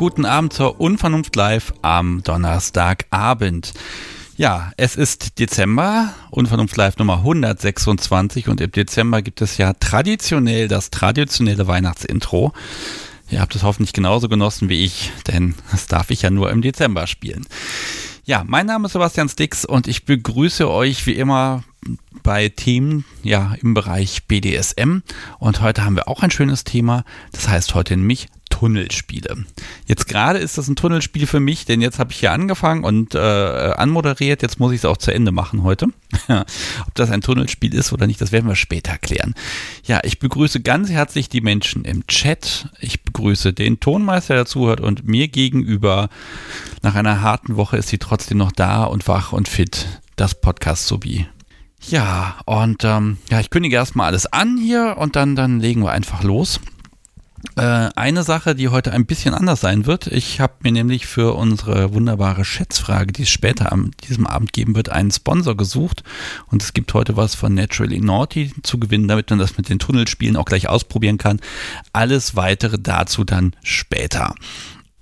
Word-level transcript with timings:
Guten 0.00 0.24
Abend 0.24 0.54
zur 0.54 0.80
Unvernunft 0.80 1.36
Live 1.36 1.74
am 1.82 2.22
Donnerstagabend. 2.22 3.74
Ja, 4.38 4.72
es 4.78 4.96
ist 4.96 5.38
Dezember, 5.38 6.14
Unvernunft 6.30 6.74
Live 6.78 6.96
Nummer 6.96 7.18
126 7.18 8.48
und 8.48 8.62
im 8.62 8.70
Dezember 8.70 9.20
gibt 9.20 9.42
es 9.42 9.58
ja 9.58 9.74
traditionell 9.74 10.68
das 10.68 10.88
traditionelle 10.88 11.66
Weihnachtsintro. 11.66 12.54
Ihr 13.28 13.42
habt 13.42 13.54
es 13.54 13.62
hoffentlich 13.62 13.92
genauso 13.92 14.30
genossen 14.30 14.70
wie 14.70 14.86
ich, 14.86 15.12
denn 15.26 15.54
das 15.70 15.86
darf 15.86 16.08
ich 16.08 16.22
ja 16.22 16.30
nur 16.30 16.50
im 16.50 16.62
Dezember 16.62 17.06
spielen. 17.06 17.46
Ja, 18.24 18.42
mein 18.46 18.64
Name 18.64 18.86
ist 18.86 18.92
Sebastian 18.92 19.28
Stix 19.28 19.66
und 19.66 19.86
ich 19.86 20.06
begrüße 20.06 20.66
euch 20.66 21.04
wie 21.04 21.12
immer 21.12 21.62
bei 22.22 22.48
Themen 22.48 23.04
ja 23.22 23.54
im 23.60 23.74
Bereich 23.74 24.26
BDSM 24.26 25.00
und 25.38 25.60
heute 25.60 25.84
haben 25.84 25.96
wir 25.96 26.08
auch 26.08 26.22
ein 26.22 26.30
schönes 26.30 26.64
Thema, 26.64 27.04
das 27.32 27.48
heißt 27.48 27.74
heute 27.74 27.98
nämlich 27.98 28.28
Tunnelspiele. 28.60 29.46
Jetzt 29.86 30.06
gerade 30.06 30.38
ist 30.38 30.58
das 30.58 30.68
ein 30.68 30.76
Tunnelspiel 30.76 31.26
für 31.26 31.40
mich, 31.40 31.64
denn 31.64 31.80
jetzt 31.80 31.98
habe 31.98 32.12
ich 32.12 32.20
hier 32.20 32.32
angefangen 32.32 32.84
und 32.84 33.14
äh, 33.14 33.18
anmoderiert. 33.18 34.42
Jetzt 34.42 34.60
muss 34.60 34.72
ich 34.72 34.80
es 34.80 34.84
auch 34.84 34.98
zu 34.98 35.14
Ende 35.14 35.32
machen 35.32 35.62
heute. 35.62 35.86
Ob 36.28 36.94
das 36.94 37.10
ein 37.10 37.22
Tunnelspiel 37.22 37.72
ist 37.72 37.90
oder 37.94 38.06
nicht, 38.06 38.20
das 38.20 38.32
werden 38.32 38.46
wir 38.46 38.56
später 38.56 38.98
klären. 38.98 39.34
Ja, 39.86 40.00
ich 40.04 40.18
begrüße 40.18 40.60
ganz 40.60 40.90
herzlich 40.90 41.30
die 41.30 41.40
Menschen 41.40 41.86
im 41.86 42.06
Chat. 42.06 42.68
Ich 42.80 43.02
begrüße 43.02 43.54
den 43.54 43.80
Tonmeister, 43.80 44.34
der 44.34 44.44
zuhört 44.44 44.82
und 44.82 45.08
mir 45.08 45.28
gegenüber. 45.28 46.10
Nach 46.82 46.96
einer 46.96 47.22
harten 47.22 47.56
Woche 47.56 47.78
ist 47.78 47.88
sie 47.88 47.96
trotzdem 47.96 48.36
noch 48.36 48.52
da 48.52 48.84
und 48.84 49.08
wach 49.08 49.32
und 49.32 49.48
fit. 49.48 49.86
Das 50.16 50.38
Podcast 50.38 50.86
sowie. 50.86 51.26
Ja, 51.88 52.36
und 52.44 52.84
ähm, 52.84 53.16
ja, 53.30 53.40
ich 53.40 53.48
kündige 53.48 53.76
erstmal 53.76 54.08
alles 54.08 54.26
an 54.26 54.58
hier 54.58 54.96
und 54.98 55.16
dann, 55.16 55.34
dann 55.34 55.60
legen 55.60 55.82
wir 55.82 55.92
einfach 55.92 56.22
los. 56.22 56.60
Äh, 57.56 57.88
eine 57.96 58.22
Sache, 58.22 58.54
die 58.54 58.68
heute 58.68 58.92
ein 58.92 59.06
bisschen 59.06 59.34
anders 59.34 59.60
sein 59.60 59.86
wird. 59.86 60.06
Ich 60.06 60.40
habe 60.40 60.54
mir 60.62 60.72
nämlich 60.72 61.06
für 61.06 61.34
unsere 61.34 61.94
wunderbare 61.94 62.44
Schätzfrage, 62.44 63.12
die 63.12 63.22
es 63.22 63.30
später 63.30 63.72
am 63.72 63.92
diesem 64.08 64.26
Abend 64.26 64.52
geben 64.52 64.76
wird, 64.76 64.90
einen 64.90 65.10
Sponsor 65.10 65.56
gesucht. 65.56 66.04
Und 66.48 66.62
es 66.62 66.74
gibt 66.74 66.92
heute 66.92 67.16
was 67.16 67.34
von 67.34 67.54
Naturally 67.54 68.00
Naughty 68.00 68.52
zu 68.62 68.78
gewinnen, 68.78 69.08
damit 69.08 69.30
man 69.30 69.38
das 69.38 69.56
mit 69.56 69.68
den 69.68 69.78
Tunnelspielen 69.78 70.36
auch 70.36 70.44
gleich 70.44 70.68
ausprobieren 70.68 71.18
kann. 71.18 71.40
Alles 71.92 72.36
weitere 72.36 72.78
dazu 72.78 73.24
dann 73.24 73.56
später. 73.62 74.34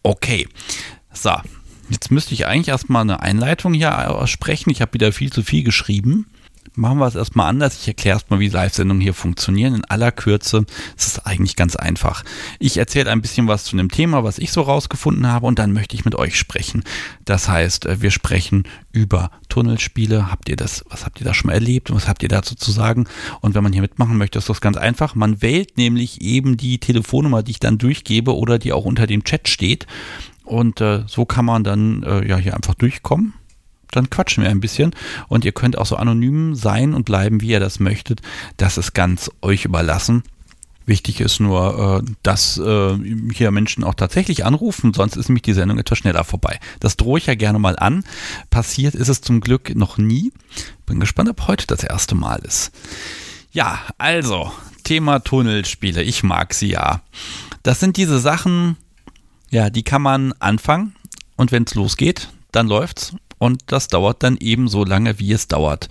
Okay. 0.03 0.49
So. 1.13 1.33
Jetzt 1.91 2.11
müsste 2.11 2.35
ich 2.35 2.47
eigentlich 2.47 2.69
erstmal 2.69 3.01
eine 3.01 3.21
Einleitung 3.21 3.73
hier 3.73 4.11
aussprechen. 4.11 4.69
Ich 4.69 4.83
habe 4.83 4.93
wieder 4.93 5.11
viel 5.11 5.33
zu 5.33 5.43
viel 5.43 5.65
geschrieben 5.65 6.27
machen 6.79 6.99
wir 6.99 7.07
es 7.07 7.15
erstmal 7.15 7.49
anders. 7.49 7.79
Ich 7.81 7.89
erkläre 7.89 8.17
erstmal, 8.17 8.41
wie 8.41 8.49
Live-Sendungen 8.49 9.03
hier 9.03 9.15
funktionieren. 9.15 9.75
In 9.75 9.85
aller 9.85 10.13
Kürze 10.13 10.65
ist 10.97 11.07
es 11.07 11.19
eigentlich 11.27 11.57
ganz 11.57 11.77
einfach. 11.77 12.25
Ich 12.59 12.79
erzähle 12.79 13.11
ein 13.11 13.21
bisschen 13.21 13.49
was 13.49 13.65
zu 13.65 13.77
dem 13.77 13.91
Thema, 13.91 14.25
was 14.25 14.39
ich 14.39 14.53
so 14.53 14.63
rausgefunden 14.63 15.27
habe 15.27 15.47
und 15.47 15.59
dann 15.59 15.73
möchte 15.73 15.97
ich 15.97 16.05
mit 16.05 16.15
euch 16.15 16.39
sprechen. 16.39 16.85
Das 17.25 17.49
heißt, 17.49 17.87
äh, 17.87 18.01
wir 18.01 18.11
sprechen 18.11 18.65
über 18.93 19.31
Tunnelspiele. 19.49 20.31
Habt 20.31 20.49
ihr 20.49 20.57
das, 20.57 20.85
was 20.89 21.05
habt 21.05 21.21
ihr 21.21 21.27
da 21.27 21.35
schon 21.35 21.49
mal 21.49 21.55
erlebt? 21.55 21.93
Was 21.93 22.09
habt 22.09 22.23
ihr 22.23 22.29
dazu 22.29 22.55
zu 22.55 22.71
sagen? 22.71 23.07
Und 23.41 23.55
wenn 23.55 23.63
man 23.63 23.73
hier 23.73 23.83
mitmachen 23.83 24.17
möchte, 24.17 24.39
ist 24.39 24.49
das 24.49 24.61
ganz 24.61 24.77
einfach. 24.77 25.15
Man 25.15 25.43
wählt 25.43 25.77
nämlich 25.77 26.21
eben 26.21 26.57
die 26.57 26.79
Telefonnummer, 26.79 27.43
die 27.43 27.51
ich 27.53 27.61
dann 27.61 27.79
durchgebe 27.79 28.37
oder 28.37 28.59
die 28.59 28.73
auch 28.73 28.85
unter 28.85 29.07
dem 29.07 29.25
Chat 29.25 29.49
steht. 29.49 29.87
Und 30.45 30.81
äh, 30.81 31.03
so 31.07 31.27
kann 31.27 31.45
man 31.45 31.65
dann 31.65 32.03
äh, 32.05 32.27
ja 32.27 32.39
hier 32.39 32.55
einfach 32.55 32.75
durchkommen 32.75 33.35
dann 33.91 34.11
quatschen 34.11 34.43
wir 34.43 34.51
ein 34.51 34.61
bisschen 34.61 34.95
und 35.29 35.45
ihr 35.45 35.53
könnt 35.53 35.79
auch 35.79 35.87
so 35.87 35.97
anonym 35.97 36.55
sein 36.55 36.95
und 36.95 37.05
bleiben, 37.05 37.41
wie 37.41 37.49
ihr 37.49 37.61
das 37.61 37.81
möchtet. 37.81 38.21
Das 38.57 38.79
ist 38.79 38.95
ganz 38.95 39.31
euch 39.43 39.65
überlassen. 39.65 40.23
Wichtig 40.89 41.21
ist 41.21 41.39
nur, 41.39 42.03
äh, 42.03 42.11
dass 42.23 42.57
äh, 42.57 42.97
hier 43.35 43.51
Menschen 43.51 43.85
auch 43.85 43.93
tatsächlich 43.93 44.47
anrufen, 44.47 44.95
sonst 44.95 45.17
ist 45.17 45.29
nämlich 45.29 45.43
die 45.43 45.53
Sendung 45.53 45.79
etwas 45.79 45.99
schneller 45.99 46.25
vorbei. 46.25 46.59
Das 46.81 46.97
drohe 46.97 47.19
ich 47.19 47.27
ja 47.27 47.35
gerne 47.35 47.59
mal 47.59 47.79
an. 47.79 48.05
Passiert 48.49 48.95
ist 48.95 49.09
es 49.09 49.21
zum 49.21 49.41
Glück 49.41 49.75
noch 49.75 49.99
nie. 49.99 50.33
Bin 50.87 50.99
gespannt, 50.99 51.29
ob 51.29 51.47
heute 51.47 51.67
das 51.67 51.85
erste 51.85 52.15
Mal 52.15 52.39
ist. 52.39 52.73
Ja, 53.53 53.81
also, 53.99 54.51
Thema 54.83 55.19
Tunnelspiele. 55.19 56.03
Ich 56.03 56.23
mag 56.23 56.55
sie 56.55 56.71
ja. 56.71 57.03
Das 57.63 57.81
sind 57.81 57.99
diese 57.99 58.19
Sachen, 58.19 58.79
ja, 59.51 59.69
die 59.69 59.83
kann 59.83 60.01
man 60.01 60.33
anfangen 60.39 60.95
und 61.37 61.53
wenn 61.53 61.65
es 61.65 61.75
losgeht, 61.75 62.31
dann 62.51 62.67
läuft's 62.67 63.15
und 63.39 63.63
das 63.67 63.89
dauert 63.89 64.23
dann 64.23 64.37
eben 64.37 64.69
so 64.69 64.85
lange, 64.85 65.19
wie 65.19 65.33
es 65.33 65.49
dauert. 65.49 65.89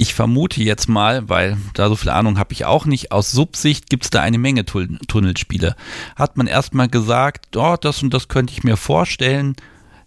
Ich 0.00 0.14
vermute 0.14 0.62
jetzt 0.62 0.88
mal, 0.88 1.28
weil 1.28 1.58
da 1.74 1.88
so 1.88 1.96
viel 1.96 2.10
Ahnung 2.10 2.38
habe 2.38 2.52
ich 2.52 2.64
auch 2.64 2.86
nicht, 2.86 3.10
aus 3.10 3.32
Subsicht 3.32 3.90
gibt 3.90 4.04
es 4.04 4.10
da 4.10 4.22
eine 4.22 4.38
Menge 4.38 4.64
Tun 4.64 5.00
Tunnelspiele. 5.08 5.74
Hat 6.14 6.36
man 6.36 6.46
erstmal 6.46 6.88
gesagt, 6.88 7.56
oh, 7.56 7.76
das 7.80 8.02
und 8.02 8.14
das 8.14 8.28
könnte 8.28 8.52
ich 8.52 8.62
mir 8.62 8.76
vorstellen, 8.76 9.56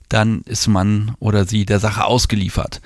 dann 0.08 0.42
ist 0.46 0.68
man 0.68 1.16
oder 1.20 1.46
sie 1.46 1.66
der 1.66 1.80
Sache 1.80 2.06
ausgeliefert. 2.06 2.82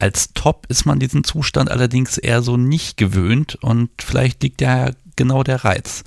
Als 0.00 0.32
Top 0.32 0.66
ist 0.68 0.84
man 0.84 0.98
diesen 0.98 1.22
Zustand 1.22 1.70
allerdings 1.70 2.18
eher 2.18 2.42
so 2.42 2.56
nicht 2.56 2.96
gewöhnt 2.96 3.54
und 3.62 3.90
vielleicht 4.00 4.42
liegt 4.42 4.60
ja 4.60 4.90
genau 5.14 5.44
der 5.44 5.64
Reiz 5.64 6.02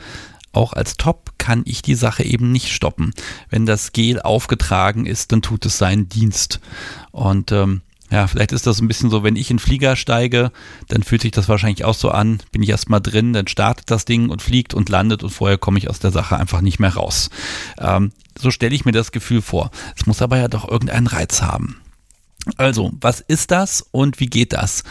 auch 0.55 0.73
als 0.73 0.97
Top 0.97 1.33
kann 1.37 1.63
ich 1.65 1.81
die 1.81 1.95
Sache 1.95 2.23
eben 2.23 2.51
nicht 2.51 2.71
stoppen. 2.71 3.13
Wenn 3.49 3.65
das 3.65 3.91
Gel 3.91 4.21
aufgetragen 4.21 5.05
ist, 5.05 5.31
dann 5.31 5.41
tut 5.41 5.65
es 5.65 5.77
seinen 5.77 6.09
Dienst. 6.09 6.59
Und 7.11 7.51
ähm, 7.51 7.81
ja, 8.11 8.27
vielleicht 8.27 8.51
ist 8.51 8.67
das 8.67 8.79
ein 8.79 8.87
bisschen 8.87 9.09
so, 9.09 9.23
wenn 9.23 9.35
ich 9.35 9.49
in 9.49 9.59
Flieger 9.59 9.95
steige, 9.95 10.51
dann 10.87 11.03
fühlt 11.03 11.21
sich 11.21 11.31
das 11.31 11.49
wahrscheinlich 11.49 11.85
auch 11.85 11.95
so 11.95 12.11
an. 12.11 12.39
Bin 12.51 12.61
ich 12.61 12.69
erstmal 12.69 13.01
drin, 13.01 13.33
dann 13.33 13.47
startet 13.47 13.89
das 13.89 14.05
Ding 14.05 14.29
und 14.29 14.41
fliegt 14.41 14.73
und 14.73 14.89
landet 14.89 15.23
und 15.23 15.31
vorher 15.31 15.57
komme 15.57 15.79
ich 15.79 15.89
aus 15.89 15.99
der 15.99 16.11
Sache 16.11 16.37
einfach 16.37 16.61
nicht 16.61 16.79
mehr 16.79 16.93
raus. 16.93 17.29
Ähm, 17.79 18.11
so 18.37 18.51
stelle 18.51 18.75
ich 18.75 18.85
mir 18.85 18.91
das 18.91 19.11
Gefühl 19.11 19.41
vor. 19.41 19.71
Es 19.95 20.05
muss 20.05 20.21
aber 20.21 20.37
ja 20.37 20.47
doch 20.47 20.69
irgendeinen 20.69 21.07
Reiz 21.07 21.41
haben. 21.41 21.81
Also, 22.57 22.91
was 23.01 23.21
ist 23.21 23.51
das 23.51 23.81
und 23.91 24.19
wie 24.19 24.27
geht 24.27 24.53
das? 24.53 24.83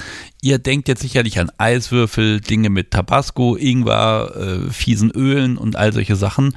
Ihr 0.43 0.59
denkt 0.59 0.89
jetzt 0.89 1.03
sicherlich 1.03 1.39
an 1.39 1.53
Eiswürfel, 1.57 2.41
Dinge 2.41 2.69
mit 2.69 2.91
Tabasco, 2.91 3.57
Ingwer, 3.57 4.35
äh, 4.37 4.71
fiesen 4.71 5.11
Ölen 5.11 5.57
und 5.57 5.77
all 5.77 5.93
solche 5.93 6.17
Sachen. 6.17 6.57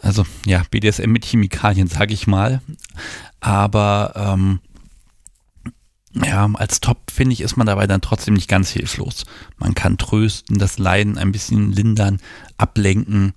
Also, 0.00 0.26
ja, 0.44 0.62
BDSM 0.70 1.10
mit 1.10 1.24
Chemikalien, 1.24 1.88
sage 1.88 2.12
ich 2.12 2.26
mal. 2.26 2.60
Aber 3.40 4.12
ähm, 4.14 4.60
ja, 6.14 6.48
als 6.54 6.80
Top 6.80 7.10
finde 7.10 7.32
ich, 7.32 7.40
ist 7.40 7.56
man 7.56 7.66
dabei 7.66 7.86
dann 7.86 8.00
trotzdem 8.00 8.34
nicht 8.34 8.48
ganz 8.48 8.70
hilflos. 8.70 9.24
Man 9.56 9.74
kann 9.74 9.98
trösten, 9.98 10.58
das 10.58 10.78
Leiden 10.78 11.18
ein 11.18 11.32
bisschen 11.32 11.72
lindern, 11.72 12.20
ablenken. 12.56 13.32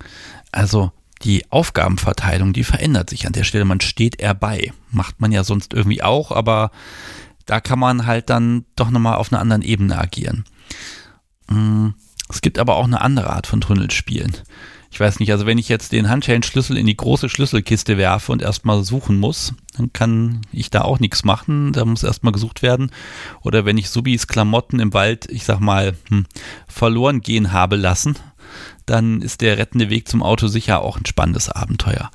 Also 0.52 0.92
die 1.22 1.50
Aufgabenverteilung, 1.50 2.52
die 2.52 2.64
verändert 2.64 3.10
sich 3.10 3.26
an 3.26 3.32
der 3.32 3.44
Stelle. 3.44 3.64
Man 3.64 3.80
steht 3.80 4.20
eher 4.20 4.34
bei. 4.34 4.72
Macht 4.90 5.20
man 5.20 5.32
ja 5.32 5.44
sonst 5.44 5.74
irgendwie 5.74 6.02
auch, 6.02 6.32
aber 6.32 6.70
da 7.46 7.60
kann 7.60 7.78
man 7.78 8.06
halt 8.06 8.30
dann 8.30 8.64
doch 8.76 8.90
nochmal 8.90 9.16
auf 9.16 9.32
einer 9.32 9.40
anderen 9.40 9.62
Ebene 9.62 9.98
agieren. 9.98 10.44
Mm, 11.48 11.88
es 12.28 12.40
gibt 12.40 12.58
aber 12.58 12.76
auch 12.76 12.84
eine 12.84 13.00
andere 13.00 13.30
Art 13.30 13.46
von 13.46 13.60
Tunnelspielen. 13.60 14.36
Ich 14.90 15.00
weiß 15.00 15.20
nicht, 15.20 15.30
also 15.32 15.44
wenn 15.44 15.58
ich 15.58 15.68
jetzt 15.68 15.92
den 15.92 16.08
Handschellenschlüssel 16.08 16.76
in 16.76 16.86
die 16.86 16.96
große 16.96 17.28
Schlüsselkiste 17.28 17.98
werfe 17.98 18.32
und 18.32 18.40
erstmal 18.40 18.82
suchen 18.84 19.18
muss, 19.18 19.54
dann 19.76 19.92
kann 19.92 20.40
ich 20.50 20.70
da 20.70 20.82
auch 20.82 20.98
nichts 20.98 21.24
machen. 21.24 21.72
Da 21.72 21.84
muss 21.84 22.02
erstmal 22.02 22.32
gesucht 22.32 22.62
werden. 22.62 22.90
Oder 23.42 23.64
wenn 23.64 23.76
ich 23.76 23.90
Subis 23.90 24.26
Klamotten 24.26 24.80
im 24.80 24.94
Wald, 24.94 25.26
ich 25.30 25.44
sag 25.44 25.60
mal, 25.60 25.94
hm, 26.08 26.26
verloren 26.66 27.20
gehen 27.20 27.52
habe 27.52 27.76
lassen, 27.76 28.16
dann 28.88 29.22
ist 29.22 29.40
der 29.40 29.58
rettende 29.58 29.90
Weg 29.90 30.08
zum 30.08 30.22
Auto 30.22 30.48
sicher 30.48 30.80
auch 30.80 30.96
ein 30.96 31.06
spannendes 31.06 31.48
Abenteuer. 31.48 32.10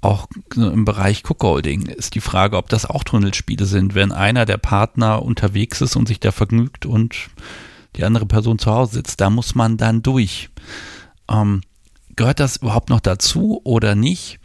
Auch 0.00 0.28
im 0.54 0.84
Bereich 0.84 1.24
Cookholding 1.28 1.86
ist 1.86 2.14
die 2.14 2.20
Frage, 2.20 2.56
ob 2.56 2.68
das 2.68 2.86
auch 2.86 3.02
Tunnelspiele 3.02 3.66
sind, 3.66 3.94
wenn 3.94 4.12
einer 4.12 4.44
der 4.44 4.58
Partner 4.58 5.22
unterwegs 5.22 5.80
ist 5.80 5.96
und 5.96 6.06
sich 6.06 6.20
da 6.20 6.30
vergnügt 6.30 6.86
und 6.86 7.16
die 7.96 8.04
andere 8.04 8.26
Person 8.26 8.58
zu 8.58 8.70
Hause 8.70 8.94
sitzt. 8.94 9.20
Da 9.20 9.30
muss 9.30 9.54
man 9.54 9.76
dann 9.76 10.02
durch. 10.02 10.50
Ähm, 11.28 11.62
gehört 12.14 12.40
das 12.40 12.58
überhaupt 12.58 12.90
noch 12.90 13.00
dazu 13.00 13.60
oder 13.64 13.94
nicht? 13.94 14.38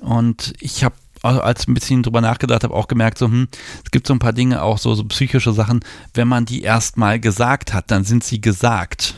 Und 0.00 0.52
ich 0.60 0.84
habe 0.84 0.96
als 1.22 1.62
ich 1.62 1.68
ein 1.68 1.74
bisschen 1.74 2.02
drüber 2.02 2.20
nachgedacht 2.20 2.64
habe, 2.64 2.74
auch 2.74 2.88
gemerkt, 2.88 3.18
so, 3.18 3.26
hm, 3.26 3.48
es 3.84 3.90
gibt 3.90 4.06
so 4.06 4.14
ein 4.14 4.18
paar 4.18 4.32
Dinge, 4.32 4.62
auch 4.62 4.78
so, 4.78 4.94
so 4.94 5.04
psychische 5.04 5.52
Sachen, 5.52 5.80
wenn 6.14 6.26
man 6.26 6.46
die 6.46 6.62
erstmal 6.62 7.20
gesagt 7.20 7.72
hat, 7.72 7.90
dann 7.90 8.04
sind 8.04 8.24
sie 8.24 8.40
gesagt. 8.40 9.14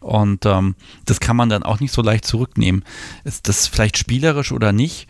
Und 0.00 0.46
ähm, 0.46 0.74
das 1.04 1.20
kann 1.20 1.36
man 1.36 1.48
dann 1.48 1.62
auch 1.62 1.80
nicht 1.80 1.92
so 1.92 2.02
leicht 2.02 2.24
zurücknehmen. 2.24 2.84
Ist 3.24 3.48
das 3.48 3.66
vielleicht 3.66 3.98
spielerisch 3.98 4.52
oder 4.52 4.72
nicht? 4.72 5.08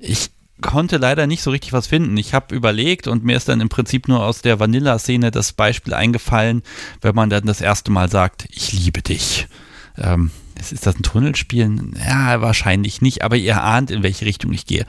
Ich 0.00 0.30
konnte 0.60 0.96
leider 0.96 1.26
nicht 1.26 1.42
so 1.42 1.50
richtig 1.50 1.72
was 1.72 1.86
finden. 1.86 2.16
Ich 2.16 2.34
habe 2.34 2.54
überlegt 2.54 3.08
und 3.08 3.24
mir 3.24 3.36
ist 3.36 3.48
dann 3.48 3.60
im 3.60 3.68
Prinzip 3.68 4.08
nur 4.08 4.24
aus 4.24 4.42
der 4.42 4.58
Vanilla-Szene 4.58 5.30
das 5.30 5.52
Beispiel 5.52 5.94
eingefallen, 5.94 6.62
wenn 7.00 7.14
man 7.14 7.30
dann 7.30 7.46
das 7.46 7.60
erste 7.60 7.90
Mal 7.90 8.10
sagt, 8.10 8.46
ich 8.50 8.72
liebe 8.72 9.02
dich. 9.02 9.48
Ähm, 9.98 10.30
ist 10.58 10.86
das 10.86 10.96
ein 10.96 11.02
Tunnelspiel? 11.02 11.92
Ja, 11.98 12.40
wahrscheinlich 12.40 13.02
nicht, 13.02 13.22
aber 13.22 13.36
ihr 13.36 13.62
ahnt, 13.62 13.90
in 13.90 14.02
welche 14.02 14.24
Richtung 14.24 14.52
ich 14.52 14.66
gehe. 14.66 14.86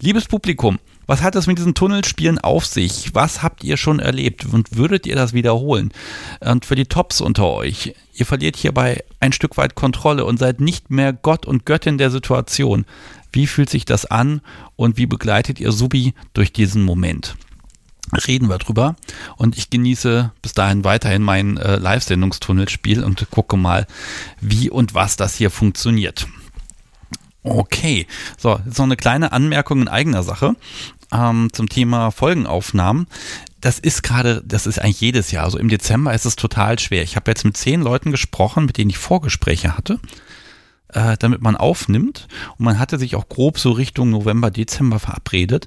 Liebes 0.00 0.26
Publikum, 0.26 0.78
was 1.08 1.22
hat 1.22 1.34
es 1.36 1.46
mit 1.46 1.56
diesen 1.56 1.74
Tunnelspielen 1.74 2.38
auf 2.38 2.66
sich? 2.66 3.14
Was 3.14 3.42
habt 3.42 3.64
ihr 3.64 3.78
schon 3.78 3.98
erlebt 3.98 4.44
und 4.44 4.76
würdet 4.76 5.06
ihr 5.06 5.16
das 5.16 5.32
wiederholen? 5.32 5.90
Und 6.40 6.66
für 6.66 6.74
die 6.74 6.84
Tops 6.84 7.22
unter 7.22 7.46
euch, 7.46 7.94
ihr 8.12 8.26
verliert 8.26 8.56
hierbei 8.56 9.02
ein 9.18 9.32
Stück 9.32 9.56
weit 9.56 9.74
Kontrolle 9.74 10.26
und 10.26 10.38
seid 10.38 10.60
nicht 10.60 10.90
mehr 10.90 11.14
Gott 11.14 11.46
und 11.46 11.64
Göttin 11.64 11.96
der 11.96 12.10
Situation. 12.10 12.84
Wie 13.32 13.46
fühlt 13.46 13.70
sich 13.70 13.86
das 13.86 14.04
an 14.04 14.42
und 14.76 14.98
wie 14.98 15.06
begleitet 15.06 15.58
ihr 15.60 15.72
Subi 15.72 16.12
durch 16.34 16.52
diesen 16.52 16.82
Moment? 16.82 17.36
Reden 18.26 18.50
wir 18.50 18.58
drüber 18.58 18.94
und 19.36 19.56
ich 19.56 19.70
genieße 19.70 20.32
bis 20.42 20.52
dahin 20.52 20.84
weiterhin 20.84 21.22
mein 21.22 21.56
äh, 21.56 21.76
Live-Sendungstunnelspiel 21.76 23.02
und 23.02 23.30
gucke 23.30 23.56
mal, 23.56 23.86
wie 24.42 24.68
und 24.68 24.94
was 24.94 25.16
das 25.16 25.34
hier 25.34 25.50
funktioniert. 25.50 26.26
Okay, 27.44 28.06
so, 28.36 28.60
jetzt 28.66 28.78
noch 28.78 28.84
eine 28.84 28.96
kleine 28.96 29.32
Anmerkung 29.32 29.80
in 29.80 29.88
eigener 29.88 30.22
Sache 30.22 30.54
ähm, 31.12 31.48
zum 31.52 31.68
Thema 31.68 32.10
Folgenaufnahmen. 32.10 33.06
Das 33.60 33.78
ist 33.78 34.02
gerade, 34.02 34.42
das 34.44 34.66
ist 34.66 34.78
eigentlich 34.78 35.00
jedes 35.00 35.30
Jahr. 35.30 35.44
Also 35.44 35.58
im 35.58 35.68
Dezember 35.68 36.14
ist 36.14 36.26
es 36.26 36.36
total 36.36 36.78
schwer. 36.78 37.02
Ich 37.02 37.16
habe 37.16 37.30
jetzt 37.30 37.44
mit 37.44 37.56
zehn 37.56 37.80
Leuten 37.80 38.10
gesprochen, 38.10 38.66
mit 38.66 38.78
denen 38.78 38.90
ich 38.90 38.98
Vorgespräche 38.98 39.76
hatte, 39.76 39.98
äh, 40.88 41.16
damit 41.18 41.42
man 41.42 41.56
aufnimmt. 41.56 42.28
Und 42.56 42.64
man 42.64 42.78
hatte 42.78 42.98
sich 42.98 43.16
auch 43.16 43.28
grob 43.28 43.58
so 43.58 43.72
Richtung 43.72 44.10
November, 44.10 44.50
Dezember 44.50 44.98
verabredet. 45.00 45.66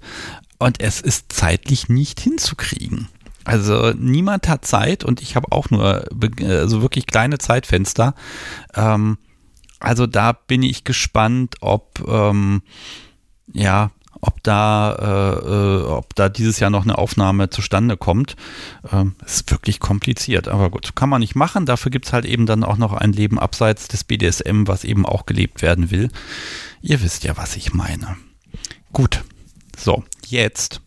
Und 0.58 0.80
es 0.80 1.02
ist 1.02 1.34
zeitlich 1.34 1.90
nicht 1.90 2.20
hinzukriegen. 2.20 3.08
Also 3.44 3.92
niemand 3.98 4.48
hat 4.48 4.66
Zeit 4.66 5.04
und 5.04 5.22
ich 5.22 5.36
habe 5.36 5.52
auch 5.52 5.70
nur 5.72 6.06
also 6.44 6.82
wirklich 6.82 7.08
kleine 7.08 7.40
Zeitfenster. 7.40 8.14
Ähm, 8.76 9.18
also 9.80 10.06
da 10.06 10.32
bin 10.32 10.62
ich 10.62 10.84
gespannt, 10.84 11.56
ob 11.62 12.08
ähm, 12.08 12.62
ja, 13.52 13.90
ob 14.22 14.42
da, 14.44 14.94
äh, 14.94 15.48
äh, 15.48 15.84
ob 15.84 16.16
da 16.16 16.30
dieses 16.30 16.60
Jahr 16.60 16.70
noch 16.70 16.84
eine 16.84 16.98
Aufnahme 16.98 17.50
zustande 17.50 17.98
kommt. 17.98 18.36
Ähm, 18.92 19.16
ist 19.26 19.50
wirklich 19.52 19.80
kompliziert, 19.80 20.48
aber 20.48 20.70
gut, 20.70 20.96
kann 20.96 21.10
man 21.10 21.22
nicht 21.22 21.36
machen. 21.36 21.66
Dafür 21.66 21.92
gibt 21.92 22.06
es 22.06 22.14
halt 22.14 22.26
eben 22.26 22.46
dann 22.46 22.64
auch 22.64 22.78
noch 22.78 22.94
ein 22.94 23.14
Leben 23.14 23.40
abseits 23.40 23.88
des 23.88 24.04
BDSM, 24.04 24.68
was 24.68 24.84
eben 24.84 25.06
auch 25.06 25.26
gelebt 25.26 25.62
werden 25.62 25.92
will. 25.92 26.10
Ihr 26.82 27.02
wisst 27.02 27.24
ja, 27.24 27.36
was 27.38 27.56
ich 27.56 27.74
meine. 27.74 28.18
Gut, 28.94 29.24
so, 29.78 30.04
jetzt 30.28 30.82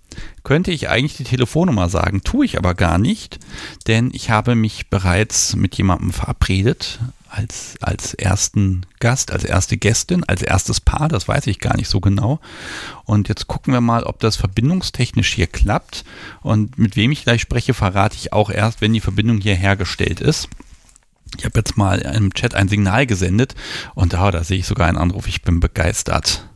könnte 0.45 0.71
ich 0.71 0.89
eigentlich 0.89 1.17
die 1.17 1.25
Telefonnummer 1.25 1.89
sagen, 1.89 2.23
tue 2.23 2.45
ich 2.45 2.59
aber 2.59 2.75
gar 2.75 2.99
nicht, 2.99 3.39
denn 3.87 4.11
ich 4.13 4.31
habe 4.31 4.55
mich 4.55 4.89
bereits 4.91 5.57
mit 5.57 5.77
jemandem 5.77 6.13
verabredet, 6.13 7.01
als, 7.35 7.75
als 7.81 8.15
ersten 8.15 8.87
Gast, 9.01 9.33
als 9.33 9.45
erste 9.45 9.77
Gästin, 9.77 10.25
als 10.25 10.43
erstes 10.43 10.81
Paar, 10.81 11.09
das 11.09 11.27
weiß 11.27 11.47
ich 11.49 11.59
gar 11.59 11.77
nicht 11.77 11.89
so 11.89 12.01
genau. 12.01 12.39
Und 13.05 13.29
jetzt 13.29 13.49
gucken 13.49 13.73
wir 13.73 13.81
mal, 13.81 14.05
ob 14.05 14.21
das 14.21 14.37
verbindungstechnisch 14.37 15.35
hier 15.35 15.49
klappt. 15.49 16.05
Und 16.43 16.79
mit 16.79 16.97
wem 16.97 17.11
ich 17.11 17.25
gleich 17.25 17.41
spreche, 17.41 17.75
verrate 17.75 18.17
ich 18.17 18.33
auch 18.33 18.51
erst, 18.51 18.81
wenn 18.81 18.93
die 18.93 19.01
Verbindung 19.01 19.41
hier 19.41 19.57
hergestellt 19.57 20.21
ist. 20.21 20.49
Ich 21.37 21.45
habe 21.45 21.59
jetzt 21.59 21.77
mal 21.77 21.99
im 21.99 22.33
Chat 22.33 22.55
ein 22.55 22.69
Signal 22.69 23.07
gesendet 23.07 23.55
und 23.95 24.13
da, 24.13 24.31
da 24.31 24.45
sehe 24.45 24.59
ich 24.59 24.67
sogar 24.67 24.87
einen 24.87 24.99
Anruf. 24.99 25.27
Ich 25.27 25.43
bin 25.43 25.59
begeistert. 25.59 26.49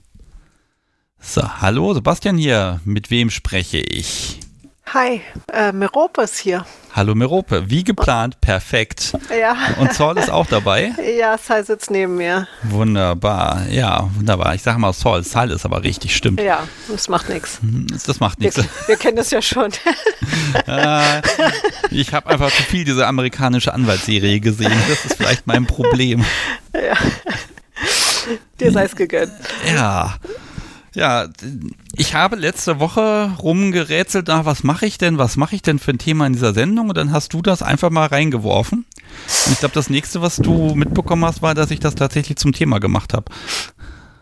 So, 1.21 1.43
hallo, 1.43 1.95
Sebastian 1.95 2.39
hier. 2.39 2.81
Mit 2.85 3.11
wem 3.11 3.31
spreche 3.31 3.79
ich? 3.79 4.39
Hi, 4.94 5.20
äh, 5.52 5.70
Merope 5.73 6.23
ist 6.23 6.38
hier. 6.38 6.64
Hallo 6.94 7.14
Merope, 7.14 7.69
wie 7.69 7.85
geplant, 7.85 8.40
perfekt. 8.40 9.12
Ja. 9.38 9.55
Und 9.79 9.93
Saul 9.93 10.17
ist 10.17 10.31
auch 10.31 10.46
dabei? 10.46 10.94
Ja, 11.19 11.37
Sal 11.37 11.64
sitzt 11.64 11.90
neben 11.90 12.17
mir. 12.17 12.49
Wunderbar, 12.62 13.67
ja, 13.69 14.08
wunderbar. 14.14 14.55
Ich 14.55 14.62
sage 14.62 14.79
mal 14.79 14.94
Saul, 14.94 15.25
Sal 15.25 15.50
ist 15.50 15.67
aber 15.67 15.82
richtig, 15.82 16.17
stimmt. 16.17 16.40
Ja, 16.40 16.67
das 16.88 17.08
macht 17.08 17.29
nichts. 17.29 17.58
Das 18.06 18.20
macht 18.20 18.40
nichts. 18.40 18.56
Wir, 18.56 18.64
wir, 18.87 18.96
kennen 18.96 19.17
das 19.17 19.31
ja 19.31 19.43
schon. 19.43 19.73
äh, 20.67 21.20
ich 21.90 22.14
habe 22.14 22.31
einfach 22.31 22.50
zu 22.50 22.62
viel 22.62 22.85
diese 22.85 23.06
amerikanische 23.06 23.75
Anwaltsserie 23.75 24.40
gesehen. 24.40 24.73
Das 24.88 25.05
ist 25.05 25.17
vielleicht 25.17 25.46
mein 25.46 25.67
Problem. 25.67 26.25
Ja. 26.73 26.96
Dir 28.61 28.73
sei 28.73 28.85
es 28.85 28.96
gegönnt. 28.96 29.32
Ja. 29.67 30.17
Ja, 30.99 31.29
ich 31.95 32.15
habe 32.15 32.35
letzte 32.35 32.81
Woche 32.81 33.31
rumgerätselt, 33.41 34.27
nach 34.27 34.47
was 34.47 34.65
mache 34.65 34.85
ich 34.85 34.99
denn, 34.99 35.17
was 35.17 35.37
mache 35.37 35.55
ich 35.55 35.62
denn 35.62 35.79
für 35.79 35.93
ein 35.93 35.99
Thema 35.99 36.27
in 36.27 36.33
dieser 36.33 36.53
Sendung 36.53 36.89
und 36.89 36.97
dann 36.97 37.12
hast 37.12 37.33
du 37.33 37.41
das 37.41 37.62
einfach 37.62 37.91
mal 37.91 38.06
reingeworfen. 38.06 38.85
Und 39.47 39.53
ich 39.53 39.61
glaube, 39.61 39.77
das 39.77 39.91
nächste, 39.91 40.23
was 40.23 40.39
du 40.39 40.75
mitbekommen 40.75 41.25
hast, 41.25 41.41
war, 41.41 41.55
dass 41.55 41.71
ich 41.71 41.79
das 41.79 41.95
tatsächlich 41.95 42.37
zum 42.37 42.53
Thema 42.53 42.81
gemacht 42.81 43.15
habe. 43.15 43.27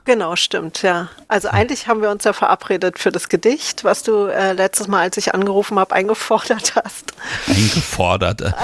Genau, 0.05 0.37
stimmt, 0.37 0.83
ja. 0.83 1.09
Also 1.29 1.49
eigentlich 1.49 1.89
haben 1.89 2.03
wir 2.03 2.11
uns 2.11 2.25
ja 2.25 2.35
verabredet 2.35 2.99
für 2.99 3.11
das 3.11 3.31
Gedicht, 3.31 3.83
was 3.83 4.03
du 4.03 4.27
äh, 4.27 4.53
letztes 4.53 4.87
Mal, 4.87 5.01
als 5.01 5.17
ich 5.17 5.35
angerufen 5.35 5.79
habe, 5.79 5.95
eingefordert 5.95 6.75
hast. 6.77 7.15
Eingefordert. 7.47 8.55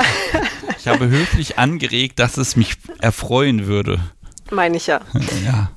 ich 0.78 0.86
habe 0.86 1.08
höflich 1.08 1.58
angeregt, 1.58 2.18
dass 2.18 2.36
es 2.36 2.56
mich 2.56 2.76
erfreuen 3.00 3.66
würde. 3.66 4.00
Meine 4.50 4.76
ich 4.76 4.86
ja. 4.86 5.00
Ja. 5.42 5.70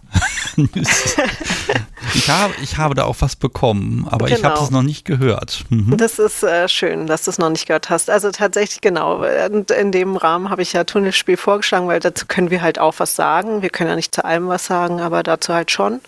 ich, 2.14 2.30
habe, 2.30 2.54
ich 2.62 2.78
habe 2.78 2.96
da 2.96 3.04
auch 3.04 3.18
was 3.20 3.36
bekommen, 3.36 4.08
aber 4.10 4.28
genau. 4.28 4.38
ich 4.38 4.44
habe 4.44 4.64
es 4.64 4.72
noch 4.72 4.84
nicht 4.84 5.06
gehört. 5.06 5.66
Mhm. 5.70 5.98
Das 5.98 6.20
ist 6.20 6.44
äh, 6.44 6.70
schön, 6.70 7.08
dass 7.08 7.24
du 7.24 7.32
es 7.32 7.38
noch 7.38 7.50
nicht 7.50 7.68
gehört 7.68 7.90
hast. 7.90 8.10
Also 8.10 8.32
tatsächlich 8.32 8.82
genau. 8.82 9.26
Und 9.52 9.72
in 9.72 9.92
dem 9.92 10.16
Rahmen 10.18 10.50
habe 10.50 10.62
ich 10.62 10.74
ja 10.74 10.84
Tunnelspiel 10.84 11.38
vorgeschlagen, 11.38 11.88
weil 11.88 12.00
dazu 12.00 12.26
können 12.26 12.50
wir 12.50 12.62
halt 12.62 12.80
auch 12.80 12.96
was 12.98 13.16
sagen. 13.16 13.62
Wir 13.62 13.70
können 13.70 13.90
ja 13.90 13.96
nicht 13.96 14.16
zu 14.16 14.24
allem 14.24 14.48
was 14.48 14.66
sagen, 14.66 15.02
aber 15.02 15.24
dazu 15.24 15.54
halt 15.54 15.72
schon. 15.72 16.02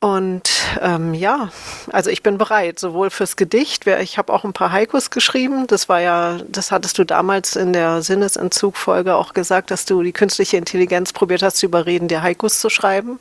Und 0.00 0.50
ähm, 0.80 1.12
ja, 1.12 1.50
also 1.92 2.08
ich 2.08 2.22
bin 2.22 2.38
bereit, 2.38 2.78
sowohl 2.78 3.10
fürs 3.10 3.36
Gedicht, 3.36 3.86
ich 3.86 4.16
habe 4.16 4.32
auch 4.32 4.44
ein 4.44 4.54
paar 4.54 4.72
Haikus 4.72 5.10
geschrieben. 5.10 5.66
Das 5.66 5.90
war 5.90 6.00
ja, 6.00 6.38
das 6.48 6.72
hattest 6.72 6.96
du 6.98 7.04
damals 7.04 7.54
in 7.54 7.74
der 7.74 8.00
Sinnesentzugfolge 8.00 9.14
auch 9.14 9.34
gesagt, 9.34 9.70
dass 9.70 9.84
du 9.84 10.02
die 10.02 10.12
künstliche 10.12 10.56
Intelligenz 10.56 11.12
probiert 11.12 11.42
hast 11.42 11.58
zu 11.58 11.66
überreden, 11.66 12.08
dir 12.08 12.22
Haikus 12.22 12.60
zu 12.60 12.70
schreiben. 12.70 13.20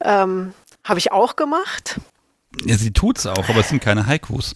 Ähm, 0.00 0.54
habe 0.84 0.98
ich 0.98 1.12
auch 1.12 1.36
gemacht. 1.36 2.00
Ja, 2.64 2.78
sie 2.78 2.92
tut's 2.92 3.26
auch, 3.26 3.50
aber 3.50 3.60
es 3.60 3.68
sind 3.68 3.82
keine 3.82 4.06
Haikus. 4.06 4.54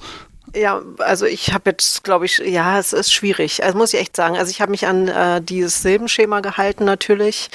Ja, 0.55 0.81
also 0.99 1.27
ich 1.27 1.53
habe 1.53 1.71
jetzt, 1.71 2.05
glaube 2.05 2.25
ich, 2.25 2.39
ja, 2.39 2.79
es 2.79 2.95
ist 2.95 3.13
schwierig. 3.13 3.63
Also 3.63 3.77
muss 3.77 3.93
ich 3.93 4.01
echt 4.01 4.17
sagen. 4.17 4.39
Also 4.39 4.51
ich 4.51 4.63
habe 4.63 4.71
mich 4.71 4.87
an 4.87 5.09
äh, 5.09 5.43
dieses 5.43 5.83
Silbenschema 5.83 6.41
gehalten 6.41 6.87
natürlich 6.87 7.51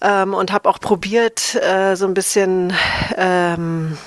ähm, 0.00 0.34
und 0.34 0.52
habe 0.52 0.68
auch 0.68 0.80
probiert, 0.80 1.54
äh, 1.56 1.94
so 1.96 2.06
ein 2.06 2.14
bisschen. 2.14 2.72
Ähm, 3.16 3.98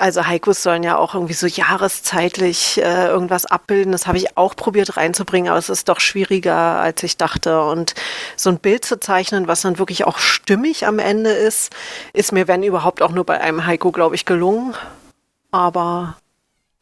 also 0.00 0.24
Haikus 0.24 0.62
sollen 0.62 0.84
ja 0.84 0.96
auch 0.96 1.14
irgendwie 1.14 1.34
so 1.34 1.48
jahreszeitlich 1.48 2.78
äh, 2.80 3.08
irgendwas 3.08 3.46
abbilden. 3.46 3.90
Das 3.90 4.06
habe 4.06 4.16
ich 4.16 4.36
auch 4.36 4.54
probiert 4.54 4.96
reinzubringen, 4.96 5.50
aber 5.50 5.58
es 5.58 5.68
ist 5.68 5.88
doch 5.88 5.98
schwieriger, 5.98 6.54
als 6.54 7.02
ich 7.02 7.16
dachte. 7.16 7.62
Und 7.64 7.94
so 8.36 8.48
ein 8.50 8.60
Bild 8.60 8.84
zu 8.84 9.00
zeichnen, 9.00 9.48
was 9.48 9.62
dann 9.62 9.80
wirklich 9.80 10.04
auch 10.04 10.18
stimmig 10.18 10.86
am 10.86 11.00
Ende 11.00 11.30
ist, 11.30 11.74
ist 12.12 12.30
mir, 12.30 12.46
wenn 12.46 12.62
überhaupt, 12.62 13.02
auch 13.02 13.10
nur 13.10 13.24
bei 13.24 13.40
einem 13.40 13.66
Haiku, 13.66 13.90
glaube 13.90 14.14
ich, 14.14 14.24
gelungen. 14.24 14.74
Aber 15.50 16.16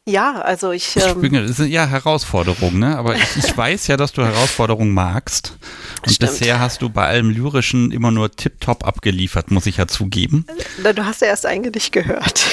ja, 0.09 0.41
also 0.41 0.71
ich. 0.71 0.97
Ähm, 0.97 1.33
das 1.33 1.57
sind 1.57 1.71
ja 1.71 1.87
Herausforderungen, 1.87 2.79
ne? 2.79 2.97
Aber 2.97 3.17
ich, 3.17 3.37
ich 3.37 3.57
weiß 3.57 3.89
ja, 3.89 3.97
dass 3.97 4.13
du 4.13 4.25
Herausforderungen 4.25 4.95
magst. 4.95 5.59
Und 6.07 6.15
Stimmt. 6.15 6.31
bisher 6.31 6.61
hast 6.61 6.81
du 6.83 6.89
bei 6.89 7.07
allem 7.07 7.31
Lyrischen 7.31 7.91
immer 7.91 8.13
nur 8.13 8.31
tiptop 8.31 8.87
abgeliefert, 8.87 9.51
muss 9.51 9.67
ich 9.67 9.79
ja 9.79 9.89
zugeben. 9.89 10.47
Du 10.95 11.05
hast 11.05 11.23
ja 11.23 11.29
erst 11.29 11.45
ein 11.47 11.63
Gedicht 11.63 11.93
gehört. 11.93 12.45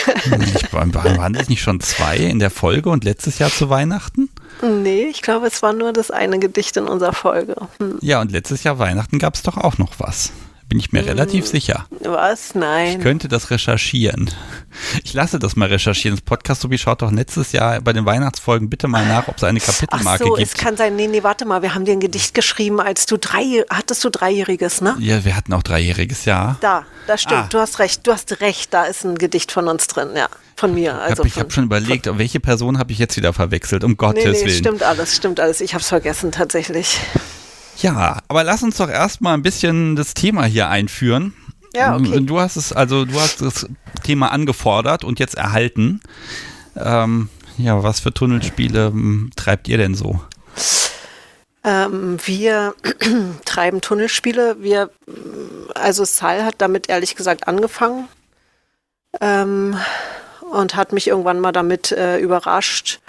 Ich, 0.55 0.73
waren 0.73 1.33
das 1.33 1.49
nicht 1.49 1.61
schon 1.61 1.79
zwei 1.79 2.17
in 2.17 2.39
der 2.39 2.49
Folge 2.49 2.89
und 2.89 3.03
letztes 3.03 3.37
Jahr 3.39 3.51
zu 3.51 3.69
Weihnachten? 3.69 4.29
Nee, 4.61 5.05
ich 5.05 5.21
glaube, 5.21 5.47
es 5.47 5.61
war 5.61 5.73
nur 5.73 5.93
das 5.93 6.09
eine 6.09 6.39
Gedicht 6.39 6.75
in 6.77 6.85
unserer 6.85 7.13
Folge. 7.13 7.55
Hm. 7.79 7.99
Ja, 8.01 8.21
und 8.21 8.31
letztes 8.31 8.63
Jahr 8.63 8.79
Weihnachten 8.79 9.19
gab 9.19 9.35
es 9.35 9.43
doch 9.43 9.57
auch 9.57 9.77
noch 9.77 9.99
was. 9.99 10.31
Bin 10.73 10.79
ich 10.79 10.91
mir 10.91 11.01
hm. 11.01 11.09
relativ 11.09 11.45
sicher. 11.45 11.85
Was? 11.99 12.55
Nein. 12.55 12.97
Ich 12.97 12.99
könnte 12.99 13.27
das 13.27 13.51
recherchieren. 13.51 14.31
Ich 15.03 15.13
lasse 15.13 15.37
das 15.37 15.55
mal 15.55 15.67
recherchieren. 15.67 16.17
Das 16.17 16.25
Podcast 16.25 16.61
Sobi 16.61 16.79
schaut 16.79 17.03
doch 17.03 17.11
letztes 17.11 17.51
Jahr 17.51 17.79
bei 17.79 17.93
den 17.93 18.07
Weihnachtsfolgen 18.07 18.71
bitte 18.71 18.87
mal 18.87 19.05
nach, 19.05 19.27
ob 19.27 19.37
es 19.37 19.43
eine 19.43 19.59
Kapitelmarke 19.59 20.23
Ach 20.23 20.27
so, 20.29 20.33
gibt. 20.33 20.47
es 20.47 20.55
kann 20.55 20.75
sein. 20.75 20.95
Nee, 20.95 21.05
nee, 21.05 21.21
warte 21.21 21.45
mal. 21.45 21.61
Wir 21.61 21.75
haben 21.75 21.85
dir 21.85 21.91
ein 21.91 21.99
Gedicht 21.99 22.33
geschrieben, 22.33 22.79
als 22.79 23.05
du 23.05 23.17
drei, 23.17 23.63
hattest 23.69 24.03
du 24.03 24.09
Dreijähriges, 24.09 24.81
ne? 24.81 24.95
Ja, 24.97 25.23
wir 25.23 25.35
hatten 25.35 25.53
auch 25.53 25.61
Dreijähriges, 25.61 26.25
ja. 26.25 26.57
Da, 26.61 26.87
das 27.05 27.21
stimmt. 27.21 27.41
Ah. 27.41 27.47
Du 27.51 27.59
hast 27.59 27.77
recht. 27.77 28.07
Du 28.07 28.11
hast 28.11 28.41
recht. 28.41 28.73
Da 28.73 28.85
ist 28.85 29.03
ein 29.03 29.19
Gedicht 29.19 29.51
von 29.51 29.67
uns 29.67 29.85
drin, 29.85 30.09
ja. 30.15 30.27
Von 30.55 30.73
mir. 30.73 30.99
Also 30.99 31.23
ich 31.23 31.33
habe 31.33 31.41
hab 31.41 31.53
schon 31.53 31.65
überlegt, 31.65 32.07
von, 32.07 32.17
welche 32.17 32.39
Person 32.39 32.79
habe 32.79 32.91
ich 32.93 32.97
jetzt 32.97 33.15
wieder 33.15 33.31
verwechselt, 33.31 33.83
um 33.83 33.95
Gottes 33.95 34.23
nee, 34.23 34.31
nee, 34.31 34.45
Willen. 34.45 34.57
Stimmt 34.57 34.81
alles, 34.81 35.15
stimmt 35.15 35.39
alles. 35.39 35.61
Ich 35.61 35.75
habe 35.75 35.83
es 35.83 35.89
vergessen, 35.89 36.31
tatsächlich. 36.31 36.97
Ja, 37.77 38.19
aber 38.27 38.43
lass 38.43 38.63
uns 38.63 38.77
doch 38.77 38.89
erstmal 38.89 39.33
ein 39.33 39.41
bisschen 39.41 39.95
das 39.95 40.13
Thema 40.13 40.45
hier 40.45 40.69
einführen. 40.69 41.33
Ja, 41.75 41.95
okay. 41.95 42.21
Du 42.21 42.39
hast 42.39 42.55
es, 42.55 42.71
also 42.71 43.05
du 43.05 43.19
hast 43.19 43.41
das 43.41 43.67
Thema 44.03 44.31
angefordert 44.31 45.03
und 45.03 45.19
jetzt 45.19 45.35
erhalten. 45.35 46.01
Ähm, 46.75 47.29
ja, 47.57 47.81
was 47.83 47.99
für 47.99 48.13
Tunnelspiele 48.13 48.87
hm, 48.87 49.31
treibt 49.35 49.67
ihr 49.67 49.77
denn 49.77 49.95
so? 49.95 50.21
Ähm, 51.63 52.17
wir 52.25 52.75
treiben 53.45 53.81
Tunnelspiele. 53.81 54.57
Wir, 54.59 54.91
also 55.73 56.05
Sal 56.05 56.45
hat 56.45 56.55
damit 56.59 56.89
ehrlich 56.89 57.15
gesagt 57.15 57.47
angefangen 57.47 58.07
ähm, 59.21 59.75
und 60.53 60.75
hat 60.75 60.93
mich 60.93 61.07
irgendwann 61.07 61.39
mal 61.39 61.51
damit 61.51 61.91
äh, 61.91 62.17
überrascht. 62.17 62.99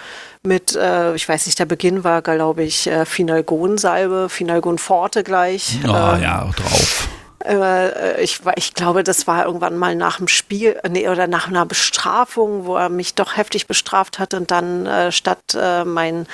Mit, 0.43 0.75
äh, 0.75 1.15
ich 1.15 1.27
weiß 1.27 1.45
nicht, 1.45 1.57
der 1.59 1.65
Beginn 1.65 2.03
war, 2.03 2.21
glaube 2.21 2.63
ich, 2.63 2.87
äh, 2.87 3.05
Finalgon-Salbe, 3.05 4.29
Finalgon 4.29 4.77
Forte 4.77 5.23
gleich. 5.23 5.79
Oh, 5.83 5.89
ähm, 5.89 6.21
ja, 6.21 6.49
drauf. 6.55 7.07
Äh, 7.43 8.21
ich, 8.21 8.41
ich 8.55 8.73
glaube, 8.73 9.03
das 9.03 9.27
war 9.27 9.45
irgendwann 9.45 9.77
mal 9.77 9.95
nach 9.95 10.17
dem 10.17 10.27
Spiel 10.27 10.79
nee, 10.89 11.07
oder 11.07 11.27
nach 11.27 11.47
einer 11.47 11.65
Bestrafung, 11.65 12.65
wo 12.65 12.75
er 12.75 12.89
mich 12.89 13.15
doch 13.15 13.37
heftig 13.37 13.67
bestraft 13.67 14.19
hat 14.19 14.33
und 14.33 14.51
dann 14.51 14.85
äh, 14.85 15.11
statt 15.11 15.57
äh, 15.59 15.85
mein 15.85 16.27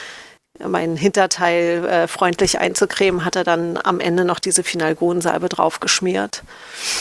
mein 0.68 0.96
Hinterteil 0.96 1.86
äh, 1.86 2.08
freundlich 2.08 2.60
einzucremen, 2.60 3.26
hat 3.26 3.36
er 3.36 3.44
dann 3.44 3.80
am 3.84 4.00
Ende 4.00 4.26
noch 4.26 4.38
diese 4.38 4.62
Finalgonsalbe 4.62 5.50
draufgeschmiert. 5.50 6.44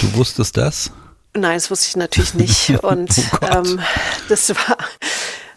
Du 0.00 0.14
wusstest 0.14 0.56
das? 0.56 0.90
Nein, 1.34 1.54
das 1.54 1.70
wusste 1.70 1.88
ich 1.88 1.96
natürlich 1.96 2.34
nicht. 2.34 2.82
Und 2.82 3.10
oh 3.40 3.46
ähm, 3.46 3.80
das 4.28 4.50
war 4.50 4.76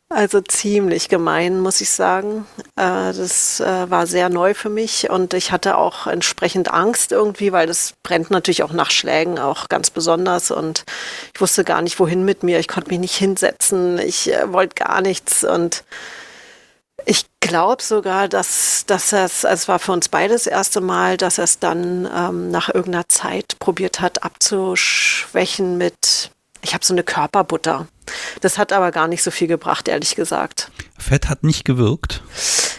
also 0.10 0.42
ziemlich 0.42 1.10
gemein, 1.10 1.60
muss 1.60 1.82
ich 1.82 1.90
sagen. 1.90 2.46
Äh, 2.76 3.14
das 3.14 3.60
äh, 3.60 3.90
war 3.90 4.06
sehr 4.06 4.30
neu 4.30 4.54
für 4.54 4.70
mich 4.70 5.10
und 5.10 5.34
ich 5.34 5.52
hatte 5.52 5.78
auch 5.78 6.08
entsprechend 6.08 6.72
Angst 6.72 7.12
irgendwie, 7.12 7.52
weil 7.52 7.68
das 7.68 7.94
brennt 8.04 8.30
natürlich 8.30 8.64
auch 8.64 8.74
nach 8.74 8.92
Schlägen 8.92 9.40
auch 9.40 9.70
ganz 9.70 9.90
besonders 9.90 10.52
und 10.52 10.84
ich 11.34 11.42
wusste 11.42 11.64
gar 11.64 11.82
nicht, 11.82 12.00
wohin 12.00 12.24
mit 12.26 12.44
mir. 12.44 12.60
Ich 12.60 12.68
konnte 12.68 12.90
mich 12.90 13.00
nicht 13.00 13.16
hinsetzen, 13.16 13.98
ich 13.98 14.32
äh, 14.32 14.52
wollte 14.54 14.76
gar 14.76 15.02
nichts 15.02 15.44
und 15.44 15.84
ich 17.06 17.26
glaube 17.40 17.84
sogar, 17.84 18.28
dass, 18.28 18.86
dass 18.86 19.14
er 19.14 19.26
es, 19.26 19.46
also 19.46 19.62
es 19.62 19.68
war 19.68 19.80
für 19.80 19.92
uns 19.92 20.10
beide 20.10 20.34
das 20.34 20.48
erste 20.48 20.82
Mal, 20.82 21.18
dass 21.18 21.38
er 21.38 21.44
es 21.44 21.60
dann 21.60 22.10
ähm, 22.14 22.52
nach 22.52 22.70
irgendeiner 22.70 23.08
Zeit 23.10 23.58
probiert 23.60 24.00
hat 24.00 24.24
abzuschwächen 24.24 25.78
mit, 25.78 26.32
ich 26.62 26.74
habe 26.74 26.86
so 26.86 26.94
eine 26.94 27.04
Körperbutter. 27.04 27.88
Das 28.42 28.58
hat 28.58 28.74
aber 28.74 28.92
gar 28.92 29.08
nicht 29.08 29.24
so 29.24 29.32
viel 29.32 29.48
gebracht, 29.48 29.88
ehrlich 29.88 30.16
gesagt. 30.16 30.72
Fett 30.98 31.30
hat 31.30 31.44
nicht 31.44 31.66
gewirkt? 31.66 32.22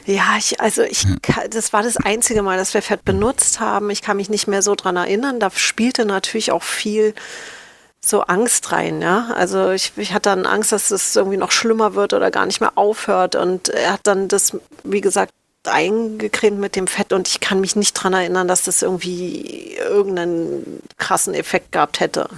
Ja, 0.07 0.37
ich, 0.39 0.61
also 0.61 0.83
ich, 0.83 1.07
das 1.51 1.73
war 1.73 1.83
das 1.83 1.97
einzige 1.97 2.43
Mal, 2.43 2.59
dass 2.59 2.75
wir 2.75 2.83
Fett 2.83 3.05
benutzt 3.05 3.61
haben. 3.61 3.89
Ich 3.91 4.03
kann 4.03 4.19
mich 4.19 4.29
nicht 4.29 4.47
mehr 4.47 4.61
so 4.61 4.75
dran 4.75 4.97
erinnern. 4.97 5.41
Da 5.41 5.51
spielte 5.51 6.05
natürlich 6.05 6.53
auch 6.53 6.63
viel 6.63 7.15
so 8.09 8.23
Angst 8.23 8.73
rein, 8.73 9.01
ja. 9.03 9.29
Also 9.35 9.71
ich, 9.71 9.93
ich 9.97 10.13
hatte 10.13 10.31
dann 10.31 10.47
Angst, 10.47 10.73
dass 10.73 10.91
es 10.91 11.17
irgendwie 11.17 11.37
noch 11.37 11.51
schlimmer 11.51 11.95
wird 11.95 12.13
oder 12.13 12.31
gar 12.31 12.47
nicht 12.47 12.61
mehr 12.61 12.73
aufhört. 12.77 13.35
Und 13.35 13.69
er 13.69 13.95
hat 13.95 14.01
dann 14.05 14.29
das, 14.29 14.57
wie 14.83 15.01
gesagt, 15.01 15.33
eingecremt 15.67 16.59
mit 16.59 16.77
dem 16.77 16.87
Fett 16.87 17.13
und 17.13 17.27
ich 17.29 17.41
kann 17.41 17.61
mich 17.61 17.75
nicht 17.75 17.95
dran 17.95 18.13
erinnern, 18.13 18.49
dass 18.49 18.65
das 18.65 18.83
irgendwie 18.83 19.77
irgendeinen 19.77 20.83
krassen 20.99 21.35
Effekt 21.35 21.73
gehabt 21.73 22.01
hätte. 22.01 22.29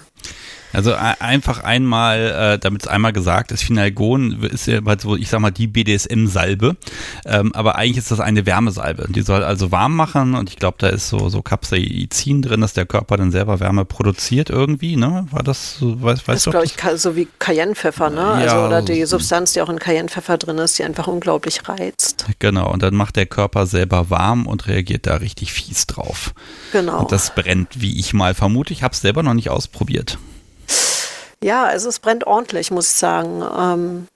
Also 0.73 0.95
einfach 0.95 1.63
einmal, 1.63 2.55
äh, 2.55 2.59
damit 2.59 2.83
es 2.83 2.89
einmal 2.89 3.13
gesagt 3.13 3.53
ist, 3.53 3.63
Finalgon 3.63 4.43
ist 4.43 4.67
ja 4.67 4.81
so, 4.99 5.17
ich 5.17 5.29
sag 5.29 5.41
mal, 5.41 5.51
die 5.51 5.67
BDSM-Salbe. 5.67 6.77
Ähm, 7.25 7.55
aber 7.55 7.77
eigentlich 7.77 7.99
ist 7.99 8.11
das 8.11 8.21
eine 8.21 8.47
Wärmesalbe. 8.47 9.07
Die 9.11 9.23
soll 9.23 9.43
also 9.43 9.73
warm 9.73 9.97
machen 9.97 10.35
und 10.35 10.51
ich 10.51 10.57
glaube, 10.57 10.77
da 10.79 10.89
ist 10.89 11.09
so, 11.09 11.29
so 11.29 11.43
Capsaicin 11.43 12.43
drin, 12.43 12.61
dass 12.61 12.75
der 12.75 12.87
Körper 12.87 13.17
dann 13.17 13.31
selber 13.31 13.61
Wärme 13.61 13.85
produziert 13.85 14.51
irgendwie, 14.51 14.97
ne? 14.97 15.27
War 15.31 15.43
das 15.43 15.79
so, 15.79 16.03
weißt, 16.03 16.29
weißt 16.29 16.29
das 16.29 16.45
du? 16.45 16.51
Das 16.51 16.65
ist, 16.65 16.77
glaube 16.77 16.95
ich, 16.95 17.01
so 17.01 17.17
wie 17.17 17.29
Cayennepfeffer, 17.39 18.11
ne? 18.11 18.17
Ja, 18.17 18.35
also, 18.35 18.67
oder 18.67 18.83
die 18.83 19.05
Substanz, 19.07 19.53
die 19.53 19.63
auch 19.63 19.69
in 19.69 19.79
Cayennepfeffer 19.79 20.39
drin 20.39 20.59
ist, 20.59 20.79
die 20.79 20.85
einfach 20.85 21.07
unglaublich 21.07 21.69
reizt. 21.69 22.27
Genau, 22.39 22.71
und 22.73 22.83
dann 22.83 22.95
macht 22.95 23.17
der 23.17 23.27
Körper 23.27 23.67
selber 23.67 24.11
warm 24.11 24.47
und 24.47 24.67
reagiert 24.67 25.07
da 25.07 25.17
richtig 25.17 25.53
fies 25.53 25.87
drauf. 25.87 26.35
Genau. 26.73 27.01
Und 27.01 27.13
das 27.13 27.35
brennt, 27.35 27.81
wie 27.81 27.99
ich 27.99 28.13
mal 28.13 28.35
vermute. 28.35 28.73
Ich 28.73 28.83
habe 28.83 28.93
es 28.93 29.01
selber 29.01 29.23
noch 29.23 29.35
nicht 29.35 29.51
ausprobiert. 29.51 30.19
Ja, 31.43 31.65
also 31.65 31.89
es 31.89 31.99
brennt 31.99 32.27
ordentlich, 32.27 32.71
muss 32.71 32.91
ich 32.91 32.97
sagen. 32.97 33.43
Ähm, 33.57 34.09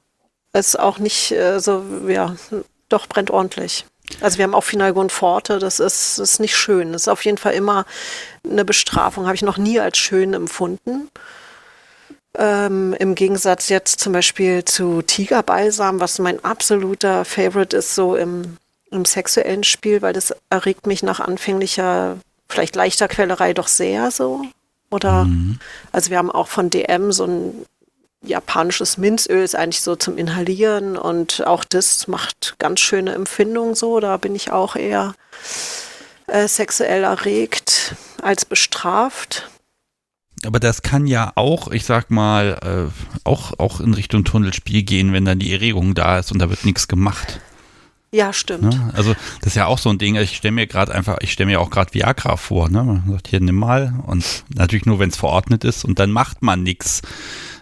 es 0.52 0.68
ist 0.68 0.78
auch 0.78 0.98
nicht 0.98 1.32
äh, 1.32 1.60
so, 1.60 1.84
ja, 2.08 2.34
doch 2.88 3.06
brennt 3.06 3.30
ordentlich. 3.30 3.84
Also 4.20 4.38
wir 4.38 4.44
haben 4.44 4.54
auch 4.54 4.64
Finalgon 4.64 5.10
Forte, 5.10 5.58
das 5.58 5.78
ist, 5.78 6.18
ist 6.18 6.40
nicht 6.40 6.56
schön. 6.56 6.92
Das 6.92 7.02
ist 7.02 7.08
auf 7.08 7.24
jeden 7.24 7.38
Fall 7.38 7.52
immer 7.54 7.86
eine 8.44 8.64
Bestrafung, 8.64 9.26
habe 9.26 9.36
ich 9.36 9.42
noch 9.42 9.58
nie 9.58 9.78
als 9.78 9.98
schön 9.98 10.34
empfunden. 10.34 11.08
Ähm, 12.36 12.94
Im 12.98 13.14
Gegensatz 13.14 13.68
jetzt 13.68 14.00
zum 14.00 14.12
Beispiel 14.12 14.64
zu 14.64 15.02
Tigerbalsam, 15.02 16.00
was 16.00 16.18
mein 16.18 16.44
absoluter 16.44 17.24
Favorite 17.24 17.76
ist, 17.76 17.94
so 17.94 18.16
im, 18.16 18.56
im 18.90 19.04
sexuellen 19.04 19.64
Spiel, 19.64 20.02
weil 20.02 20.12
das 20.12 20.34
erregt 20.48 20.86
mich 20.86 21.02
nach 21.02 21.20
anfänglicher, 21.20 22.18
vielleicht 22.48 22.76
leichter 22.76 23.08
Quellerei 23.08 23.52
doch 23.52 23.68
sehr 23.68 24.10
so. 24.10 24.42
Oder 24.90 25.24
mhm. 25.24 25.58
also 25.92 26.10
wir 26.10 26.18
haben 26.18 26.30
auch 26.30 26.48
von 26.48 26.70
DM 26.70 27.12
so 27.12 27.24
ein 27.24 27.66
japanisches 28.22 28.98
Minzöl 28.98 29.42
ist 29.42 29.56
eigentlich 29.56 29.80
so 29.80 29.96
zum 29.96 30.18
Inhalieren 30.18 30.96
und 30.96 31.46
auch 31.46 31.64
das 31.64 32.06
macht 32.06 32.56
ganz 32.58 32.80
schöne 32.80 33.14
Empfindungen 33.14 33.74
so. 33.74 34.00
Da 34.00 34.16
bin 34.16 34.34
ich 34.34 34.52
auch 34.52 34.76
eher 34.76 35.14
äh, 36.26 36.46
sexuell 36.46 37.04
erregt 37.04 37.94
als 38.22 38.44
bestraft. 38.44 39.48
Aber 40.44 40.58
das 40.58 40.82
kann 40.82 41.06
ja 41.06 41.32
auch, 41.34 41.68
ich 41.68 41.84
sag 41.84 42.10
mal, 42.10 42.58
äh, 42.62 43.18
auch, 43.24 43.58
auch 43.58 43.80
in 43.80 43.92
Richtung 43.92 44.24
Tunnelspiel 44.24 44.82
gehen, 44.82 45.12
wenn 45.12 45.24
dann 45.24 45.38
die 45.38 45.52
Erregung 45.52 45.94
da 45.94 46.18
ist 46.18 46.32
und 46.32 46.38
da 46.38 46.48
wird 46.48 46.64
nichts 46.64 46.88
gemacht. 46.88 47.40
Ja, 48.12 48.32
stimmt. 48.32 48.62
Ne? 48.62 48.90
Also 48.94 49.14
das 49.38 49.48
ist 49.48 49.54
ja 49.54 49.66
auch 49.66 49.78
so 49.78 49.88
ein 49.88 49.98
Ding. 49.98 50.16
Ich 50.16 50.36
stelle 50.36 50.52
mir 50.52 50.66
gerade 50.66 50.92
einfach, 50.92 51.18
ich 51.20 51.30
stelle 51.30 51.48
mir 51.48 51.60
auch 51.60 51.70
gerade 51.70 51.94
Viagra 51.94 52.36
vor. 52.36 52.68
Ne? 52.68 52.82
Man 52.82 53.04
sagt 53.08 53.28
hier 53.28 53.40
nimm 53.40 53.54
mal 53.54 53.94
und 54.04 54.44
natürlich 54.52 54.84
nur, 54.84 54.98
wenn 54.98 55.10
es 55.10 55.16
verordnet 55.16 55.62
ist 55.62 55.84
und 55.84 56.00
dann 56.00 56.10
macht 56.10 56.42
man 56.42 56.64
nichts. 56.64 57.02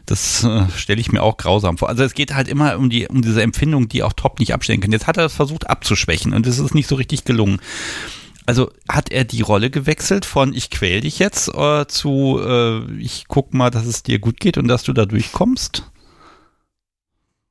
Das 0.07 0.45
äh, 0.45 0.65
stelle 0.75 1.03
ich 1.03 1.13
mir 1.13 1.23
auch 1.23 1.37
grausam 1.37 1.77
vor. 1.77 1.91
Also 1.91 2.03
es 2.03 2.15
geht 2.15 2.35
halt 2.35 2.49
immer 2.49 2.79
um 2.79 2.89
die 2.89 3.09
um 3.09 3.21
diese 3.21 3.43
Empfindung, 3.43 3.89
die 3.89 4.03
auch 4.03 4.15
Top 4.15 4.41
nicht 4.41 4.55
abstellen 4.55 4.81
kann. 4.81 4.91
Jetzt 4.91 5.07
hat 5.07 5.19
er 5.19 5.25
das 5.25 5.35
versucht 5.35 5.69
abzuschwächen 5.69 6.33
und 6.33 6.47
es 6.47 6.59
ist 6.59 6.75
nicht 6.75 6.89
so 6.89 6.95
richtig 6.95 7.25
gelungen. 7.25 7.61
Also 8.47 8.71
hat 8.89 9.11
er 9.11 9.25
die 9.25 9.43
Rolle 9.43 9.69
gewechselt 9.69 10.25
von 10.25 10.55
ich 10.55 10.71
quäl 10.71 11.03
dich 11.03 11.19
jetzt 11.19 11.49
äh, 11.55 11.87
zu 11.87 12.41
äh, 12.43 12.91
ich 12.99 13.27
guck 13.29 13.53
mal, 13.53 13.69
dass 13.69 13.85
es 13.85 14.03
dir 14.03 14.19
gut 14.19 14.41
geht 14.41 14.57
und 14.57 14.67
dass 14.67 14.83
du 14.83 14.95
da 14.95 15.05
durchkommst? 15.05 15.83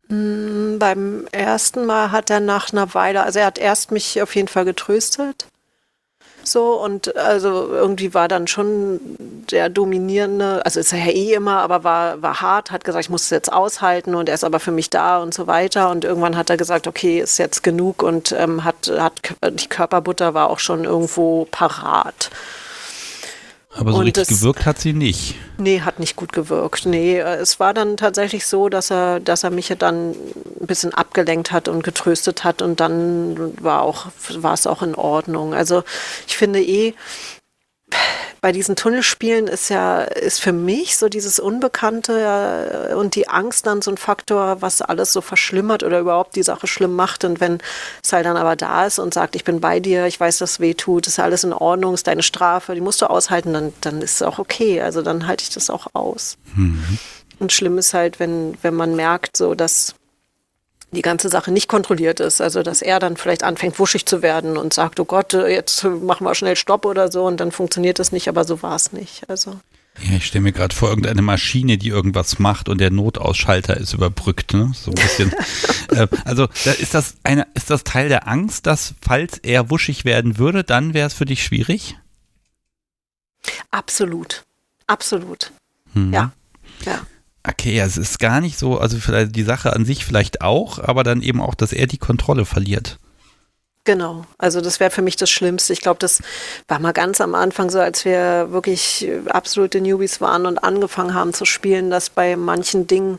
Mm, 0.09 0.77
beim 0.79 1.27
ersten 1.31 1.85
Mal 1.85 2.11
hat 2.11 2.29
er 2.29 2.39
nach 2.39 2.71
einer 2.71 2.93
Weile, 2.93 3.23
also 3.23 3.39
er 3.39 3.45
hat 3.45 3.57
erst 3.57 3.91
mich 3.91 4.21
auf 4.21 4.35
jeden 4.35 4.47
Fall 4.47 4.65
getröstet. 4.65 5.47
So, 6.43 6.81
und 6.81 7.15
also 7.17 7.67
irgendwie 7.71 8.13
war 8.13 8.29
dann 8.29 8.47
schon 8.47 8.99
der 9.51 9.69
dominierende, 9.69 10.65
also 10.65 10.79
ist 10.79 10.93
er 10.93 10.99
ja 10.99 11.11
eh 11.11 11.33
immer, 11.33 11.59
aber 11.59 11.83
war, 11.83 12.21
war 12.21 12.41
hart, 12.41 12.71
hat 12.71 12.85
gesagt, 12.85 13.05
ich 13.05 13.09
muss 13.09 13.23
es 13.23 13.29
jetzt 13.31 13.51
aushalten 13.51 14.15
und 14.15 14.29
er 14.29 14.35
ist 14.35 14.45
aber 14.45 14.61
für 14.61 14.71
mich 14.71 14.89
da 14.89 15.21
und 15.21 15.33
so 15.33 15.47
weiter. 15.47 15.89
Und 15.89 16.05
irgendwann 16.05 16.37
hat 16.37 16.49
er 16.49 16.55
gesagt, 16.57 16.87
okay, 16.87 17.19
ist 17.19 17.37
jetzt 17.37 17.63
genug 17.63 18.01
und 18.01 18.31
ähm, 18.31 18.63
hat, 18.63 18.89
hat 18.97 19.21
die 19.59 19.67
Körperbutter 19.67 20.33
war 20.33 20.49
auch 20.49 20.59
schon 20.59 20.85
irgendwo 20.85 21.45
parat. 21.51 22.29
Aber 23.77 23.91
so 23.91 23.99
und 23.99 24.05
richtig 24.05 24.27
das, 24.27 24.39
gewirkt 24.39 24.65
hat 24.65 24.79
sie 24.79 24.93
nicht. 24.93 25.35
Nee, 25.57 25.81
hat 25.81 25.99
nicht 25.99 26.15
gut 26.15 26.33
gewirkt. 26.33 26.85
Nee, 26.85 27.19
es 27.19 27.59
war 27.59 27.73
dann 27.73 27.97
tatsächlich 27.97 28.45
so, 28.45 28.69
dass 28.69 28.91
er, 28.91 29.19
dass 29.19 29.43
er 29.43 29.51
mich 29.51 29.73
dann 29.77 30.11
ein 30.11 30.67
bisschen 30.67 30.93
abgelenkt 30.93 31.51
hat 31.51 31.67
und 31.67 31.83
getröstet 31.83 32.43
hat 32.43 32.61
und 32.61 32.79
dann 32.79 33.53
war 33.61 33.83
auch, 33.83 34.07
war 34.35 34.53
es 34.53 34.67
auch 34.67 34.81
in 34.81 34.95
Ordnung. 34.95 35.53
Also 35.53 35.83
ich 36.27 36.37
finde 36.37 36.61
eh, 36.61 36.95
bei 38.41 38.51
diesen 38.51 38.75
Tunnelspielen 38.75 39.47
ist 39.47 39.69
ja, 39.69 40.01
ist 40.01 40.39
für 40.39 40.53
mich 40.53 40.97
so 40.97 41.09
dieses 41.09 41.39
Unbekannte 41.39 42.93
und 42.95 43.15
die 43.15 43.27
Angst 43.27 43.65
dann 43.65 43.81
so 43.81 43.91
ein 43.91 43.97
Faktor, 43.97 44.61
was 44.61 44.81
alles 44.81 45.11
so 45.11 45.21
verschlimmert 45.21 45.83
oder 45.83 45.99
überhaupt 45.99 46.35
die 46.35 46.43
Sache 46.43 46.67
schlimm 46.67 46.95
macht. 46.95 47.23
Und 47.23 47.39
wenn 47.39 47.59
es 48.03 48.13
halt 48.13 48.25
dann 48.25 48.37
aber 48.37 48.55
da 48.55 48.85
ist 48.85 48.99
und 48.99 49.13
sagt, 49.13 49.35
ich 49.35 49.43
bin 49.43 49.59
bei 49.59 49.79
dir, 49.79 50.05
ich 50.05 50.19
weiß, 50.19 50.37
dass 50.37 50.51
es 50.51 50.59
weh 50.59 50.75
tut, 50.75 51.07
ist 51.07 51.19
alles 51.19 51.43
in 51.43 51.53
Ordnung, 51.53 51.93
ist 51.93 52.07
deine 52.07 52.23
Strafe, 52.23 52.75
die 52.75 52.81
musst 52.81 53.01
du 53.01 53.09
aushalten, 53.09 53.53
dann, 53.53 53.73
dann 53.81 54.01
ist 54.01 54.15
es 54.15 54.21
auch 54.21 54.39
okay. 54.39 54.81
Also 54.81 55.01
dann 55.01 55.27
halte 55.27 55.43
ich 55.43 55.49
das 55.49 55.69
auch 55.69 55.87
aus. 55.93 56.37
Mhm. 56.55 56.99
Und 57.39 57.53
schlimm 57.53 57.77
ist 57.77 57.93
halt, 57.93 58.19
wenn, 58.19 58.57
wenn 58.61 58.75
man 58.75 58.95
merkt, 58.95 59.37
so 59.37 59.55
dass 59.55 59.95
die 60.97 61.03
ganze 61.03 61.29
Sache 61.29 61.51
nicht 61.51 61.69
kontrolliert 61.69 62.19
ist. 62.19 62.41
Also 62.41 62.63
dass 62.63 62.81
er 62.81 62.99
dann 62.99 63.15
vielleicht 63.17 63.43
anfängt, 63.43 63.79
wuschig 63.79 64.05
zu 64.05 64.21
werden 64.21 64.57
und 64.57 64.73
sagt, 64.73 64.99
oh 64.99 65.05
Gott, 65.05 65.33
jetzt 65.33 65.83
machen 65.83 66.25
wir 66.25 66.35
schnell 66.35 66.55
Stopp 66.55 66.85
oder 66.85 67.11
so 67.11 67.25
und 67.25 67.39
dann 67.39 67.51
funktioniert 67.51 67.99
das 67.99 68.11
nicht, 68.11 68.27
aber 68.27 68.43
so 68.43 68.61
war 68.63 68.75
es 68.75 68.91
nicht. 68.91 69.29
Also. 69.29 69.59
Ja, 70.01 70.17
ich 70.17 70.25
stelle 70.25 70.43
mir 70.43 70.51
gerade 70.51 70.75
vor, 70.75 70.89
irgendeine 70.89 71.21
Maschine, 71.21 71.77
die 71.77 71.89
irgendwas 71.89 72.39
macht 72.39 72.67
und 72.67 72.79
der 72.79 72.91
Notausschalter 72.91 73.77
ist 73.77 73.93
überbrückt, 73.93 74.53
ne? 74.53 74.71
So 74.75 74.91
ein 74.91 74.95
bisschen. 74.95 75.33
äh, 75.91 76.07
also 76.25 76.47
da 76.65 76.71
ist 76.71 76.93
das 76.93 77.15
eine, 77.23 77.47
ist 77.53 77.69
das 77.69 77.83
Teil 77.83 78.09
der 78.09 78.27
Angst, 78.27 78.65
dass 78.65 78.95
falls 79.01 79.37
er 79.39 79.69
wuschig 79.69 80.03
werden 80.03 80.37
würde, 80.37 80.63
dann 80.63 80.93
wäre 80.93 81.07
es 81.07 81.13
für 81.13 81.25
dich 81.25 81.43
schwierig? 81.43 81.97
Absolut. 83.71 84.45
Absolut. 84.87 85.51
Mhm. 85.93 86.13
Ja. 86.13 86.31
Ja 86.85 87.01
okay, 87.47 87.79
es 87.79 87.97
ist 87.97 88.19
gar 88.19 88.41
nicht 88.41 88.57
so, 88.57 88.77
also 88.77 88.97
vielleicht 88.97 89.35
die 89.35 89.43
Sache 89.43 89.73
an 89.73 89.85
sich 89.85 90.05
vielleicht 90.05 90.41
auch, 90.41 90.79
aber 90.79 91.03
dann 91.03 91.21
eben 91.21 91.41
auch, 91.41 91.55
dass 91.55 91.73
er 91.73 91.87
die 91.87 91.97
Kontrolle 91.97 92.45
verliert. 92.45 92.99
Genau, 93.87 94.25
also 94.37 94.59
das 94.59 94.81
wäre 94.81 94.91
für 94.91 95.01
mich 95.01 95.15
das 95.15 95.29
Schlimmste. 95.29 95.71
Ich 95.71 95.79
glaube, 95.79 95.99
das 95.99 96.21
war 96.67 96.77
mal 96.79 96.91
ganz 96.91 97.21
am 97.21 97.33
Anfang 97.35 97.69
so, 97.69 97.79
als 97.79 98.03
wir 98.03 98.51
wirklich 98.51 99.07
absolute 99.29 99.79
Newbies 99.79 100.19
waren 100.19 100.45
und 100.45 100.57
angefangen 100.57 101.13
haben 101.13 101.33
zu 101.33 101.45
spielen, 101.45 101.89
dass 101.89 102.09
bei 102.09 102.35
manchen 102.35 102.87
Dingen 102.87 103.17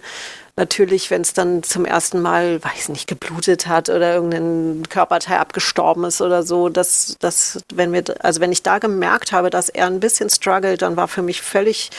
natürlich, 0.59 1.11
wenn 1.11 1.23
es 1.23 1.33
dann 1.33 1.63
zum 1.63 1.85
ersten 1.85 2.21
Mal, 2.21 2.63
weiß 2.63 2.91
nicht, 2.91 3.07
geblutet 3.07 3.69
hat 3.69 3.89
oder 3.89 4.15
irgendein 4.15 4.83
Körperteil 4.89 5.39
abgestorben 5.39 6.05
ist 6.05 6.21
oder 6.21 6.43
so, 6.43 6.69
dass, 6.69 7.17
dass 7.21 7.61
wenn 7.73 7.93
wir, 7.93 8.03
also 8.21 8.41
wenn 8.41 8.53
ich 8.53 8.63
da 8.63 8.79
gemerkt 8.79 9.33
habe, 9.33 9.51
dass 9.51 9.69
er 9.69 9.87
ein 9.87 10.01
bisschen 10.01 10.29
struggelt, 10.29 10.83
dann 10.83 10.97
war 10.97 11.09
für 11.09 11.23
mich 11.23 11.41
völlig 11.41 11.91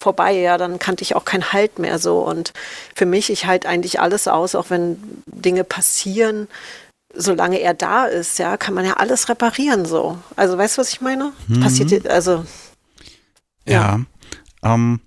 vorbei, 0.00 0.32
ja, 0.32 0.56
dann 0.56 0.78
kannte 0.78 1.02
ich 1.02 1.14
auch 1.14 1.24
keinen 1.24 1.52
Halt 1.52 1.78
mehr 1.78 1.98
so. 1.98 2.20
Und 2.20 2.52
für 2.94 3.06
mich, 3.06 3.30
ich 3.30 3.46
halte 3.46 3.68
eigentlich 3.68 4.00
alles 4.00 4.26
aus, 4.26 4.54
auch 4.54 4.70
wenn 4.70 4.98
Dinge 5.26 5.62
passieren, 5.62 6.48
solange 7.14 7.60
er 7.60 7.74
da 7.74 8.06
ist, 8.06 8.38
ja, 8.38 8.56
kann 8.56 8.74
man 8.74 8.86
ja 8.86 8.94
alles 8.94 9.28
reparieren 9.28 9.84
so. 9.84 10.18
Also 10.36 10.56
weißt 10.56 10.76
du, 10.76 10.80
was 10.80 10.88
ich 10.90 11.02
meine? 11.02 11.32
Mhm. 11.48 11.60
Passiert, 11.60 12.08
also 12.08 12.44
ja. 13.66 13.98
ja 14.62 14.74
ähm, 14.74 15.00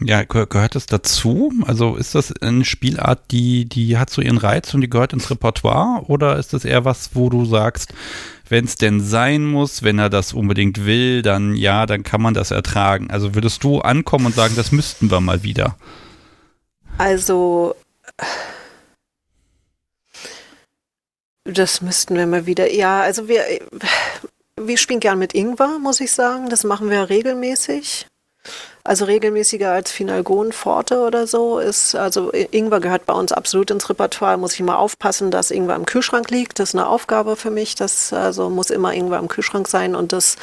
ja, 0.00 0.22
gehört 0.22 0.74
das 0.74 0.86
dazu? 0.86 1.52
Also 1.66 1.96
ist 1.96 2.14
das 2.14 2.32
eine 2.40 2.64
Spielart, 2.64 3.30
die, 3.30 3.64
die 3.64 3.98
hat 3.98 4.10
so 4.10 4.22
ihren 4.22 4.38
Reiz 4.38 4.72
und 4.74 4.80
die 4.80 4.90
gehört 4.90 5.12
ins 5.12 5.30
Repertoire? 5.30 6.04
Oder 6.06 6.36
ist 6.36 6.52
das 6.52 6.64
eher 6.64 6.84
was, 6.84 7.10
wo 7.14 7.30
du 7.30 7.44
sagst, 7.44 7.92
wenn 8.48 8.64
es 8.64 8.76
denn 8.76 9.00
sein 9.00 9.44
muss, 9.44 9.82
wenn 9.82 9.98
er 9.98 10.08
das 10.08 10.32
unbedingt 10.32 10.86
will, 10.86 11.22
dann 11.22 11.54
ja, 11.54 11.86
dann 11.86 12.02
kann 12.02 12.22
man 12.22 12.34
das 12.34 12.50
ertragen. 12.50 13.10
Also 13.10 13.34
würdest 13.34 13.64
du 13.64 13.80
ankommen 13.80 14.26
und 14.26 14.34
sagen, 14.34 14.54
das 14.56 14.72
müssten 14.72 15.10
wir 15.10 15.20
mal 15.20 15.42
wieder? 15.42 15.76
Also 16.96 17.74
das 21.44 21.80
müssten 21.80 22.14
wir 22.14 22.26
mal 22.26 22.46
wieder. 22.46 22.72
Ja, 22.72 23.00
also 23.00 23.26
wir, 23.26 23.42
wir 24.56 24.76
spielen 24.76 25.00
gern 25.00 25.18
mit 25.18 25.34
Ingwer, 25.34 25.78
muss 25.78 26.00
ich 26.00 26.12
sagen. 26.12 26.50
Das 26.50 26.64
machen 26.64 26.90
wir 26.90 27.08
regelmäßig. 27.08 28.06
Also 28.88 29.04
regelmäßiger 29.04 29.70
als 29.70 29.92
Finalgon 29.92 30.50
Forte 30.50 31.00
oder 31.00 31.26
so 31.26 31.58
ist, 31.58 31.94
also 31.94 32.32
Ingwer 32.32 32.80
gehört 32.80 33.04
bei 33.04 33.12
uns 33.12 33.32
absolut 33.32 33.70
ins 33.70 33.90
Repertoire. 33.90 34.38
Muss 34.38 34.54
ich 34.54 34.60
immer 34.60 34.78
aufpassen, 34.78 35.30
dass 35.30 35.50
Ingwer 35.50 35.76
im 35.76 35.84
Kühlschrank 35.84 36.30
liegt. 36.30 36.58
Das 36.58 36.70
ist 36.70 36.74
eine 36.74 36.88
Aufgabe 36.88 37.36
für 37.36 37.50
mich. 37.50 37.74
Das 37.74 38.14
also 38.14 38.48
muss 38.48 38.70
immer 38.70 38.94
Ingwer 38.94 39.18
im 39.18 39.28
Kühlschrank 39.28 39.68
sein 39.68 39.94
und 39.94 40.14
das 40.14 40.36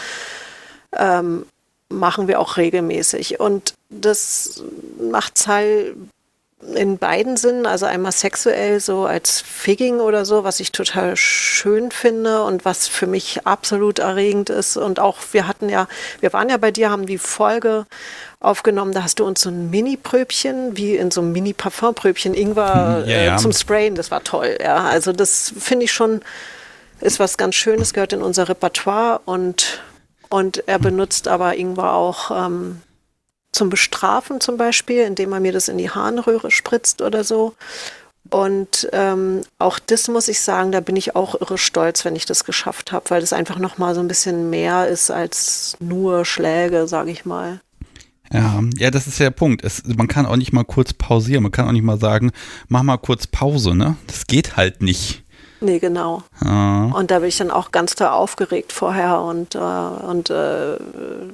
ähm, 0.95 1.47
machen 1.89 2.27
wir 2.27 2.39
auch 2.39 2.57
regelmäßig. 2.57 3.39
Und 3.39 3.73
das 3.89 4.63
macht 4.99 5.39
Zahl 5.39 5.95
in 6.73 6.97
beiden 6.97 7.37
Sinnen, 7.37 7.65
also 7.65 7.85
einmal 7.85 8.11
sexuell 8.11 8.79
so 8.79 9.05
als 9.05 9.41
Figging 9.41 9.99
oder 9.99 10.25
so, 10.25 10.43
was 10.43 10.59
ich 10.59 10.71
total 10.71 11.15
schön 11.15 11.91
finde 11.91 12.43
und 12.43 12.65
was 12.65 12.87
für 12.87 13.07
mich 13.07 13.45
absolut 13.45 13.99
erregend 13.99 14.49
ist. 14.49 14.77
Und 14.77 14.99
auch 14.99 15.17
wir 15.31 15.47
hatten 15.47 15.69
ja, 15.69 15.87
wir 16.19 16.33
waren 16.33 16.49
ja 16.49 16.57
bei 16.57 16.71
dir, 16.71 16.89
haben 16.89 17.05
die 17.05 17.17
Folge 17.17 17.85
aufgenommen, 18.39 18.93
da 18.93 19.03
hast 19.03 19.19
du 19.19 19.25
uns 19.25 19.41
so 19.41 19.49
ein 19.49 19.69
Mini-Pröbchen, 19.69 20.77
wie 20.77 20.95
in 20.95 21.11
so 21.11 21.21
einem 21.21 21.31
Mini-Parfum-Pröbchen 21.33 22.33
Ingwer 22.33 23.03
ja, 23.05 23.21
ja. 23.21 23.35
Äh, 23.35 23.37
zum 23.37 23.51
Sprayen, 23.51 23.95
das 23.95 24.11
war 24.11 24.23
toll. 24.23 24.57
Ja, 24.61 24.85
also 24.85 25.13
das 25.13 25.53
finde 25.57 25.85
ich 25.85 25.91
schon, 25.91 26.21
ist 27.01 27.19
was 27.19 27.37
ganz 27.37 27.55
Schönes, 27.55 27.93
gehört 27.93 28.13
in 28.13 28.21
unser 28.21 28.49
Repertoire 28.49 29.21
und, 29.25 29.81
und 30.29 30.67
er 30.67 30.79
benutzt 30.79 31.27
aber 31.27 31.55
Ingwer 31.55 31.93
auch 31.93 32.31
ähm, 32.31 32.81
zum 33.55 33.69
Bestrafen 33.69 34.39
zum 34.41 34.57
Beispiel, 34.57 35.03
indem 35.03 35.33
er 35.33 35.39
mir 35.39 35.51
das 35.51 35.67
in 35.67 35.77
die 35.77 35.89
Harnröhre 35.89 36.51
spritzt 36.51 37.01
oder 37.01 37.23
so. 37.23 37.55
Und 38.29 38.89
ähm, 38.91 39.41
auch 39.59 39.77
das 39.77 40.07
muss 40.07 40.27
ich 40.27 40.39
sagen, 40.39 40.71
da 40.71 40.79
bin 40.79 40.95
ich 40.95 41.15
auch 41.15 41.39
irre 41.39 41.57
stolz, 41.57 42.05
wenn 42.05 42.15
ich 42.15 42.25
das 42.25 42.43
geschafft 42.43 42.91
habe, 42.91 43.09
weil 43.09 43.21
das 43.21 43.33
einfach 43.33 43.59
nochmal 43.59 43.93
so 43.93 44.01
ein 44.01 44.07
bisschen 44.07 44.49
mehr 44.49 44.87
ist 44.87 45.11
als 45.11 45.77
nur 45.79 46.25
Schläge, 46.25 46.87
sage 46.87 47.11
ich 47.11 47.25
mal. 47.25 47.61
Ja, 48.33 48.61
ja, 48.77 48.89
das 48.89 49.05
ist 49.05 49.19
der 49.19 49.29
Punkt. 49.29 49.63
Es, 49.63 49.83
man 49.85 50.07
kann 50.07 50.25
auch 50.25 50.35
nicht 50.35 50.51
mal 50.51 50.63
kurz 50.63 50.93
pausieren. 50.93 51.43
Man 51.43 51.51
kann 51.51 51.67
auch 51.67 51.71
nicht 51.71 51.83
mal 51.83 51.99
sagen, 51.99 52.31
mach 52.67 52.81
mal 52.81 52.97
kurz 52.97 53.27
Pause, 53.27 53.75
ne? 53.75 53.95
Das 54.07 54.25
geht 54.25 54.57
halt 54.57 54.81
nicht. 54.81 55.23
Nee, 55.65 55.79
genau. 55.79 56.21
Ah. 56.41 56.91
Und 56.93 57.09
da 57.09 57.19
bin 57.19 57.29
ich 57.29 57.37
dann 57.37 57.49
auch 57.49 57.71
ganz 57.71 57.95
toll 57.95 58.07
aufgeregt 58.07 58.71
vorher 58.71 59.19
und, 59.21 59.55
äh, 59.55 59.57
und 59.57 60.29
äh, 60.29 60.77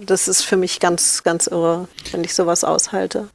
das 0.05 0.29
ist 0.29 0.43
für 0.43 0.55
mich 0.55 0.79
ganz, 0.79 1.23
ganz 1.23 1.47
irre, 1.47 1.89
wenn 2.13 2.23
ich 2.23 2.33
sowas 2.33 2.63
aushalte. 2.63 3.27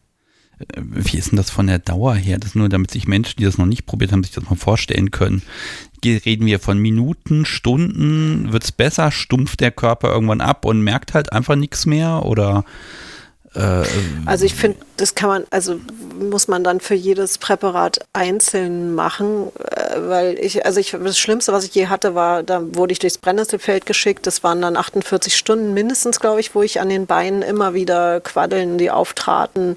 Äh, 0.59 0.81
wie 0.81 1.19
ist 1.19 1.33
denn 1.33 1.37
das 1.37 1.51
von 1.51 1.67
der 1.67 1.81
Dauer 1.81 2.15
her? 2.15 2.39
Das 2.39 2.55
nur, 2.55 2.71
damit 2.71 2.91
sich 2.93 3.07
Menschen, 3.07 3.35
die 3.39 3.45
das 3.45 3.59
noch 3.59 3.67
nicht 3.67 3.85
probiert 3.85 4.11
haben, 4.11 4.25
sich 4.25 4.33
das 4.33 4.49
mal 4.49 4.57
vorstellen 4.57 5.11
können. 5.11 5.43
Reden 6.03 6.47
wir 6.47 6.61
von 6.61 6.79
Minuten, 6.79 7.45
Stunden? 7.45 8.53
Wird 8.55 8.65
es 8.65 8.73
besser? 8.73 9.11
Stumpft 9.11 9.61
der 9.61 9.73
Körper 9.73 10.09
irgendwann 10.09 10.41
ab 10.41 10.65
und 10.65 10.81
merkt 10.81 11.13
halt 11.13 11.31
einfach 11.31 11.57
nichts 11.57 11.85
mehr? 11.85 12.25
Oder 12.25 12.65
äh, 13.57 13.85
also 14.27 14.45
ich 14.45 14.55
finde, 14.55 14.79
das 14.97 15.15
kann 15.15 15.29
man, 15.29 15.45
also 15.51 15.81
muss 16.19 16.49
man 16.49 16.63
dann 16.65 16.81
für 16.81 16.95
jedes 16.95 17.39
Präparat 17.39 18.01
einzeln 18.13 18.95
machen, 18.95 19.51
äh, 19.71 20.01
weil 20.01 20.39
ich, 20.39 20.65
also 20.67 20.81
ich, 20.81 20.91
das 20.93 21.19
Schlimmste, 21.19 21.53
was 21.53 21.65
ich 21.65 21.75
je 21.75 21.87
hatte, 21.87 22.15
war, 22.15 22.43
da 22.43 22.63
wurde 22.75 22.93
ich 22.93 22.99
durchs 22.99 23.19
Brennnesselfeld 23.19 23.87
geschickt. 23.87 24.27
Das 24.27 24.43
waren 24.45 24.61
dann 24.61 24.77
48 24.77 25.37
Stunden 25.37 25.75
mindestens, 25.75 26.21
glaube 26.21 26.41
ich, 26.41 26.55
wo 26.55 26.63
ich 26.63 26.81
an 26.81 26.89
den 26.89 27.07
Beinen 27.07 27.43
immer 27.43 27.75
wieder 27.75 28.21
Quaddeln, 28.21 28.79
die 28.79 28.91
auftraten 28.91 29.77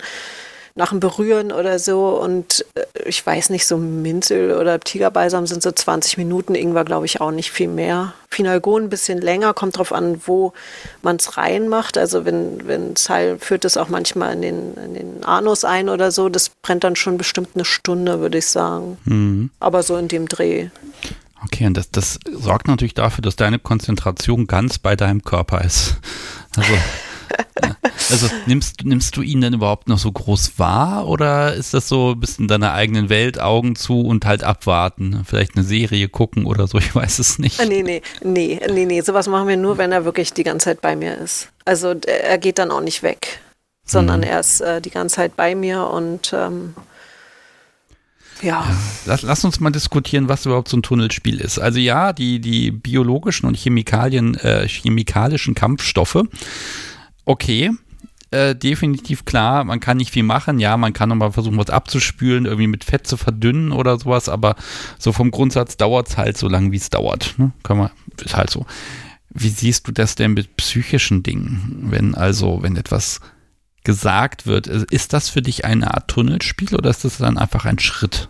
nach 0.75 0.89
dem 0.89 0.99
Berühren 0.99 1.51
oder 1.51 1.79
so. 1.79 2.19
Und 2.19 2.65
äh, 2.75 2.86
ich 3.05 3.25
weiß 3.25 3.49
nicht, 3.49 3.65
so 3.65 3.77
Minzel 3.77 4.55
oder 4.58 4.79
Tigerbalsam 4.79 5.47
sind 5.47 5.62
so 5.63 5.71
20 5.71 6.17
Minuten, 6.17 6.55
Ingwer 6.55 6.86
glaube 6.86 7.05
ich 7.05 7.21
auch 7.21 7.32
nicht 7.32 7.51
viel 7.51 7.67
mehr. 7.67 8.13
Finalgon 8.29 8.84
ein 8.84 8.89
bisschen 8.89 9.19
länger, 9.19 9.53
kommt 9.53 9.77
drauf 9.77 9.91
an, 9.91 10.21
wo 10.25 10.53
man 11.01 11.15
es 11.15 11.38
reinmacht. 11.38 11.97
Also 11.97 12.25
wenn, 12.25 12.67
wenn 12.67 12.95
Zeil 12.95 13.39
führt 13.39 13.65
es 13.65 13.77
auch 13.77 13.89
manchmal 13.89 14.34
in 14.34 14.41
den, 14.41 14.73
in 14.75 14.93
den 14.93 15.23
Anus 15.23 15.63
ein 15.63 15.89
oder 15.89 16.12
so. 16.12 16.29
Das 16.29 16.49
brennt 16.49 16.84
dann 16.84 16.95
schon 16.95 17.17
bestimmt 17.17 17.49
eine 17.55 17.65
Stunde, 17.65 18.19
würde 18.19 18.38
ich 18.38 18.45
sagen. 18.45 18.97
Mhm. 19.05 19.49
Aber 19.60 19.84
so 19.84 19.97
in 19.97 20.08
dem 20.08 20.27
Dreh. 20.27 20.69
Okay, 21.43 21.65
und 21.65 21.77
das, 21.77 21.89
das 21.91 22.19
sorgt 22.32 22.67
natürlich 22.67 22.93
dafür, 22.93 23.21
dass 23.21 23.36
deine 23.36 23.60
Konzentration 23.60 24.47
ganz 24.47 24.77
bei 24.77 24.95
deinem 24.95 25.23
Körper 25.23 25.62
ist. 25.62 25.97
Also 26.55 26.73
Also 28.10 28.28
nimmst, 28.46 28.86
nimmst 28.86 29.15
du 29.18 29.22
ihn 29.22 29.42
denn 29.42 29.54
überhaupt 29.54 29.88
noch 29.88 30.00
so 30.00 30.12
groß 30.12 30.58
wahr 30.58 31.08
oder 31.08 31.54
ist 31.54 31.74
das 31.74 31.88
so 31.88 32.12
ein 32.12 32.20
bisschen 32.20 32.48
deiner 32.48 32.74
eigenen 32.74 33.10
Welt, 33.10 33.39
Augen 33.39 33.76
zu 33.76 34.02
und 34.02 34.26
halt 34.26 34.44
abwarten? 34.44 35.24
Vielleicht 35.26 35.56
eine 35.56 35.63
Serie 35.63 36.10
gucken 36.10 36.46
oder 36.46 36.68
so, 36.68 36.78
ich 36.78 36.94
weiß 36.94 37.20
es 37.20 37.39
nicht. 37.39 37.63
Nee, 37.68 37.84
nee, 37.84 38.02
nee, 38.24 38.60
nee, 38.72 38.86
nee, 38.86 39.02
sowas 39.02 39.28
machen 39.28 39.48
wir 39.48 39.58
nur, 39.58 39.78
wenn 39.78 39.92
er 39.92 40.06
wirklich 40.06 40.34
die 40.34 40.44
ganze 40.44 40.65
Zeit 40.65 40.82
bei 40.82 40.96
mir 40.96 41.18
ist. 41.18 41.50
Also 41.65 41.94
er 41.94 42.38
geht 42.38 42.58
dann 42.58 42.72
auch 42.72 42.82
nicht 42.82 43.04
weg, 43.04 43.39
sondern 43.86 44.22
mhm. 44.22 44.28
er 44.28 44.39
ist 44.39 44.62
äh, 44.62 44.82
die 44.82 44.92
ganze 44.92 45.18
Zeit 45.18 45.36
bei 45.36 45.54
mir 45.54 45.86
und 45.86 46.34
ähm, 46.34 46.74
ja. 48.42 48.48
ja. 48.48 48.76
Lass, 49.06 49.22
lass, 49.22 49.44
uns 49.44 49.60
mal 49.60 49.70
diskutieren, 49.70 50.30
was 50.30 50.46
überhaupt 50.46 50.70
so 50.70 50.78
ein 50.78 50.84
Tunnelspiel 50.84 51.39
ist. 51.39 51.60
Also 51.60 51.80
ja, 51.80 52.13
die, 52.13 52.39
die 52.39 52.72
biologischen 52.72 53.46
und 53.48 53.58
Chemikalien, 53.58 54.36
äh, 54.36 54.68
chemikalischen 54.68 55.56
Kampfstoffe 55.56 56.24
okay. 57.30 57.72
Äh, 58.32 58.56
definitiv 58.56 59.26
klar, 59.26 59.63
man 59.63 59.80
kann 59.80 59.98
nicht 59.98 60.12
viel 60.12 60.24
machen. 60.24 60.60
Ja, 60.60 60.78
man 60.78 60.94
kann 60.94 61.10
nochmal 61.10 61.32
versuchen, 61.32 61.58
was 61.58 61.72
abzuspülen, 61.72 62.46
irgendwie 62.46 62.68
mit 62.68 62.84
Fett 62.84 63.08
zu 63.08 63.18
verdünnen 63.18 63.72
oder 63.72 63.98
sowas, 63.98 64.30
aber 64.30 64.56
so 65.00 65.12
vom 65.12 65.32
Grundsatz 65.32 65.78
dauert 65.78 66.10
es 66.10 66.18
halt 66.18 66.38
so 66.38 66.48
lange, 66.48 66.72
wie 66.72 66.78
es 66.78 66.92
dauert. 66.92 67.34
Ne? 67.38 67.52
Kann 67.63 67.78
man, 67.78 67.89
ist 68.24 68.38
halt 68.38 68.52
so. 68.52 68.68
Wie 69.32 69.50
siehst 69.50 69.88
du 69.88 69.92
das 69.92 70.13
denn 70.13 70.34
mit 70.34 70.58
psychischen 70.58 71.24
Dingen? 71.24 71.88
Wenn 71.89 72.13
also, 72.13 72.62
wenn 72.62 72.76
etwas 72.76 73.20
gesagt 73.84 74.46
wird, 74.46 74.68
ist 74.68 75.13
das 75.13 75.30
für 75.30 75.42
dich 75.42 75.65
eine 75.65 75.94
Art 75.94 76.10
Tunnelspiel 76.10 76.76
oder 76.76 76.92
ist 76.92 77.06
das 77.06 77.18
dann 77.18 77.38
einfach 77.38 77.65
ein 77.65 77.80
Schritt? 77.80 78.30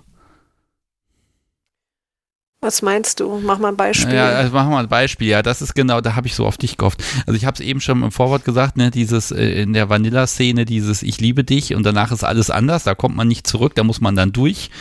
Was 2.62 2.82
meinst 2.82 3.22
du? 3.22 3.40
Mach 3.42 3.58
mal 3.58 3.70
ein 3.70 3.78
Beispiel. 3.78 4.16
Ja, 4.16 4.30
also 4.30 4.52
wir 4.54 4.64
mal 4.66 4.84
ein 4.84 4.90
Beispiel. 4.90 5.30
Ja, 5.30 5.42
das 5.42 5.62
ist 5.62 5.76
genau, 5.76 6.02
da 6.02 6.16
habe 6.16 6.28
ich 6.28 6.36
so 6.36 6.46
auf 6.46 6.58
dich 6.58 6.76
gehofft. 6.76 7.02
Also 7.26 7.38
ich 7.38 7.46
habe 7.46 7.56
es 7.56 7.62
eben 7.62 7.80
schon 7.80 8.04
im 8.04 8.12
Vorwort 8.12 8.44
gesagt, 8.44 8.76
ne, 8.76 8.92
dieses 8.92 9.32
äh, 9.32 9.62
in 9.62 9.72
der 9.72 9.88
Vanilla-Szene, 9.88 10.66
dieses 10.66 11.02
Ich 11.02 11.22
liebe 11.22 11.46
dich 11.46 11.74
und 11.74 11.84
danach 11.84 12.12
ist 12.12 12.26
alles 12.26 12.50
anders, 12.50 12.84
da 12.84 12.96
kommt 12.96 13.16
man 13.16 13.30
nicht 13.30 13.48
zurück, 13.48 13.76
da 13.76 13.84
muss 13.86 14.02
man 14.02 14.18
dann 14.18 14.34
durch. 14.34 14.72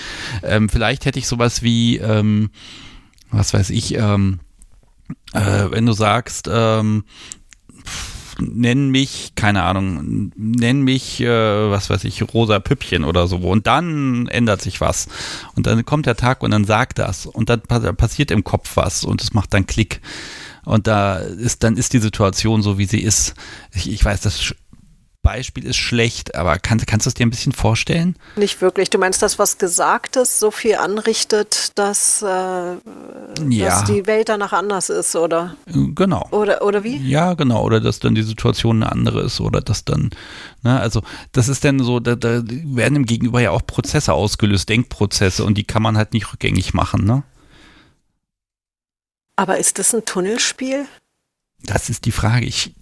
Ähm, 0.43 0.69
vielleicht 0.69 1.05
hätte 1.05 1.21
ich 1.21 1.29
sowas 1.29 1.63
wie, 1.63 1.99
ähm, 1.99 2.51
was 3.31 3.55
weiß 3.55 3.71
ich, 3.71 3.95
ähm, 3.95 4.41
äh, 5.33 5.71
wenn 5.71 5.87
du 5.87 5.93
sagst, 5.93 6.51
ähm, 6.53 7.05
nenn 8.41 8.91
mich, 8.91 9.33
keine 9.35 9.63
Ahnung, 9.63 10.33
nenn 10.37 10.83
mich, 10.83 11.21
äh, 11.21 11.71
was 11.71 11.91
weiß 11.91 12.05
ich, 12.05 12.23
rosa 12.33 12.59
Püppchen 12.61 13.05
oder 13.05 13.27
so. 13.27 13.37
Und 13.37 13.67
dann 13.67 14.27
ändert 14.29 14.63
sich 14.63 14.81
was. 14.81 15.09
Und 15.55 15.67
dann 15.67 15.85
kommt 15.85 16.07
der 16.07 16.17
Tag 16.17 16.43
und 16.43 16.51
dann 16.51 16.65
sagt 16.65 16.99
das. 16.99 17.27
Und 17.27 17.51
dann 17.51 17.63
passiert 17.63 18.31
im 18.31 18.45
Kopf 18.45 18.77
was 18.77 19.05
und 19.05 19.23
es 19.23 19.35
macht 19.35 19.55
dann 19.55 19.67
Klick. 19.67 20.01
Und 20.65 20.87
da 20.87 21.17
ist, 21.17 21.63
dann 21.65 21.77
ist 21.77 21.93
die 21.95 21.99
Situation 21.99 22.63
so, 22.63 22.79
wie 22.79 22.85
sie 22.85 23.01
ist. 23.01 23.35
Ich, 23.73 23.91
ich 23.91 24.05
weiß, 24.05 24.21
das 24.21 24.55
Beispiel 25.23 25.67
ist 25.67 25.77
schlecht, 25.77 26.35
aber 26.35 26.59
kann, 26.59 26.79
kannst 26.87 27.07
du 27.07 27.09
es 27.09 27.15
dir 27.15 27.27
ein 27.27 27.31
bisschen 27.31 27.53
vorstellen? 27.53 28.17
Nicht 28.37 28.61
wirklich. 28.61 28.89
Du 28.89 28.99
meinst, 28.99 29.21
dass 29.21 29.39
was 29.39 29.59
Gesagtes 29.59 30.39
so 30.39 30.51
viel 30.51 30.77
anrichtet, 30.77 31.73
dass, 31.75 32.23
äh, 32.23 32.27
ja. 32.27 32.79
dass 33.67 33.85
die 33.85 34.07
Welt 34.07 34.29
danach 34.29 34.53
anders 34.53 34.89
ist, 34.89 35.17
oder? 35.17 35.57
Genau. 35.67 36.27
Oder, 36.31 36.63
oder 36.63 36.85
wie? 36.85 36.97
Ja, 36.97 37.35
genau. 37.35 37.65
Oder 37.65 37.81
dass 37.81 37.99
dann 37.99 38.15
die 38.15 38.23
Situation 38.23 38.83
eine 38.83 38.93
andere 38.93 39.23
ist 39.23 39.41
oder 39.41 39.61
dass 39.61 39.85
dann, 39.85 40.11
ne, 40.63 40.81
also 40.81 41.03
das 41.33 41.49
ist 41.49 41.65
dann 41.65 41.81
so, 41.81 42.01
da, 42.01 42.15
da 42.15 42.43
werden 42.47 42.97
im 42.97 43.05
Gegenüber 43.05 43.41
ja 43.41 43.51
auch 43.51 43.67
Prozesse 43.67 44.13
ausgelöst, 44.13 44.69
Denkprozesse 44.69 45.45
und 45.45 45.59
die 45.59 45.65
kann 45.65 45.83
man 45.83 45.99
halt 45.99 46.13
nicht 46.13 46.33
rückgängig 46.33 46.75
machen, 46.75 47.05
ne? 47.05 47.23
Aber 49.37 49.59
ist 49.59 49.79
das 49.79 49.95
ein 49.95 50.05
Tunnelspiel? 50.05 50.87
Das 51.63 51.91
ist 51.91 52.07
die 52.07 52.13
Frage. 52.13 52.47
Ich 52.47 52.75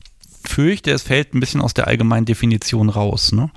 fürchte, 0.48 0.90
es 0.90 1.02
fällt 1.02 1.34
ein 1.34 1.40
bisschen 1.40 1.60
aus 1.60 1.74
der 1.74 1.86
allgemeinen 1.86 2.26
Definition 2.26 2.88
raus. 2.88 3.32
Ne? 3.32 3.50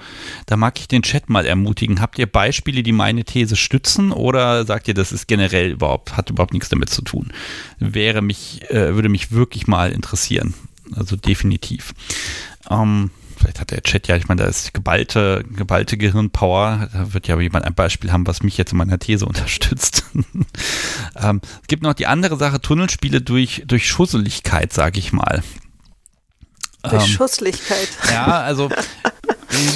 Da 0.45 0.57
mag 0.57 0.79
ich 0.79 0.87
den 0.87 1.01
Chat 1.01 1.29
mal 1.29 1.45
ermutigen. 1.45 2.01
Habt 2.01 2.19
ihr 2.19 2.27
Beispiele, 2.27 2.83
die 2.83 2.91
meine 2.91 3.23
These 3.23 3.55
stützen 3.55 4.11
oder 4.11 4.65
sagt 4.65 4.87
ihr, 4.87 4.93
das 4.93 5.11
ist 5.11 5.27
generell 5.27 5.71
überhaupt, 5.71 6.17
hat 6.17 6.29
überhaupt 6.29 6.53
nichts 6.53 6.69
damit 6.69 6.89
zu 6.89 7.01
tun? 7.01 7.31
Wäre 7.79 8.21
mich, 8.21 8.69
äh, 8.69 8.95
würde 8.95 9.09
mich 9.09 9.31
wirklich 9.31 9.67
mal 9.67 9.91
interessieren. 9.91 10.53
Also 10.95 11.15
definitiv. 11.15 11.93
Ähm, 12.69 13.11
vielleicht 13.37 13.59
hat 13.59 13.71
der 13.71 13.81
Chat 13.81 14.07
ja, 14.07 14.15
ich 14.15 14.27
meine, 14.27 14.43
da 14.43 14.47
ist 14.47 14.73
geballte, 14.73 15.43
geballte 15.55 15.97
Gehirnpower. 15.97 16.89
Da 16.91 17.13
wird 17.13 17.27
ja 17.27 17.39
jemand 17.39 17.65
ein 17.65 17.73
Beispiel 17.73 18.11
haben, 18.11 18.27
was 18.27 18.43
mich 18.43 18.57
jetzt 18.57 18.71
in 18.71 18.77
meiner 18.77 18.99
These 18.99 19.25
unterstützt. 19.27 20.05
ähm, 21.15 21.41
es 21.61 21.67
gibt 21.67 21.83
noch 21.83 21.93
die 21.93 22.07
andere 22.07 22.37
Sache, 22.37 22.61
Tunnelspiele 22.61 23.21
durch, 23.21 23.63
durch 23.65 23.87
Schusseligkeit, 23.87 24.73
sage 24.73 24.99
ich 24.99 25.13
mal. 25.13 25.43
Beschusslichkeit. 26.81 27.89
Ähm, 28.07 28.13
ja, 28.13 28.25
also 28.41 28.69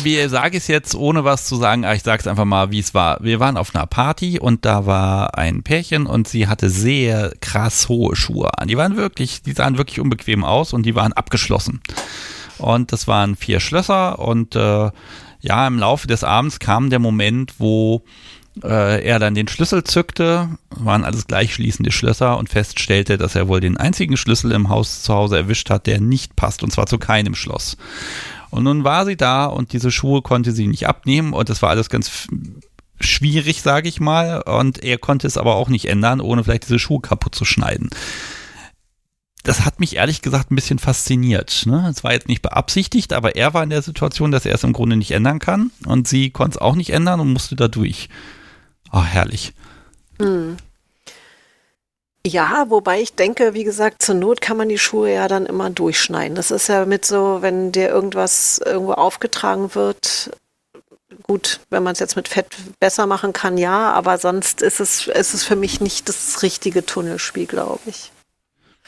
wie 0.04 0.28
sage 0.28 0.58
ich 0.58 0.64
es 0.64 0.68
jetzt, 0.68 0.96
ohne 0.96 1.24
was 1.24 1.46
zu 1.46 1.56
sagen, 1.56 1.84
ich 1.84 2.04
sage 2.04 2.22
es 2.22 2.28
einfach 2.28 2.46
mal, 2.46 2.72
wie 2.72 2.80
es 2.80 2.94
war. 2.94 3.18
Wir 3.22 3.40
waren 3.40 3.58
auf 3.58 3.76
einer 3.76 3.88
Party 3.88 4.40
und 4.40 4.66
da 4.66 4.86
war 4.86 5.38
ein 5.38 5.64
Pärchen 5.64 6.06
und 6.06 6.28
sie 6.28 6.48
hatte 6.48 6.70
sehr 6.70 7.34
krass 7.42 7.90
hohe 7.90 8.16
Schuhe 8.16 8.50
an. 8.58 8.68
Die 8.68 8.78
waren 8.78 8.96
wirklich, 8.96 9.42
die 9.42 9.54
sahen 9.54 9.78
wirklich 9.78 10.00
unbequem 10.00 10.44
aus 10.44 10.74
und 10.74 10.86
die 10.86 10.96
waren 10.96 11.14
abgeschlossen. 11.14 11.82
Und 12.58 12.92
das 12.92 13.08
waren 13.08 13.36
vier 13.36 13.60
Schlösser 13.60 14.20
und 14.20 14.56
äh, 14.56 14.92
ja, 15.42 15.68
im 15.68 15.78
Laufe 15.78 16.08
des 16.08 16.24
Abends 16.24 16.60
kam 16.60 16.90
der 16.90 17.00
Moment, 17.00 17.56
wo 17.58 18.04
äh, 18.62 19.04
er 19.04 19.20
dann 19.20 19.36
den 19.36 19.48
Schlüssel 19.48 19.84
zückte, 19.84 20.50
waren 20.70 21.04
alles 21.04 21.28
gleichschließende 21.28 21.92
Schlösser 21.92 22.38
und 22.38 22.50
feststellte, 22.50 23.18
dass 23.18 23.36
er 23.36 23.48
wohl 23.48 23.62
den 23.62 23.78
einzigen 23.78 24.18
Schlüssel 24.18 24.52
im 24.52 24.70
Haus 24.70 25.02
zu 25.04 25.14
Hause 25.14 25.38
erwischt 25.38 25.70
hat, 25.70 25.88
der 25.88 26.00
nicht 26.00 26.36
passt, 26.36 26.64
und 26.64 26.72
zwar 26.72 26.86
zu 26.86 26.98
keinem 26.98 27.36
Schloss. 27.36 27.78
Und 28.52 28.66
nun 28.66 28.84
war 28.84 29.06
sie 29.06 29.18
da 29.18 29.46
und 29.46 29.74
diese 29.74 29.90
Schuhe 29.90 30.22
konnte 30.22 30.52
sie 30.52 30.68
nicht 30.68 30.88
abnehmen 30.88 31.34
und 31.34 31.50
das 31.50 31.64
war 31.64 31.72
alles 31.72 31.90
ganz 31.90 32.28
schwierig, 33.00 33.62
sage 33.64 33.90
ich 33.90 34.00
mal. 34.00 34.42
Und 34.42 34.84
er 34.84 34.98
konnte 35.00 35.26
es 35.26 35.38
aber 35.38 35.56
auch 35.56 35.70
nicht 35.70 35.86
ändern, 35.86 36.22
ohne 36.22 36.44
vielleicht 36.44 36.66
diese 36.66 36.80
Schuhe 36.80 37.02
kaputt 37.02 37.34
zu 37.34 37.46
schneiden. 37.46 37.90
Das 39.44 39.66
hat 39.66 39.80
mich 39.80 39.98
ehrlich 39.98 40.22
gesagt 40.22 40.52
ein 40.52 40.56
bisschen 40.56 40.80
fasziniert. 40.80 41.64
Ne? 41.66 41.88
Es 41.90 42.04
war 42.04 42.14
jetzt 42.14 42.30
nicht 42.30 42.42
beabsichtigt, 42.42 43.12
aber 43.12 43.36
er 43.36 43.54
war 43.54 43.64
in 43.64 43.72
der 43.72 43.82
Situation, 43.82 44.32
dass 44.32 44.46
er 44.46 44.56
es 44.56 44.64
im 44.64 44.72
Grunde 44.72 44.96
nicht 44.96 45.12
ändern 45.12 45.40
kann 45.40 45.72
und 45.86 46.08
sie 46.08 46.30
konnte 46.30 46.56
es 46.56 46.62
auch 46.62 46.76
nicht 46.76 46.92
ändern 46.92 47.20
und 47.20 47.34
musste 47.34 47.56
da 47.56 47.68
durch. 47.68 48.08
Oh, 48.94 49.04
herrlich. 49.04 49.54
Hm. 50.20 50.56
Ja, 52.26 52.68
wobei 52.70 53.02
ich 53.02 53.16
denke, 53.16 53.54
wie 53.54 53.66
gesagt, 53.66 54.02
zur 54.02 54.16
Not 54.16 54.40
kann 54.40 54.56
man 54.56 54.70
die 54.70 54.78
Schuhe 54.78 55.14
ja 55.14 55.28
dann 55.28 55.46
immer 55.46 55.70
durchschneiden. 55.70 56.36
Das 56.36 56.52
ist 56.52 56.70
ja 56.70 56.86
mit 56.86 57.04
so, 57.04 57.42
wenn 57.42 57.74
dir 57.74 57.90
irgendwas 57.90 58.62
irgendwo 58.64 58.94
aufgetragen 58.94 59.76
wird, 59.76 60.32
gut, 61.24 61.60
wenn 61.70 61.84
man 61.84 61.94
es 61.94 62.00
jetzt 62.00 62.16
mit 62.16 62.30
Fett 62.30 62.56
besser 62.80 63.08
machen 63.08 63.34
kann, 63.34 63.58
ja, 63.58 63.92
aber 63.92 64.18
sonst 64.18 64.62
ist 64.62 64.80
es, 64.80 65.08
ist 65.08 65.34
es 65.34 65.44
für 65.44 65.58
mich 65.58 65.82
nicht 65.82 66.08
das 66.08 66.42
richtige 66.44 66.86
Tunnelspiel, 66.86 67.46
glaube 67.46 67.82
ich. 67.88 68.12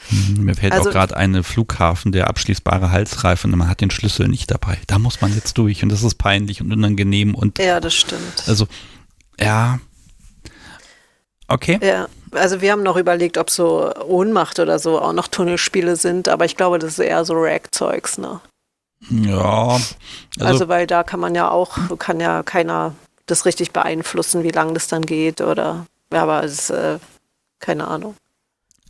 Hm, 0.08 0.44
mir 0.44 0.54
fällt 0.54 0.72
also, 0.72 0.88
auch 0.88 0.92
gerade 0.92 1.16
eine 1.16 1.42
Flughafen, 1.42 2.12
der 2.12 2.28
abschließbare 2.28 2.90
Halsreifen 2.90 3.52
und 3.52 3.58
man 3.58 3.68
hat 3.68 3.80
den 3.80 3.90
Schlüssel 3.90 4.28
nicht 4.28 4.50
dabei. 4.50 4.78
Da 4.86 4.98
muss 4.98 5.20
man 5.20 5.34
jetzt 5.34 5.58
durch 5.58 5.82
und 5.82 5.90
das 5.90 6.02
ist 6.02 6.16
peinlich 6.16 6.62
und 6.62 6.72
unangenehm 6.72 7.34
und. 7.34 7.58
Ja, 7.58 7.80
das 7.80 7.94
stimmt. 7.94 8.44
Also, 8.46 8.66
ja, 9.38 9.78
Okay. 11.48 11.78
Ja, 11.82 12.08
also 12.32 12.60
wir 12.60 12.72
haben 12.72 12.82
noch 12.82 12.96
überlegt, 12.96 13.38
ob 13.38 13.50
so 13.50 13.92
Ohnmacht 14.04 14.58
oder 14.58 14.78
so 14.78 15.00
auch 15.00 15.12
noch 15.12 15.28
Tunnelspiele 15.28 15.96
sind, 15.96 16.28
aber 16.28 16.44
ich 16.44 16.56
glaube, 16.56 16.78
das 16.78 16.92
ist 16.92 16.98
eher 16.98 17.24
so 17.24 17.34
Rag-Zeugs, 17.36 18.18
ne? 18.18 18.40
Ja. 19.10 19.74
Also, 19.74 19.94
also, 20.40 20.68
weil 20.68 20.86
da 20.86 21.02
kann 21.04 21.20
man 21.20 21.34
ja 21.34 21.50
auch, 21.50 21.78
kann 21.98 22.18
ja 22.18 22.42
keiner 22.42 22.94
das 23.26 23.44
richtig 23.44 23.72
beeinflussen, 23.72 24.42
wie 24.42 24.50
lange 24.50 24.72
das 24.74 24.88
dann 24.88 25.02
geht 25.02 25.40
oder, 25.40 25.86
ja, 26.12 26.22
aber 26.22 26.44
es 26.44 26.52
ist, 26.52 26.70
äh, 26.70 26.98
keine 27.60 27.86
Ahnung. 27.88 28.16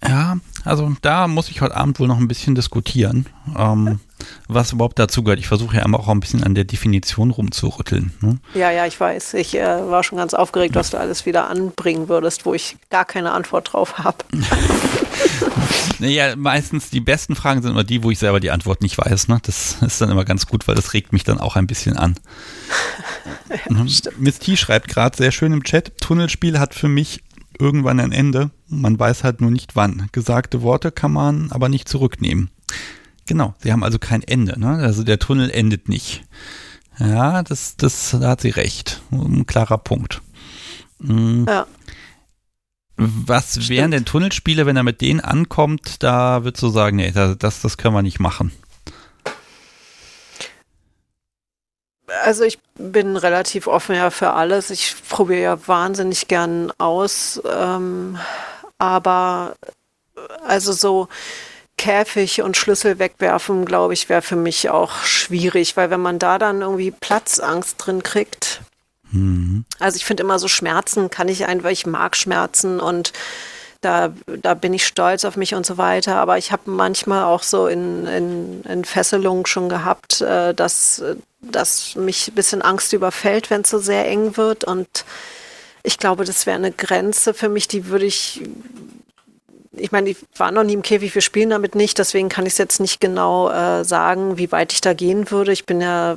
Ja, 0.06 0.36
also 0.64 0.92
da 1.02 1.26
muss 1.26 1.48
ich 1.48 1.60
heute 1.62 1.74
Abend 1.74 1.98
wohl 1.98 2.08
noch 2.08 2.18
ein 2.18 2.28
bisschen 2.28 2.54
diskutieren, 2.54 3.26
ähm, 3.56 4.00
was 4.48 4.72
überhaupt 4.72 4.98
dazu 4.98 5.22
gehört. 5.22 5.38
Ich 5.38 5.48
versuche 5.48 5.76
ja 5.76 5.84
immer 5.84 6.00
auch 6.00 6.08
ein 6.08 6.20
bisschen 6.20 6.44
an 6.44 6.54
der 6.54 6.64
Definition 6.64 7.30
rumzurütteln. 7.30 8.12
Ne? 8.20 8.38
Ja, 8.54 8.70
ja, 8.70 8.86
ich 8.86 8.98
weiß. 8.98 9.34
Ich 9.34 9.56
äh, 9.56 9.90
war 9.90 10.02
schon 10.04 10.18
ganz 10.18 10.34
aufgeregt, 10.34 10.74
was 10.74 10.90
du 10.90 10.98
alles 10.98 11.26
wieder 11.26 11.48
anbringen 11.48 12.08
würdest, 12.08 12.46
wo 12.46 12.54
ich 12.54 12.76
gar 12.90 13.04
keine 13.04 13.32
Antwort 13.32 13.72
drauf 13.72 13.98
habe. 13.98 14.18
naja, 15.98 16.36
meistens 16.36 16.90
die 16.90 17.00
besten 17.00 17.34
Fragen 17.34 17.62
sind 17.62 17.72
immer 17.72 17.84
die, 17.84 18.02
wo 18.02 18.10
ich 18.10 18.18
selber 18.18 18.40
die 18.40 18.50
Antwort 18.50 18.82
nicht 18.82 18.98
weiß. 18.98 19.28
Ne? 19.28 19.38
Das 19.42 19.78
ist 19.80 20.00
dann 20.00 20.10
immer 20.10 20.24
ganz 20.24 20.46
gut, 20.46 20.68
weil 20.68 20.74
das 20.74 20.92
regt 20.92 21.12
mich 21.12 21.24
dann 21.24 21.40
auch 21.40 21.56
ein 21.56 21.66
bisschen 21.66 21.96
an. 21.96 22.14
ja, 23.68 23.74
mhm. 23.82 23.88
Miss 24.18 24.38
T 24.38 24.56
schreibt 24.56 24.88
gerade 24.88 25.16
sehr 25.16 25.32
schön 25.32 25.52
im 25.52 25.64
Chat, 25.64 25.98
Tunnelspiel 26.00 26.58
hat 26.58 26.74
für 26.74 26.88
mich 26.88 27.22
irgendwann 27.58 28.00
ein 28.00 28.12
Ende. 28.12 28.50
Man 28.68 28.98
weiß 28.98 29.24
halt 29.24 29.40
nur 29.40 29.50
nicht 29.50 29.76
wann. 29.76 30.08
Gesagte 30.12 30.62
Worte 30.62 30.92
kann 30.92 31.12
man 31.12 31.50
aber 31.50 31.68
nicht 31.68 31.88
zurücknehmen. 31.88 32.50
Genau, 33.26 33.54
sie 33.58 33.72
haben 33.72 33.82
also 33.82 33.98
kein 33.98 34.22
Ende. 34.22 34.58
Ne? 34.58 34.78
Also 34.78 35.02
der 35.02 35.18
Tunnel 35.18 35.50
endet 35.50 35.88
nicht. 35.88 36.24
Ja, 36.98 37.42
das, 37.42 37.76
das, 37.76 38.16
da 38.18 38.30
hat 38.30 38.40
sie 38.40 38.50
recht. 38.50 39.02
Ein 39.10 39.46
klarer 39.46 39.78
Punkt. 39.78 40.22
Mhm. 40.98 41.46
Ja. 41.48 41.66
Was 42.96 43.52
Stimmt. 43.52 43.68
wären 43.68 43.90
denn 43.90 44.04
Tunnelspiele, 44.06 44.64
wenn 44.64 44.76
er 44.76 44.82
mit 44.82 45.02
denen 45.02 45.20
ankommt? 45.20 46.02
Da 46.02 46.44
würdest 46.44 46.62
du 46.62 46.68
sagen, 46.68 46.96
nee, 46.96 47.10
das, 47.10 47.60
das 47.60 47.76
können 47.76 47.94
wir 47.94 48.02
nicht 48.02 48.20
machen. 48.20 48.52
Also 52.24 52.44
ich 52.44 52.58
bin 52.78 53.16
relativ 53.16 53.66
offen 53.66 53.96
ja 53.96 54.10
für 54.10 54.32
alles. 54.32 54.70
Ich 54.70 54.94
probiere 55.08 55.42
ja 55.42 55.68
wahnsinnig 55.68 56.28
gern 56.28 56.72
aus. 56.78 57.42
Ähm, 57.44 58.16
aber 58.78 59.56
also 60.46 60.72
so 60.72 61.08
Käfig 61.76 62.42
und 62.42 62.56
Schlüssel 62.56 62.98
wegwerfen, 62.98 63.64
glaube 63.64 63.94
ich, 63.94 64.08
wäre 64.08 64.22
für 64.22 64.36
mich 64.36 64.70
auch 64.70 65.02
schwierig, 65.02 65.76
weil 65.76 65.90
wenn 65.90 66.00
man 66.00 66.18
da 66.18 66.38
dann 66.38 66.62
irgendwie 66.62 66.90
Platzangst 66.90 67.76
drin 67.78 68.02
kriegt. 68.02 68.62
Mhm. 69.10 69.64
Also 69.78 69.96
ich 69.96 70.04
finde 70.04 70.22
immer 70.22 70.38
so 70.38 70.48
Schmerzen 70.48 71.10
kann 71.10 71.28
ich 71.28 71.46
einfach, 71.46 71.70
ich 71.70 71.86
mag 71.86 72.16
Schmerzen 72.16 72.80
und 72.80 73.12
da, 73.80 74.12
da 74.26 74.54
bin 74.54 74.74
ich 74.74 74.86
stolz 74.86 75.24
auf 75.24 75.36
mich 75.36 75.54
und 75.54 75.66
so 75.66 75.78
weiter. 75.78 76.16
Aber 76.16 76.38
ich 76.38 76.52
habe 76.52 76.70
manchmal 76.70 77.24
auch 77.24 77.42
so 77.42 77.66
in, 77.68 78.06
in, 78.06 78.62
in 78.62 78.84
Fesselungen 78.84 79.46
schon 79.46 79.68
gehabt, 79.68 80.20
äh, 80.22 80.54
dass, 80.54 81.02
dass 81.40 81.94
mich 81.94 82.28
ein 82.28 82.34
bisschen 82.34 82.62
Angst 82.62 82.92
überfällt, 82.92 83.50
wenn 83.50 83.60
es 83.62 83.70
so 83.70 83.78
sehr 83.78 84.08
eng 84.08 84.36
wird. 84.36 84.64
Und 84.64 85.04
ich 85.82 85.98
glaube, 85.98 86.24
das 86.24 86.46
wäre 86.46 86.56
eine 86.56 86.72
Grenze 86.72 87.34
für 87.34 87.48
mich, 87.48 87.68
die 87.68 87.86
würde 87.86 88.06
ich. 88.06 88.42
Ich 89.76 89.92
meine, 89.92 90.10
ich 90.10 90.16
war 90.36 90.50
noch 90.50 90.64
nie 90.64 90.74
im 90.74 90.82
Käfig, 90.82 91.14
wir 91.14 91.22
spielen 91.22 91.50
damit 91.50 91.74
nicht, 91.74 91.98
deswegen 91.98 92.28
kann 92.28 92.46
ich 92.46 92.54
es 92.54 92.58
jetzt 92.58 92.80
nicht 92.80 93.00
genau 93.00 93.50
äh, 93.50 93.84
sagen, 93.84 94.38
wie 94.38 94.50
weit 94.52 94.72
ich 94.72 94.80
da 94.80 94.94
gehen 94.94 95.30
würde. 95.30 95.52
Ich 95.52 95.66
bin 95.66 95.80
ja 95.80 96.16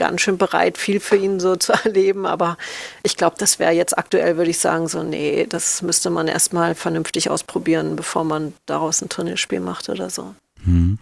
ganz 0.00 0.22
schön 0.22 0.38
bereit, 0.38 0.78
viel 0.78 0.98
für 0.98 1.16
ihn 1.16 1.38
so 1.38 1.56
zu 1.56 1.72
erleben. 1.72 2.26
Aber 2.26 2.56
ich 3.02 3.16
glaube, 3.16 3.36
das 3.38 3.58
wäre 3.58 3.72
jetzt 3.72 3.96
aktuell, 3.96 4.36
würde 4.36 4.50
ich 4.50 4.58
sagen, 4.58 4.88
so, 4.88 5.02
nee, 5.02 5.46
das 5.48 5.82
müsste 5.82 6.10
man 6.10 6.26
erstmal 6.26 6.74
vernünftig 6.74 7.30
ausprobieren, 7.30 7.94
bevor 7.94 8.24
man 8.24 8.54
daraus 8.66 9.02
ein 9.02 9.08
Tunnelspiel 9.08 9.60
macht 9.60 9.88
oder 9.88 10.10
so. 10.10 10.34
Hm. 10.64 10.98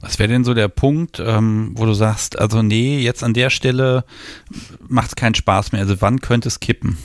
Was 0.00 0.18
wäre 0.18 0.28
denn 0.28 0.44
so 0.44 0.54
der 0.54 0.68
Punkt, 0.68 1.20
ähm, 1.20 1.72
wo 1.74 1.86
du 1.86 1.94
sagst, 1.94 2.38
also 2.38 2.62
nee, 2.62 2.98
jetzt 2.98 3.22
an 3.22 3.34
der 3.34 3.50
Stelle 3.50 4.04
macht 4.88 5.10
es 5.10 5.16
keinen 5.16 5.34
Spaß 5.34 5.72
mehr. 5.72 5.82
Also 5.82 6.00
wann 6.00 6.20
könnte 6.20 6.48
es 6.48 6.60
kippen? 6.60 6.98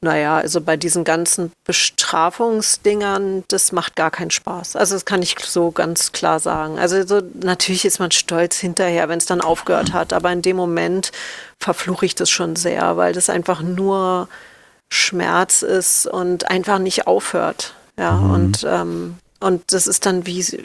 Naja, 0.00 0.36
also 0.36 0.60
bei 0.60 0.76
diesen 0.76 1.02
ganzen 1.02 1.52
Bestrafungsdingern, 1.64 3.42
das 3.48 3.72
macht 3.72 3.96
gar 3.96 4.12
keinen 4.12 4.30
Spaß. 4.30 4.76
Also 4.76 4.94
das 4.94 5.04
kann 5.04 5.22
ich 5.22 5.36
so 5.40 5.72
ganz 5.72 6.12
klar 6.12 6.38
sagen. 6.38 6.78
Also 6.78 7.04
so, 7.04 7.20
natürlich 7.40 7.84
ist 7.84 7.98
man 7.98 8.12
stolz 8.12 8.58
hinterher, 8.58 9.08
wenn 9.08 9.18
es 9.18 9.26
dann 9.26 9.40
aufgehört 9.40 9.92
hat, 9.92 10.12
aber 10.12 10.30
in 10.30 10.42
dem 10.42 10.56
Moment 10.56 11.10
verfluche 11.58 12.06
ich 12.06 12.14
das 12.14 12.30
schon 12.30 12.54
sehr, 12.54 12.96
weil 12.96 13.12
das 13.12 13.28
einfach 13.28 13.60
nur 13.60 14.28
Schmerz 14.88 15.62
ist 15.62 16.06
und 16.06 16.48
einfach 16.48 16.78
nicht 16.78 17.08
aufhört. 17.08 17.74
Ja, 17.98 18.12
mhm. 18.12 18.30
und, 18.30 18.66
ähm, 18.68 19.18
und 19.40 19.72
das 19.72 19.88
ist 19.88 20.06
dann 20.06 20.26
wie, 20.26 20.64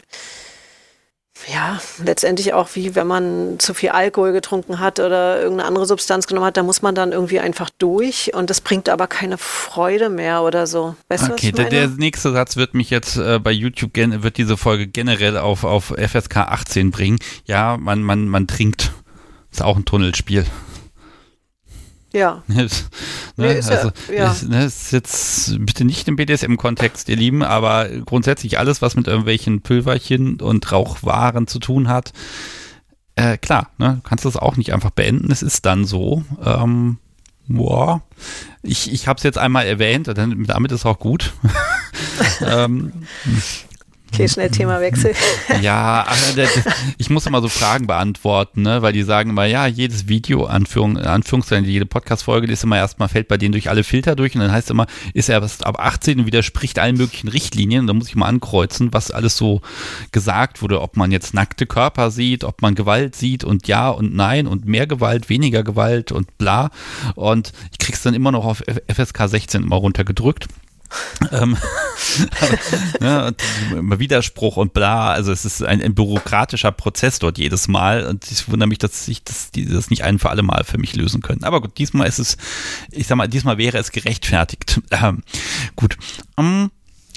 ja, 1.52 1.80
letztendlich 2.02 2.54
auch 2.54 2.68
wie 2.74 2.94
wenn 2.94 3.06
man 3.06 3.58
zu 3.58 3.74
viel 3.74 3.90
Alkohol 3.90 4.32
getrunken 4.32 4.78
hat 4.78 5.00
oder 5.00 5.40
irgendeine 5.40 5.68
andere 5.68 5.84
Substanz 5.84 6.26
genommen 6.26 6.46
hat, 6.46 6.56
da 6.56 6.62
muss 6.62 6.80
man 6.80 6.94
dann 6.94 7.12
irgendwie 7.12 7.40
einfach 7.40 7.70
durch 7.78 8.32
und 8.34 8.50
das 8.50 8.60
bringt 8.60 8.88
aber 8.88 9.06
keine 9.06 9.36
Freude 9.36 10.08
mehr 10.08 10.42
oder 10.42 10.66
so. 10.66 10.94
Weißt 11.08 11.30
okay, 11.30 11.52
der, 11.52 11.68
der, 11.68 11.88
nächste 11.88 12.32
Satz 12.32 12.56
wird 12.56 12.74
mich 12.74 12.88
jetzt 12.90 13.16
äh, 13.16 13.38
bei 13.38 13.50
YouTube, 13.50 13.90
wird 13.94 14.38
diese 14.38 14.56
Folge 14.56 14.86
generell 14.86 15.36
auf, 15.36 15.64
auf 15.64 15.92
FSK 15.96 16.36
18 16.36 16.90
bringen. 16.90 17.18
Ja, 17.44 17.76
man, 17.78 18.02
man, 18.02 18.28
man 18.28 18.46
trinkt. 18.46 18.92
Ist 19.50 19.62
auch 19.62 19.76
ein 19.76 19.84
Tunnelspiel. 19.84 20.46
Ja. 22.14 22.42
ne, 22.46 22.68
nee, 23.36 23.58
ist 23.58 23.70
also, 23.70 23.90
ja, 24.10 24.30
Ist, 24.30 24.48
ne, 24.48 24.64
ist 24.64 24.92
jetzt 24.92 25.56
bitte 25.58 25.84
nicht 25.84 26.06
im 26.06 26.16
BDSM-Kontext, 26.16 27.08
ihr 27.08 27.16
Lieben, 27.16 27.42
aber 27.42 27.88
grundsätzlich 27.88 28.58
alles, 28.58 28.80
was 28.80 28.94
mit 28.94 29.08
irgendwelchen 29.08 29.60
Pülverchen 29.62 30.40
und 30.40 30.70
Rauchwaren 30.70 31.48
zu 31.48 31.58
tun 31.58 31.88
hat, 31.88 32.12
äh, 33.16 33.36
klar, 33.36 33.70
ne, 33.78 34.00
du 34.02 34.08
kannst 34.08 34.24
das 34.24 34.36
auch 34.36 34.56
nicht 34.56 34.72
einfach 34.72 34.90
beenden, 34.90 35.30
es 35.32 35.42
ist 35.42 35.66
dann 35.66 35.84
so. 35.84 36.24
Ähm, 36.42 36.98
boah, 37.48 38.02
ich, 38.62 38.92
ich 38.92 39.08
habe 39.08 39.18
es 39.18 39.24
jetzt 39.24 39.38
einmal 39.38 39.66
erwähnt, 39.66 40.08
damit 40.08 40.72
ist 40.72 40.86
auch 40.86 41.00
gut. 41.00 41.34
ähm, 42.40 42.92
Okay, 44.14 44.28
schnell 44.28 44.48
Themawechsel. 44.48 45.12
Ja, 45.60 46.06
ich 46.98 47.10
muss 47.10 47.26
immer 47.26 47.42
so 47.42 47.48
Fragen 47.48 47.88
beantworten, 47.88 48.62
ne? 48.62 48.80
weil 48.80 48.92
die 48.92 49.02
sagen 49.02 49.30
immer, 49.30 49.44
ja, 49.44 49.66
jedes 49.66 50.06
Video, 50.06 50.44
Anführung, 50.44 50.96
Anführungszeichen, 50.96 51.64
jede 51.64 51.86
Podcast-Folge 51.86 52.46
ist 52.52 52.62
immer 52.62 52.76
erstmal, 52.76 53.08
fällt 53.08 53.26
bei 53.26 53.38
denen 53.38 53.52
durch 53.52 53.70
alle 53.70 53.82
Filter 53.82 54.14
durch 54.14 54.36
und 54.36 54.40
dann 54.42 54.52
heißt 54.52 54.70
immer, 54.70 54.86
ist 55.14 55.28
er 55.28 55.42
erst 55.42 55.66
ab 55.66 55.80
18 55.80 56.20
und 56.20 56.26
widerspricht 56.26 56.78
allen 56.78 56.96
möglichen 56.96 57.26
Richtlinien 57.26 57.80
und 57.80 57.86
da 57.88 57.92
muss 57.92 58.06
ich 58.06 58.14
mal 58.14 58.28
ankreuzen, 58.28 58.92
was 58.92 59.10
alles 59.10 59.36
so 59.36 59.62
gesagt 60.12 60.62
wurde, 60.62 60.80
ob 60.80 60.96
man 60.96 61.10
jetzt 61.10 61.34
nackte 61.34 61.66
Körper 61.66 62.12
sieht, 62.12 62.44
ob 62.44 62.62
man 62.62 62.76
Gewalt 62.76 63.16
sieht 63.16 63.42
und 63.42 63.66
ja 63.66 63.88
und 63.88 64.14
nein 64.14 64.46
und 64.46 64.64
mehr 64.64 64.86
Gewalt, 64.86 65.28
weniger 65.28 65.64
Gewalt 65.64 66.12
und 66.12 66.38
bla 66.38 66.70
und 67.16 67.52
ich 67.72 67.78
krieg's 67.78 68.02
dann 68.02 68.14
immer 68.14 68.30
noch 68.30 68.44
auf 68.44 68.62
FSK 68.88 69.28
16 69.28 69.64
immer 69.64 69.76
runtergedrückt 69.76 70.46
ähm, 71.32 71.56
ne, 73.00 73.34
Widerspruch 73.98 74.56
und 74.56 74.72
bla, 74.72 75.12
also 75.12 75.32
es 75.32 75.44
ist 75.44 75.62
ein, 75.62 75.82
ein, 75.82 75.94
bürokratischer 75.94 76.72
Prozess 76.72 77.18
dort 77.18 77.38
jedes 77.38 77.68
Mal 77.68 78.06
und 78.06 78.30
ich 78.30 78.48
wundere 78.48 78.68
mich, 78.68 78.78
dass 78.78 79.06
sich 79.06 79.22
das, 79.24 79.50
die, 79.50 79.66
das 79.66 79.90
nicht 79.90 80.04
ein 80.04 80.18
für 80.18 80.30
alle 80.30 80.42
Mal 80.42 80.64
für 80.64 80.78
mich 80.78 80.94
lösen 80.94 81.22
können. 81.22 81.44
Aber 81.44 81.60
gut, 81.60 81.78
diesmal 81.78 82.06
ist 82.06 82.18
es, 82.18 82.36
ich 82.90 83.06
sag 83.06 83.16
mal, 83.16 83.28
diesmal 83.28 83.58
wäre 83.58 83.78
es 83.78 83.92
gerechtfertigt. 83.92 84.80
Ähm, 84.90 85.22
gut. 85.74 85.96
Um, 86.36 86.70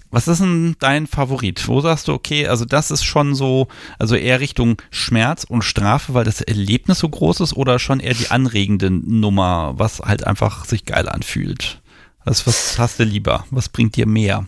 was 0.10 0.28
ist 0.28 0.40
denn 0.40 0.76
dein 0.80 1.06
Favorit? 1.06 1.68
Wo 1.68 1.82
sagst 1.82 2.08
du, 2.08 2.14
okay, 2.14 2.48
also 2.48 2.66
das 2.66 2.92
ist 2.92 3.04
schon 3.04 3.36
so, 3.36 3.68
also 4.00 4.16
eher 4.16 4.40
Richtung 4.40 4.82
Schmerz 4.90 5.44
und 5.44 5.64
Strafe, 5.64 6.14
weil 6.14 6.24
das 6.24 6.42
Erlebnis 6.42 7.00
so 7.00 7.10
groß 7.10 7.42
ist 7.42 7.54
oder 7.54 7.78
schon 7.78 8.00
eher 8.00 8.14
die 8.14 8.32
anregende 8.32 8.90
Nummer, 8.90 9.74
was 9.78 10.00
halt 10.00 10.26
einfach 10.26 10.66
sich 10.66 10.86
geil 10.86 11.10
anfühlt? 11.10 11.82
Was, 12.28 12.46
was 12.46 12.78
hast 12.78 13.00
du 13.00 13.04
lieber? 13.04 13.46
Was 13.52 13.70
bringt 13.70 13.96
dir 13.96 14.06
mehr? 14.06 14.46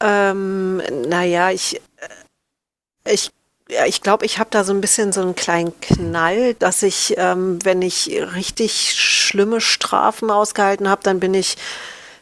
Ähm, 0.00 0.80
naja, 1.08 1.50
ich, 1.50 1.80
äh, 3.04 3.12
ich, 3.12 3.32
ich 3.86 4.02
glaube, 4.02 4.24
ich 4.24 4.38
habe 4.38 4.50
da 4.50 4.62
so 4.62 4.72
ein 4.72 4.80
bisschen 4.80 5.12
so 5.12 5.20
einen 5.20 5.34
kleinen 5.34 5.72
Knall, 5.80 6.54
dass 6.54 6.84
ich, 6.84 7.14
ähm, 7.16 7.58
wenn 7.64 7.82
ich 7.82 8.08
richtig 8.36 8.94
schlimme 8.94 9.60
Strafen 9.60 10.30
ausgehalten 10.30 10.88
habe, 10.88 11.02
dann 11.02 11.18
bin 11.18 11.34
ich 11.34 11.56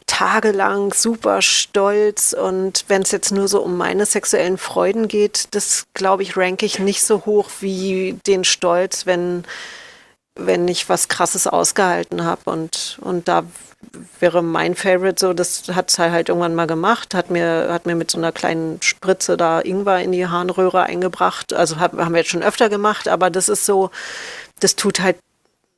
tagelang 0.06 0.94
super 0.94 1.42
stolz 1.42 2.32
und 2.32 2.86
wenn 2.88 3.02
es 3.02 3.10
jetzt 3.10 3.32
nur 3.32 3.48
so 3.48 3.60
um 3.60 3.76
meine 3.76 4.06
sexuellen 4.06 4.56
Freuden 4.56 5.08
geht, 5.08 5.54
das 5.54 5.84
glaube 5.92 6.22
ich, 6.22 6.38
ranke 6.38 6.64
ich 6.64 6.78
nicht 6.78 7.02
so 7.02 7.26
hoch 7.26 7.50
wie 7.60 8.18
den 8.26 8.44
Stolz, 8.44 9.04
wenn 9.04 9.44
wenn 10.46 10.66
ich 10.68 10.88
was 10.88 11.08
Krasses 11.08 11.46
ausgehalten 11.46 12.24
habe. 12.24 12.50
Und, 12.50 12.98
und 13.00 13.28
da 13.28 13.44
wäre 14.18 14.42
mein 14.42 14.74
Favorite 14.74 15.16
so, 15.18 15.32
das 15.32 15.64
hat 15.68 15.90
es 15.90 15.98
halt 15.98 16.28
irgendwann 16.28 16.54
mal 16.54 16.66
gemacht, 16.66 17.14
hat 17.14 17.30
mir, 17.30 17.68
hat 17.70 17.86
mir 17.86 17.94
mit 17.94 18.10
so 18.10 18.18
einer 18.18 18.32
kleinen 18.32 18.80
Spritze 18.82 19.36
da 19.36 19.60
Ingwer 19.60 20.00
in 20.00 20.12
die 20.12 20.26
Harnröhre 20.26 20.82
eingebracht. 20.82 21.52
Also 21.52 21.78
hab, 21.78 21.96
haben 21.96 22.12
wir 22.12 22.20
jetzt 22.20 22.30
schon 22.30 22.42
öfter 22.42 22.68
gemacht, 22.68 23.08
aber 23.08 23.30
das 23.30 23.48
ist 23.48 23.66
so, 23.66 23.90
das 24.60 24.76
tut 24.76 25.00
halt 25.00 25.16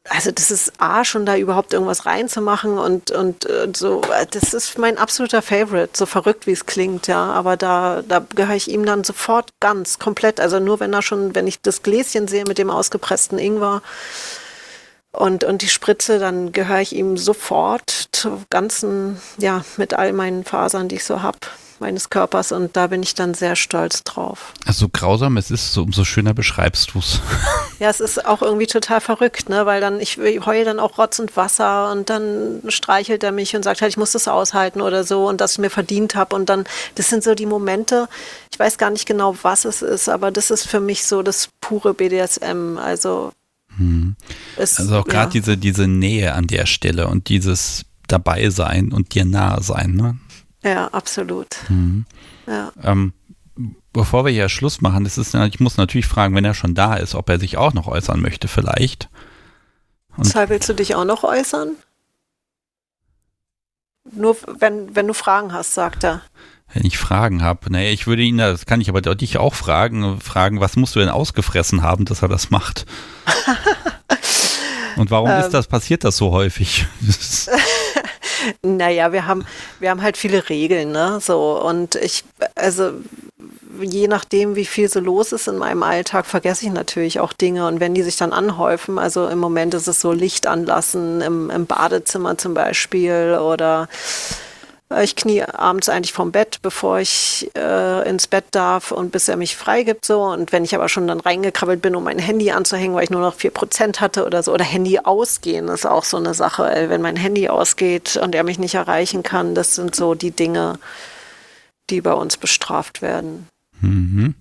also 0.08 0.32
das 0.32 0.50
ist 0.50 0.72
A, 0.78 1.04
schon 1.04 1.26
da 1.26 1.36
überhaupt 1.36 1.72
irgendwas 1.72 2.06
reinzumachen 2.06 2.78
und, 2.78 3.10
und, 3.12 3.46
und 3.46 3.76
so, 3.76 4.02
das 4.30 4.52
ist 4.52 4.78
mein 4.78 4.98
absoluter 4.98 5.42
Favorite, 5.42 5.90
so 5.92 6.06
verrückt 6.06 6.46
wie 6.46 6.52
es 6.52 6.66
klingt, 6.66 7.06
ja, 7.06 7.30
aber 7.30 7.56
da, 7.56 8.02
da 8.02 8.24
gehöre 8.34 8.56
ich 8.56 8.68
ihm 8.68 8.84
dann 8.84 9.04
sofort 9.04 9.52
ganz, 9.60 9.98
komplett, 9.98 10.40
also 10.40 10.58
nur 10.58 10.80
wenn 10.80 10.92
er 10.92 11.02
schon, 11.02 11.34
wenn 11.34 11.46
ich 11.46 11.60
das 11.60 11.82
Gläschen 11.82 12.26
sehe 12.26 12.44
mit 12.44 12.58
dem 12.58 12.70
ausgepressten 12.70 13.38
Ingwer, 13.38 13.82
und, 15.12 15.44
und 15.44 15.60
die 15.62 15.68
Spritze, 15.68 16.18
dann 16.18 16.52
gehöre 16.52 16.80
ich 16.80 16.94
ihm 16.94 17.18
sofort 17.18 18.08
zu 18.12 18.42
ganzen, 18.48 19.20
ja, 19.36 19.62
mit 19.76 19.94
all 19.94 20.12
meinen 20.14 20.42
Fasern, 20.42 20.88
die 20.88 20.96
ich 20.96 21.04
so 21.04 21.20
habe, 21.20 21.38
meines 21.80 22.08
Körpers. 22.08 22.50
Und 22.50 22.76
da 22.76 22.86
bin 22.86 23.02
ich 23.02 23.14
dann 23.14 23.34
sehr 23.34 23.54
stolz 23.54 24.04
drauf. 24.04 24.54
Also 24.64 24.88
grausam 24.90 25.36
es 25.36 25.50
ist, 25.50 25.74
so, 25.74 25.82
umso 25.82 26.04
schöner 26.04 26.32
beschreibst 26.32 26.94
du 26.94 27.00
es. 27.00 27.20
Ja, 27.78 27.90
es 27.90 27.98
ist 27.98 28.24
auch 28.26 28.42
irgendwie 28.42 28.68
total 28.68 29.00
verrückt, 29.00 29.48
ne? 29.48 29.66
Weil 29.66 29.80
dann, 29.80 29.98
ich 29.98 30.16
heule 30.16 30.64
dann 30.64 30.78
auch 30.78 30.98
Rotz 30.98 31.18
und 31.18 31.36
Wasser 31.36 31.90
und 31.90 32.10
dann 32.10 32.62
streichelt 32.68 33.24
er 33.24 33.32
mich 33.32 33.56
und 33.56 33.64
sagt 33.64 33.82
halt, 33.82 33.90
ich 33.90 33.96
muss 33.96 34.12
das 34.12 34.28
aushalten 34.28 34.80
oder 34.80 35.02
so 35.02 35.26
und 35.26 35.40
dass 35.40 35.52
ich 35.54 35.58
mir 35.58 35.68
verdient 35.68 36.14
habe. 36.14 36.36
Und 36.36 36.48
dann, 36.48 36.64
das 36.94 37.08
sind 37.08 37.24
so 37.24 37.34
die 37.34 37.46
Momente, 37.46 38.08
ich 38.52 38.58
weiß 38.60 38.78
gar 38.78 38.90
nicht 38.90 39.06
genau, 39.06 39.34
was 39.42 39.64
es 39.64 39.82
ist, 39.82 40.08
aber 40.08 40.30
das 40.30 40.52
ist 40.52 40.68
für 40.68 40.78
mich 40.78 41.04
so 41.04 41.22
das 41.24 41.48
pure 41.60 41.92
BDSM. 41.92 42.78
Also 42.78 43.32
hm. 43.76 44.16
Es, 44.56 44.78
also 44.78 44.98
auch 44.98 45.04
gerade 45.04 45.34
ja. 45.34 45.40
diese, 45.40 45.56
diese 45.56 45.88
Nähe 45.88 46.34
an 46.34 46.46
der 46.46 46.66
Stelle 46.66 47.08
und 47.08 47.28
dieses 47.28 47.84
dabei 48.06 48.50
sein 48.50 48.92
und 48.92 49.14
dir 49.14 49.24
nahe 49.24 49.62
sein, 49.62 49.92
ne? 49.94 50.18
Ja, 50.62 50.88
absolut. 50.88 51.48
Hm. 51.68 52.04
Ja. 52.46 52.72
Ähm, 52.82 53.12
bevor 53.92 54.24
wir 54.24 54.32
hier 54.32 54.48
Schluss 54.48 54.80
machen, 54.80 55.04
das 55.04 55.18
ist, 55.18 55.34
ich 55.34 55.60
muss 55.60 55.76
natürlich 55.76 56.06
fragen, 56.06 56.34
wenn 56.34 56.44
er 56.44 56.54
schon 56.54 56.74
da 56.74 56.94
ist, 56.94 57.14
ob 57.14 57.28
er 57.28 57.38
sich 57.38 57.56
auch 57.56 57.74
noch 57.74 57.88
äußern 57.88 58.20
möchte, 58.20 58.48
vielleicht. 58.48 59.08
Und 60.16 60.26
Deshalb 60.26 60.50
willst 60.50 60.68
du 60.68 60.74
dich 60.74 60.94
auch 60.94 61.04
noch 61.04 61.24
äußern? 61.24 61.70
Nur 64.10 64.36
wenn, 64.58 64.94
wenn 64.94 65.06
du 65.06 65.14
Fragen 65.14 65.52
hast, 65.52 65.74
sagt 65.74 66.04
er. 66.04 66.22
Wenn 66.74 66.86
ich 66.86 66.96
Fragen 66.96 67.42
habe, 67.42 67.70
naja, 67.70 67.90
ich 67.90 68.06
würde 68.06 68.22
ihn, 68.22 68.38
das 68.38 68.66
kann 68.66 68.80
ich 68.80 68.88
aber 68.88 69.00
dich 69.02 69.36
auch 69.36 69.54
fragen, 69.54 70.20
fragen, 70.20 70.60
was 70.60 70.76
musst 70.76 70.94
du 70.94 71.00
denn 71.00 71.10
ausgefressen 71.10 71.82
haben, 71.82 72.04
dass 72.04 72.22
er 72.22 72.28
das 72.28 72.50
macht? 72.50 72.86
Und 74.96 75.10
warum 75.10 75.30
ähm, 75.30 75.40
ist 75.40 75.50
das, 75.50 75.66
passiert 75.66 76.04
das 76.04 76.16
so 76.16 76.32
häufig? 76.32 76.86
naja, 78.62 79.12
wir 79.12 79.26
haben, 79.26 79.44
wir 79.80 79.90
haben 79.90 80.02
halt 80.02 80.16
viele 80.16 80.48
Regeln, 80.48 80.92
ne? 80.92 81.18
So, 81.20 81.60
und 81.62 81.94
ich, 81.94 82.24
also 82.54 82.92
je 83.80 84.08
nachdem, 84.08 84.54
wie 84.54 84.66
viel 84.66 84.88
so 84.88 85.00
los 85.00 85.32
ist 85.32 85.48
in 85.48 85.56
meinem 85.56 85.82
Alltag, 85.82 86.26
vergesse 86.26 86.66
ich 86.66 86.72
natürlich 86.72 87.20
auch 87.20 87.32
Dinge. 87.32 87.66
Und 87.66 87.80
wenn 87.80 87.94
die 87.94 88.02
sich 88.02 88.16
dann 88.16 88.32
anhäufen, 88.32 88.98
also 88.98 89.28
im 89.28 89.38
Moment 89.38 89.74
ist 89.74 89.88
es 89.88 90.00
so 90.00 90.12
Licht 90.12 90.46
anlassen 90.46 91.20
im, 91.20 91.50
im 91.50 91.66
Badezimmer 91.66 92.36
zum 92.38 92.54
Beispiel 92.54 93.38
oder 93.40 93.88
ich 95.02 95.16
knie 95.16 95.42
abends 95.42 95.88
eigentlich 95.88 96.12
vom 96.12 96.32
Bett, 96.32 96.58
bevor 96.62 96.98
ich 96.98 97.50
äh, 97.56 98.08
ins 98.08 98.26
Bett 98.26 98.44
darf 98.50 98.92
und 98.92 99.12
bis 99.12 99.28
er 99.28 99.36
mich 99.36 99.56
freigibt 99.56 100.04
so. 100.04 100.22
Und 100.22 100.52
wenn 100.52 100.64
ich 100.64 100.74
aber 100.74 100.88
schon 100.88 101.06
dann 101.06 101.20
reingekrabbelt 101.20 101.82
bin, 101.82 101.96
um 101.96 102.04
mein 102.04 102.18
Handy 102.18 102.50
anzuhängen, 102.50 102.94
weil 102.94 103.04
ich 103.04 103.10
nur 103.10 103.20
noch 103.20 103.36
4% 103.36 104.00
hatte 104.00 104.26
oder 104.26 104.42
so, 104.42 104.52
oder 104.52 104.64
Handy 104.64 104.98
ausgehen, 104.98 105.68
ist 105.68 105.86
auch 105.86 106.04
so 106.04 106.16
eine 106.16 106.34
Sache. 106.34 106.86
Wenn 106.88 107.02
mein 107.02 107.16
Handy 107.16 107.48
ausgeht 107.48 108.16
und 108.16 108.34
er 108.34 108.44
mich 108.44 108.58
nicht 108.58 108.74
erreichen 108.74 109.22
kann, 109.22 109.54
das 109.54 109.74
sind 109.74 109.94
so 109.94 110.14
die 110.14 110.32
Dinge, 110.32 110.78
die 111.90 112.00
bei 112.00 112.12
uns 112.12 112.36
bestraft 112.36 113.02
werden. 113.02 113.48
Mhm. 113.82 114.34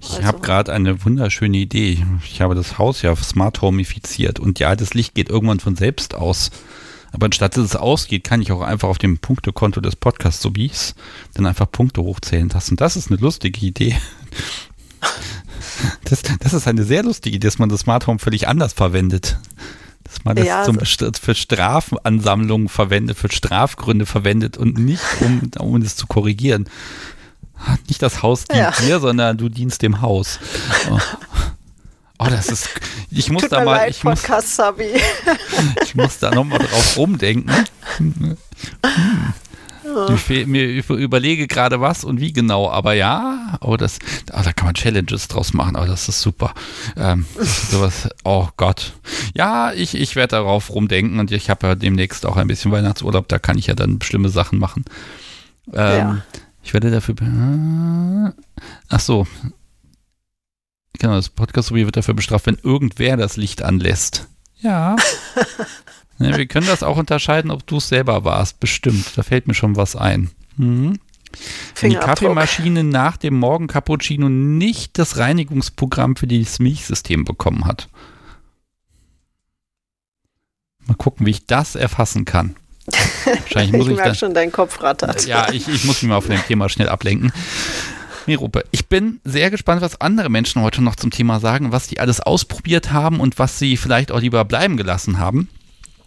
Ich 0.00 0.10
also. 0.16 0.24
habe 0.24 0.40
gerade 0.40 0.72
eine 0.72 1.04
wunderschöne 1.04 1.58
Idee. 1.58 2.04
Ich 2.24 2.40
habe 2.40 2.54
das 2.54 2.78
Haus 2.78 3.02
ja 3.02 3.14
Smart 3.14 3.60
Homeifiziert 3.60 4.40
und 4.40 4.58
ja, 4.58 4.74
das 4.74 4.94
Licht 4.94 5.14
geht 5.14 5.28
irgendwann 5.28 5.60
von 5.60 5.76
selbst 5.76 6.14
aus. 6.14 6.50
Aber 7.12 7.26
anstatt 7.26 7.56
dass 7.56 7.64
es 7.64 7.76
ausgeht, 7.76 8.24
kann 8.24 8.42
ich 8.42 8.52
auch 8.52 8.60
einfach 8.60 8.88
auf 8.88 8.98
dem 8.98 9.18
Punktekonto 9.18 9.80
des 9.80 9.96
Podcasts 9.96 10.42
so 10.42 10.54
wie 10.54 10.70
dann 11.34 11.46
einfach 11.46 11.70
Punkte 11.70 12.02
hochzählen 12.02 12.48
lassen. 12.48 12.76
Das 12.76 12.96
ist 12.96 13.10
eine 13.10 13.20
lustige 13.20 13.64
Idee. 13.64 13.96
Das, 16.04 16.22
das 16.40 16.54
ist 16.54 16.66
eine 16.66 16.82
sehr 16.82 17.04
lustige 17.04 17.36
Idee, 17.36 17.46
dass 17.46 17.58
man 17.60 17.68
das 17.68 17.80
Smart 17.80 18.08
Home 18.08 18.18
völlig 18.18 18.48
anders 18.48 18.72
verwendet. 18.72 19.38
Dass 20.02 20.24
man 20.24 20.34
das 20.34 20.46
ja, 20.46 20.64
zum, 20.64 20.78
für 20.80 21.34
Strafenansammlungen 21.34 22.68
verwendet, 22.68 23.16
für 23.16 23.30
Strafgründe 23.30 24.04
verwendet 24.04 24.56
und 24.56 24.78
nicht, 24.78 25.02
um, 25.20 25.50
um 25.58 25.80
es 25.80 25.94
zu 25.94 26.08
korrigieren. 26.08 26.68
Nicht 27.86 28.02
das 28.02 28.22
Haus 28.22 28.44
dient 28.44 28.60
ja. 28.60 28.70
dir, 28.72 29.00
sondern 29.00 29.36
du 29.36 29.48
dienst 29.48 29.82
dem 29.82 30.00
Haus. 30.00 30.38
Oh. 30.90 30.98
Oh, 32.18 32.26
das 32.28 32.48
ist. 32.48 32.68
Ich 33.10 33.30
muss 33.30 33.42
Tut 33.42 33.52
da 33.52 33.64
mal. 33.64 33.76
Leid, 33.76 33.90
ich, 33.90 34.04
muss, 34.04 34.22
ich 35.82 35.94
muss 35.94 36.18
da 36.18 36.30
nochmal 36.30 36.58
drauf 36.58 36.96
rumdenken. 36.96 37.52
Hm. 37.96 38.36
Mir, 40.28 40.46
mir 40.46 40.90
überlege 40.90 41.46
gerade 41.46 41.80
was 41.80 42.04
und 42.04 42.20
wie 42.20 42.32
genau, 42.32 42.70
aber 42.70 42.92
ja, 42.92 43.56
oh, 43.60 43.76
das, 43.76 43.98
oh, 44.32 44.40
da 44.44 44.52
kann 44.52 44.66
man 44.66 44.74
Challenges 44.74 45.28
draus 45.28 45.54
machen, 45.54 45.76
aber 45.76 45.86
oh, 45.86 45.88
das 45.88 46.08
ist 46.08 46.20
super. 46.20 46.52
Ähm, 46.96 47.24
sowas, 47.38 48.08
oh 48.24 48.48
Gott. 48.56 48.92
Ja, 49.34 49.72
ich, 49.72 49.94
ich 49.94 50.14
werde 50.14 50.36
darauf 50.36 50.70
rumdenken 50.70 51.20
und 51.20 51.32
ich 51.32 51.48
habe 51.48 51.68
ja 51.68 51.74
demnächst 51.74 52.26
auch 52.26 52.36
ein 52.36 52.48
bisschen 52.48 52.70
Weihnachtsurlaub, 52.70 53.28
da 53.28 53.38
kann 53.38 53.56
ich 53.56 53.68
ja 53.68 53.74
dann 53.74 54.00
schlimme 54.02 54.28
Sachen 54.28 54.58
machen. 54.58 54.84
Ähm, 55.72 55.98
ja. 55.98 56.22
Ich 56.62 56.74
werde 56.74 56.90
dafür. 56.90 57.14
Äh, 57.22 58.32
ach 58.90 59.00
so. 59.00 59.26
Genau, 60.98 61.14
das 61.14 61.28
podcast 61.28 61.72
wird 61.72 61.96
dafür 61.96 62.14
bestraft, 62.14 62.46
wenn 62.46 62.58
irgendwer 62.62 63.16
das 63.16 63.36
Licht 63.36 63.62
anlässt. 63.62 64.28
Ja. 64.60 64.96
ja. 66.18 66.36
Wir 66.36 66.46
können 66.46 66.66
das 66.66 66.82
auch 66.82 66.96
unterscheiden, 66.96 67.50
ob 67.50 67.66
du 67.66 67.76
es 67.76 67.88
selber 67.88 68.24
warst. 68.24 68.58
Bestimmt. 68.58 69.16
Da 69.16 69.22
fällt 69.22 69.46
mir 69.46 69.54
schon 69.54 69.76
was 69.76 69.94
ein. 69.94 70.30
Mhm. 70.56 70.98
Wenn 71.80 71.90
die 71.90 71.96
Kaffeemaschine 71.96 72.82
nach 72.82 73.16
dem 73.16 73.34
Morgen 73.34 73.66
Cappuccino 73.66 74.28
nicht 74.28 74.98
das 74.98 75.18
Reinigungsprogramm 75.18 76.16
für 76.16 76.26
das 76.26 76.58
Milchsystem 76.58 77.24
bekommen 77.24 77.64
hat. 77.64 77.88
Mal 80.86 80.94
gucken, 80.94 81.26
wie 81.26 81.30
ich 81.30 81.46
das 81.46 81.74
erfassen 81.74 82.24
kann. 82.24 82.56
Wahrscheinlich 83.24 83.72
muss 83.72 83.86
ich, 83.86 83.92
ich 83.92 83.96
merke 83.98 84.14
schon, 84.14 84.32
dein 84.34 84.50
Kopf 84.50 84.82
rattert. 84.82 85.26
Ja, 85.26 85.52
ich, 85.52 85.68
ich 85.68 85.84
muss 85.84 86.02
mich 86.02 86.08
mal 86.08 86.22
von 86.22 86.30
dem 86.30 86.44
Thema 86.44 86.68
schnell 86.70 86.88
ablenken. 86.88 87.30
Merupe, 88.28 88.64
ich 88.70 88.88
bin 88.88 89.20
sehr 89.24 89.50
gespannt, 89.50 89.80
was 89.80 90.00
andere 90.00 90.28
Menschen 90.28 90.62
heute 90.62 90.82
noch 90.82 90.96
zum 90.96 91.10
Thema 91.10 91.40
sagen, 91.40 91.72
was 91.72 91.88
die 91.88 91.98
alles 91.98 92.20
ausprobiert 92.20 92.92
haben 92.92 93.20
und 93.20 93.38
was 93.38 93.58
sie 93.58 93.76
vielleicht 93.76 94.12
auch 94.12 94.20
lieber 94.20 94.44
bleiben 94.44 94.76
gelassen 94.76 95.18
haben. 95.18 95.48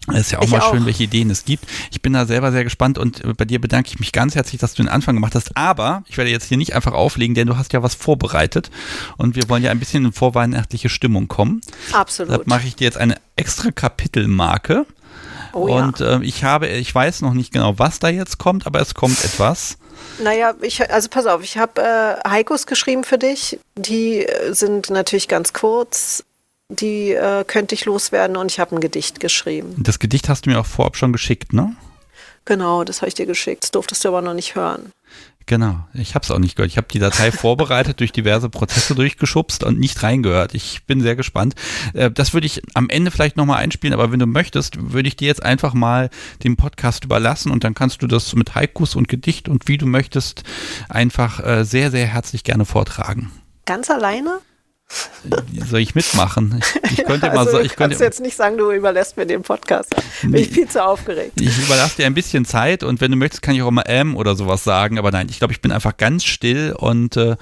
Es 0.08 0.22
ist 0.22 0.32
ja 0.32 0.40
auch 0.40 0.44
ich 0.44 0.50
mal 0.52 0.62
auch. 0.62 0.72
schön, 0.72 0.86
welche 0.86 1.04
Ideen 1.04 1.30
es 1.30 1.46
gibt. 1.46 1.66
Ich 1.92 2.02
bin 2.02 2.14
da 2.14 2.26
selber 2.26 2.52
sehr 2.52 2.64
gespannt 2.64 2.98
und 2.98 3.38
bei 3.38 3.46
dir 3.46 3.60
bedanke 3.60 3.90
ich 3.90 4.00
mich 4.00 4.12
ganz 4.12 4.36
herzlich, 4.36 4.60
dass 4.60 4.74
du 4.74 4.84
den 4.84 4.90
Anfang 4.90 5.16
gemacht 5.16 5.36
hast. 5.36 5.58
Aber 5.58 6.04
ich 6.08 6.18
werde 6.18 6.32
jetzt 6.32 6.48
hier 6.48 6.58
nicht 6.58 6.76
einfach 6.76 6.94
auflegen, 6.94 7.36
denn 7.36 7.48
du 7.48 7.58
hast 7.58 7.74
ja 7.74 7.84
was 7.84 7.96
vorbereitet 7.96 8.72
und 9.18 9.36
wir 9.36 9.48
wollen 9.50 9.64
ja 9.64 9.72
ein 9.72 9.80
bisschen 9.80 10.06
in 10.06 10.12
vorweihnachtliche 10.12 10.90
Stimmung 10.90 11.28
kommen. 11.28 11.62
Absolut. 11.92 12.32
Deshalb 12.32 12.48
mache 12.48 12.68
ich 12.68 12.76
dir 12.76 12.86
jetzt 12.86 12.98
eine 12.98 13.16
extra 13.36 13.72
Kapitelmarke. 13.72 14.86
Oh, 15.54 15.76
und 15.76 16.00
ja. 16.00 16.20
äh, 16.20 16.24
ich 16.24 16.44
habe, 16.44 16.68
ich 16.68 16.94
weiß 16.94 17.22
noch 17.22 17.34
nicht 17.34 17.52
genau, 17.52 17.78
was 17.78 18.00
da 18.00 18.10
jetzt 18.10 18.38
kommt, 18.38 18.66
aber 18.66 18.80
es 18.82 18.94
kommt 18.94 19.24
etwas. 19.24 19.78
Naja, 20.24 20.54
ich, 20.62 20.90
also 20.92 21.10
pass 21.10 21.26
auf, 21.26 21.44
ich 21.44 21.58
habe 21.58 21.82
äh, 21.82 22.30
Haikus 22.30 22.66
geschrieben 22.66 23.04
für 23.04 23.18
dich. 23.18 23.60
Die 23.76 24.26
äh, 24.26 24.54
sind 24.54 24.90
natürlich 24.90 25.28
ganz 25.28 25.54
kurz. 25.54 26.24
Die 26.70 27.12
äh, 27.12 27.44
könnte 27.46 27.76
ich 27.76 27.86
loswerden 27.86 28.38
und 28.38 28.50
ich 28.50 28.60
habe 28.60 28.76
ein 28.76 28.82
Gedicht 28.82 29.20
geschrieben. 29.20 29.76
Das 29.78 30.00
Gedicht 30.00 30.30
hast 30.30 30.46
du 30.46 30.52
mir 30.52 30.60
auch 30.60 30.66
vorab 30.66 30.96
schon 30.96 31.12
geschickt, 31.12 31.52
ne? 31.52 31.76
Genau, 32.46 32.84
das 32.84 33.02
habe 33.02 33.10
ich 33.10 33.14
dir 33.14 33.26
geschickt. 33.26 33.64
Das 33.64 33.72
durftest 33.72 34.04
du 34.04 34.10
aber 34.10 34.22
noch 34.22 34.34
nicht 34.34 34.56
hören. 34.56 34.92
Genau, 35.46 35.86
ich 35.94 36.16
habe 36.16 36.24
es 36.24 36.32
auch 36.32 36.40
nicht 36.40 36.56
gehört. 36.56 36.72
Ich 36.72 36.78
habe 36.78 36.88
die 36.92 37.00
Datei 37.00 37.32
vorbereitet, 37.32 38.00
durch 38.00 38.12
diverse 38.12 38.50
Prozesse 38.50 38.96
durchgeschubst 38.96 39.64
und 39.64 39.80
nicht 39.80 40.02
reingehört. 40.04 40.54
Ich 40.54 40.86
bin 40.86 41.02
sehr 41.02 41.16
gespannt. 41.16 41.56
Äh, 41.94 42.12
das 42.12 42.34
würde 42.34 42.48
ich 42.48 42.62
am 42.74 42.90
Ende 42.90 43.12
vielleicht 43.12 43.38
nochmal 43.38 43.58
einspielen, 43.58 43.94
aber 43.94 44.12
wenn 44.12 44.20
du 44.20 44.26
möchtest, 44.26 44.92
würde 44.92 45.08
ich 45.08 45.16
dir 45.16 45.28
jetzt 45.28 45.44
einfach 45.44 45.74
mal 45.74 46.10
den 46.44 46.56
Podcast 46.58 47.04
überlassen 47.04 47.52
und 47.52 47.64
dann 47.64 47.74
kannst 47.74 48.02
du 48.02 48.08
das 48.08 48.34
mit 48.36 48.56
Haikus 48.56 48.96
und 48.96 49.08
Gedicht 49.08 49.50
und 49.50 49.68
wie 49.68 49.78
du 49.78 49.86
möchtest 49.86 50.44
einfach 50.90 51.46
äh, 51.46 51.64
sehr, 51.66 51.92
sehr 51.92 52.08
herzlich 52.08 52.44
gerne 52.44 52.66
vortragen. 52.66 53.32
Ganz 53.66 53.90
alleine? 53.90 54.40
Soll 55.70 55.80
ich 55.80 55.96
mitmachen? 55.96 56.62
Ich, 56.92 57.06
könnte 57.06 57.28
ja, 57.28 57.32
also 57.32 57.46
mal 57.46 57.52
so, 57.52 57.60
ich 57.60 57.76
könnte 57.76 58.04
jetzt 58.04 58.20
nicht 58.20 58.36
sagen, 58.36 58.58
du 58.58 58.72
überlässt 58.72 59.18
mir 59.18 59.26
den 59.26 59.44
Podcast. 59.44 59.96
Bin 60.22 60.36
ich 60.36 60.50
viel 60.50 60.68
zu 60.68 60.84
aufgeregt. 60.84 61.40
Ich 61.40 61.58
überlasse 61.58 61.98
dir 61.98 62.06
ein 62.06 62.14
bisschen 62.14 62.46
Zeit 62.46 62.84
und 62.84 63.02
wenn 63.02 63.12
du 63.12 63.18
möchtest, 63.18 63.42
kann 63.42 63.56
ich 63.56 63.62
auch 63.62 63.72
mal 63.72 63.84
M 63.84 64.16
oder 64.16 64.36
sowas 64.36 64.64
sagen. 64.64 64.98
Aber 64.98 65.12
nein, 65.12 65.28
ich 65.30 65.40
glaube, 65.40 65.54
ich 65.54 65.62
bin 65.62 65.72
einfach 65.72 65.96
ganz 65.98 66.24
still 66.24 66.74
und 66.78 67.16
äh, 67.18 67.38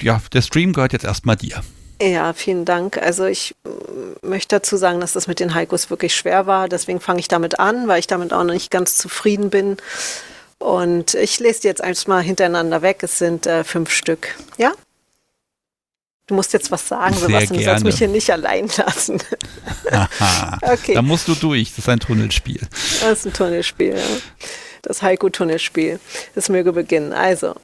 ja, 0.00 0.20
der 0.32 0.42
Stream 0.42 0.72
gehört 0.72 0.92
jetzt 0.92 1.04
erstmal 1.04 1.36
dir. 1.36 1.62
Ja, 2.00 2.32
vielen 2.32 2.64
Dank. 2.64 2.96
Also 2.98 3.24
ich 3.24 3.56
möchte 4.22 4.56
dazu 4.56 4.76
sagen, 4.76 5.00
dass 5.00 5.14
das 5.14 5.26
mit 5.26 5.40
den 5.40 5.54
Haikus 5.54 5.90
wirklich 5.90 6.14
schwer 6.14 6.46
war. 6.46 6.68
Deswegen 6.68 7.00
fange 7.00 7.20
ich 7.20 7.28
damit 7.28 7.58
an, 7.58 7.88
weil 7.88 7.98
ich 7.98 8.06
damit 8.06 8.32
auch 8.32 8.44
noch 8.44 8.54
nicht 8.54 8.70
ganz 8.70 8.96
zufrieden 8.96 9.50
bin. 9.50 9.76
Und 10.58 11.14
ich 11.14 11.38
lese 11.40 11.62
die 11.62 11.68
jetzt 11.68 11.80
erstmal 11.80 12.22
hintereinander 12.22 12.82
weg. 12.82 13.02
Es 13.02 13.18
sind 13.18 13.46
äh, 13.46 13.64
fünf 13.64 13.90
Stück. 13.90 14.36
Ja? 14.58 14.72
Du 16.28 16.34
musst 16.34 16.52
jetzt 16.52 16.70
was 16.70 16.86
sagen, 16.86 17.14
Sehr 17.14 17.26
Sebastian. 17.26 17.58
Du 17.58 17.64
sollst 17.64 17.84
mich 17.84 17.98
hier 17.98 18.08
nicht 18.08 18.30
allein 18.30 18.68
lassen. 18.76 19.20
okay. 20.62 20.92
Da 20.92 21.00
musst 21.00 21.26
du 21.26 21.34
durch. 21.34 21.70
Das 21.70 21.78
ist 21.78 21.88
ein 21.88 22.00
Tunnelspiel. 22.00 22.60
Das 23.00 23.18
ist 23.20 23.26
ein 23.26 23.32
Tunnelspiel. 23.32 23.98
Das 24.82 25.00
Heiko-Tunnelspiel. 25.00 25.98
Das 26.34 26.50
möge 26.50 26.72
beginnen. 26.72 27.14
Also, 27.14 27.54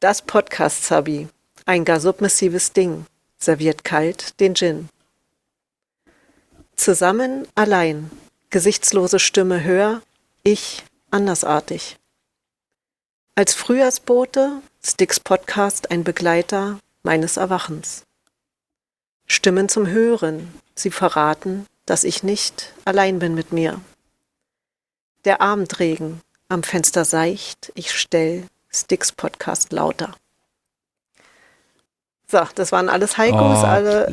das 0.00 0.22
Podcast-Sabi. 0.22 1.28
Ein 1.66 1.84
gar 1.84 2.00
submissives 2.00 2.72
Ding. 2.72 3.06
Serviert 3.38 3.84
kalt 3.84 4.38
den 4.40 4.56
Gin. 4.56 4.88
Zusammen, 6.74 7.46
allein. 7.54 8.10
Gesichtslose 8.50 9.20
Stimme 9.20 9.62
höher. 9.62 10.02
Ich, 10.42 10.82
andersartig. 11.12 11.96
Als 13.36 13.54
Frühjahrsbote, 13.54 14.62
Sticks 14.84 15.20
Podcast 15.20 15.92
ein 15.92 16.02
Begleiter, 16.02 16.80
meines 17.02 17.36
Erwachens. 17.36 18.04
Stimmen 19.26 19.68
zum 19.68 19.86
Hören, 19.86 20.48
sie 20.74 20.90
verraten, 20.90 21.66
dass 21.86 22.04
ich 22.04 22.22
nicht 22.22 22.72
allein 22.84 23.18
bin 23.18 23.34
mit 23.34 23.52
mir. 23.52 23.80
Der 25.24 25.40
Abendregen, 25.40 26.20
am 26.48 26.62
Fenster 26.62 27.04
seicht, 27.04 27.72
ich 27.74 27.92
stell 27.92 28.44
Sticks 28.72 29.12
Podcast 29.12 29.72
lauter. 29.72 30.14
So, 32.30 32.40
das 32.54 32.70
waren 32.70 32.88
alles 32.88 33.18
Heikos, 33.18 33.58
oh, 33.58 33.66
alle. 33.66 34.06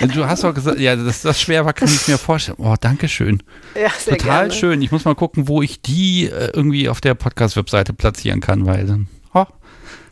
Äh, 0.00 0.08
du 0.08 0.26
hast 0.26 0.44
auch 0.44 0.54
gesagt, 0.54 0.80
ja, 0.80 0.96
dass 0.96 1.20
das 1.20 1.38
schwer 1.38 1.66
war, 1.66 1.74
kann 1.74 1.88
ich 1.88 2.08
mir 2.08 2.16
vorstellen. 2.16 2.56
Oh, 2.58 2.74
danke 2.80 3.06
schön. 3.06 3.42
Ja, 3.74 3.90
sehr 3.90 4.16
Total 4.16 4.48
gerne. 4.48 4.52
schön. 4.52 4.82
Ich 4.82 4.90
muss 4.90 5.04
mal 5.04 5.14
gucken, 5.14 5.46
wo 5.46 5.60
ich 5.60 5.82
die 5.82 6.24
äh, 6.24 6.50
irgendwie 6.54 6.88
auf 6.88 7.02
der 7.02 7.12
Podcast-Webseite 7.12 7.92
platzieren 7.92 8.40
kann, 8.40 8.64
weil 8.64 8.86
dann. 8.86 9.08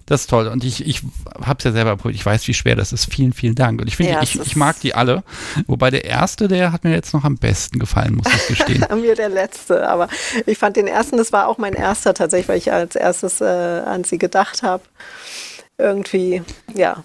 Das 0.09 0.23
ist 0.23 0.31
toll. 0.31 0.47
Und 0.47 0.65
ich, 0.65 0.87
ich 0.87 1.03
habe 1.45 1.59
es 1.59 1.65
ja 1.65 1.73
selber 1.73 1.91
erprobt. 1.91 2.15
Ich 2.15 2.25
weiß, 2.25 2.49
wie 2.49 2.55
schwer 2.55 2.77
das 2.77 2.93
ist. 2.93 3.13
Vielen, 3.13 3.35
vielen 3.35 3.55
Dank. 3.55 3.81
Und 3.83 3.89
ich 3.89 3.97
finde, 3.97 4.13
ja, 4.13 4.23
ich, 4.23 4.41
ich 4.41 4.57
mag 4.57 4.81
die 4.81 4.95
alle. 4.95 5.23
Wobei 5.67 5.91
der 5.91 6.07
erste, 6.07 6.49
der 6.49 6.73
hat 6.73 6.83
mir 6.85 6.93
jetzt 6.93 7.13
noch 7.13 7.25
am 7.25 7.37
besten 7.37 7.79
gefallen, 7.79 8.15
muss 8.15 8.33
ich 8.33 8.47
gestehen. 8.49 8.87
mir 9.01 9.15
der 9.15 9.29
letzte. 9.29 9.87
Aber 9.87 10.09
ich 10.47 10.57
fand 10.57 10.77
den 10.77 10.87
ersten, 10.87 11.19
das 11.19 11.31
war 11.31 11.47
auch 11.47 11.59
mein 11.59 11.75
erster 11.75 12.15
tatsächlich, 12.15 12.49
weil 12.49 12.57
ich 12.57 12.73
als 12.73 12.97
erstes 12.97 13.43
äh, 13.43 13.45
an 13.45 14.05
sie 14.05 14.17
gedacht 14.17 14.63
habe. 14.63 14.83
Irgendwie, 15.77 16.43
ja, 16.75 17.05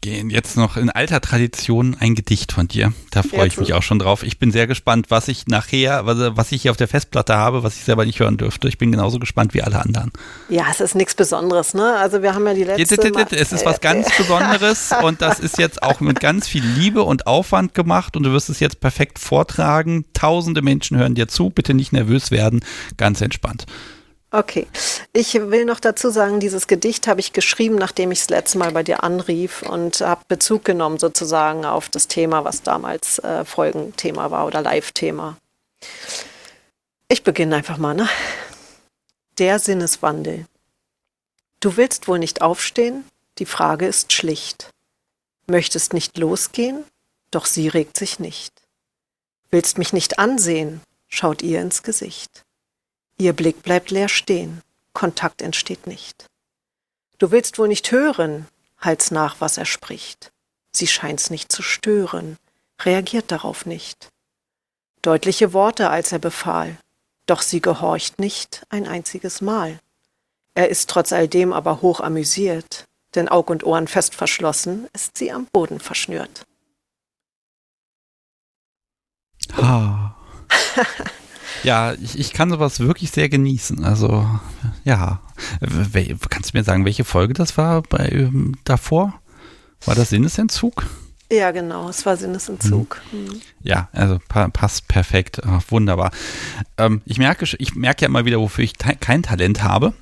gehen. 0.00 0.30
Jetzt 0.30 0.56
noch 0.56 0.76
in 0.76 0.90
alter 0.90 1.20
Tradition 1.20 1.96
ein 1.98 2.14
Gedicht 2.14 2.52
von 2.52 2.68
dir. 2.68 2.92
Da 3.10 3.22
freue 3.22 3.46
ich 3.46 3.58
mich 3.58 3.74
auch 3.74 3.82
schon 3.82 3.98
drauf. 3.98 4.22
Ich 4.22 4.38
bin 4.38 4.50
sehr 4.50 4.66
gespannt, 4.66 5.06
was 5.10 5.28
ich 5.28 5.46
nachher, 5.46 6.06
was, 6.06 6.36
was 6.36 6.52
ich 6.52 6.62
hier 6.62 6.70
auf 6.70 6.76
der 6.76 6.88
Festplatte 6.88 7.36
habe, 7.36 7.62
was 7.62 7.76
ich 7.76 7.84
selber 7.84 8.04
nicht 8.04 8.20
hören 8.20 8.36
dürfte. 8.36 8.68
Ich 8.68 8.78
bin 8.78 8.92
genauso 8.92 9.18
gespannt 9.18 9.54
wie 9.54 9.62
alle 9.62 9.80
anderen. 9.80 10.10
Ja, 10.48 10.64
es 10.70 10.80
ist 10.80 10.94
nichts 10.94 11.14
Besonderes, 11.14 11.74
ne? 11.74 11.96
Also 11.96 12.22
wir 12.22 12.34
haben 12.34 12.46
ja 12.46 12.54
die 12.54 12.64
letzte. 12.64 12.96
Es 13.36 13.52
ist 13.52 13.66
was 13.66 13.80
ganz 13.80 14.08
Besonderes 14.16 14.90
und 15.02 15.20
das 15.22 15.40
ist 15.40 15.58
jetzt 15.58 15.82
auch 15.82 16.00
mit 16.00 16.20
ganz 16.20 16.48
viel 16.48 16.64
Liebe 16.64 17.02
und 17.02 17.26
Aufwand 17.26 17.74
gemacht 17.74 18.16
und 18.16 18.22
du 18.22 18.32
wirst 18.32 18.50
es 18.50 18.60
jetzt 18.60 18.80
perfekt 18.80 19.18
vortragen. 19.18 20.04
Tausende 20.14 20.62
Menschen 20.62 20.96
hören 20.96 21.14
dir 21.14 21.28
zu. 21.28 21.50
Bitte 21.50 21.74
nicht 21.74 21.92
nervös 21.92 22.30
werden. 22.30 22.60
Ganz 22.96 23.20
entspannt. 23.20 23.66
Okay. 24.30 24.68
Ich 25.12 25.34
will 25.34 25.64
noch 25.64 25.80
dazu 25.80 26.10
sagen, 26.10 26.38
dieses 26.38 26.68
Gedicht 26.68 27.08
habe 27.08 27.18
ich 27.18 27.32
geschrieben, 27.32 27.74
nachdem 27.74 28.12
ich 28.12 28.20
das 28.20 28.30
letzte 28.30 28.58
Mal 28.58 28.70
bei 28.70 28.84
dir 28.84 29.02
anrief 29.02 29.62
und 29.62 30.00
habe 30.00 30.22
Bezug 30.28 30.64
genommen 30.64 30.98
sozusagen 30.98 31.64
auf 31.64 31.88
das 31.88 32.06
Thema, 32.06 32.44
was 32.44 32.62
damals 32.62 33.18
äh, 33.18 33.44
Folgenthema 33.44 34.30
war 34.30 34.46
oder 34.46 34.62
Live-Thema. 34.62 35.36
Ich 37.08 37.24
beginne 37.24 37.56
einfach 37.56 37.78
mal, 37.78 37.94
ne? 37.94 38.08
Der 39.38 39.58
Sinneswandel. 39.58 40.46
Du 41.58 41.76
willst 41.76 42.06
wohl 42.06 42.20
nicht 42.20 42.40
aufstehen? 42.40 43.04
Die 43.38 43.46
Frage 43.46 43.86
ist 43.86 44.12
schlicht. 44.12 44.70
Möchtest 45.48 45.92
nicht 45.92 46.16
losgehen? 46.18 46.84
Doch 47.32 47.46
sie 47.46 47.66
regt 47.66 47.96
sich 47.96 48.20
nicht. 48.20 48.52
Willst 49.50 49.76
mich 49.76 49.92
nicht 49.92 50.20
ansehen? 50.20 50.80
Schaut 51.08 51.42
ihr 51.42 51.60
ins 51.60 51.82
Gesicht. 51.82 52.44
Ihr 53.20 53.34
Blick 53.34 53.62
bleibt 53.62 53.90
leer 53.90 54.08
stehen, 54.08 54.62
Kontakt 54.94 55.42
entsteht 55.42 55.86
nicht. 55.86 56.24
Du 57.18 57.30
willst 57.30 57.58
wohl 57.58 57.68
nicht 57.68 57.92
hören, 57.92 58.48
halt's 58.78 59.10
nach, 59.10 59.42
was 59.42 59.58
er 59.58 59.66
spricht. 59.66 60.32
Sie 60.72 60.86
scheint's 60.86 61.28
nicht 61.28 61.52
zu 61.52 61.60
stören, 61.62 62.38
reagiert 62.80 63.30
darauf 63.30 63.66
nicht. 63.66 64.08
Deutliche 65.02 65.52
Worte, 65.52 65.90
als 65.90 66.12
er 66.12 66.18
befahl, 66.18 66.78
doch 67.26 67.42
sie 67.42 67.60
gehorcht 67.60 68.18
nicht 68.18 68.64
ein 68.70 68.88
einziges 68.88 69.42
Mal. 69.42 69.78
Er 70.54 70.70
ist 70.70 70.88
trotz 70.88 71.12
all 71.12 71.28
dem 71.28 71.52
aber 71.52 71.82
hoch 71.82 72.00
amüsiert, 72.00 72.86
denn 73.14 73.28
Aug 73.28 73.50
und 73.50 73.64
Ohren 73.64 73.86
fest 73.86 74.14
verschlossen, 74.14 74.88
ist 74.94 75.18
sie 75.18 75.30
am 75.30 75.44
Boden 75.44 75.78
verschnürt. 75.78 76.46
Ha. 79.58 80.16
Ja, 81.62 81.92
ich, 81.94 82.18
ich 82.18 82.32
kann 82.32 82.50
sowas 82.50 82.80
wirklich 82.80 83.10
sehr 83.10 83.28
genießen. 83.28 83.84
Also, 83.84 84.26
ja. 84.84 85.20
Kannst 86.28 86.52
du 86.52 86.58
mir 86.58 86.64
sagen, 86.64 86.84
welche 86.84 87.04
Folge 87.04 87.34
das 87.34 87.56
war 87.56 87.82
bei 87.82 88.08
ähm, 88.10 88.56
davor? 88.64 89.14
War 89.84 89.94
das 89.94 90.10
Sinnesentzug? 90.10 90.86
Ja, 91.32 91.52
genau, 91.52 91.88
es 91.88 92.04
war 92.06 92.16
Sinnesentzug. 92.16 93.00
Mhm. 93.12 93.18
Mhm. 93.18 93.40
Ja, 93.62 93.88
also 93.92 94.18
pa 94.28 94.48
passt 94.48 94.88
perfekt, 94.88 95.40
Ach, 95.46 95.62
wunderbar. 95.68 96.10
Ähm, 96.76 97.02
ich 97.06 97.18
merke, 97.18 97.46
ich 97.58 97.74
merke 97.74 98.02
ja 98.02 98.08
immer 98.08 98.24
wieder, 98.24 98.40
wofür 98.40 98.64
ich 98.64 98.76
kein 98.78 99.22
Talent 99.22 99.62
habe. 99.62 99.94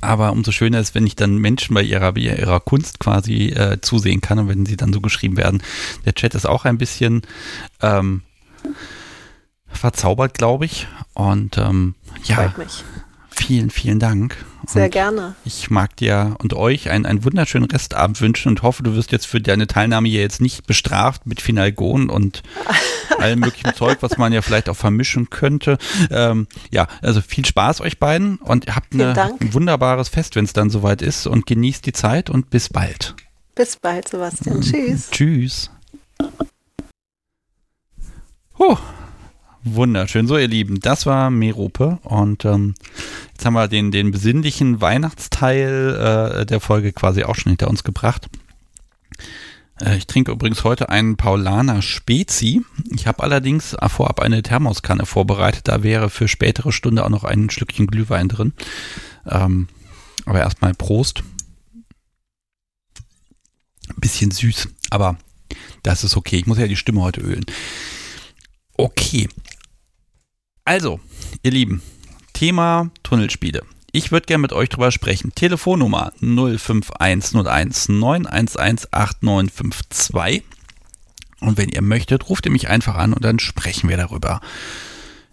Aber 0.00 0.32
umso 0.32 0.52
schöner 0.52 0.80
ist, 0.80 0.94
wenn 0.94 1.06
ich 1.06 1.16
dann 1.16 1.38
Menschen 1.38 1.74
bei 1.74 1.82
ihrer, 1.82 2.12
bei 2.12 2.20
ihrer 2.20 2.60
Kunst 2.60 2.98
quasi 2.98 3.48
äh, 3.48 3.80
zusehen 3.80 4.20
kann 4.20 4.38
und 4.38 4.48
wenn 4.48 4.66
sie 4.66 4.76
dann 4.76 4.92
so 4.92 5.00
geschrieben 5.00 5.36
werden. 5.36 5.62
Der 6.04 6.14
Chat 6.14 6.34
ist 6.34 6.46
auch 6.46 6.64
ein 6.64 6.76
bisschen 6.76 7.22
ähm, 7.80 8.22
verzaubert, 9.76 10.34
glaube 10.34 10.64
ich. 10.64 10.86
Und 11.14 11.58
ähm, 11.58 11.94
ja, 12.24 12.36
Freut 12.36 12.58
mich. 12.58 12.84
vielen, 13.30 13.70
vielen 13.70 13.98
Dank. 13.98 14.36
Sehr 14.66 14.86
und 14.86 14.90
gerne. 14.90 15.34
Ich 15.44 15.70
mag 15.70 15.96
dir 15.96 16.34
und 16.38 16.52
euch 16.54 16.90
einen, 16.90 17.06
einen 17.06 17.24
wunderschönen 17.24 17.70
Restabend 17.70 18.20
wünschen 18.20 18.48
und 18.48 18.62
hoffe, 18.62 18.82
du 18.82 18.94
wirst 18.94 19.12
jetzt 19.12 19.26
für 19.26 19.40
deine 19.40 19.68
Teilnahme 19.68 20.08
hier 20.08 20.20
jetzt 20.20 20.40
nicht 20.40 20.66
bestraft 20.66 21.24
mit 21.26 21.40
Finalgon 21.40 22.10
und 22.10 22.42
allem 23.18 23.40
möglichen 23.40 23.74
Zeug, 23.74 23.98
was 24.00 24.18
man 24.18 24.32
ja 24.32 24.42
vielleicht 24.42 24.68
auch 24.68 24.76
vermischen 24.76 25.30
könnte. 25.30 25.78
Ähm, 26.10 26.48
ja, 26.72 26.88
also 27.00 27.20
viel 27.20 27.44
Spaß 27.46 27.80
euch 27.80 27.98
beiden 28.00 28.38
und 28.38 28.74
habt 28.74 28.92
eine, 28.92 29.36
ein 29.40 29.54
wunderbares 29.54 30.08
Fest, 30.08 30.34
wenn 30.34 30.44
es 30.44 30.52
dann 30.52 30.68
soweit 30.68 31.00
ist 31.00 31.26
und 31.28 31.46
genießt 31.46 31.86
die 31.86 31.92
Zeit 31.92 32.28
und 32.28 32.50
bis 32.50 32.68
bald. 32.68 33.14
Bis 33.54 33.76
bald, 33.76 34.08
Sebastian. 34.08 34.60
Tschüss. 34.60 35.10
Tschüss. 35.10 35.70
Huh. 38.58 38.76
Wunderschön. 39.68 40.28
So, 40.28 40.38
ihr 40.38 40.46
Lieben, 40.46 40.78
das 40.78 41.06
war 41.06 41.28
Merope 41.28 41.98
und 42.04 42.44
ähm, 42.44 42.74
jetzt 43.32 43.44
haben 43.44 43.54
wir 43.54 43.66
den, 43.66 43.90
den 43.90 44.12
besinnlichen 44.12 44.80
Weihnachtsteil 44.80 46.42
äh, 46.42 46.46
der 46.46 46.60
Folge 46.60 46.92
quasi 46.92 47.24
auch 47.24 47.34
schon 47.34 47.50
hinter 47.50 47.68
uns 47.68 47.82
gebracht. 47.82 48.28
Äh, 49.80 49.96
ich 49.96 50.06
trinke 50.06 50.30
übrigens 50.30 50.62
heute 50.62 50.88
einen 50.88 51.16
Paulaner 51.16 51.82
Spezi. 51.82 52.62
Ich 52.94 53.08
habe 53.08 53.24
allerdings 53.24 53.76
vorab 53.88 54.20
eine 54.20 54.40
Thermoskanne 54.40 55.04
vorbereitet. 55.04 55.66
Da 55.66 55.82
wäre 55.82 56.10
für 56.10 56.28
spätere 56.28 56.70
Stunde 56.70 57.04
auch 57.04 57.10
noch 57.10 57.24
ein 57.24 57.50
Schlückchen 57.50 57.88
Glühwein 57.88 58.28
drin. 58.28 58.52
Ähm, 59.26 59.66
aber 60.26 60.38
erstmal 60.38 60.74
Prost. 60.74 61.24
Bisschen 63.96 64.30
süß, 64.30 64.68
aber 64.90 65.18
das 65.82 66.04
ist 66.04 66.16
okay. 66.16 66.36
Ich 66.36 66.46
muss 66.46 66.58
ja 66.58 66.68
die 66.68 66.76
Stimme 66.76 67.02
heute 67.02 67.20
ölen. 67.20 67.46
Okay, 68.78 69.28
also, 70.66 70.98
ihr 71.44 71.52
Lieben, 71.52 71.80
Thema 72.32 72.90
Tunnelspiele. 73.04 73.62
Ich 73.92 74.10
würde 74.10 74.26
gerne 74.26 74.42
mit 74.42 74.52
euch 74.52 74.68
drüber 74.68 74.90
sprechen. 74.90 75.32
Telefonnummer 75.34 76.12
05101 76.20 77.88
911 77.88 78.88
8952. 78.90 80.42
Und 81.38 81.56
wenn 81.56 81.68
ihr 81.68 81.82
möchtet, 81.82 82.28
ruft 82.28 82.46
ihr 82.46 82.52
mich 82.52 82.68
einfach 82.68 82.96
an 82.96 83.12
und 83.14 83.24
dann 83.24 83.38
sprechen 83.38 83.88
wir 83.88 83.96
darüber. 83.96 84.40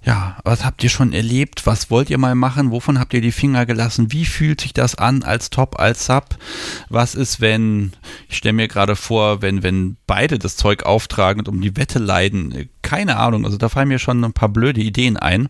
Ja, 0.06 0.38
was 0.44 0.66
habt 0.66 0.84
ihr 0.84 0.90
schon 0.90 1.14
erlebt? 1.14 1.66
Was 1.66 1.90
wollt 1.90 2.10
ihr 2.10 2.18
mal 2.18 2.36
machen? 2.36 2.72
Wovon 2.72 3.00
habt 3.00 3.14
ihr 3.14 3.22
die 3.22 3.32
Finger 3.32 3.66
gelassen? 3.66 4.12
Wie 4.12 4.26
fühlt 4.26 4.60
sich 4.60 4.74
das 4.74 4.96
an 4.96 5.24
als 5.24 5.50
Top, 5.50 5.80
als 5.80 6.06
Sub? 6.08 6.38
Was 6.90 7.16
ist, 7.16 7.40
wenn, 7.40 7.94
ich 8.28 8.38
stelle 8.38 8.54
mir 8.54 8.68
gerade 8.68 8.98
vor, 8.98 9.42
wenn, 9.42 9.64
wenn 9.64 9.96
beide 10.06 10.40
das 10.40 10.58
Zeug 10.58 10.84
auftragen 10.84 11.40
und 11.40 11.48
um 11.48 11.62
die 11.62 11.78
Wette 11.78 12.00
leiden? 12.00 12.70
Keine 12.82 13.16
Ahnung, 13.16 13.46
also 13.46 13.56
da 13.58 13.70
fallen 13.70 13.88
mir 13.88 14.00
schon 14.00 14.24
ein 14.24 14.34
paar 14.34 14.50
blöde 14.50 14.82
Ideen 14.82 15.16
ein. 15.16 15.48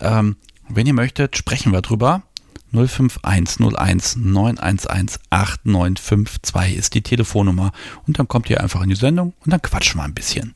Ähm, 0.00 0.34
wenn 0.68 0.86
ihr 0.86 0.94
möchtet, 0.94 1.36
sprechen 1.36 1.72
wir 1.72 1.82
drüber. 1.82 2.22
05101 2.72 4.16
911 4.16 5.18
8952 5.30 6.76
ist 6.76 6.94
die 6.94 7.02
Telefonnummer 7.02 7.70
und 8.06 8.18
dann 8.18 8.26
kommt 8.26 8.48
ihr 8.48 8.62
einfach 8.62 8.82
in 8.82 8.88
die 8.88 8.96
Sendung 8.96 9.34
und 9.44 9.52
dann 9.52 9.60
quatschen 9.60 10.00
wir 10.00 10.04
ein 10.04 10.14
bisschen. 10.14 10.54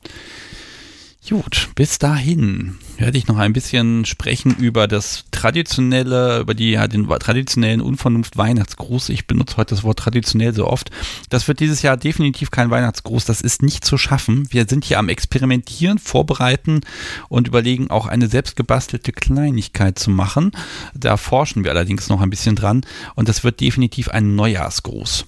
Gut, 1.29 1.71
bis 1.75 1.99
dahin 1.99 2.79
werde 2.99 3.19
ich 3.19 3.27
noch 3.27 3.39
ein 3.39 3.53
bisschen 3.53 4.05
sprechen 4.05 4.55
über 4.59 4.87
das 4.87 5.25
traditionelle, 5.33 6.39
über 6.39 6.55
die, 6.55 6.71
ja, 6.71 6.87
den 6.87 7.09
traditionellen 7.09 7.81
Unvernunft 7.81 8.37
Weihnachtsgruß. 8.37 9.09
Ich 9.09 9.27
benutze 9.27 9.57
heute 9.57 9.75
das 9.75 9.83
Wort 9.83 9.99
traditionell 9.99 10.55
so 10.55 10.69
oft. 10.69 10.91
Das 11.29 11.49
wird 11.49 11.59
dieses 11.59 11.83
Jahr 11.83 11.97
definitiv 11.97 12.53
kein 12.53 12.71
Weihnachtsgruß. 12.71 13.25
Das 13.25 13.41
ist 13.41 13.61
nicht 13.63 13.85
zu 13.85 13.99
schaffen. 13.99 14.47
Wir 14.51 14.67
sind 14.69 14.85
hier 14.85 15.01
am 15.01 15.09
Experimentieren, 15.09 15.99
Vorbereiten 15.99 16.83
und 17.29 17.49
überlegen 17.49 17.91
auch 17.91 18.07
eine 18.07 18.29
selbstgebastelte 18.29 19.11
Kleinigkeit 19.11 19.99
zu 19.99 20.11
machen. 20.11 20.53
Da 20.95 21.17
forschen 21.17 21.65
wir 21.65 21.73
allerdings 21.73 22.09
noch 22.09 22.21
ein 22.21 22.31
bisschen 22.31 22.55
dran 22.55 22.83
und 23.17 23.29
das 23.29 23.43
wird 23.43 23.61
definitiv 23.61 24.11
ein 24.11 24.37
Neujahrsgruß. 24.37 25.27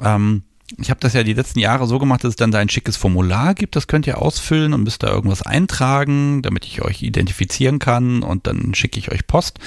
Ähm, 0.00 0.44
ich 0.78 0.90
habe 0.90 1.00
das 1.00 1.12
ja 1.12 1.22
die 1.22 1.34
letzten 1.34 1.58
Jahre 1.58 1.86
so 1.86 1.98
gemacht, 1.98 2.24
dass 2.24 2.30
es 2.30 2.36
dann 2.36 2.50
da 2.50 2.58
ein 2.58 2.68
schickes 2.68 2.96
Formular 2.96 3.54
gibt, 3.54 3.76
das 3.76 3.86
könnt 3.86 4.06
ihr 4.06 4.20
ausfüllen 4.20 4.72
und 4.72 4.82
müsst 4.82 5.02
da 5.02 5.08
irgendwas 5.08 5.42
eintragen, 5.42 6.42
damit 6.42 6.64
ich 6.64 6.82
euch 6.82 7.02
identifizieren 7.02 7.78
kann 7.78 8.22
und 8.22 8.46
dann 8.46 8.74
schicke 8.74 8.98
ich 8.98 9.10
euch 9.10 9.26
Post. 9.26 9.58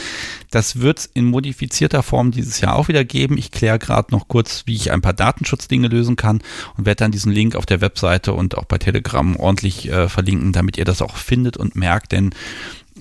Das 0.51 0.80
wird 0.80 0.99
es 0.99 1.06
in 1.08 1.26
modifizierter 1.26 2.03
Form 2.03 2.32
dieses 2.32 2.62
Jahr 2.62 2.76
auch 2.76 2.88
wieder 2.88 3.03
geben. 3.03 3.38
Ich 3.38 3.51
kläre 3.51 3.80
gerade 3.80 4.12
noch 4.12 4.28
kurz, 4.28 4.64
wie 4.66 4.76
ich 4.76 4.91
ein 4.91 5.01
paar 5.01 5.14
Datenschutzdinge 5.14 5.88
lösen 5.88 6.16
kann 6.16 6.41
und 6.78 6.86
werde 6.86 6.99
dann 6.99 7.12
diesen 7.12 7.32
Link 7.32 7.56
auf 7.56 7.66
der 7.66 7.82
Webseite 7.82 8.34
und 8.34 8.58
auch 8.58 8.66
bei 8.66 8.78
Telegram 8.78 9.36
ordentlich 9.36 9.89
äh, 9.89 10.10
verlinken, 10.10 10.51
damit 10.51 10.78
ihr 10.78 10.86
das 10.86 11.01
auch 11.01 11.18
findet 11.18 11.58
und 11.58 11.76
merkt, 11.76 12.12
denn 12.12 12.32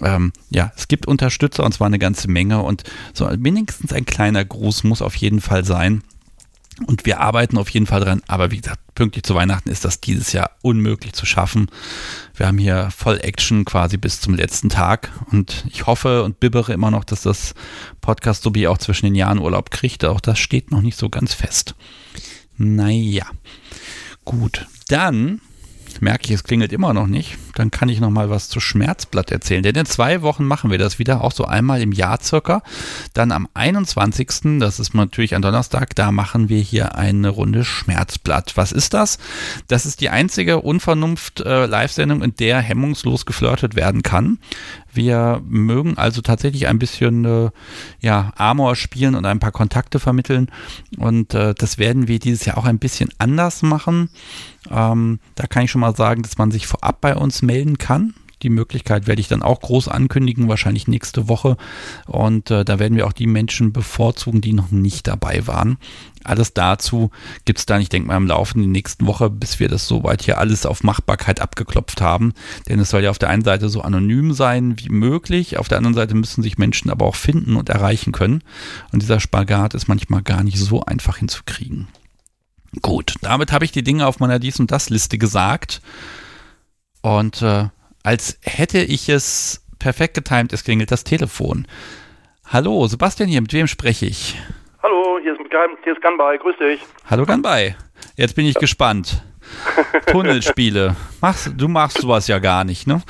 ähm, 0.03 0.33
ja, 0.51 0.73
es 0.77 0.89
gibt 0.89 1.07
Unterstützer 1.07 1.65
und 1.65 1.73
zwar 1.73 1.87
eine 1.87 1.99
ganze 1.99 2.29
Menge 2.29 2.63
und 2.63 2.83
so 3.13 3.29
wenigstens 3.31 3.93
ein 3.93 4.07
kleiner 4.07 4.45
Gruß 4.45 4.85
muss 4.85 5.03
auf 5.03 5.15
jeden 5.15 5.41
Fall 5.41 5.65
sein. 5.65 6.03
Und 6.87 7.07
wir 7.07 7.21
arbeiten 7.21 7.57
auf 7.57 7.69
jeden 7.69 7.87
Fall 7.87 8.01
dran. 8.01 8.23
Aber 8.27 8.51
wie 8.51 8.61
gesagt, 8.61 8.81
pünktlich 8.95 9.23
zu 9.23 9.35
Weihnachten 9.35 9.71
ist 9.71 9.85
das 9.85 10.01
dieses 10.01 10.33
Jahr 10.33 10.51
unmöglich 10.63 11.13
zu 11.13 11.25
schaffen. 11.27 11.71
Wir 12.35 12.47
haben 12.47 12.59
hier 12.59 12.91
voll 12.91 13.19
Action 13.21 13.65
quasi 13.65 13.97
bis 13.97 14.21
zum 14.21 14.35
letzten 14.35 14.69
Tag. 14.69 15.13
Und 15.31 15.65
ich 15.71 15.87
hoffe 15.87 16.25
und 16.25 16.41
bibbere 16.41 16.73
immer 16.73 16.91
noch, 16.91 17.05
dass 17.05 17.23
das 17.23 17.55
Podcast 18.01 18.43
so 18.43 18.55
wie 18.55 18.67
auch 18.67 18.79
zwischen 18.79 19.07
den 19.07 19.15
Jahren 19.15 19.39
Urlaub 19.39 19.71
kriegt. 19.71 20.05
Auch 20.05 20.21
das 20.21 20.39
steht 20.39 20.71
noch 20.71 20.81
nicht 20.81 20.99
so 20.99 21.09
ganz 21.09 21.33
fest. 21.33 21.75
Naja. 22.57 23.27
Gut. 24.25 24.67
Dann 24.89 25.41
merke 26.01 26.27
ich, 26.27 26.33
es 26.33 26.45
klingelt 26.45 26.73
immer 26.73 26.93
noch 26.93 27.07
nicht, 27.07 27.37
dann 27.55 27.71
kann 27.71 27.89
ich 27.89 28.01
noch 28.01 28.11
mal 28.11 28.31
was 28.31 28.49
zu 28.49 28.61
Schmerzblatt 28.61 29.31
erzählen. 29.31 29.63
Denn 29.63 29.75
in 29.75 29.87
zwei 29.87 30.23
Wochen 30.23 30.45
machen 30.45 30.71
wir 30.71 30.79
das 30.79 30.99
wieder, 30.99 31.23
auch 31.23 31.33
so 31.33 31.45
einmal 31.45 31.81
im 31.81 31.93
Jahr 31.93 32.21
circa. 32.23 32.63
Dann 33.13 33.33
am 33.33 33.49
21., 33.55 34.59
das 34.59 34.81
ist 34.81 34.95
natürlich 34.95 35.35
ein 35.35 35.43
Donnerstag, 35.43 35.95
da 35.95 36.13
machen 36.13 36.49
wir 36.49 36.61
hier 36.61 36.97
eine 36.97 37.29
Runde 37.29 37.65
Schmerzblatt. 37.65 38.57
Was 38.57 38.73
ist 38.73 38.95
das? 38.95 39.19
Das 39.69 39.87
ist 39.87 40.01
die 40.01 40.11
einzige 40.11 40.61
Unvernunft-Live-Sendung, 40.61 42.23
äh, 42.23 42.25
in 42.25 42.35
der 42.37 42.61
hemmungslos 42.61 43.27
geflirtet 43.27 43.75
werden 43.75 44.03
kann. 44.03 44.39
Wir 44.95 45.43
mögen 45.45 45.99
also 45.99 46.23
tatsächlich 46.23 46.69
ein 46.69 46.79
bisschen 46.79 47.25
äh, 47.25 47.51
ja, 48.01 48.33
Amor 48.37 48.77
spielen 48.77 49.17
und 49.17 49.27
ein 49.27 49.41
paar 49.41 49.51
Kontakte 49.51 49.99
vermitteln. 49.99 50.51
Und 50.99 51.35
äh, 51.35 51.53
das 51.55 51.79
werden 51.79 52.07
wir 52.07 52.21
dieses 52.21 52.45
Jahr 52.45 52.59
auch 52.59 52.65
ein 52.65 52.79
bisschen 52.79 53.11
anders 53.19 53.63
machen. 53.63 54.09
Ähm, 54.71 55.19
da 55.35 55.47
kann 55.47 55.65
ich 55.65 55.71
schon 55.71 55.81
mal 55.81 55.97
sagen, 55.97 56.23
dass 56.23 56.39
man 56.39 56.51
sich 56.51 56.67
vorab 56.67 57.01
bei 57.01 57.17
uns 57.17 57.43
melden 57.45 57.79
kann. 57.79 58.15
Die 58.45 58.51
Möglichkeit 58.51 59.07
werde 59.07 59.21
ich 59.21 59.29
dann 59.29 59.43
auch 59.43 59.61
groß 59.63 59.89
ankündigen, 59.89 60.49
wahrscheinlich 60.49 60.87
nächste 60.87 61.29
Woche. 61.29 61.57
Und 62.07 62.51
äh, 62.51 62.65
da 62.65 62.79
werden 62.79 62.97
wir 62.97 63.07
auch 63.07 63.15
die 63.15 63.27
Menschen 63.27 63.73
bevorzugen, 63.73 64.43
die 64.43 64.53
noch 64.53 64.71
nicht 64.71 65.07
dabei 65.07 65.47
waren. 65.47 65.79
Alles 66.25 66.53
dazu 66.53 67.11
gibt 67.47 67.59
es 67.59 67.67
dann, 67.67 67.81
ich 67.81 67.89
denke 67.89 68.09
mal, 68.09 68.19
im 68.19 68.27
Laufe 68.27 68.55
der 68.59 68.67
nächsten 68.67 69.07
Woche, 69.07 69.31
bis 69.31 69.61
wir 69.61 69.69
das 69.69 69.89
soweit 69.89 70.23
hier 70.23 70.37
alles 70.37 70.67
auf 70.67 70.83
Machbarkeit 70.83 71.41
abgeklopft 71.41 72.03
haben. 72.03 72.35
Denn 72.69 72.79
es 72.81 72.91
soll 72.91 73.03
ja 73.03 73.11
auf 73.11 73.19
der 73.19 73.31
einen 73.31 73.45
Seite 73.45 73.71
so 73.71 73.81
anonym 73.81 74.35
sein 74.35 74.79
wie 74.79 74.91
möglich, 74.91 75.57
auf 75.57 75.69
der 75.69 75.79
anderen 75.79 75.95
Seite 75.95 76.15
müssen 76.15 76.43
sich 76.43 76.59
Menschen 76.59 76.91
aber 76.91 77.07
auch 77.07 77.17
finden 77.17 77.57
und 77.57 77.71
erreichen 77.71 78.13
können. 78.13 78.43
Und 78.93 79.01
dieser 79.01 79.21
Spagat 79.21 79.73
ist 79.73 79.89
manchmal 79.89 80.23
gar 80.23 80.43
nicht 80.43 80.59
so 80.59 80.85
einfach 80.85 81.17
hinzukriegen. 81.17 81.89
Gut, 82.83 83.15
damit 83.23 83.53
habe 83.53 83.65
ich 83.65 83.73
die 83.73 83.85
Dinge 83.85 84.07
auf 84.07 84.19
meiner 84.19 84.39
Dies- 84.39 84.61
und 84.61 84.71
Das-Liste 84.71 85.17
gesagt. 85.17 85.81
Und 87.05 87.43
äh, 87.43 87.67
als 88.03 88.39
hätte 88.43 88.79
ich 88.79 89.11
es 89.11 89.63
perfekt 89.79 90.15
getimt, 90.15 90.55
es 90.55 90.65
klingelt 90.65 90.91
das 90.91 91.05
Telefon. 91.05 91.67
Hallo, 92.51 92.87
Sebastian 92.87 93.29
hier, 93.29 93.43
mit 93.43 93.53
wem 93.53 93.67
spreche 93.67 94.07
ich? 94.07 94.41
Hallo, 94.83 95.19
hier 95.23 95.35
ist, 95.35 95.41
hier 95.83 95.93
ist 95.93 96.01
Gunby, 96.01 96.39
grüß 96.39 96.57
dich. 96.57 96.81
Hallo 97.11 97.27
Gunby, 97.27 97.75
jetzt 98.17 98.35
bin 98.35 98.47
ich 98.47 98.55
gespannt. 98.55 99.23
Tunnelspiele, 100.07 100.97
machst, 101.21 101.53
du 101.55 101.69
machst 101.69 102.01
sowas 102.01 102.27
ja 102.27 102.39
gar 102.39 102.65
nicht, 102.65 102.87
ne? 102.87 103.03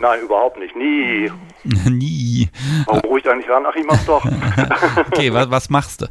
Nein, 0.00 0.20
überhaupt 0.20 0.58
nicht, 0.58 0.76
nie. 0.76 1.32
nie. 1.88 2.50
Warum 2.84 3.00
ruhig 3.08 3.24
ich 3.24 3.30
eigentlich 3.30 3.48
ran? 3.48 3.64
Ach, 3.66 3.74
ich 3.74 3.86
mach's 3.86 4.04
doch. 4.04 4.22
okay, 5.10 5.32
was, 5.32 5.50
was 5.50 5.70
machst 5.70 6.02
du? 6.02 6.06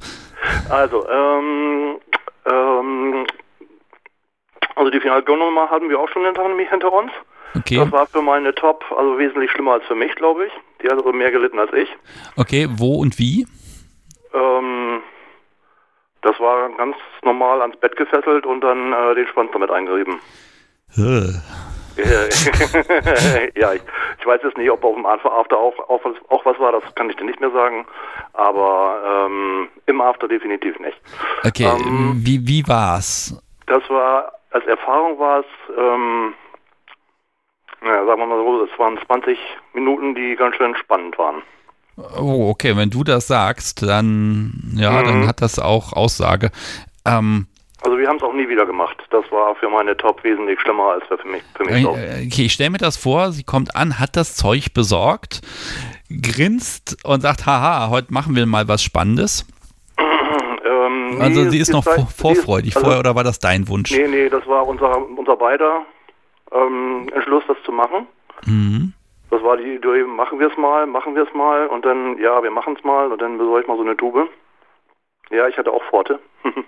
Also, 0.68 1.08
ähm, 1.08 2.00
ähm, 2.52 3.28
also 4.76 4.90
die 4.90 5.00
Finalgonnummer 5.00 5.70
hatten 5.70 5.90
wir 5.90 6.00
auch 6.00 6.10
schon 6.10 6.26
hinter, 6.26 6.94
uns. 6.94 7.12
Okay. 7.56 7.78
Das 7.78 7.92
war 7.92 8.08
für 8.08 8.22
meine 8.22 8.54
Top, 8.56 8.84
also 8.98 9.18
wesentlich 9.18 9.52
schlimmer 9.52 9.74
als 9.74 9.86
für 9.86 9.96
mich, 9.96 10.14
glaube 10.16 10.48
ich. 10.48 10.52
Die 10.82 10.88
hat 10.88 10.98
also 10.98 11.12
mehr 11.12 11.32
gelitten 11.32 11.60
als 11.60 11.72
ich. 11.74 11.90
Okay, 12.36 12.68
wo 12.72 12.96
und 12.96 13.20
wie? 13.20 13.46
Ähm, 14.34 15.02
das 16.22 16.40
war 16.40 16.70
ganz 16.78 16.96
normal 17.24 17.62
ans 17.62 17.78
Bett 17.78 17.96
gefesselt 17.96 18.46
und 18.46 18.62
dann 18.62 18.94
äh, 18.94 19.16
den 19.16 19.28
Schwanz 19.28 19.52
damit 19.54 19.70
eingerieben. 19.70 20.20
Ja, 21.96 22.26
ich, 23.74 23.82
ich, 24.20 24.26
weiß 24.26 24.42
jetzt 24.44 24.58
nicht, 24.58 24.72
ob 24.72 24.84
auf 24.84 24.96
dem 24.96 25.06
After 25.06 25.32
auch, 25.32 25.78
auch, 25.90 26.04
was, 26.04 26.16
auch 26.30 26.44
was 26.44 26.60
war, 26.60 26.72
das 26.72 26.84
kann 26.96 27.10
ich 27.10 27.16
dir 27.18 27.26
nicht 27.26 27.40
mehr 27.40 27.52
sagen. 27.52 27.86
Aber 28.34 29.28
ähm, 29.28 29.68
im 29.86 30.02
After 30.02 30.28
definitiv 30.28 30.80
nicht. 30.80 31.00
Okay, 31.44 31.66
ähm, 31.66 32.16
wie, 32.16 32.48
wie 32.48 32.68
war's? 32.68 33.40
Das 33.68 33.88
war, 33.90 34.32
als 34.54 34.66
Erfahrung 34.66 35.20
war 35.20 35.40
es, 35.40 35.46
ähm, 35.78 36.34
naja, 37.82 38.06
sagen 38.06 38.22
wir 38.22 38.28
mal 38.28 38.38
so, 38.38 38.64
es 38.64 38.80
waren 38.80 39.00
20 39.06 39.38
Minuten, 39.74 40.16
die 40.16 40.36
ganz 40.36 40.56
schön 40.56 40.76
spannend 40.76 41.18
waren. 41.18 41.42
Oh, 42.20 42.50
okay, 42.50 42.76
wenn 42.76 42.90
du 42.90 43.04
das 43.04 43.28
sagst, 43.28 43.84
dann, 43.84 44.74
ja, 44.76 44.92
mhm. 44.92 45.06
dann 45.06 45.28
hat 45.28 45.42
das 45.42 45.60
auch 45.60 45.94
Aussage. 45.94 46.52
Ähm, 47.06 47.48
also 47.84 47.98
wir 47.98 48.08
haben 48.08 48.18
es 48.18 48.24
auch 48.24 48.34
nie 48.34 48.48
wieder 48.48 48.66
gemacht. 48.66 48.98
Das 49.10 49.30
war 49.32 49.56
für 49.56 49.70
meine 49.70 49.98
Top 49.98 50.24
wesentlich 50.24 50.60
schlimmer 50.62 50.94
als 50.94 51.04
für 51.08 51.28
mich. 51.28 51.44
Für 51.56 51.66
mich 51.66 51.84
äh, 51.84 52.26
okay, 52.28 52.46
ich 52.46 52.54
stelle 52.54 52.70
mir 52.70 52.78
das 52.78 52.96
vor, 52.96 53.32
sie 53.32 53.44
kommt 53.44 53.76
an, 53.76 54.00
hat 54.00 54.16
das 54.16 54.36
Zeug 54.36 54.74
besorgt, 54.74 55.42
grinst 56.10 56.98
und 57.04 57.22
sagt, 57.22 57.46
haha, 57.46 57.90
heute 57.90 58.14
machen 58.14 58.36
wir 58.36 58.46
mal 58.46 58.68
was 58.68 58.82
Spannendes. 58.82 59.46
Ähm, 61.12 61.22
also 61.22 61.42
nee, 61.42 61.50
sie 61.50 61.60
ist 61.60 61.72
noch 61.72 61.84
Zeit, 61.84 62.06
vorfreudig 62.16 62.76
also, 62.76 62.86
vorher 62.86 63.00
oder 63.00 63.16
war 63.16 63.24
das 63.24 63.40
dein 63.40 63.68
Wunsch? 63.68 63.92
Nee, 63.92 64.08
nee, 64.08 64.30
das 64.30 64.46
war 64.48 64.68
unser, 64.68 64.98
unser 64.98 65.36
beider 65.36 65.86
ähm, 66.52 67.10
Entschluss, 67.14 67.44
das 67.48 67.58
zu 67.66 67.72
machen. 67.72 68.08
Mhm. 68.46 68.94
Das 69.30 69.42
war 69.42 69.58
die 69.58 69.76
Idee, 69.76 70.04
machen 70.04 70.40
wir 70.40 70.52
es 70.52 70.58
mal, 70.58 70.86
machen 70.86 71.16
wir 71.16 71.24
es 71.24 71.34
mal 71.34 71.68
und 71.68 71.86
dann, 71.86 72.18
ja, 72.20 72.44
wir 72.44 72.52
machen 72.52 72.76
es 72.78 72.84
mal 72.84 73.12
und 73.12 73.22
dann 73.22 73.38
besorge 73.38 73.62
ich 73.62 73.68
mal 73.68 73.78
so 73.78 73.84
eine 73.84 73.98
Tube. 73.98 74.30
Ja, 75.32 75.48
ich 75.48 75.58
hatte 75.58 75.72
auch 75.72 75.84
Pforte. 75.90 76.20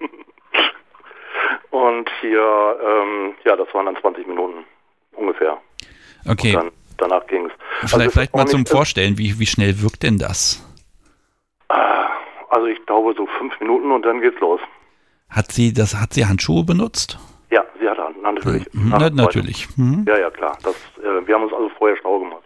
Und 1.76 2.10
hier, 2.22 2.78
ähm, 2.82 3.34
ja, 3.44 3.58
das 3.58 3.68
waren 3.74 3.86
dann 3.86 3.98
20 3.98 4.28
Minuten 4.28 4.64
ungefähr. 5.12 5.58
Okay. 6.26 6.54
Dann, 6.54 6.72
danach 6.98 7.28
ging 7.28 7.48
es. 7.48 7.52
Vielleicht, 7.80 7.94
also 7.94 8.10
vielleicht 8.12 8.36
mal 8.36 8.48
zum 8.48 8.66
Vorstellen, 8.66 9.18
wie, 9.18 9.38
wie 9.40 9.46
schnell 9.46 9.82
wirkt 9.82 10.04
denn 10.04 10.18
das? 10.18 10.66
Ah, 11.68 12.12
also 12.50 12.68
ich 12.68 12.86
glaube 12.86 13.14
so 13.16 13.26
fünf 13.38 13.60
Minuten 13.60 13.92
und 13.92 14.04
dann 14.04 14.22
geht's 14.22 14.40
los. 14.40 14.60
Hat 15.30 15.52
sie 15.52 15.74
das, 15.74 15.96
hat 15.96 16.14
sie 16.14 16.26
Handschuhe 16.26 16.64
benutzt? 16.64 17.18
Ja, 17.52 17.64
sie 17.80 17.88
hatte 17.90 18.06
natürlich. 18.22 18.74
Mhm, 18.74 18.90
na, 18.90 19.10
natürlich. 19.10 19.68
Mhm. 19.78 20.06
Ja, 20.08 20.18
ja, 20.18 20.30
klar. 20.30 20.58
Das, 20.64 20.76
äh, 21.04 21.28
wir 21.28 21.36
haben 21.36 21.44
uns 21.44 21.54
also 21.54 21.70
vorher 21.78 21.98
schlau 21.98 22.20
gemacht. 22.20 22.44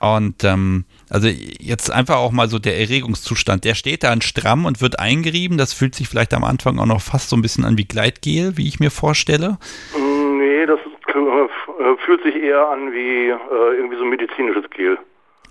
Und 0.00 0.44
ähm, 0.44 0.84
also 1.10 1.28
jetzt 1.28 1.90
einfach 1.90 2.16
auch 2.16 2.32
mal 2.32 2.48
so 2.48 2.58
der 2.58 2.78
Erregungszustand, 2.78 3.64
der 3.66 3.74
steht 3.74 4.02
dann 4.02 4.22
stramm 4.22 4.64
und 4.64 4.80
wird 4.80 4.98
eingerieben. 4.98 5.58
Das 5.58 5.74
fühlt 5.74 5.94
sich 5.94 6.08
vielleicht 6.08 6.32
am 6.32 6.42
Anfang 6.42 6.78
auch 6.78 6.86
noch 6.86 7.02
fast 7.02 7.28
so 7.28 7.36
ein 7.36 7.42
bisschen 7.42 7.66
an 7.66 7.76
wie 7.76 7.84
Gleitgel, 7.84 8.56
wie 8.56 8.66
ich 8.66 8.80
mir 8.80 8.90
vorstelle. 8.90 9.58
Mm, 9.94 10.38
nee, 10.38 10.64
das 10.64 10.80
ist, 10.80 11.14
äh, 11.14 11.96
fühlt 12.04 12.22
sich 12.22 12.34
eher 12.34 12.66
an 12.68 12.92
wie 12.92 13.28
äh, 13.28 13.76
irgendwie 13.76 13.96
so 13.96 14.04
medizinisches 14.04 14.70
Gel. 14.70 14.98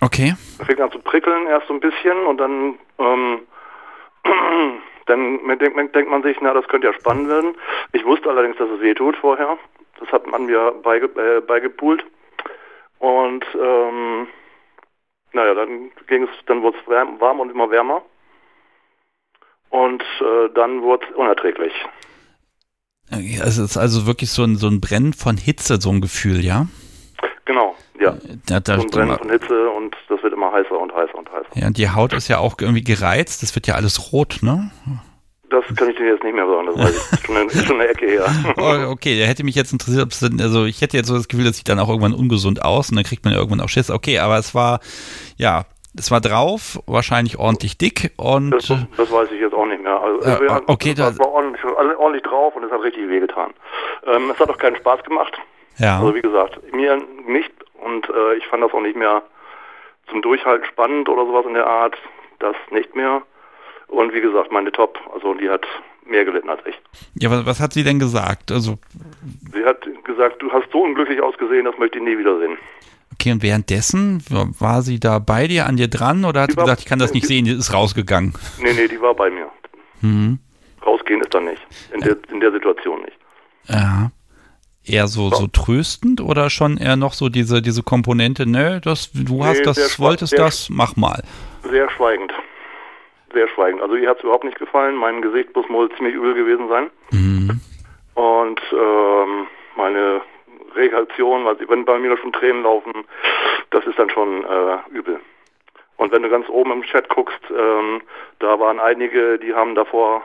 Okay. 0.01 0.35
Fängt 0.65 0.79
an 0.79 0.91
zu 0.91 0.99
prickeln 0.99 1.47
erst 1.47 1.67
so 1.67 1.73
ein 1.73 1.79
bisschen 1.79 2.25
und 2.25 2.37
dann, 2.37 2.79
ähm, 2.99 3.41
dann 5.05 5.47
denkt, 5.59 5.95
denkt, 5.95 6.09
man 6.09 6.23
sich, 6.23 6.37
na, 6.41 6.53
das 6.53 6.67
könnte 6.67 6.87
ja 6.87 6.93
spannend 6.93 7.29
werden. 7.29 7.55
Ich 7.91 8.05
wusste 8.05 8.29
allerdings, 8.29 8.57
dass 8.57 8.69
es 8.69 8.81
weh 8.81 8.93
tut 8.93 9.17
vorher. 9.17 9.57
Das 9.99 10.09
hat 10.11 10.27
man 10.27 10.45
mir 10.45 10.73
beige, 10.83 11.07
äh, 11.19 11.41
beigepult. 11.41 12.05
Und 12.99 13.45
ähm, 13.55 14.27
naja, 15.33 15.53
dann 15.53 15.91
ging 16.07 16.23
es, 16.23 16.29
dann 16.45 16.61
wurde 16.61 16.77
es 16.79 16.87
warm 16.87 17.39
und 17.39 17.51
immer 17.51 17.69
wärmer. 17.69 18.01
Und 19.69 20.01
äh, 20.21 20.49
dann 20.55 20.81
wurde 20.81 21.05
es 21.07 21.15
unerträglich. 21.15 21.73
Es 23.11 23.57
ist 23.57 23.77
also 23.77 24.05
wirklich 24.05 24.31
so 24.31 24.43
ein, 24.43 24.55
so 24.55 24.67
ein 24.67 24.81
Brennen 24.81 25.13
von 25.13 25.37
Hitze, 25.37 25.79
so 25.79 25.89
ein 25.91 26.01
Gefühl, 26.01 26.43
ja? 26.43 26.67
Genau, 27.49 27.75
ja. 27.99 28.15
Da, 28.45 28.59
da 28.59 28.75
ein 28.75 28.85
Brennen 28.91 29.17
von 29.17 29.27
Hitze 29.27 29.71
und 29.71 29.95
das 30.07 30.21
wird 30.21 30.33
immer 30.33 30.51
heißer 30.51 30.79
und 30.79 30.93
heißer 30.93 31.15
und 31.15 31.31
heißer. 31.31 31.49
Ja, 31.55 31.65
und 31.65 31.79
die 31.79 31.89
Haut 31.89 32.13
ist 32.13 32.27
ja 32.27 32.37
auch 32.37 32.53
irgendwie 32.61 32.83
gereizt, 32.83 33.41
das 33.41 33.55
wird 33.55 33.65
ja 33.65 33.73
alles 33.73 34.13
rot, 34.13 34.37
ne? 34.43 34.69
Das 35.49 35.65
kann 35.75 35.89
ich 35.89 35.95
dir 35.95 36.09
jetzt 36.09 36.23
nicht 36.23 36.35
mehr 36.35 36.45
sagen, 36.45 36.67
das 36.67 36.77
weiß 36.77 37.09
ich. 37.11 37.25
Schon 37.25 37.37
eine, 37.37 37.49
schon 37.49 37.81
eine 37.81 37.87
Ecke 37.87 38.05
her. 38.05 38.27
Oh, 38.55 38.91
okay, 38.91 39.17
der 39.17 39.25
hätte 39.25 39.43
mich 39.43 39.55
jetzt 39.55 39.73
interessiert, 39.73 40.03
ob 40.03 40.11
es 40.11 40.19
denn, 40.19 40.39
also 40.39 40.65
ich 40.65 40.79
hätte 40.83 40.95
jetzt 40.95 41.07
so 41.07 41.15
das 41.15 41.27
Gefühl, 41.27 41.43
das 41.43 41.57
sieht 41.57 41.67
dann 41.69 41.79
auch 41.79 41.89
irgendwann 41.89 42.13
ungesund 42.13 42.63
aus 42.63 42.91
und 42.91 42.97
dann 42.97 43.03
kriegt 43.03 43.25
man 43.25 43.33
ja 43.33 43.39
irgendwann 43.39 43.61
auch 43.61 43.69
Schiss. 43.69 43.89
Okay, 43.89 44.19
aber 44.19 44.37
es 44.37 44.53
war, 44.53 44.79
ja, 45.37 45.65
es 45.97 46.11
war 46.11 46.21
drauf, 46.21 46.79
wahrscheinlich 46.85 47.39
ordentlich 47.39 47.79
dick 47.79 48.11
und. 48.17 48.51
Das, 48.51 48.67
das 48.95 49.11
weiß 49.11 49.31
ich 49.31 49.41
jetzt 49.41 49.55
auch 49.55 49.65
nicht 49.65 49.81
mehr. 49.81 49.99
Also, 49.99 50.21
äh, 50.21 50.61
okay, 50.67 50.93
das 50.93 51.17
war 51.17 51.31
ordentlich, 51.31 51.65
ordentlich, 51.65 52.21
drauf 52.21 52.55
und 52.55 52.63
es 52.63 52.71
hat 52.71 52.83
richtig 52.83 53.09
wehgetan. 53.09 53.55
Ähm, 54.05 54.29
es 54.29 54.39
hat 54.39 54.51
auch 54.51 54.57
keinen 54.59 54.75
Spaß 54.75 55.03
gemacht. 55.03 55.33
Ja. 55.79 55.99
Also 55.99 56.15
wie 56.15 56.21
gesagt, 56.21 56.59
mir 56.73 57.01
nicht 57.27 57.51
und 57.83 58.07
äh, 58.09 58.35
ich 58.35 58.45
fand 58.47 58.63
das 58.63 58.73
auch 58.73 58.81
nicht 58.81 58.95
mehr 58.95 59.23
zum 60.09 60.21
Durchhalten 60.21 60.65
spannend 60.67 61.09
oder 61.09 61.25
sowas 61.25 61.45
in 61.47 61.53
der 61.53 61.67
Art. 61.67 61.95
Das 62.39 62.55
nicht 62.71 62.95
mehr. 62.95 63.21
Und 63.87 64.13
wie 64.13 64.21
gesagt, 64.21 64.51
meine 64.51 64.71
Top, 64.71 64.99
also 65.13 65.33
die 65.33 65.49
hat 65.49 65.65
mehr 66.05 66.25
gelitten 66.25 66.49
als 66.49 66.61
ich. 66.65 66.79
Ja, 67.15 67.29
was, 67.31 67.45
was 67.45 67.59
hat 67.59 67.73
sie 67.73 67.83
denn 67.83 67.99
gesagt? 67.99 68.51
Also 68.51 68.77
sie 69.53 69.63
hat 69.65 69.87
gesagt, 70.03 70.41
du 70.41 70.51
hast 70.51 70.71
so 70.71 70.81
unglücklich 70.81 71.21
ausgesehen, 71.21 71.65
das 71.65 71.77
möchte 71.77 71.97
ich 71.97 72.03
nie 72.03 72.17
wiedersehen. 72.17 72.57
Okay, 73.13 73.31
und 73.31 73.43
währenddessen 73.43 74.23
war 74.29 74.81
sie 74.81 74.99
da 74.99 75.19
bei 75.19 75.47
dir, 75.47 75.65
an 75.65 75.75
dir 75.75 75.89
dran 75.89 76.23
oder 76.23 76.41
hat 76.41 76.49
die 76.49 76.53
sie 76.53 76.61
gesagt, 76.61 76.81
ich 76.81 76.85
kann 76.85 76.99
das 76.99 77.13
nicht 77.13 77.27
sehen, 77.27 77.45
die 77.45 77.51
ist 77.51 77.73
rausgegangen? 77.73 78.33
Nee, 78.61 78.73
nee, 78.73 78.87
die 78.87 79.01
war 79.01 79.13
bei 79.13 79.29
mir. 79.29 79.49
Mhm. 80.01 80.39
Rausgehen 80.85 81.19
ist 81.19 81.33
dann 81.33 81.45
nicht. 81.45 81.61
In 81.93 81.99
der, 81.99 82.15
in 82.31 82.39
der 82.39 82.51
Situation 82.51 83.01
nicht. 83.01 83.17
Ja. 83.67 84.11
Eher 84.89 85.07
so, 85.07 85.29
so 85.29 85.47
tröstend 85.47 86.21
oder 86.21 86.49
schon 86.49 86.77
eher 86.77 86.95
noch 86.95 87.13
so 87.13 87.29
diese, 87.29 87.61
diese 87.61 87.83
Komponente, 87.83 88.49
ne, 88.49 88.81
das, 88.83 89.11
du 89.13 89.37
nee, 89.37 89.43
hast 89.43 89.65
das, 89.65 89.99
wolltest 89.99 90.37
das, 90.37 90.69
mach 90.69 90.95
mal. 90.95 91.23
Sehr 91.69 91.89
schweigend 91.91 92.33
sehr 93.33 93.47
schweigend. 93.49 93.81
Also 93.81 93.95
ihr 93.95 94.09
hat 94.09 94.17
es 94.17 94.23
überhaupt 94.23 94.43
nicht 94.43 94.59
gefallen. 94.59 94.95
Mein 94.95 95.21
Gesicht 95.21 95.55
muss 95.55 95.69
wohl 95.69 95.89
ziemlich 95.95 96.15
übel 96.15 96.33
gewesen 96.33 96.67
sein. 96.67 96.89
Mhm. 97.11 97.59
Und 98.15 98.61
ähm, 98.73 99.47
meine 99.75 100.21
Reaktion, 100.75 101.47
also 101.47 101.67
wenn 101.69 101.85
bei 101.85 101.97
mir 101.99 102.17
schon 102.17 102.33
Tränen 102.33 102.63
laufen, 102.63 103.05
das 103.71 103.85
ist 103.85 103.97
dann 103.97 104.09
schon 104.09 104.43
äh, 104.43 104.77
übel. 104.91 105.19
Und 105.97 106.11
wenn 106.11 106.23
du 106.23 106.29
ganz 106.29 106.47
oben 106.49 106.71
im 106.71 106.83
Chat 106.83 107.09
guckst, 107.09 107.41
ähm, 107.49 108.01
da 108.39 108.59
waren 108.59 108.79
einige, 108.79 109.37
die 109.37 109.53
haben 109.53 109.75
davor 109.75 110.23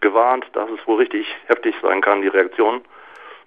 gewarnt, 0.00 0.46
dass 0.52 0.68
es 0.70 0.86
wohl 0.86 0.98
richtig 0.98 1.26
heftig 1.46 1.74
sein 1.82 2.00
kann, 2.00 2.22
die 2.22 2.28
Reaktion 2.28 2.82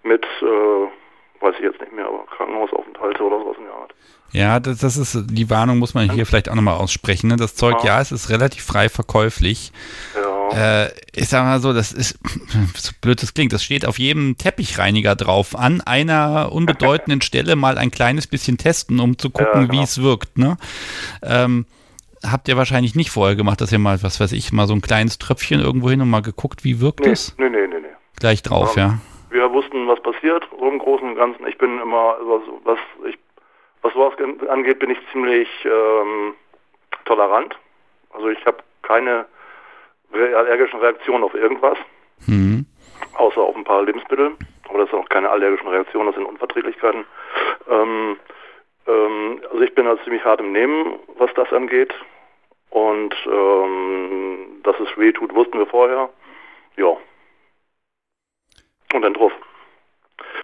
mit, 0.03 0.23
äh, 0.41 1.43
weiß 1.43 1.55
ich 1.57 1.63
jetzt 1.63 1.79
nicht 1.81 1.93
mehr, 1.93 2.07
aber 2.07 2.25
Krankenhausaufenthalte 2.25 3.23
oder 3.23 3.39
sowas 3.39 3.57
in 3.57 3.65
der 3.65 3.73
Art. 3.73 3.93
Ja, 4.31 4.59
das, 4.59 4.79
das 4.79 4.97
ist, 4.97 5.17
die 5.29 5.49
Warnung 5.49 5.77
muss 5.79 5.93
man 5.93 6.11
hier 6.11 6.25
vielleicht 6.25 6.49
auch 6.49 6.55
nochmal 6.55 6.77
aussprechen. 6.77 7.29
Ne? 7.29 7.37
Das 7.37 7.55
Zeug, 7.55 7.77
ja. 7.79 7.95
ja, 7.95 8.01
es 8.01 8.11
ist 8.11 8.29
relativ 8.29 8.63
frei 8.63 8.89
verkäuflich. 8.89 9.71
Ja. 10.15 10.83
Äh, 10.85 10.91
ich 11.13 11.29
sag 11.29 11.43
mal 11.43 11.59
so, 11.59 11.73
das 11.73 11.93
ist, 11.93 12.19
so 12.75 12.91
blöd 13.01 13.21
das 13.21 13.33
klingt, 13.33 13.53
das 13.53 13.63
steht 13.63 13.85
auf 13.85 13.99
jedem 13.99 14.37
Teppichreiniger 14.37 15.15
drauf. 15.15 15.55
An 15.57 15.81
einer 15.81 16.51
unbedeutenden 16.51 17.21
Stelle 17.23 17.55
mal 17.55 17.77
ein 17.77 17.91
kleines 17.91 18.27
bisschen 18.27 18.57
testen, 18.57 18.99
um 18.99 19.17
zu 19.17 19.29
gucken, 19.29 19.61
ja, 19.61 19.67
genau. 19.67 19.73
wie 19.73 19.83
es 19.83 20.01
wirkt. 20.01 20.37
Ne? 20.37 20.57
Ähm, 21.23 21.65
habt 22.23 22.49
ihr 22.49 22.57
wahrscheinlich 22.57 22.95
nicht 22.95 23.11
vorher 23.11 23.35
gemacht, 23.35 23.61
dass 23.61 23.71
ihr 23.71 23.79
mal, 23.79 24.03
was 24.03 24.19
weiß 24.19 24.33
ich, 24.33 24.51
mal 24.51 24.67
so 24.67 24.73
ein 24.73 24.81
kleines 24.81 25.19
Tröpfchen 25.19 25.61
irgendwo 25.61 25.89
hin 25.89 26.01
und 26.01 26.09
mal 26.09 26.21
geguckt, 26.21 26.63
wie 26.63 26.81
wirkt 26.81 27.01
nee, 27.01 27.11
es? 27.11 27.33
Nee, 27.37 27.49
nee, 27.49 27.67
nee, 27.67 27.79
nee. 27.79 27.87
Gleich 28.19 28.41
drauf, 28.41 28.75
um, 28.75 28.81
ja. 28.81 28.99
Wir 29.29 29.51
wussten, 29.51 29.87
was 29.87 30.01
passiert, 30.01 30.47
im 30.59 30.79
Großen 30.79 31.09
und 31.09 31.15
Ganzen. 31.15 31.45
Ich 31.47 31.57
bin 31.57 31.79
immer, 31.79 32.17
was, 32.21 32.41
was 32.63 32.79
ich 33.05 33.17
was 33.81 33.93
sowas 33.93 34.13
angeht, 34.49 34.79
bin 34.79 34.89
ich 34.89 34.97
ziemlich 35.11 35.47
ähm, 35.65 36.33
tolerant. 37.05 37.57
Also 38.11 38.29
ich 38.29 38.45
habe 38.45 38.57
keine 38.81 39.25
allergischen 40.13 40.79
Reaktionen 40.79 41.23
auf 41.23 41.33
irgendwas, 41.33 41.77
mhm. 42.25 42.65
außer 43.13 43.41
auf 43.41 43.55
ein 43.55 43.63
paar 43.63 43.83
Lebensmittel. 43.83 44.35
Aber 44.69 44.79
das 44.79 44.89
sind 44.89 44.99
auch 44.99 45.09
keine 45.09 45.29
allergischen 45.29 45.67
Reaktionen, 45.67 46.07
das 46.07 46.15
sind 46.15 46.25
Unverträglichkeiten. 46.25 47.05
Ähm, 47.69 48.17
ähm, 48.87 49.41
also 49.51 49.61
ich 49.61 49.73
bin 49.75 49.87
also 49.87 50.03
ziemlich 50.03 50.23
hart 50.25 50.39
im 50.39 50.51
Nehmen, 50.51 50.99
was 51.17 51.33
das 51.35 51.51
angeht. 51.53 51.93
Und 52.69 53.15
ähm, 53.25 54.61
dass 54.63 54.77
es 54.79 54.97
weh 54.97 55.11
tut, 55.11 55.33
wussten 55.33 55.59
wir 55.59 55.67
vorher. 55.67 56.09
Ja. 56.75 56.97
Und 58.93 59.01
dann 59.01 59.13
drauf. 59.13 59.31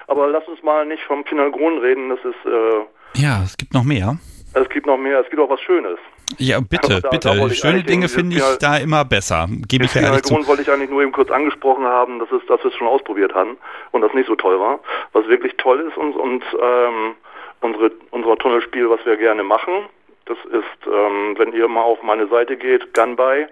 Aber 0.08 0.28
lass 0.28 0.48
uns 0.48 0.62
mal 0.64 0.86
nicht 0.86 1.04
vom 1.04 1.26
Finalgrün 1.26 1.78
reden, 1.80 2.10
das 2.10 2.20
ist 2.20 2.46
äh, 2.46 2.86
ja, 3.16 3.44
es 3.44 3.58
gibt 3.58 3.74
noch 3.74 3.84
mehr. 3.84 4.18
Es 4.56 4.70
gibt 4.70 4.86
noch 4.86 4.98
mehr, 4.98 5.20
es 5.20 5.30
gibt 5.30 5.42
auch 5.42 5.50
was 5.50 5.62
Schönes. 5.62 6.00
Ja, 6.38 6.60
bitte, 6.60 7.02
da, 7.02 7.10
bitte. 7.10 7.30
Da 7.30 7.50
Schöne 7.50 7.84
Dinge 7.84 8.10
finde 8.10 8.38
ich 8.38 8.58
da 8.60 8.78
immer 8.78 9.06
besser. 9.06 9.48
Gebe 9.68 9.86
ich 9.86 9.94
ja 9.94 10.02
ehrlich 10.02 10.24
Grund 10.24 10.48
wollte 10.48 10.64
ich 10.64 10.72
eigentlich 10.72 10.90
nur 10.90 11.02
eben 11.02 11.12
kurz 11.12 11.30
angesprochen 11.30 11.86
haben, 11.86 12.20
dass, 12.20 12.32
es, 12.32 12.46
dass 12.48 12.64
wir 12.64 12.72
es 12.72 12.76
schon 12.76 12.88
ausprobiert 12.88 13.34
hatten 13.34 13.58
und 13.92 14.02
das 14.02 14.14
nicht 14.14 14.28
so 14.28 14.36
toll 14.36 14.60
war. 14.60 14.80
Was 15.12 15.28
wirklich 15.28 15.56
toll 15.58 15.80
ist 15.88 15.98
und, 15.98 16.16
und 16.16 16.44
ähm, 16.62 17.16
unsere, 17.62 17.92
unser 18.12 18.38
Tunnelspiel, 18.38 18.90
was 18.90 19.06
wir 19.06 19.18
gerne 19.18 19.44
machen, 19.44 19.86
das 20.26 20.38
ist, 20.46 20.88
ähm, 20.88 21.36
wenn 21.38 21.54
ihr 21.54 21.68
mal 21.68 21.82
auf 21.82 22.02
meine 22.02 22.28
Seite 22.28 22.58
geht, 22.58 22.94
Gunby, 22.94 23.48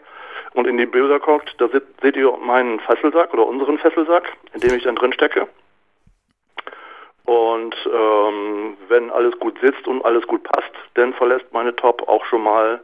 und 0.54 0.68
in 0.68 0.78
die 0.78 0.86
Bilder 0.86 1.20
guckt, 1.20 1.56
da 1.58 1.68
seht, 1.70 1.84
seht 2.02 2.16
ihr 2.16 2.36
meinen 2.38 2.80
Fesselsack 2.80 3.34
oder 3.34 3.46
unseren 3.46 3.78
Fesselsack, 3.78 4.38
in 4.54 4.62
dem 4.62 4.74
ich 4.74 4.84
dann 4.84 4.96
drin 4.96 5.14
stecke. 5.14 5.48
Und 7.24 7.76
ähm, 7.86 8.78
wenn 8.90 9.10
alles 9.12 9.38
gut 9.40 9.58
sitzt 9.62 9.88
und 9.88 10.04
alles 10.04 10.26
gut 10.28 10.44
passt, 10.44 10.72
dann 10.96 11.14
verlässt 11.14 11.46
meine 11.54 11.76
Top 11.76 12.08
auch 12.08 12.26
schon 12.26 12.44
mal 12.44 12.82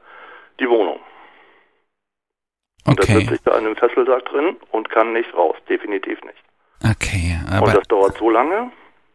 die 0.60 0.70
Wohnung. 0.70 1.00
Und 2.86 3.00
okay. 3.00 3.14
dann 3.14 3.22
sitze 3.22 3.36
ich 3.36 3.42
da 3.42 3.58
in 3.58 3.66
einem 3.66 3.76
Fesselsack 3.76 4.26
drin 4.26 4.56
und 4.72 4.90
kann 4.90 5.12
nicht 5.12 5.34
raus, 5.34 5.58
definitiv 5.68 6.22
nicht. 6.24 6.38
Okay, 6.84 7.38
aber... 7.52 7.68
Und 7.68 7.76
das 7.76 7.88
dauert 7.88 8.18
so 8.18 8.30
lange, 8.30 8.72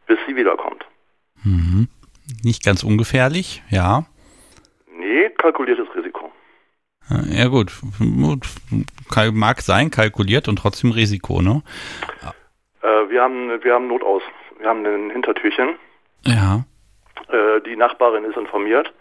bis 0.07 0.18
sie 0.26 0.37
wiederkommt. 0.37 0.85
Mhm. 1.43 1.89
Nicht 2.45 2.64
ganz 2.64 2.85
ungefährlich, 2.85 3.62
ja. 3.70 4.05
Nee, 4.95 5.30
kalkuliertes 5.30 5.87
Risiko. 5.95 6.22
Ja 7.09 7.48
gut, 7.48 7.72
mag 9.32 9.61
sein, 9.61 9.90
kalkuliert 9.90 10.48
und 10.48 10.57
trotzdem 10.57 10.92
Risiko, 10.92 11.42
ne? 11.42 11.62
Äh, 12.82 13.11
wir 13.11 13.22
haben 13.22 13.62
wir 13.62 13.74
haben 13.74 13.88
Notaus, 13.88 14.22
wir 14.59 14.68
haben 14.68 14.84
ein 14.84 15.11
Hintertürchen. 15.11 15.76
Ja. 16.24 16.64
Äh, 17.28 17.61
die 17.66 17.76
Nachbarin 17.76 18.24
ist 18.24 18.36
informiert 18.36 18.92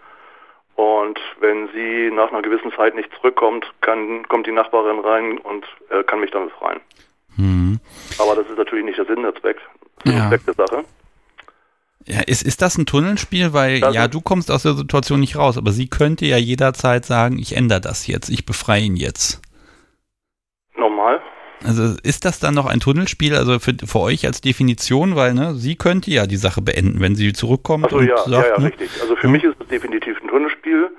und 0.75 1.19
wenn 1.39 1.69
sie 1.73 2.09
nach 2.11 2.31
einer 2.31 2.41
gewissen 2.41 2.71
Zeit 2.73 2.95
nicht 2.95 3.09
zurückkommt, 3.15 3.65
kann, 3.81 4.27
kommt 4.27 4.47
die 4.47 4.51
Nachbarin 4.51 4.99
rein 4.99 5.37
und 5.37 5.65
äh, 5.89 6.03
kann 6.03 6.19
mich 6.19 6.31
dann 6.31 6.45
befreien. 6.45 6.81
Hm. 7.35 7.79
Aber 8.19 8.35
das 8.35 8.49
ist 8.49 8.57
natürlich 8.57 8.85
nicht 8.85 8.97
der 8.97 9.05
Sinn 9.05 9.23
der 9.23 9.35
Zweck, 9.35 9.57
ja. 10.05 10.27
Zweck 10.29 10.45
der 10.45 10.53
Sache. 10.55 10.83
Ja, 12.07 12.21
ist, 12.21 12.43
ist 12.43 12.61
das 12.61 12.77
ein 12.77 12.85
Tunnelspiel? 12.85 13.53
Weil 13.53 13.79
das 13.79 13.93
ja, 13.95 14.07
du 14.07 14.21
kommst 14.21 14.51
aus 14.51 14.63
der 14.63 14.73
Situation 14.73 15.19
nicht 15.19 15.35
raus, 15.35 15.57
aber 15.57 15.71
sie 15.71 15.87
könnte 15.87 16.25
ja 16.25 16.37
jederzeit 16.37 17.05
sagen, 17.05 17.37
ich 17.37 17.55
ändere 17.55 17.81
das 17.81 18.07
jetzt, 18.07 18.29
ich 18.29 18.45
befreie 18.45 18.83
ihn 18.83 18.95
jetzt. 18.95 19.41
Normal. 20.75 21.21
Also 21.63 21.95
ist 22.01 22.25
das 22.25 22.39
dann 22.39 22.55
noch 22.55 22.65
ein 22.65 22.79
Tunnelspiel, 22.79 23.35
also 23.35 23.59
für, 23.59 23.73
für 23.85 23.99
euch 23.99 24.25
als 24.25 24.41
Definition, 24.41 25.15
weil 25.15 25.33
ne, 25.33 25.53
sie 25.53 25.75
könnte 25.75 26.09
ja 26.09 26.25
die 26.25 26.37
Sache 26.37 26.61
beenden, 26.61 26.99
wenn 26.99 27.15
sie 27.15 27.33
zurückkommt. 27.33 27.85
Also 27.85 28.01
ja, 28.01 28.17
sagt, 28.17 28.29
ja, 28.29 28.47
ja, 28.47 28.59
ne? 28.59 28.65
richtig. 28.65 28.89
Also 28.99 29.15
für 29.15 29.23
hm. 29.23 29.31
mich 29.31 29.43
ist 29.43 29.55
es 29.59 29.67
definitiv 29.67 30.19
ein 30.23 30.27
Tunnelspiel, 30.27 30.89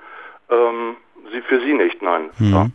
ähm, 0.50 0.96
sie, 1.32 1.40
für 1.42 1.60
sie 1.60 1.74
nicht, 1.74 2.00
nein. 2.00 2.30
Hm. 2.36 2.52
Ja. 2.52 2.70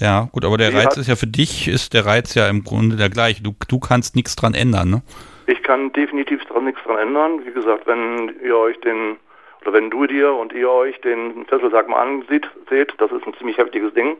ja. 0.00 0.28
gut, 0.32 0.44
aber 0.44 0.58
der 0.58 0.72
sie 0.72 0.78
Reiz 0.78 0.96
ist 0.96 1.06
ja 1.06 1.14
für 1.14 1.28
dich, 1.28 1.68
ist 1.68 1.94
der 1.94 2.06
Reiz 2.06 2.34
ja 2.34 2.48
im 2.48 2.64
Grunde 2.64 2.96
der 2.96 3.08
gleiche. 3.08 3.40
Du, 3.42 3.54
du 3.68 3.78
kannst 3.78 4.16
nichts 4.16 4.34
dran 4.34 4.54
ändern, 4.54 4.90
ne? 4.90 5.02
Ich 5.46 5.62
kann 5.62 5.92
definitiv 5.92 6.44
dran, 6.46 6.64
nichts 6.64 6.82
dran 6.82 6.98
ändern. 6.98 7.46
Wie 7.46 7.52
gesagt, 7.52 7.86
wenn 7.86 8.40
ihr 8.42 8.56
euch 8.56 8.78
den, 8.80 9.16
oder 9.62 9.72
wenn 9.72 9.90
du 9.90 10.06
dir 10.06 10.34
und 10.34 10.52
ihr 10.52 10.70
euch 10.70 11.00
den 11.00 11.46
Fesselsack 11.46 11.88
mal 11.88 12.02
ansieht, 12.02 12.50
seht, 12.68 12.94
das 12.98 13.12
ist 13.12 13.24
ein 13.26 13.34
ziemlich 13.34 13.56
heftiges 13.56 13.94
Ding. 13.94 14.16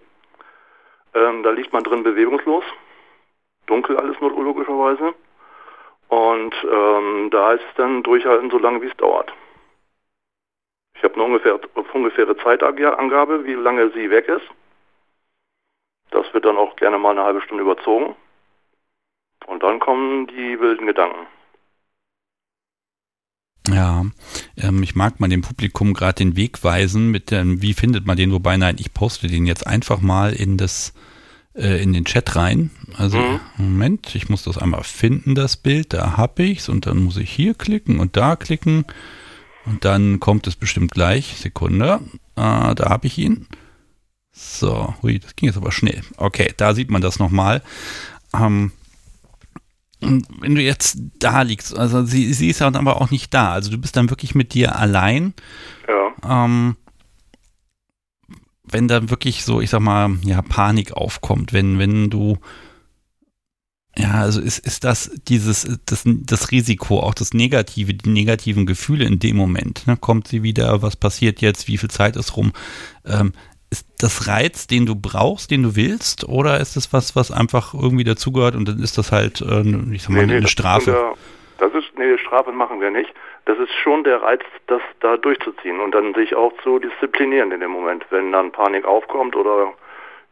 Ähm, 1.15 1.43
da 1.43 1.51
liegt 1.51 1.73
man 1.73 1.83
drin 1.83 2.05
bewegungslos. 2.05 2.65
Dunkel 3.67 3.97
alles 3.97 4.21
nur 4.21 4.31
logischerweise. 4.31 5.15
Und 6.09 6.55
ähm, 6.71 7.31
da 7.31 7.49
heißt 7.49 7.65
es 7.69 7.75
dann 7.75 8.05
durchhalten, 8.05 8.51
so 8.51 8.59
lange 8.59 8.81
wie 8.83 8.87
es 8.87 8.97
dauert. 8.97 9.33
Ich 10.95 11.03
habe 11.03 11.15
eine 11.15 11.25
ungefähr, 11.25 11.59
ungefähre 11.93 12.37
Zeitangabe, 12.37 13.45
wie 13.45 13.55
lange 13.55 13.91
sie 13.91 14.11
weg 14.11 14.29
ist. 14.29 14.47
Das 16.11 16.33
wird 16.33 16.45
dann 16.45 16.57
auch 16.57 16.77
gerne 16.77 16.99
mal 16.99 17.11
eine 17.11 17.25
halbe 17.25 17.43
Stunde 17.43 17.65
überzogen. 17.65 18.15
Und 19.47 19.63
dann 19.63 19.79
kommen 19.79 20.27
die 20.27 20.59
wilden 20.61 20.87
Gedanken. 20.87 21.27
Ja, 23.69 24.05
ähm, 24.57 24.83
ich 24.83 24.95
mag 24.95 25.19
mal 25.19 25.29
dem 25.29 25.43
Publikum 25.43 25.93
gerade 25.93 26.15
den 26.15 26.37
Weg 26.37 26.63
weisen 26.63 27.11
mit 27.11 27.31
dem, 27.31 27.63
wie 27.63 27.75
findet 27.75 28.07
man 28.07 28.17
den, 28.17 28.33
wobei 28.33 28.57
nein, 28.57 28.77
ich 28.79 28.95
poste 28.95 29.27
den 29.27 29.47
jetzt 29.47 29.67
einfach 29.67 30.01
mal 30.01 30.33
in 30.33 30.57
das, 30.57 30.95
äh, 31.55 31.83
in 31.83 31.93
den 31.93 32.05
Chat 32.05 32.37
rein. 32.37 32.71
Also, 32.97 33.19
mhm. 33.19 33.41
Moment, 33.57 34.15
ich 34.15 34.29
muss 34.29 34.45
das 34.45 34.59
einmal 34.59 34.85
finden, 34.85 35.35
das 35.35 35.57
Bild, 35.57 35.93
da 35.93 36.17
habe 36.17 36.45
ich's 36.45 36.69
und 36.69 36.87
dann 36.87 36.99
muss 36.99 37.17
ich 37.17 37.31
hier 37.31 37.55
klicken 37.55 37.99
und 37.99 38.17
da 38.17 38.37
klicken 38.37 38.85
und 39.65 39.85
dann 39.85 40.21
kommt 40.21 40.47
es 40.47 40.55
bestimmt 40.55 40.93
gleich. 40.93 41.37
Sekunde, 41.39 42.01
äh, 42.37 42.75
da 42.75 42.89
habe 42.89 43.07
ich 43.09 43.19
ihn. 43.19 43.49
So, 44.31 44.95
hui, 45.03 45.19
das 45.19 45.35
ging 45.35 45.49
jetzt 45.49 45.57
aber 45.57 45.73
schnell. 45.73 46.03
Okay, 46.19 46.53
da 46.57 46.75
sieht 46.75 46.91
man 46.91 47.03
das 47.03 47.19
nochmal. 47.19 47.63
Ähm, 48.35 48.71
wenn 50.41 50.55
du 50.55 50.63
jetzt 50.63 50.99
da 51.19 51.43
liegst, 51.43 51.77
also 51.77 52.05
sie, 52.05 52.33
sie 52.33 52.49
ist 52.49 52.61
ja 52.61 52.71
dann 52.71 52.87
aber 52.87 53.01
auch 53.01 53.11
nicht 53.11 53.33
da, 53.35 53.53
also 53.53 53.71
du 53.71 53.79
bist 53.79 53.97
dann 53.97 54.11
wirklich 54.11 54.35
mit 54.35 54.55
dir 54.55 54.77
allein. 54.77 55.35
Ja. 55.89 56.45
Ähm, 56.45 56.77
wenn 58.65 58.89
da 58.89 59.11
wirklich 59.11 59.45
so, 59.45 59.61
ich 59.61 59.71
sag 59.71 59.81
mal, 59.81 60.17
ja, 60.25 60.43
Panik 60.43 60.93
aufkommt, 60.93 61.53
wenn, 61.53 61.79
wenn 61.79 62.11
du, 62.11 62.39
ja, 63.97 64.13
also 64.15 64.41
ist, 64.41 64.59
ist 64.59 64.85
das 64.85 65.11
dieses, 65.29 65.67
das, 65.87 66.03
das 66.05 66.51
Risiko, 66.51 67.01
auch 67.01 67.15
das 67.15 67.33
Negative, 67.33 67.95
die 67.95 68.11
negativen 68.11 68.67
Gefühle 68.67 69.05
in 69.05 69.19
dem 69.19 69.37
Moment, 69.37 69.87
ne? 69.87 69.97
kommt 69.97 70.29
sie 70.29 70.43
wieder, 70.43 70.83
was 70.83 70.97
passiert 70.97 71.41
jetzt, 71.41 71.69
wie 71.69 71.79
viel 71.79 71.91
Zeit 71.91 72.17
ist 72.17 72.37
rum, 72.37 72.53
ähm, 73.05 73.33
ist 73.71 73.87
das 73.99 74.29
Reiz, 74.29 74.67
den 74.67 74.87
du 74.87 74.95
brauchst, 74.95 75.51
den 75.51 75.63
du 75.63 75.77
willst, 75.77 76.29
oder 76.29 76.61
ist 76.61 76.77
es 76.77 76.93
was, 76.93 77.17
was 77.17 77.31
einfach 77.31 77.75
irgendwie 77.75 78.05
dazugehört 78.05 78.55
und 78.55 78.69
dann 78.69 78.79
ist 78.79 78.99
das 78.99 79.13
halt, 79.13 79.41
äh, 79.41 79.63
ich 79.93 80.03
sag 80.03 80.11
mal, 80.11 80.21
nee, 80.21 80.27
nee, 80.27 80.37
eine 80.37 80.49
Strafe? 80.49 80.91
Der, 80.93 81.15
das 81.59 81.75
ist, 81.75 81.99
nee, 81.99 82.19
Strafe 82.19 82.53
machen 82.53 82.81
wir 82.81 82.91
nicht. 82.91 83.13
Das 83.47 83.59
ist 83.59 83.73
schon 83.83 84.05
der 84.05 84.23
Reiz, 84.23 84.43
das 84.67 84.83
da 85.01 85.17
durchzuziehen 85.17 85.81
und 85.81 85.93
dann 85.93 86.15
sich 86.15 86.35
auch 86.35 86.53
zu 86.63 86.79
disziplinieren 86.79 87.53
in 87.53 87.61
dem 87.61 87.71
Moment. 87.71 88.05
Wenn 88.11 88.33
dann 88.33 88.53
Panik 88.53 88.85
aufkommt 88.85 89.37
oder 89.37 89.73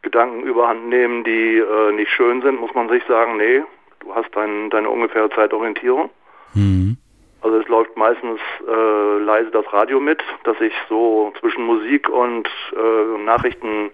Gedanken 0.01 0.43
überhand 0.43 0.87
nehmen, 0.89 1.23
die 1.23 1.57
äh, 1.57 1.91
nicht 1.93 2.11
schön 2.11 2.41
sind, 2.41 2.59
muss 2.59 2.73
man 2.73 2.89
sich 2.89 3.03
sagen, 3.05 3.37
nee, 3.37 3.61
du 4.01 4.13
hast 4.13 4.29
dein, 4.35 4.69
deine 4.69 4.89
ungefähre 4.89 5.29
Zeitorientierung. 5.31 6.09
Mhm. 6.53 6.97
Also 7.45 7.59
es 7.59 7.67
läuft 7.67 7.95
meistens 7.95 8.39
äh, 8.67 9.19
leise 9.19 9.51
das 9.51 9.71
Radio 9.71 9.99
mit, 9.99 10.19
dass 10.45 10.59
ich 10.61 10.73
so 10.89 11.31
zwischen 11.39 11.63
Musik 11.63 12.09
und 12.09 12.49
äh, 12.75 13.23
Nachrichten 13.23 13.91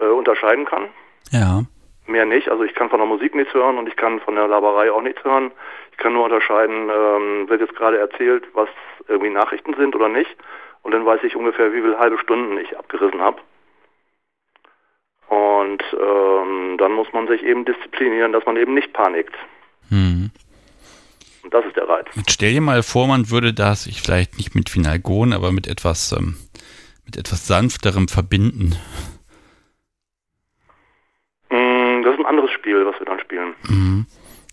äh, 0.00 0.06
unterscheiden 0.06 0.64
kann. 0.64 0.88
Ja. 1.30 1.60
Mehr 2.06 2.24
nicht. 2.24 2.48
Also 2.48 2.64
ich 2.64 2.74
kann 2.74 2.88
von 2.88 3.00
der 3.00 3.06
Musik 3.06 3.34
nichts 3.34 3.52
hören 3.52 3.76
und 3.76 3.86
ich 3.86 3.96
kann 3.96 4.20
von 4.20 4.34
der 4.34 4.48
Laberei 4.48 4.90
auch 4.90 5.02
nichts 5.02 5.22
hören. 5.24 5.50
Ich 5.92 5.98
kann 5.98 6.14
nur 6.14 6.24
unterscheiden, 6.24 6.88
ähm, 6.88 7.50
wird 7.50 7.60
jetzt 7.60 7.76
gerade 7.76 7.98
erzählt, 7.98 8.44
was 8.54 8.70
irgendwie 9.08 9.28
Nachrichten 9.28 9.74
sind 9.74 9.94
oder 9.94 10.08
nicht. 10.08 10.34
Und 10.80 10.92
dann 10.92 11.04
weiß 11.04 11.22
ich 11.24 11.36
ungefähr, 11.36 11.74
wie 11.74 11.82
viele 11.82 11.98
halbe 11.98 12.16
Stunden 12.16 12.56
ich 12.56 12.78
abgerissen 12.78 13.20
habe. 13.20 13.42
Und 15.28 15.84
ähm, 15.92 16.78
dann 16.78 16.92
muss 16.92 17.12
man 17.12 17.28
sich 17.28 17.42
eben 17.42 17.66
disziplinieren, 17.66 18.32
dass 18.32 18.46
man 18.46 18.56
eben 18.56 18.72
nicht 18.72 18.94
panikt. 18.94 19.36
Hm. 19.90 20.30
Und 21.48 21.54
das 21.54 21.64
ist 21.64 21.76
der 21.76 21.88
Reiz. 21.88 22.06
Jetzt 22.14 22.32
stell 22.32 22.52
dir 22.52 22.60
mal 22.60 22.82
vor, 22.82 23.06
man 23.06 23.30
würde 23.30 23.54
das, 23.54 23.86
ich 23.86 24.02
vielleicht 24.02 24.36
nicht 24.36 24.54
mit 24.54 24.68
Finalgon, 24.68 25.32
aber 25.32 25.50
mit 25.50 25.66
etwas, 25.66 26.12
ähm, 26.12 26.34
mit 27.06 27.16
etwas 27.16 27.46
sanfterem 27.46 28.06
verbinden. 28.06 28.76
Mm, 31.48 32.02
das 32.02 32.12
ist 32.12 32.20
ein 32.20 32.26
anderes 32.26 32.50
Spiel, 32.50 32.84
was 32.84 33.00
wir 33.00 33.06
dann 33.06 33.18
spielen. 33.20 33.54
Mhm. 33.66 34.04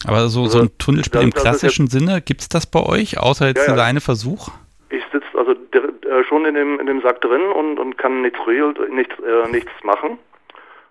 Aber 0.07 0.29
so, 0.29 0.45
so 0.45 0.59
ein 0.59 0.67
also, 0.67 0.75
Tunnelspiel 0.77 1.19
das, 1.19 1.23
im 1.25 1.33
klassischen 1.33 1.87
Sinne, 1.87 2.21
gibt 2.21 2.39
es 2.39 2.47
das 2.47 2.65
bei 2.65 2.79
euch, 2.81 3.19
außer 3.19 3.47
jetzt 3.47 3.67
ja, 3.67 3.75
ja. 3.75 3.83
eine 3.83 3.99
Versuch? 3.99 4.47
Ich 4.89 5.03
sitze 5.11 5.27
also 5.37 5.53
der, 5.53 5.83
äh, 5.83 6.23
schon 6.23 6.45
in 6.45 6.55
dem, 6.55 6.79
in 6.79 6.85
dem 6.85 7.01
Sack 7.01 7.19
drin 7.19 7.41
und, 7.41 7.77
und 7.77 7.97
kann 7.97 8.21
nichts, 8.21 8.39
nichts, 8.89 9.15
äh, 9.19 9.51
nichts 9.51 9.71
machen. 9.83 10.17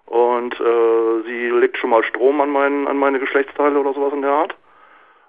Und 0.05 0.53
äh, 0.61 1.23
sie 1.25 1.49
legt 1.49 1.79
schon 1.79 1.89
mal 1.89 2.05
Strom 2.05 2.43
an, 2.43 2.51
mein, 2.51 2.87
an 2.89 2.99
meine 2.99 3.21
Geschlechtsteile 3.21 3.79
oder 3.79 3.95
sowas 3.95 4.13
in 4.13 4.21
der 4.21 4.33
Art. 4.33 4.55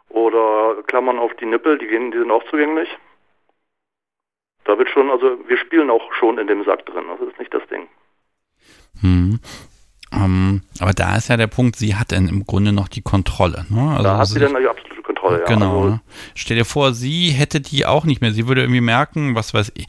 Oder 0.10 0.84
Klammern 0.88 1.20
auf 1.20 1.34
die 1.36 1.46
Nippel, 1.46 1.78
die, 1.78 1.88
gehen, 1.88 2.12
die 2.12 2.20
sind 2.20 2.32
auch 2.32 2.44
zugänglich. 2.50 2.90
Da 4.64 4.78
wird 4.78 4.90
schon, 4.90 5.10
also 5.10 5.38
wir 5.48 5.58
spielen 5.58 5.90
auch 5.90 6.12
schon 6.14 6.38
in 6.38 6.48
dem 6.48 6.64
Sack 6.64 6.86
drin, 6.86 7.06
das 7.08 7.28
ist 7.28 7.40
nicht 7.40 7.54
das 7.54 7.64
Ding. 7.68 7.88
Hm. 9.02 9.40
Ähm, 10.12 10.62
aber 10.80 10.94
da 10.94 11.18
ist 11.18 11.28
ja 11.28 11.38
der 11.38 11.48
Punkt, 11.48 11.76
sie 11.76 11.96
hat 11.96 12.12
dann 12.12 12.28
im 12.28 12.46
Grunde 12.46 12.72
noch 12.72 12.88
die 12.88 13.02
Kontrolle. 13.02 13.66
Ne? 13.70 13.92
Also 13.92 14.04
da 14.04 14.18
hat 14.18 14.28
sie 14.28 14.40
dann 14.40 14.56
die 14.56 14.68
absolute 14.68 15.02
Kontrolle, 15.02 15.40
ja. 15.40 15.46
Genau. 15.46 15.78
Also, 15.78 15.90
ne? 15.90 16.02
Stell 16.36 16.58
dir 16.58 16.66
vor, 16.66 16.94
sie 16.94 17.30
hätte 17.30 17.60
die 17.60 17.86
auch 17.86 18.06
nicht 18.06 18.22
mehr. 18.22 18.32
Sie 18.32 18.48
würde 18.48 18.62
irgendwie 18.62 18.82
merken, 18.82 19.36
was 19.36 19.54
weiß 19.54 19.74
ich, 19.76 19.88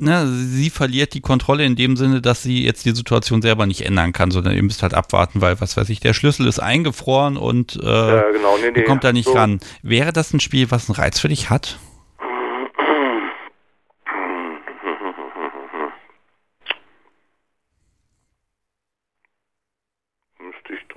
ne, 0.00 0.26
sie 0.26 0.70
verliert 0.70 1.14
die 1.14 1.20
Kontrolle 1.20 1.64
in 1.64 1.76
dem 1.76 1.96
Sinne, 1.96 2.20
dass 2.20 2.42
sie 2.42 2.64
jetzt 2.64 2.84
die 2.84 2.90
Situation 2.90 3.42
selber 3.42 3.66
nicht 3.66 3.82
ändern 3.82 4.12
kann, 4.12 4.30
sondern 4.30 4.54
ihr 4.54 4.62
müsst 4.62 4.82
halt 4.82 4.94
abwarten, 4.94 5.40
weil, 5.40 5.60
was 5.60 5.76
weiß 5.76 5.88
ich, 5.90 6.00
der 6.00 6.14
Schlüssel 6.14 6.46
ist 6.46 6.58
eingefroren 6.58 7.36
und 7.36 7.76
äh, 7.82 7.86
ja, 7.86 8.30
genau. 8.30 8.56
nee, 8.58 8.70
nee, 8.74 8.84
kommt 8.84 9.04
da 9.04 9.12
nicht 9.12 9.26
so. 9.26 9.34
ran. 9.34 9.60
Wäre 9.82 10.12
das 10.12 10.32
ein 10.32 10.40
Spiel, 10.40 10.70
was 10.70 10.88
einen 10.88 10.96
Reiz 10.96 11.18
für 11.18 11.28
dich 11.28 11.50
hat? 11.50 11.78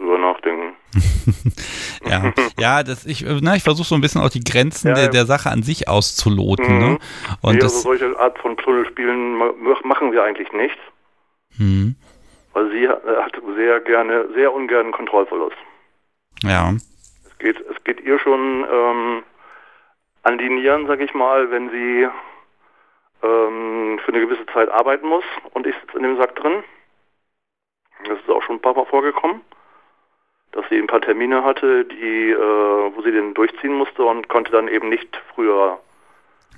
drüber 0.04 0.18
nachdenken. 0.18 0.76
ja, 2.06 2.34
ja, 2.60 2.84
das 2.84 3.06
ich, 3.06 3.26
na, 3.42 3.56
ich 3.56 3.64
versuche 3.64 3.88
so 3.88 3.96
ein 3.96 4.02
bisschen 4.02 4.22
auch 4.22 4.30
die 4.30 4.44
Grenzen 4.44 4.90
ja, 4.90 4.94
der, 4.94 5.08
der 5.10 5.26
Sache 5.26 5.50
an 5.50 5.64
sich 5.64 5.88
auszuloten. 5.88 6.74
Mhm. 6.74 6.80
Ne? 6.80 7.00
Und 7.42 7.54
nee, 7.54 7.60
das, 7.60 7.76
also 7.76 7.98
solche 7.98 8.20
Art 8.20 8.38
von 8.40 8.58
Tunnelspielen 8.58 9.38
machen 9.84 10.12
wir 10.12 10.24
eigentlich 10.24 10.52
nicht. 10.54 10.78
Mhm. 11.58 11.96
Weil 12.54 12.72
sie 12.72 12.88
hat 12.88 13.34
sehr 13.56 13.80
gerne, 13.82 14.28
sehr 14.36 14.54
ungern 14.54 14.92
Kontrollverlust. 14.92 15.58
Ja. 16.44 16.74
Es 17.26 17.38
geht, 17.40 17.60
es 17.60 17.84
geht 17.84 18.02
ihr 18.02 18.20
schon 18.20 18.66
ähm, 18.72 19.24
an 20.24 20.38
die 20.38 20.50
Nieren, 20.50 20.88
sag 20.88 21.00
ich 21.02 21.14
mal, 21.14 21.50
wenn 21.52 21.70
sie 21.70 22.08
ähm, 23.24 24.00
für 24.04 24.14
eine 24.14 24.22
gewisse 24.22 24.46
Zeit 24.48 24.70
arbeiten 24.70 25.08
muss 25.08 25.24
und 25.54 25.66
ich 25.66 25.76
sitze 25.82 25.98
in 25.98 26.04
dem 26.04 26.18
Sack 26.18 26.36
drin. 26.36 26.64
Das 28.06 28.20
ist 28.20 28.30
auch 28.30 28.44
schon 28.44 28.58
ein 28.58 28.62
paar 28.62 28.76
Mal 28.76 28.86
vorgekommen, 28.86 29.42
dass 30.54 30.66
sie 30.70 30.78
ein 30.78 30.88
paar 30.88 31.02
Termine 31.02 31.44
hatte, 31.44 31.86
die, 31.86 32.32
äh, 32.32 32.96
wo 32.96 33.02
sie 33.04 33.12
den 33.12 33.34
durchziehen 33.34 33.74
musste 33.74 34.04
und 34.04 34.30
konnte 34.30 34.52
dann 34.52 34.68
eben 34.68 34.90
nicht 34.90 35.22
früher 35.34 35.80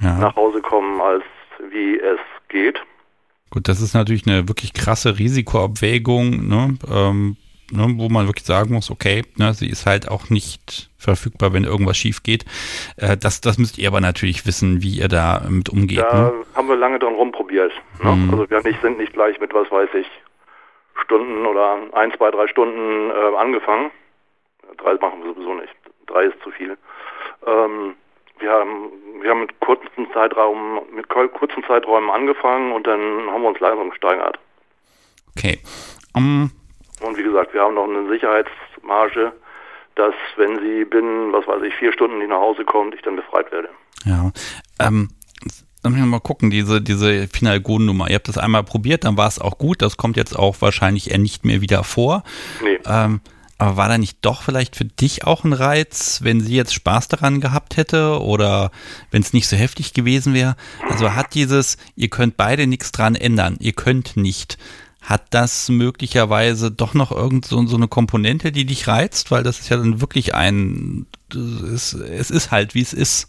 ja. 0.02 0.18
nach 0.18 0.36
Hause 0.36 0.62
kommen, 0.62 1.02
als 1.02 1.24
wie 1.72 1.98
es 2.00 2.20
geht. 2.50 2.82
Gut, 3.50 3.68
das 3.68 3.82
ist 3.82 3.94
natürlich 3.94 4.28
eine 4.28 4.48
wirklich 4.48 4.74
krasse 4.74 5.18
Risikoabwägung, 5.18 6.48
ne? 6.48 6.78
Ähm, 6.92 7.38
ne, 7.72 7.88
wo 7.98 8.10
man 8.10 8.28
wirklich 8.28 8.46
sagen 8.46 8.74
muss, 8.74 8.92
okay, 8.92 9.24
ne, 9.38 9.54
sie 9.54 9.70
ist 9.70 9.86
halt 9.86 10.10
auch 10.10 10.30
nicht 10.30 10.90
verfügbar, 10.98 11.54
wenn 11.54 11.64
irgendwas 11.64 11.98
schief 11.98 12.24
geht. 12.24 12.46
Äh, 12.98 13.18
das, 13.18 13.42
das 13.42 13.58
müsst 13.58 13.78
ihr 13.78 13.88
aber 13.88 14.02
natürlich 14.02 14.46
wissen, 14.46 14.82
wie 14.82 15.00
ihr 15.00 15.08
da 15.08 15.46
mit 15.50 15.70
umgeht. 15.70 16.00
Da 16.00 16.32
ne? 16.32 16.34
haben 16.56 16.68
wir 16.68 16.76
lange 16.76 17.00
dran 17.00 17.14
rumprobiert. 17.14 17.72
Ne? 18.04 18.12
Mhm. 18.12 18.30
Also 18.32 18.50
wir 18.50 18.62
nicht, 18.64 18.82
sind 18.82 18.98
nicht 18.98 19.14
gleich 19.14 19.40
mit, 19.40 19.54
was 19.54 19.72
weiß 19.72 19.90
ich, 20.00 20.08
Stunden 21.02 21.46
oder 21.46 21.78
ein, 21.94 22.14
zwei, 22.14 22.32
drei 22.32 22.48
Stunden 22.48 23.12
äh, 23.12 23.36
angefangen. 23.38 23.92
Drei 24.78 24.96
machen 24.96 25.24
wir 25.24 25.34
sowieso 25.34 25.54
nicht. 25.54 25.74
Drei 26.08 26.26
ist 26.26 26.42
zu 26.42 26.52
viel. 26.52 26.78
Ähm, 27.46 27.96
wir 28.40 28.52
haben, 28.52 28.92
wir 29.22 29.30
haben 29.30 29.42
mit 29.42 29.60
kurzen 29.60 30.12
Zeitraum, 30.14 30.82
mit 30.94 31.08
kurzen 31.08 31.64
Zeiträumen 31.64 32.10
angefangen 32.10 32.74
und 32.74 32.86
dann 32.86 33.30
haben 33.30 33.42
wir 33.42 33.50
uns 33.50 33.60
langsam 33.60 33.90
gesteigert. 33.90 34.40
Okay. 35.38 35.60
Um, 36.14 36.52
und 37.02 37.18
wie 37.18 37.24
gesagt, 37.24 37.54
wir 37.54 37.62
haben 37.62 37.76
noch 37.76 37.88
eine 37.88 38.08
Sicherheitsmarge, 38.10 39.34
dass 39.96 40.14
wenn 40.38 40.60
sie 40.60 40.86
binnen, 40.86 41.32
was 41.34 41.48
weiß 41.48 41.62
ich, 41.64 41.74
vier 41.76 41.94
Stunden 41.94 42.20
nicht 42.20 42.30
nach 42.30 42.40
Hause 42.40 42.66
kommt, 42.66 42.96
ich 42.96 43.02
dann 43.02 43.16
befreit 43.16 43.52
werde. 43.52 43.70
Ja. 44.06 44.32
Ähm, 44.82 45.10
müssen 45.94 46.04
wir 46.04 46.10
mal 46.10 46.20
gucken, 46.20 46.50
diese, 46.50 46.82
diese 46.82 47.28
Finalgon-Nummer. 47.28 48.10
Ihr 48.10 48.16
habt 48.16 48.28
das 48.28 48.38
einmal 48.38 48.64
probiert, 48.64 49.04
dann 49.04 49.18
war 49.18 49.28
es 49.28 49.40
auch 49.40 49.58
gut. 49.58 49.82
Das 49.82 49.98
kommt 49.98 50.18
jetzt 50.18 50.38
auch 50.38 50.62
wahrscheinlich 50.62 51.12
eher 51.12 51.18
nicht 51.18 51.46
mehr 51.46 51.62
wieder 51.62 51.84
vor. 51.84 52.24
Nee. 52.64 52.80
Ähm, 52.86 53.22
aber 53.58 53.78
war 53.78 53.88
da 53.88 53.98
nicht 53.98 54.18
doch 54.22 54.42
vielleicht 54.42 54.76
für 54.76 54.84
dich 54.84 55.26
auch 55.26 55.46
ein 55.46 55.54
Reiz, 55.54 56.20
wenn 56.24 56.42
sie 56.42 56.56
jetzt 56.56 56.74
Spaß 56.74 57.08
daran 57.08 57.40
gehabt 57.40 57.78
hätte 57.78 58.22
oder 58.22 58.72
wenn 59.12 59.22
es 59.22 59.32
nicht 59.32 59.48
so 59.48 59.56
heftig 59.56 59.94
gewesen 59.94 60.34
wäre? 60.34 60.58
Also 60.90 61.14
hat 61.14 61.34
dieses, 61.36 61.78
ihr 61.96 62.10
könnt 62.10 62.36
beide 62.36 62.68
nichts 62.68 62.92
dran 62.92 63.16
ändern, 63.16 63.56
ihr 63.60 63.74
könnt 63.74 64.18
nicht. 64.18 64.58
Hat 65.02 65.28
das 65.30 65.70
möglicherweise 65.70 66.72
doch 66.72 66.96
noch 66.96 67.12
irgend 67.12 67.46
so, 67.46 67.66
so 67.68 67.78
eine 67.78 67.88
Komponente, 67.88 68.52
die 68.52 68.66
dich 68.66 68.88
reizt? 68.88 69.32
Weil 69.32 69.44
das 69.44 69.60
ist 69.60 69.70
ja 69.70 69.78
dann 69.78 70.02
wirklich 70.02 70.34
ein, 70.34 71.06
es, 71.32 71.94
es 71.94 72.32
ist 72.32 72.52
halt, 72.52 72.74
wie 72.76 72.82
es 72.82 72.92
ist. 72.92 73.28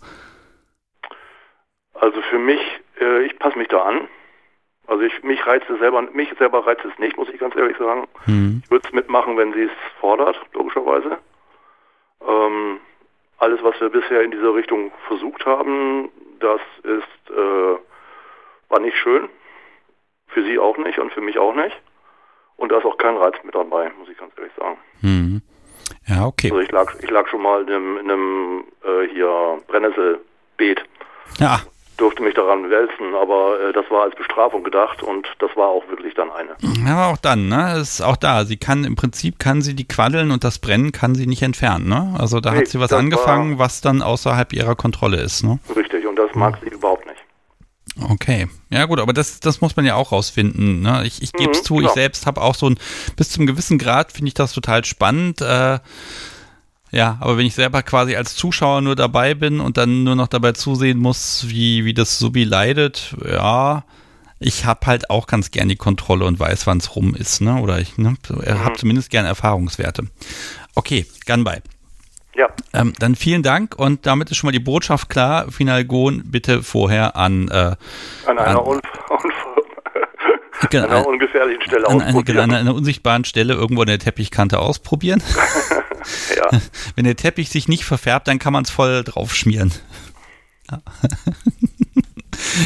Also 2.01 2.21
für 2.23 2.39
mich, 2.39 2.61
äh, 3.01 3.25
ich 3.25 3.39
passe 3.39 3.59
mich 3.59 3.69
da 3.69 3.83
an. 3.83 4.09
Also 4.87 5.03
ich, 5.03 5.23
mich 5.23 5.45
reizt 5.47 5.69
es 5.69 5.79
selber, 5.81 6.03
mich 6.03 6.33
selber 6.39 6.67
reizt 6.67 6.85
es 6.85 6.97
nicht, 6.99 7.17
muss 7.17 7.29
ich 7.29 7.41
ganz 7.41 7.57
ehrlich 7.57 7.77
sagen. 7.77 8.07
Mhm. 8.27 8.63
Ich 8.65 8.71
würde 8.71 8.87
es 8.87 8.93
mitmachen, 8.93 9.37
wenn 9.37 9.53
sie 9.53 9.63
es 9.63 9.73
fordert, 10.01 10.41
logischerweise. 10.53 11.19
Ähm, 12.27 12.79
alles, 13.39 13.63
was 13.63 13.81
wir 13.81 13.89
bisher 13.89 14.23
in 14.23 14.31
dieser 14.31 14.55
Richtung 14.55 14.93
versucht 15.09 15.45
haben, 15.45 16.09
das 16.41 16.61
ist, 16.85 17.31
äh, 17.31 17.77
war 18.69 18.81
nicht 18.81 18.97
schön. 18.97 19.29
Für 20.29 20.45
sie 20.45 20.59
auch 20.59 20.77
nicht 20.79 20.99
und 20.99 21.13
für 21.13 21.21
mich 21.21 21.39
auch 21.39 21.55
nicht. 21.55 21.77
Und 22.57 22.71
da 22.71 22.79
ist 22.79 22.85
auch 22.85 22.97
kein 22.97 23.17
Reiz 23.17 23.35
mit 23.43 23.55
dabei, 23.55 23.91
muss 23.99 24.09
ich 24.09 24.17
ganz 24.19 24.33
ehrlich 24.37 24.53
sagen. 24.57 24.79
Mhm. 25.03 25.43
Ja, 26.07 26.27
okay. 26.27 26.51
Also 26.51 26.61
ich 26.61 26.71
lag, 26.71 26.95
ich 27.03 27.11
lag 27.11 27.29
schon 27.29 27.43
mal 27.43 27.63
in 27.63 27.69
einem, 27.69 27.99
in 27.99 28.11
einem 28.11 28.65
äh, 28.85 29.09
hier 29.09 29.59
Brennnesselbeet. 29.67 30.85
Ja. 31.39 31.61
Durfte 31.97 32.23
mich 32.23 32.35
daran 32.35 32.69
wälzen, 32.69 33.15
aber 33.15 33.59
äh, 33.61 33.73
das 33.73 33.91
war 33.91 34.03
als 34.03 34.15
Bestrafung 34.15 34.63
gedacht 34.65 35.03
und 35.03 35.27
das 35.39 35.51
war 35.57 35.69
auch 35.69 35.89
wirklich 35.89 36.15
dann 36.15 36.31
eine. 36.31 36.51
Ja, 36.85 36.97
aber 36.97 37.13
auch 37.15 37.17
dann, 37.17 37.49
ne? 37.49 37.79
Ist 37.81 38.03
auch 38.03 38.17
da. 38.17 38.45
Sie 38.45 38.59
kann 38.59 38.85
im 38.85 38.97
Prinzip 38.97 39.39
kann 39.39 39.63
sie 39.63 39.75
die 39.75 39.89
Quaddeln 39.89 40.31
und 40.31 40.45
das 40.45 40.59
Brennen 40.59 40.93
kann 40.93 41.15
sie 41.15 41.27
nicht 41.27 41.43
entfernen, 41.43 41.89
ne? 41.89 42.15
Also 42.19 42.41
da 42.41 42.53
nee, 42.53 42.59
hat 42.59 42.67
sie 42.67 42.81
was 42.81 42.93
angefangen, 42.93 43.59
was 43.59 43.81
dann 43.81 44.03
außerhalb 44.03 44.53
ihrer 44.53 44.75
Kontrolle 44.75 45.21
ist, 45.21 45.43
ne? 45.43 45.59
Richtig, 45.75 46.07
und 46.07 46.17
das 46.17 46.35
mag 46.35 46.61
mhm. 46.61 46.69
sie 46.69 46.75
überhaupt 46.75 47.07
nicht. 47.07 47.17
Okay, 48.11 48.47
ja 48.69 48.85
gut, 48.85 49.01
aber 49.01 49.15
das, 49.15 49.41
das 49.41 49.63
muss 49.63 49.77
man 49.77 49.87
ja 49.87 49.95
auch 49.95 50.13
rausfinden. 50.13 50.83
Ne? 50.83 51.05
Ich, 51.07 51.23
ich 51.23 51.33
gebe 51.33 51.53
es 51.53 51.61
mhm, 51.61 51.65
zu, 51.65 51.77
klar. 51.77 51.87
ich 51.87 51.95
selbst 51.95 52.27
habe 52.27 52.43
auch 52.43 52.55
so 52.55 52.69
ein, 52.69 52.79
bis 53.17 53.31
zum 53.31 53.47
gewissen 53.47 53.79
Grad 53.79 54.13
finde 54.13 54.29
ich 54.29 54.35
das 54.35 54.53
total 54.53 54.85
spannend. 54.85 55.41
Äh, 55.41 55.79
ja, 56.91 57.19
aber 57.21 57.37
wenn 57.37 57.47
ich 57.47 57.55
selber 57.55 57.83
quasi 57.83 58.17
als 58.17 58.37
Zuschauer 58.37 58.81
nur 58.81 58.97
dabei 58.97 59.35
bin 59.35 59.61
und 59.61 59.77
dann 59.77 60.05
nur 60.05 60.15
noch 60.15 60.29
dabei 60.29 60.53
zusehen 60.53 60.99
muss, 60.99 61.47
wie, 61.49 61.85
wie 61.85 61.95
das 61.95 62.19
Subi 62.19 62.45
leidet, 62.45 63.17
ja, 63.25 63.85
ich 64.39 64.67
habe 64.67 64.87
halt 64.87 65.11
auch 65.11 65.27
ganz 65.27 65.51
gern 65.51 65.69
die 65.69 65.77
Kontrolle 65.77 66.25
und 66.25 66.39
weiß, 66.39 66.67
wann 66.67 66.79
es 66.79 66.95
rum 66.95 67.15
ist, 67.15 67.41
ne? 67.41 67.61
Oder 67.61 67.81
ich 67.81 67.97
ne, 67.97 68.17
mhm. 68.29 68.65
habe 68.65 68.77
zumindest 68.77 69.11
gern 69.11 69.25
Erfahrungswerte. 69.25 70.05
Okay, 70.75 71.07
Gunby. 71.27 71.57
Ja. 72.35 72.51
Ähm, 72.75 72.93
dann 72.99 73.17
vielen 73.17 73.43
Dank 73.43 73.75
und 73.77 74.05
damit 74.05 74.31
ist 74.31 74.37
schon 74.37 74.49
mal 74.49 74.53
die 74.53 74.61
Botschaft 74.61 75.09
klar. 75.09 75.51
Finalgon 75.51 76.23
bitte 76.27 76.63
vorher 76.63 77.17
an 77.17 77.49
äh, 77.49 77.77
an 78.27 78.39
einer, 78.39 78.47
an, 78.47 78.57
un, 78.57 78.81
genau, 80.71 80.87
einer 80.87 81.07
ungefährlichen 81.07 81.63
Stelle 81.63 81.87
an, 81.89 82.03
ausprobieren. 82.03 82.39
An, 82.39 82.51
an 82.51 82.57
einer 82.57 82.75
unsichtbaren 82.75 83.25
Stelle 83.25 83.55
irgendwo 83.55 83.83
an 83.83 83.89
der 83.89 83.99
Teppichkante 83.99 84.59
ausprobieren. 84.59 85.23
ja. 86.37 86.61
Wenn 86.95 87.05
der 87.05 87.17
Teppich 87.17 87.51
sich 87.51 87.69
nicht 87.69 87.85
verfärbt, 87.85 88.29
dann 88.29 88.39
kann 88.39 88.53
man 88.53 88.65
es 88.65 88.71
voll 88.71 89.05
drauf 89.05 89.35
schmieren. 89.35 89.73
Ja. 90.71 90.83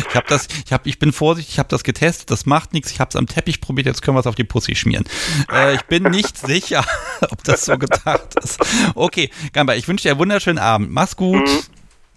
Ich 0.09 0.15
habe 0.17 0.27
das, 0.29 0.49
ich 0.65 0.73
habe, 0.73 0.89
ich 0.89 0.99
bin 0.99 1.13
vorsichtig, 1.13 1.55
ich 1.55 1.59
habe 1.59 1.69
das 1.69 1.85
getestet, 1.85 2.31
das 2.31 2.45
macht 2.45 2.73
nichts, 2.73 2.91
ich 2.91 3.01
habe 3.01 3.09
es 3.09 3.17
am 3.17 3.27
Teppich 3.27 3.61
probiert, 3.61 3.87
jetzt 3.87 4.03
können 4.03 4.17
wir 4.17 4.21
es 4.21 4.27
auf 4.27 4.35
die 4.35 4.45
Pussy 4.45 4.75
schmieren. 4.75 5.05
Äh, 5.53 5.75
ich 5.75 5.83
bin 5.83 6.05
nicht 6.05 6.37
sicher, 6.47 6.85
ob 7.21 7.43
das 7.45 7.67
so 7.67 7.79
gedacht 7.79 8.35
ist. 8.43 8.61
Okay, 8.95 9.31
Gamba, 9.53 9.75
ich 9.75 9.87
wünsche 9.87 10.03
dir 10.03 10.13
einen 10.13 10.21
wunderschönen 10.21 10.59
Abend. 10.59 10.91
Mach's 10.91 11.17
gut 11.17 11.49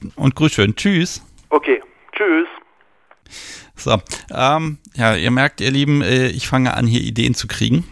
mhm. 0.01 0.11
und 0.15 0.35
grüß 0.35 0.53
schön. 0.53 0.75
Tschüss. 0.75 1.23
Okay, 1.49 1.81
tschüss. 2.15 2.47
So, 3.75 4.01
ähm, 4.31 4.77
ja, 4.95 5.15
ihr 5.15 5.31
merkt, 5.31 5.61
ihr 5.61 5.71
Lieben, 5.71 6.01
äh, 6.01 6.27
ich 6.27 6.47
fange 6.47 6.73
an, 6.73 6.87
hier 6.87 7.01
Ideen 7.01 7.35
zu 7.35 7.47
kriegen. 7.47 7.85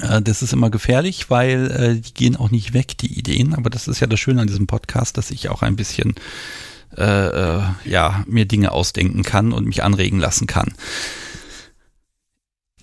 Äh, 0.00 0.22
das 0.22 0.42
ist 0.42 0.52
immer 0.52 0.70
gefährlich, 0.70 1.30
weil 1.30 1.70
äh, 1.70 2.00
die 2.00 2.14
gehen 2.14 2.36
auch 2.36 2.50
nicht 2.50 2.72
weg, 2.74 2.96
die 2.98 3.18
Ideen. 3.18 3.54
Aber 3.54 3.70
das 3.70 3.88
ist 3.88 4.00
ja 4.00 4.06
das 4.06 4.20
Schöne 4.20 4.42
an 4.42 4.46
diesem 4.46 4.66
Podcast, 4.66 5.16
dass 5.16 5.30
ich 5.30 5.48
auch 5.48 5.62
ein 5.62 5.76
bisschen 5.76 6.14
äh, 6.96 7.04
äh, 7.04 7.62
ja, 7.84 8.22
mir 8.26 8.44
Dinge 8.44 8.72
ausdenken 8.72 9.22
kann 9.22 9.52
und 9.52 9.66
mich 9.66 9.82
anregen 9.82 10.18
lassen 10.18 10.46
kann. 10.46 10.74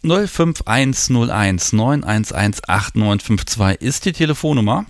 05101 0.01 1.73
911 1.73 2.61
8952 2.67 3.81
ist 3.81 4.05
die 4.05 4.13
Telefonnummer. 4.13 4.85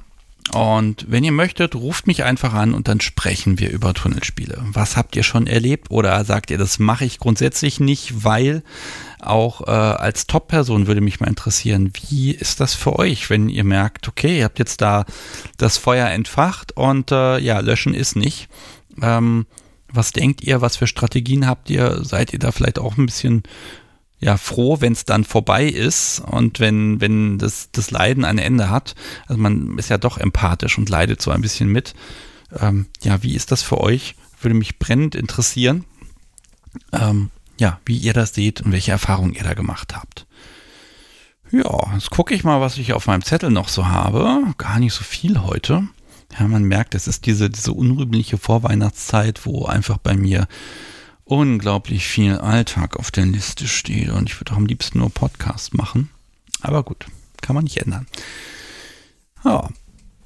Und 0.53 1.05
wenn 1.07 1.23
ihr 1.23 1.31
möchtet, 1.31 1.75
ruft 1.75 2.07
mich 2.07 2.23
einfach 2.23 2.53
an 2.53 2.73
und 2.73 2.87
dann 2.87 3.01
sprechen 3.01 3.59
wir 3.59 3.69
über 3.69 3.93
Tunnelspiele. 3.93 4.63
Was 4.71 4.97
habt 4.97 5.15
ihr 5.15 5.23
schon 5.23 5.45
erlebt? 5.45 5.91
Oder 5.91 6.23
sagt 6.25 6.49
ihr, 6.49 6.57
das 6.57 6.79
mache 6.79 7.05
ich 7.05 7.19
grundsätzlich 7.19 7.79
nicht, 7.79 8.23
weil 8.23 8.63
auch 9.19 9.67
äh, 9.67 9.71
als 9.71 10.25
Top-Person 10.25 10.87
würde 10.87 11.01
mich 11.01 11.19
mal 11.19 11.27
interessieren, 11.27 11.91
wie 12.09 12.31
ist 12.31 12.59
das 12.59 12.73
für 12.73 12.97
euch, 12.97 13.29
wenn 13.29 13.49
ihr 13.49 13.63
merkt, 13.63 14.07
okay, 14.07 14.39
ihr 14.39 14.45
habt 14.45 14.59
jetzt 14.59 14.81
da 14.81 15.05
das 15.57 15.77
Feuer 15.77 16.07
entfacht 16.07 16.71
und 16.75 17.11
äh, 17.11 17.37
ja, 17.37 17.59
löschen 17.59 17.93
ist 17.93 18.15
nicht. 18.15 18.49
Ähm, 19.01 19.45
was 19.91 20.13
denkt 20.13 20.41
ihr? 20.43 20.61
Was 20.61 20.77
für 20.77 20.87
Strategien 20.87 21.47
habt 21.47 21.69
ihr? 21.69 22.03
Seid 22.03 22.33
ihr 22.33 22.39
da 22.39 22.51
vielleicht 22.51 22.79
auch 22.79 22.97
ein 22.97 23.05
bisschen 23.05 23.43
ja 24.19 24.37
froh, 24.37 24.81
wenn 24.81 24.93
es 24.93 25.05
dann 25.05 25.23
vorbei 25.23 25.65
ist 25.65 26.19
und 26.19 26.59
wenn 26.59 27.01
wenn 27.01 27.37
das 27.37 27.69
das 27.71 27.91
Leiden 27.91 28.25
ein 28.25 28.37
Ende 28.37 28.69
hat? 28.69 28.95
Also 29.27 29.41
man 29.41 29.77
ist 29.77 29.89
ja 29.89 29.97
doch 29.97 30.17
empathisch 30.17 30.77
und 30.77 30.89
leidet 30.89 31.21
so 31.21 31.31
ein 31.31 31.41
bisschen 31.41 31.69
mit. 31.69 31.93
Ähm, 32.59 32.87
ja, 33.03 33.23
wie 33.23 33.35
ist 33.35 33.51
das 33.51 33.61
für 33.61 33.79
euch? 33.79 34.15
Würde 34.41 34.55
mich 34.55 34.79
brennend 34.79 35.15
interessieren. 35.15 35.85
Ähm, 36.91 37.29
ja, 37.59 37.79
wie 37.85 37.97
ihr 37.97 38.13
das 38.13 38.33
seht 38.33 38.61
und 38.61 38.71
welche 38.71 38.91
Erfahrungen 38.91 39.33
ihr 39.33 39.43
da 39.43 39.53
gemacht 39.53 39.95
habt. 39.95 40.25
Ja, 41.51 41.93
jetzt 41.93 42.11
gucke 42.11 42.33
ich 42.33 42.43
mal, 42.43 42.61
was 42.61 42.77
ich 42.77 42.93
auf 42.93 43.07
meinem 43.07 43.23
Zettel 43.23 43.49
noch 43.49 43.69
so 43.69 43.87
habe. 43.87 44.43
Gar 44.57 44.79
nicht 44.79 44.93
so 44.93 45.03
viel 45.03 45.41
heute. 45.41 45.87
Ja, 46.37 46.47
man 46.47 46.63
merkt, 46.63 46.93
es 46.93 47.07
ist 47.07 47.25
diese, 47.25 47.49
diese 47.49 47.73
unrühmliche 47.73 48.37
Vorweihnachtszeit, 48.37 49.45
wo 49.45 49.65
einfach 49.65 49.97
bei 49.97 50.15
mir 50.15 50.47
unglaublich 51.29 52.07
viel 52.07 52.37
Alltag 52.37 52.97
auf 52.97 53.11
der 53.11 53.25
Liste 53.25 53.67
steht 53.67 54.09
und 54.09 54.29
ich 54.29 54.39
würde 54.39 54.51
auch 54.51 54.57
am 54.57 54.65
liebsten 54.65 54.97
nur 54.97 55.11
Podcast 55.11 55.75
machen. 55.75 56.09
Aber 56.61 56.83
gut, 56.83 57.05
kann 57.41 57.55
man 57.55 57.63
nicht 57.63 57.77
ändern. 57.77 58.07
Ja. 59.45 59.69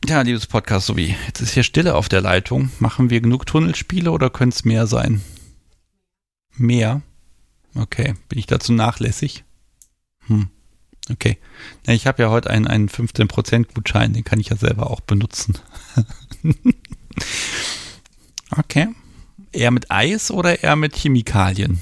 Ja, 0.06 0.22
liebes 0.22 0.48
Podcast, 0.48 0.88
so 0.88 0.98
wie 0.98 1.16
jetzt 1.28 1.42
ist 1.42 1.54
hier 1.54 1.64
Stille 1.64 1.96
auf 1.96 2.10
der 2.10 2.22
Leitung. 2.22 2.72
Machen 2.80 3.10
wir 3.10 3.22
genug 3.22 3.46
Tunnelspiele 3.46 4.12
oder 4.12 4.30
könnte 4.30 4.56
es 4.56 4.66
mehr 4.66 4.88
sein? 4.88 5.22
Mehr? 6.56 7.02
Okay, 7.76 8.16
bin 8.30 8.40
ich 8.40 8.48
dazu 8.48 8.74
nachlässig? 8.74 9.44
Hm. 10.28 10.50
Okay. 11.10 11.38
Ja, 11.86 11.94
ich 11.94 12.08
habe 12.08 12.24
ja 12.24 12.30
heute 12.30 12.50
einen, 12.50 12.68
einen 12.68 12.88
15% 12.88 13.74
Gutschein, 13.74 14.14
den 14.14 14.24
kann 14.24 14.40
ich 14.40 14.50
ja 14.50 14.56
selber 14.56 14.90
auch 14.90 15.02
benutzen. 15.02 15.58
okay. 18.58 18.88
Eher 19.54 19.72
mit 19.72 19.92
Eis 19.92 20.32
oder 20.32 20.64
eher 20.64 20.76
mit 20.76 20.96
Chemikalien? 20.96 21.80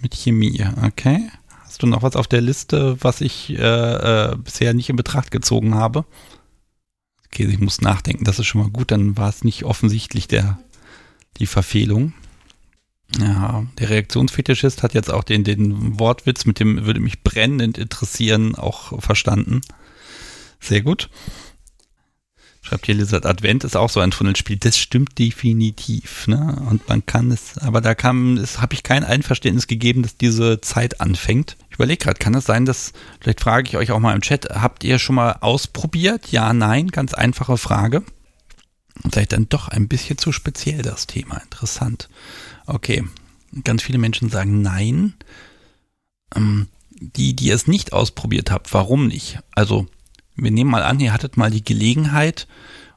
Mit 0.00 0.14
Chemie, 0.14 0.64
okay. 0.84 1.30
Hast 1.64 1.82
du 1.82 1.86
noch 1.86 2.02
was 2.02 2.16
auf 2.16 2.26
der 2.26 2.40
Liste, 2.40 2.96
was 3.00 3.20
ich 3.20 3.50
äh, 3.50 4.32
äh, 4.32 4.36
bisher 4.36 4.74
nicht 4.74 4.90
in 4.90 4.96
Betracht 4.96 5.30
gezogen 5.30 5.74
habe? 5.74 6.04
Okay, 7.26 7.46
ich 7.46 7.60
muss 7.60 7.80
nachdenken, 7.80 8.24
das 8.24 8.38
ist 8.38 8.46
schon 8.46 8.60
mal 8.60 8.70
gut, 8.70 8.90
dann 8.90 9.16
war 9.16 9.30
es 9.30 9.42
nicht 9.42 9.64
offensichtlich 9.64 10.28
der, 10.28 10.58
die 11.38 11.46
Verfehlung. 11.46 12.12
Ja, 13.18 13.66
der 13.78 13.90
Reaktionsfetischist 13.90 14.82
hat 14.82 14.94
jetzt 14.94 15.10
auch 15.10 15.24
den, 15.24 15.44
den 15.44 15.98
Wortwitz 15.98 16.44
mit 16.44 16.60
dem 16.60 16.84
würde 16.84 17.00
mich 17.00 17.22
brennend 17.22 17.78
interessieren 17.78 18.54
auch 18.54 19.00
verstanden. 19.02 19.62
Sehr 20.60 20.82
gut. 20.82 21.10
Schreibt 22.72 22.86
hier 22.86 22.94
Lizard 22.94 23.26
Advent 23.26 23.64
ist 23.64 23.76
auch 23.76 23.90
so 23.90 24.00
ein 24.00 24.12
Tunnelspiel. 24.12 24.56
Das 24.56 24.78
stimmt 24.78 25.18
definitiv, 25.18 26.26
ne? 26.26 26.56
Und 26.70 26.88
man 26.88 27.04
kann 27.04 27.30
es, 27.30 27.58
aber 27.58 27.82
da 27.82 27.94
kam, 27.94 28.38
es 28.38 28.62
habe 28.62 28.72
ich 28.72 28.82
kein 28.82 29.04
Einverständnis 29.04 29.66
gegeben, 29.66 30.02
dass 30.02 30.16
diese 30.16 30.58
Zeit 30.62 31.02
anfängt. 31.02 31.58
Ich 31.68 31.74
überlege 31.74 32.02
gerade, 32.02 32.18
kann 32.18 32.32
es 32.32 32.46
sein, 32.46 32.64
dass, 32.64 32.94
vielleicht 33.20 33.42
frage 33.42 33.68
ich 33.68 33.76
euch 33.76 33.90
auch 33.90 33.98
mal 33.98 34.14
im 34.14 34.22
Chat, 34.22 34.48
habt 34.54 34.84
ihr 34.84 34.98
schon 34.98 35.16
mal 35.16 35.32
ausprobiert? 35.42 36.32
Ja, 36.32 36.54
nein, 36.54 36.88
ganz 36.88 37.12
einfache 37.12 37.58
Frage. 37.58 38.04
Vielleicht 39.12 39.32
dann 39.32 39.50
doch 39.50 39.68
ein 39.68 39.86
bisschen 39.86 40.16
zu 40.16 40.32
speziell 40.32 40.80
das 40.80 41.06
Thema. 41.06 41.42
Interessant. 41.42 42.08
Okay, 42.64 43.04
ganz 43.64 43.82
viele 43.82 43.98
Menschen 43.98 44.30
sagen 44.30 44.62
nein. 44.62 45.12
Ähm, 46.34 46.68
die, 46.88 47.36
die 47.36 47.50
es 47.50 47.66
nicht 47.66 47.92
ausprobiert 47.92 48.50
habt, 48.50 48.72
warum 48.72 49.08
nicht? 49.08 49.40
Also, 49.54 49.88
wir 50.36 50.50
nehmen 50.50 50.70
mal 50.70 50.82
an, 50.82 51.00
ihr 51.00 51.12
hattet 51.12 51.36
mal 51.36 51.50
die 51.50 51.64
Gelegenheit 51.64 52.46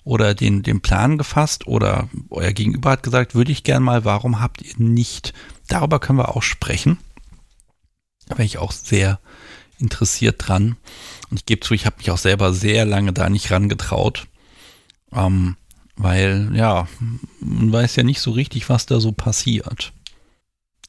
oder 0.04 0.36
den, 0.36 0.64
den 0.64 0.82
Plan 0.82 1.18
gefasst 1.18 1.68
oder 1.68 2.10
euer 2.30 2.52
Gegenüber 2.52 2.92
hat 2.92 3.04
gesagt, 3.04 3.36
würde 3.36 3.52
ich 3.52 3.64
gern 3.64 3.84
mal, 3.84 4.06
warum 4.06 4.40
habt 4.40 4.62
ihr 4.62 4.74
nicht? 4.78 5.34
Darüber 5.68 6.00
können 6.00 6.20
wir 6.20 6.36
auch 6.36 6.44
sprechen. 6.44 6.98
Da 8.28 8.38
wäre 8.38 8.46
ich 8.46 8.60
auch 8.60 8.72
sehr 8.72 9.20
interessiert 9.80 10.48
dran. 10.48 10.78
Und 11.30 11.40
ich 11.40 11.46
gebe 11.46 11.62
zu, 11.62 11.74
ich 11.74 11.86
habe 11.86 11.98
mich 11.98 12.12
auch 12.12 12.18
selber 12.18 12.54
sehr 12.54 12.86
lange 12.86 13.14
da 13.14 13.30
nicht 13.30 13.52
rangetraut. 13.52 14.28
Ähm, 15.12 15.58
weil, 15.96 16.52
ja, 16.54 16.88
man 17.40 17.72
weiß 17.72 17.96
ja 17.96 18.04
nicht 18.04 18.20
so 18.20 18.32
richtig, 18.32 18.70
was 18.70 18.86
da 18.86 19.00
so 19.00 19.12
passiert. 19.12 19.94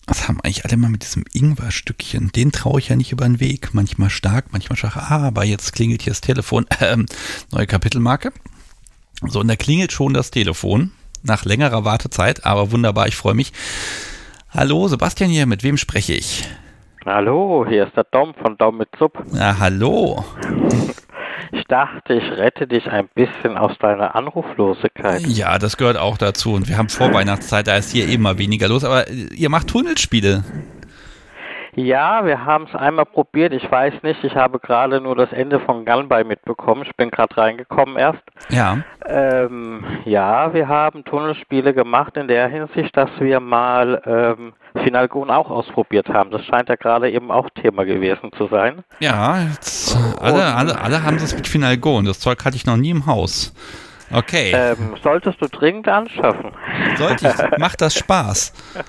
Was 0.07 0.29
haben 0.29 0.41
eigentlich 0.41 0.65
alle 0.65 0.77
mal 0.77 0.89
mit 0.89 1.03
diesem 1.03 1.25
Ingwer-Stückchen? 1.33 2.31
Den 2.31 2.53
traue 2.53 2.79
ich 2.79 2.89
ja 2.89 2.97
nicht 2.97 3.11
über 3.11 3.25
den 3.25 3.41
Weg. 3.41 3.75
Manchmal 3.75 4.09
stark, 4.09 4.47
manchmal 4.53 4.77
schwach. 4.77 4.97
Ah, 4.97 5.27
aber 5.27 5.45
jetzt 5.45 5.73
klingelt 5.73 6.03
hier 6.03 6.13
das 6.13 6.21
Telefon. 6.21 6.67
Ähm, 6.81 7.07
neue 7.51 7.67
Kapitelmarke. 7.67 8.33
So, 9.23 9.41
und 9.41 9.49
da 9.49 9.57
klingelt 9.57 9.93
schon 9.93 10.15
das 10.15 10.31
Telefon. 10.31 10.93
Nach 11.23 11.45
längerer 11.45 11.85
Wartezeit, 11.85 12.45
aber 12.45 12.71
wunderbar, 12.71 13.09
ich 13.09 13.17
freue 13.17 13.35
mich. 13.35 13.53
Hallo, 14.51 14.87
Sebastian 14.87 15.31
hier, 15.31 15.47
mit 15.47 15.65
wem 15.65 15.77
spreche 15.77 16.13
ich? 16.13 16.45
Hallo, 17.05 17.65
hier 17.67 17.87
ist 17.87 17.97
der 17.97 18.05
Dom 18.05 18.35
von 18.35 18.57
Dom 18.59 18.79
mit 18.79 18.89
Sub. 18.99 19.21
Ja, 19.33 19.59
hallo. 19.59 20.25
Ich 21.53 21.65
dachte, 21.65 22.15
ich 22.15 22.31
rette 22.33 22.67
dich 22.67 22.91
ein 22.91 23.09
bisschen 23.15 23.57
aus 23.57 23.77
deiner 23.79 24.15
Anruflosigkeit. 24.15 25.23
Ja, 25.27 25.59
das 25.59 25.77
gehört 25.77 25.97
auch 25.97 26.19
dazu. 26.19 26.55
Und 26.55 26.69
wir 26.69 26.79
haben 26.79 26.89
Vorweihnachtszeit, 26.89 27.67
da 27.67 27.77
ist 27.77 27.93
hier 27.93 28.09
immer 28.09 28.39
weniger 28.39 28.69
los. 28.69 28.85
Aber 28.85 29.09
ihr 29.11 29.51
macht 29.51 29.69
Tunnelspiele. 29.69 30.45
Ja, 31.77 32.25
wir 32.25 32.47
haben 32.47 32.65
es 32.65 32.75
einmal 32.75 33.05
probiert. 33.05 33.53
Ich 33.53 33.71
weiß 33.71 34.03
nicht, 34.03 34.25
ich 34.25 34.35
habe 34.35 34.59
gerade 34.59 34.99
nur 34.99 35.15
das 35.15 35.31
Ende 35.33 35.61
von 35.61 35.85
Gunby 35.85 36.25
mitbekommen. 36.25 36.85
Ich 36.87 36.97
bin 36.97 37.11
gerade 37.11 37.37
reingekommen 37.37 37.97
erst. 37.97 38.23
Ja. 38.49 38.79
Ähm, 39.05 39.85
ja, 40.07 40.55
wir 40.55 40.69
haben 40.69 41.05
Tunnelspiele 41.05 41.75
gemacht 41.75 42.17
in 42.17 42.29
der 42.29 42.49
Hinsicht, 42.49 42.97
dass 42.97 43.11
wir 43.19 43.41
mal 43.41 44.01
ähm, 44.07 44.55
Finalgon 44.83 45.31
auch 45.31 45.51
ausprobiert 45.51 46.09
haben. 46.09 46.31
Das 46.31 46.45
scheint 46.45 46.69
ja 46.69 46.77
gerade 46.77 47.11
eben 47.11 47.31
auch 47.31 47.49
Thema 47.51 47.85
gewesen 47.85 48.31
zu 48.37 48.47
sein. 48.49 48.85
Ja, 49.01 49.41
jetzt, 49.41 49.97
alle, 50.21 50.55
alle, 50.55 50.81
alle 50.81 51.03
haben 51.03 51.17
es 51.17 51.35
mit 51.35 51.47
Finalgon. 51.47 52.05
Das 52.05 52.21
Zeug 52.21 52.45
hatte 52.45 52.57
ich 52.57 52.67
noch 52.67 52.77
nie 52.77 52.91
im 52.91 53.07
Haus. 53.07 53.53
Okay. 54.13 54.53
Ähm, 54.55 54.95
solltest 55.03 55.41
du 55.43 55.49
dringend 55.49 55.89
anschaffen. 55.89 56.53
Sollte 56.97 57.29
ich. 57.29 57.59
Macht 57.59 57.81
das 57.81 57.95
Spaß? 57.95 58.53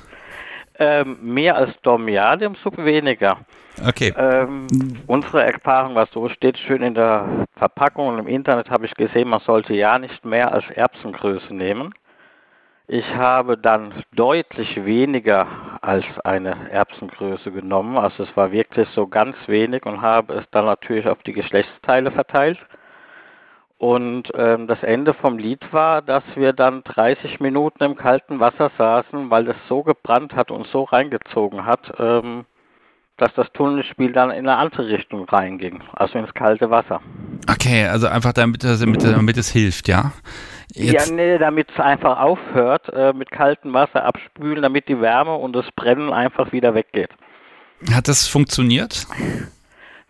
Ähm, 0.79 1.17
mehr 1.21 1.55
als 1.55 1.71
Dom, 1.81 2.07
ja, 2.07 2.35
dem 2.35 2.55
Sub 2.63 2.77
weniger. 2.77 3.39
Okay. 3.85 4.13
Ähm, 4.15 4.67
unsere 5.07 5.43
Erfahrung 5.43 5.95
war 5.95 6.07
so, 6.11 6.29
steht 6.29 6.57
schön 6.57 6.83
in 6.83 6.93
der 6.93 7.47
Verpackung 7.57 8.07
und 8.09 8.19
im 8.19 8.27
Internet 8.27 8.69
habe 8.69 8.85
ich 8.85 8.93
gesehen, 8.93 9.29
man 9.29 9.39
sollte 9.41 9.73
ja 9.73 9.97
nicht 9.97 10.23
mehr 10.23 10.51
als 10.51 10.65
Erbsengröße 10.69 11.53
nehmen. 11.53 11.93
Ich 12.89 13.05
habe 13.15 13.57
dann 13.57 13.93
deutlich 14.15 14.85
weniger 14.85 15.45
als 15.81 16.05
eine 16.23 16.71
Erbsengröße 16.71 17.51
genommen, 17.51 17.97
also 17.97 18.23
es 18.23 18.37
war 18.37 18.53
wirklich 18.53 18.87
so 18.95 19.07
ganz 19.07 19.35
wenig 19.47 19.85
und 19.85 20.01
habe 20.01 20.35
es 20.35 20.45
dann 20.51 20.63
natürlich 20.63 21.05
auf 21.05 21.21
die 21.23 21.33
Geschlechtsteile 21.33 22.11
verteilt. 22.11 22.57
Und 23.77 24.31
ähm, 24.35 24.67
das 24.67 24.81
Ende 24.83 25.13
vom 25.13 25.37
Lied 25.37 25.61
war, 25.71 26.01
dass 26.01 26.23
wir 26.35 26.53
dann 26.53 26.81
30 26.83 27.41
Minuten 27.41 27.83
im 27.83 27.95
kalten 27.95 28.39
Wasser 28.39 28.71
saßen, 28.77 29.29
weil 29.29 29.49
es 29.49 29.57
so 29.67 29.83
gebrannt 29.83 30.33
hat 30.33 30.49
und 30.49 30.65
so 30.67 30.83
reingezogen 30.83 31.65
hat, 31.65 31.93
ähm, 31.99 32.45
dass 33.17 33.33
das 33.35 33.51
Tunnelspiel 33.51 34.13
dann 34.13 34.31
in 34.31 34.47
eine 34.47 34.55
andere 34.57 34.87
Richtung 34.87 35.25
reinging, 35.25 35.83
also 35.93 36.17
ins 36.17 36.33
kalte 36.33 36.69
Wasser. 36.69 37.01
Okay, 37.51 37.85
also 37.85 38.07
einfach 38.07 38.33
damit, 38.33 38.63
damit, 38.63 39.03
damit 39.03 39.37
es 39.37 39.51
hilft, 39.51 39.87
ja? 39.89 40.13
Jetzt. 40.73 41.09
Ja, 41.09 41.15
nee, 41.15 41.37
damit 41.37 41.69
es 41.71 41.79
einfach 41.79 42.19
aufhört, 42.19 42.89
äh, 42.89 43.13
mit 43.13 43.31
kaltem 43.31 43.73
Wasser 43.73 44.03
abspülen, 44.03 44.61
damit 44.61 44.87
die 44.89 44.99
Wärme 44.99 45.35
und 45.35 45.53
das 45.53 45.65
Brennen 45.75 46.11
einfach 46.11 46.51
wieder 46.51 46.75
weggeht. 46.75 47.09
Hat 47.91 48.07
das 48.07 48.27
funktioniert? 48.27 49.07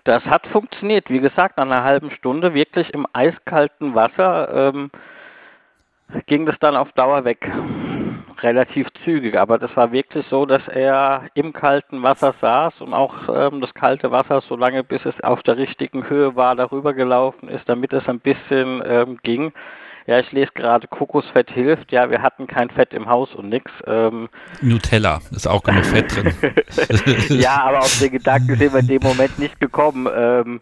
Das 0.03 0.23
hat 0.25 0.47
funktioniert. 0.47 1.09
Wie 1.09 1.19
gesagt, 1.19 1.57
nach 1.57 1.65
einer 1.65 1.83
halben 1.83 2.11
Stunde 2.11 2.53
wirklich 2.53 2.93
im 2.93 3.05
eiskalten 3.13 3.93
Wasser 3.93 4.71
ähm, 4.73 4.89
ging 6.27 6.45
das 6.45 6.55
dann 6.59 6.75
auf 6.75 6.91
Dauer 6.93 7.25
weg. 7.25 7.49
Relativ 8.41 8.87
zügig. 9.03 9.37
Aber 9.37 9.57
das 9.57 9.75
war 9.75 9.91
wirklich 9.91 10.25
so, 10.29 10.45
dass 10.45 10.65
er 10.67 11.23
im 11.33 11.53
kalten 11.53 12.03
Wasser 12.03 12.33
saß 12.39 12.81
und 12.81 12.93
auch 12.93 13.13
ähm, 13.27 13.61
das 13.61 13.73
kalte 13.73 14.11
Wasser, 14.11 14.41
so 14.41 14.55
lange 14.55 14.83
bis 14.83 15.05
es 15.05 15.19
auf 15.23 15.43
der 15.43 15.57
richtigen 15.57 16.09
Höhe 16.09 16.35
war, 16.35 16.55
darüber 16.55 16.93
gelaufen 16.93 17.49
ist, 17.49 17.67
damit 17.67 17.91
es 17.93 18.07
ein 18.07 18.19
bisschen 18.19 18.81
ähm, 18.85 19.19
ging. 19.23 19.51
Ja, 20.07 20.19
ich 20.19 20.31
lese 20.31 20.51
gerade, 20.55 20.87
Kokosfett 20.87 21.51
hilft. 21.51 21.91
Ja, 21.91 22.09
wir 22.09 22.21
hatten 22.21 22.47
kein 22.47 22.69
Fett 22.69 22.93
im 22.93 23.07
Haus 23.09 23.35
und 23.35 23.49
nix. 23.49 23.69
Ähm, 23.85 24.29
Nutella, 24.61 25.19
ist 25.31 25.47
auch 25.47 25.61
genug 25.61 25.85
Fett 25.85 26.15
drin. 26.15 26.33
ja, 27.39 27.61
aber 27.61 27.79
auf 27.79 27.99
den 27.99 28.11
Gedanken 28.11 28.55
sind 28.55 28.73
wir 28.73 28.79
in 28.79 28.87
dem 28.87 29.03
Moment 29.03 29.37
nicht 29.37 29.59
gekommen. 29.59 30.07
Ähm, 30.15 30.61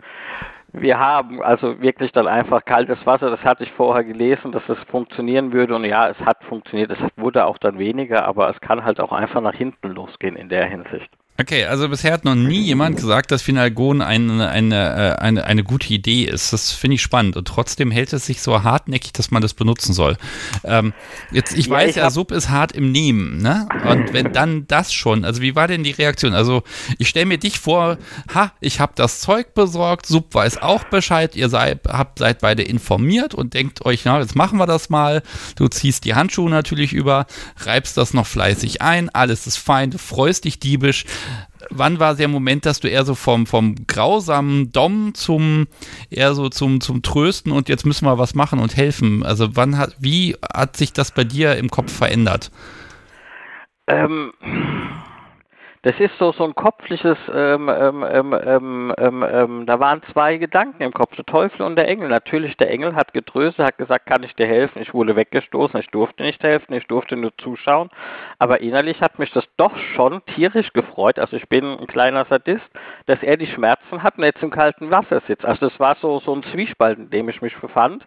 wir 0.74 1.00
haben 1.00 1.42
also 1.42 1.80
wirklich 1.80 2.12
dann 2.12 2.28
einfach 2.28 2.66
kaltes 2.66 2.98
Wasser, 3.06 3.30
das 3.30 3.42
hatte 3.44 3.64
ich 3.64 3.72
vorher 3.74 4.04
gelesen, 4.04 4.52
dass 4.52 4.68
es 4.68 4.78
funktionieren 4.90 5.54
würde 5.54 5.76
und 5.76 5.86
ja, 5.86 6.10
es 6.10 6.20
hat 6.20 6.44
funktioniert, 6.44 6.92
es 6.92 6.98
wurde 7.16 7.46
auch 7.46 7.58
dann 7.58 7.80
weniger, 7.80 8.26
aber 8.26 8.50
es 8.50 8.60
kann 8.60 8.84
halt 8.84 9.00
auch 9.00 9.12
einfach 9.12 9.42
nach 9.42 9.56
hinten 9.56 9.90
losgehen 9.90 10.36
in 10.36 10.50
der 10.50 10.66
Hinsicht. 10.66 11.10
Okay, 11.38 11.66
also 11.66 11.90
bisher 11.90 12.14
hat 12.14 12.24
noch 12.24 12.36
nie 12.36 12.62
jemand 12.62 12.96
gesagt, 12.96 13.30
dass 13.30 13.42
Finalgon 13.42 14.02
eine, 14.02 14.48
eine, 14.48 15.18
äh, 15.18 15.22
eine, 15.22 15.44
eine 15.44 15.66
gute 15.66 15.94
Idee 15.94 16.24
ist. 16.24 16.54
Das 16.54 16.72
finde 16.72 16.96
ich 16.96 17.02
spannend. 17.02 17.36
Und 17.36 17.46
trotzdem 17.46 17.92
hält 17.92 18.14
es 18.14 18.26
sich 18.26 18.42
so 18.42 18.64
hartnäckig, 18.64 19.12
dass 19.12 19.32
man 19.32 19.42
das 19.42 19.54
benutzen 19.54 19.92
soll. 19.92 20.16
Ähm, 20.64 20.94
jetzt, 21.32 21.54
ich 21.58 21.66
ja, 21.66 21.74
weiß 21.74 21.90
ich 21.90 21.96
ja, 21.98 22.10
Sub 22.10 22.32
ist 22.32 22.50
hart 22.50 22.72
im 22.72 22.94
Nehmen, 22.94 23.42
ne? 23.42 23.68
Und 23.84 24.14
wenn 24.14 24.32
dann 24.32 24.66
das 24.68 24.94
schon, 24.94 25.26
also 25.26 25.42
wie 25.42 25.56
war 25.56 25.68
denn 25.68 25.84
die 25.84 25.92
Reaktion? 25.92 26.34
Also 26.34 26.64
ich 27.00 27.10
stelle 27.10 27.26
mir 27.26 27.38
dich 27.38 27.60
vor, 27.60 27.98
ha, 28.34 28.54
ich 28.62 28.80
habe 28.80 28.94
das 28.96 29.20
Zeug 29.20 29.54
besorgt, 29.54 30.06
Sub 30.06 30.34
weiß 30.34 30.62
auch 30.62 30.86
Bescheid, 30.86 31.36
ihr 31.36 31.50
seid, 31.50 31.82
habt, 31.86 32.20
seid 32.20 32.40
beide 32.40 32.64
informiert 32.64 33.34
und 33.34 33.54
denkt 33.54 33.86
euch, 33.86 34.06
na, 34.06 34.22
jetzt 34.22 34.38
machen 34.38 34.58
wir 34.58 34.68
das 34.68 34.90
mal. 34.90 35.22
Du 35.58 35.68
ziehst 35.68 36.06
die 36.06 36.16
Handschuhe 36.16 36.50
natürlich 36.50 36.94
über, 36.94 37.26
reibst 37.58 37.98
das 37.98 38.14
noch 38.14 38.26
fleißig 38.26 38.82
ein, 38.82 39.10
alles 39.10 39.48
ist 39.48 39.58
fein, 39.58 39.92
du 39.92 39.98
freust 39.98 40.46
dich 40.46 40.60
diebisch 40.60 41.04
wann 41.70 42.00
war 42.00 42.16
der 42.16 42.28
Moment, 42.28 42.66
dass 42.66 42.80
du 42.80 42.88
eher 42.88 43.06
so 43.06 43.16
vom, 43.16 43.46
vom 43.46 43.76
grausamen 43.88 44.72
Dom 44.72 45.14
zum 45.14 45.68
eher 46.10 46.34
so 46.34 46.50
zum, 46.50 46.82
zum 46.82 47.02
Trösten 47.02 47.52
und 47.52 47.70
jetzt 47.70 47.86
müssen 47.86 48.06
wir 48.06 48.18
was 48.18 48.36
machen 48.36 48.60
und 48.60 48.76
helfen? 48.76 49.24
Also 49.24 49.56
wann 49.56 49.78
hat, 49.78 49.96
wie 50.00 50.36
hat 50.54 50.78
sich 50.78 50.94
das 50.94 51.12
bei 51.12 51.24
dir 51.24 51.56
im 51.58 51.70
Kopf 51.70 51.92
verändert? 51.92 52.52
Ähm, 53.88 54.32
das 55.86 56.00
ist 56.00 56.18
so, 56.18 56.32
so 56.32 56.44
ein 56.46 56.56
kopfliches, 56.56 57.16
ähm, 57.32 57.70
ähm, 57.70 58.04
ähm, 58.34 58.94
ähm, 58.98 59.66
da 59.68 59.80
waren 59.80 60.02
zwei 60.12 60.38
Gedanken 60.38 60.82
im 60.82 60.92
Kopf, 60.92 61.16
der 61.16 61.26
Teufel 61.28 61.62
und 61.62 61.76
der 61.76 61.88
Engel. 61.88 62.10
Natürlich, 62.10 62.58
der 62.58 62.72
Engel 62.72 62.96
hat 62.96 63.14
getröstet, 63.14 63.64
hat 63.64 63.78
gesagt, 63.78 64.08
kann 64.08 64.24
ich 64.24 64.34
dir 64.34 64.48
helfen? 64.48 64.82
Ich 64.82 64.96
wurde 64.96 65.16
weggestoßen, 65.16 65.80
ich 65.80 65.92
durfte 65.92 66.24
nicht 66.24 66.42
helfen, 66.42 66.74
ich 66.74 66.88
durfte 66.88 67.16
nur 67.16 67.38
zuschauen. 67.38 67.92
Aber 68.40 68.62
innerlich 68.62 69.00
hat 69.00 69.20
mich 69.20 69.32
das 69.32 69.46
doch 69.58 69.78
schon 69.96 70.26
tierisch 70.34 70.74
gefreut, 70.74 71.20
also 71.20 71.38
ich 71.38 71.48
bin 71.50 71.78
ein 71.78 71.86
kleiner 71.86 72.26
Sadist, 72.26 72.66
dass 73.06 73.22
er 73.22 73.38
die 73.38 73.46
Schmerzen 73.46 74.02
hat 74.02 74.18
und 74.18 74.24
jetzt 74.24 74.42
im 74.42 74.50
kalten 74.50 74.90
Wasser 74.90 75.22
sitzt. 75.28 75.46
Also 75.46 75.70
das 75.70 75.80
war 75.80 75.98
so, 76.02 76.20
so 76.20 76.34
ein 76.34 76.42
Zwiespalt, 76.52 76.98
in 76.98 77.12
dem 77.12 77.30
ich 77.30 77.44
mich 77.44 77.56
befand. 77.62 78.04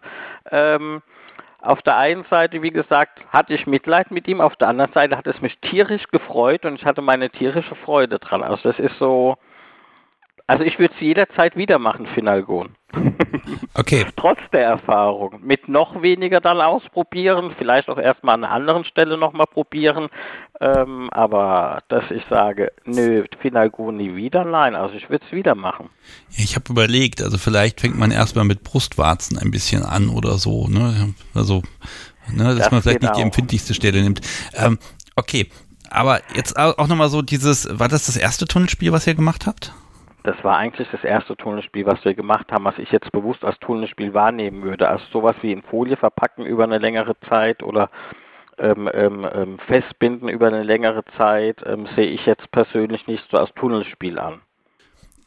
Ähm, 0.51 1.01
auf 1.61 1.81
der 1.81 1.97
einen 1.97 2.23
Seite, 2.29 2.61
wie 2.61 2.71
gesagt, 2.71 3.19
hatte 3.29 3.53
ich 3.53 3.67
Mitleid 3.67 4.11
mit 4.11 4.27
ihm, 4.27 4.41
auf 4.41 4.55
der 4.55 4.69
anderen 4.69 4.93
Seite 4.93 5.17
hat 5.17 5.27
es 5.27 5.41
mich 5.41 5.57
tierisch 5.59 6.07
gefreut 6.07 6.65
und 6.65 6.75
ich 6.75 6.85
hatte 6.85 7.01
meine 7.01 7.29
tierische 7.29 7.75
Freude 7.75 8.19
dran. 8.19 8.43
Also 8.43 8.69
das 8.69 8.79
ist 8.79 8.97
so, 8.97 9.37
also 10.49 10.63
ich 10.63 10.79
würde 10.79 10.95
es 10.95 10.99
jederzeit 10.99 11.55
wieder 11.55 11.77
machen, 11.77 12.07
Finalgon. 12.07 12.69
Okay. 13.75 14.03
Trotz 14.15 14.39
der 14.51 14.63
Erfahrung. 14.63 15.41
Mit 15.43 15.69
noch 15.69 16.01
weniger 16.01 16.41
dann 16.41 16.59
ausprobieren, 16.59 17.53
vielleicht 17.55 17.87
auch 17.87 17.99
erstmal 17.99 18.33
an 18.33 18.43
einer 18.43 18.53
anderen 18.53 18.83
Stelle 18.83 19.15
nochmal 19.15 19.45
probieren. 19.45 20.09
Ähm, 20.59 21.09
aber 21.11 21.83
dass 21.87 22.03
ich 22.09 22.23
sage, 22.31 22.71
nö, 22.83 23.25
Finalgon 23.39 23.97
nie 23.97 24.15
wieder, 24.15 24.43
nein, 24.43 24.73
also 24.73 24.95
ich 24.95 25.07
würde 25.11 25.23
es 25.23 25.31
wieder 25.31 25.53
machen. 25.53 25.91
Ja, 26.31 26.43
ich 26.43 26.55
habe 26.55 26.65
überlegt, 26.71 27.21
also 27.21 27.37
vielleicht 27.37 27.79
fängt 27.79 27.99
man 27.99 28.09
erstmal 28.09 28.45
mit 28.45 28.63
Brustwarzen 28.63 29.37
ein 29.37 29.51
bisschen 29.51 29.83
an 29.83 30.09
oder 30.09 30.39
so, 30.39 30.67
ne? 30.67 31.13
Also, 31.35 31.61
ne, 32.33 32.45
dass 32.45 32.57
das 32.57 32.71
man 32.71 32.81
vielleicht 32.81 33.03
nicht 33.03 33.15
die 33.15 33.21
empfindlichste 33.21 33.75
Stelle 33.75 34.01
nimmt. 34.01 34.21
Ähm, 34.55 34.79
okay, 35.15 35.47
aber 35.91 36.21
jetzt 36.35 36.57
auch 36.57 36.87
nochmal 36.87 37.09
so 37.09 37.21
dieses, 37.21 37.67
war 37.71 37.87
das 37.87 38.07
das 38.07 38.17
erste 38.17 38.45
Tunnelspiel, 38.45 38.91
was 38.91 39.05
ihr 39.05 39.13
gemacht 39.13 39.45
habt? 39.45 39.73
Das 40.23 40.35
war 40.43 40.57
eigentlich 40.57 40.87
das 40.91 41.03
erste 41.03 41.37
Tunnelspiel, 41.37 41.85
was 41.85 42.03
wir 42.03 42.13
gemacht 42.13 42.51
haben, 42.51 42.65
was 42.65 42.77
ich 42.77 42.91
jetzt 42.91 43.11
bewusst 43.11 43.43
als 43.45 43.57
Tunnelspiel 43.59 44.13
wahrnehmen 44.13 44.63
würde. 44.63 44.89
Also 44.89 45.05
sowas 45.11 45.35
wie 45.41 45.51
in 45.51 45.61
Folie 45.63 45.97
verpacken 45.97 46.45
über 46.45 46.65
eine 46.65 46.77
längere 46.77 47.17
Zeit 47.29 47.63
oder 47.63 47.89
ähm, 48.57 48.89
ähm, 48.93 49.27
ähm 49.33 49.59
festbinden 49.67 50.27
über 50.27 50.47
eine 50.47 50.63
längere 50.63 51.03
Zeit 51.17 51.63
ähm, 51.65 51.87
sehe 51.95 52.07
ich 52.07 52.25
jetzt 52.25 52.51
persönlich 52.51 53.07
nicht 53.07 53.23
so 53.31 53.37
als 53.37 53.53
Tunnelspiel 53.53 54.19
an. 54.19 54.41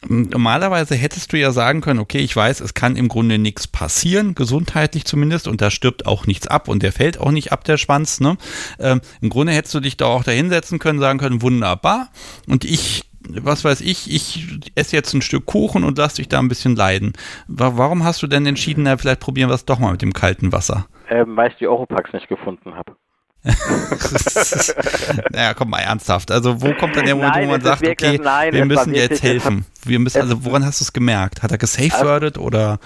Normalerweise 0.09 0.97
hättest 0.97 1.32
du 1.32 1.38
ja 1.38 1.53
sagen 1.53 1.80
können, 1.80 2.01
okay, 2.01 2.18
ich 2.18 2.34
weiß, 2.34 2.61
es 2.61 2.74
kann 2.74 2.97
im 2.97 3.07
Grunde 3.07 3.38
nichts 3.38 3.68
passieren, 3.68 4.34
gesundheitlich 4.34 5.05
zumindest, 5.05 5.47
und 5.47 5.61
da 5.61 5.70
stirbt 5.70 6.07
auch 6.07 6.26
nichts 6.26 6.49
ab 6.49 6.66
und 6.66 6.82
der 6.82 6.90
fällt 6.90 7.20
auch 7.20 7.30
nicht 7.30 7.53
ab, 7.53 7.62
der 7.62 7.76
Schwanz. 7.76 8.18
Ne? 8.18 8.36
Ähm, 8.80 9.01
Im 9.20 9.30
Grunde 9.30 9.53
hättest 9.53 9.74
du 9.74 9.80
dich 9.80 9.97
da 9.97 10.07
auch 10.07 10.24
da 10.24 10.32
hinsetzen 10.32 10.80
können, 10.80 10.99
sagen 10.99 11.20
können, 11.20 11.40
wunderbar, 11.40 12.09
und 12.49 12.64
ich 12.64 13.11
was 13.29 13.64
weiß 13.64 13.81
ich, 13.81 14.12
ich 14.12 14.70
esse 14.75 14.97
jetzt 14.97 15.12
ein 15.14 15.23
Stück 15.23 15.47
Kuchen 15.47 15.85
und 15.85 15.99
lass 15.99 16.14
dich 16.14 16.29
da 16.29 16.39
ein 16.39 16.49
bisschen 16.49 16.77
leiden. 16.77 17.12
Warum 17.49 18.05
hast 18.05 18.23
du 18.23 18.27
denn 18.27 18.47
entschieden, 18.47 18.85
na, 18.85 18.97
vielleicht 18.97 19.20
probieren 19.20 19.51
wir 19.51 19.55
es 19.55 19.64
doch 19.64 19.79
mal 19.79 19.93
mit 19.93 20.03
dem 20.03 20.12
kalten 20.12 20.53
Wasser? 20.53 20.87
Ähm, 21.09 21.37
weil 21.37 21.51
ich 21.51 21.57
die 21.57 21.68
Europax 21.68 22.12
nicht 22.12 22.29
gefunden 22.29 22.75
habe. 22.75 22.97
naja, 25.33 25.53
komm 25.55 25.70
mal 25.70 25.81
ernsthaft. 25.81 26.31
Also 26.31 26.62
wo 26.62 26.73
kommt 26.75 26.97
dann 26.97 27.07
der 27.07 27.16
Moment, 27.16 27.35
nein, 27.35 27.49
wo 27.49 27.51
man 27.53 27.61
sagt, 27.61 27.83
wirklich, 27.83 28.20
okay, 28.20 28.20
nein, 28.23 28.53
wir 28.53 28.64
müssen 28.64 28.93
dir 28.93 29.03
jetzt 29.03 29.23
helfen? 29.23 29.66
Wir 29.85 29.99
müssen, 29.99 30.20
also 30.20 30.45
woran 30.45 30.64
hast 30.64 30.81
du 30.81 30.85
es 30.85 30.93
gemerkt? 30.93 31.43
Hat 31.43 31.51
er 31.51 31.59
gesafewordet 31.59 32.37
also, 32.37 32.47
oder? 32.47 32.79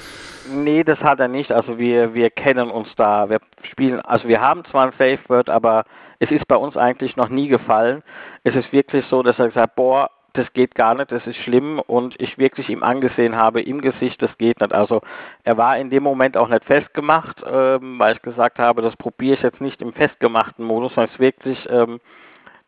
Nee, 0.51 0.83
das 0.83 0.99
hat 1.01 1.21
er 1.21 1.29
nicht. 1.29 1.53
Also 1.53 1.79
wir, 1.79 2.15
wir 2.15 2.31
kennen 2.31 2.71
uns 2.71 2.89
da. 2.97 3.29
Wir 3.29 3.41
spielen, 3.71 4.01
also 4.01 4.29
wir 4.29 4.41
haben 4.41 4.65
zwar 4.71 4.87
ein 4.87 4.93
Safeword, 4.99 5.51
aber 5.51 5.85
es 6.21 6.31
ist 6.31 6.49
bei 6.49 6.57
uns 6.57 6.75
eigentlich 6.77 7.17
noch 7.17 7.29
nie 7.29 7.49
gefallen. 7.49 8.03
Es 8.43 8.55
ist 8.55 8.73
wirklich 8.73 9.05
so, 9.11 9.23
dass 9.23 9.39
er 9.39 9.49
gesagt, 9.49 9.77
boah, 9.77 10.11
das 10.37 10.53
geht 10.53 10.75
gar 10.75 10.95
nicht, 10.95 11.11
das 11.11 11.27
ist 11.27 11.37
schlimm 11.37 11.79
und 11.79 12.21
ich 12.21 12.39
wirklich 12.39 12.69
ihm 12.69 12.83
angesehen 12.83 13.37
habe 13.37 13.61
im 13.61 13.81
Gesicht, 13.81 14.21
das 14.23 14.37
geht 14.39 14.61
nicht. 14.61 14.73
Also 14.73 15.01
er 15.45 15.57
war 15.57 15.79
in 15.79 15.91
dem 15.91 16.03
Moment 16.03 16.37
auch 16.37 16.49
nicht 16.49 16.65
festgemacht, 16.65 17.43
ähm, 17.47 17.99
weil 17.99 18.17
ich 18.17 18.23
gesagt 18.23 18.59
habe, 18.59 18.83
das 18.83 18.97
probiere 18.97 19.37
ich 19.37 19.43
jetzt 19.43 19.61
nicht 19.61 19.81
im 19.83 19.93
festgemachten 19.93 20.65
Modus, 20.65 20.97
weil 20.97 21.09
es 21.13 21.19
wirklich 21.19 21.59
ähm, 21.71 22.01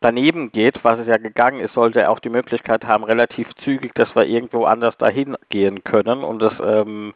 daneben 0.01 0.53
geht, 0.53 0.83
was 0.85 0.99
es 0.99 1.07
ja 1.07 1.17
gegangen 1.17 1.61
ist, 1.61 1.75
sollte 1.75 2.01
er 2.01 2.11
auch 2.11 2.21
die 2.21 2.29
Möglichkeit 2.29 2.85
haben, 2.85 3.05
relativ 3.05 3.49
zügig, 3.65 3.95
dass 3.95 4.15
wir 4.15 4.27
irgendwo 4.27 4.65
anders 4.65 4.97
dahin 4.99 5.37
gehen 5.49 5.85
können 5.85 6.23
und 6.25 6.41
das 6.41 6.55
ähm, 6.63 7.15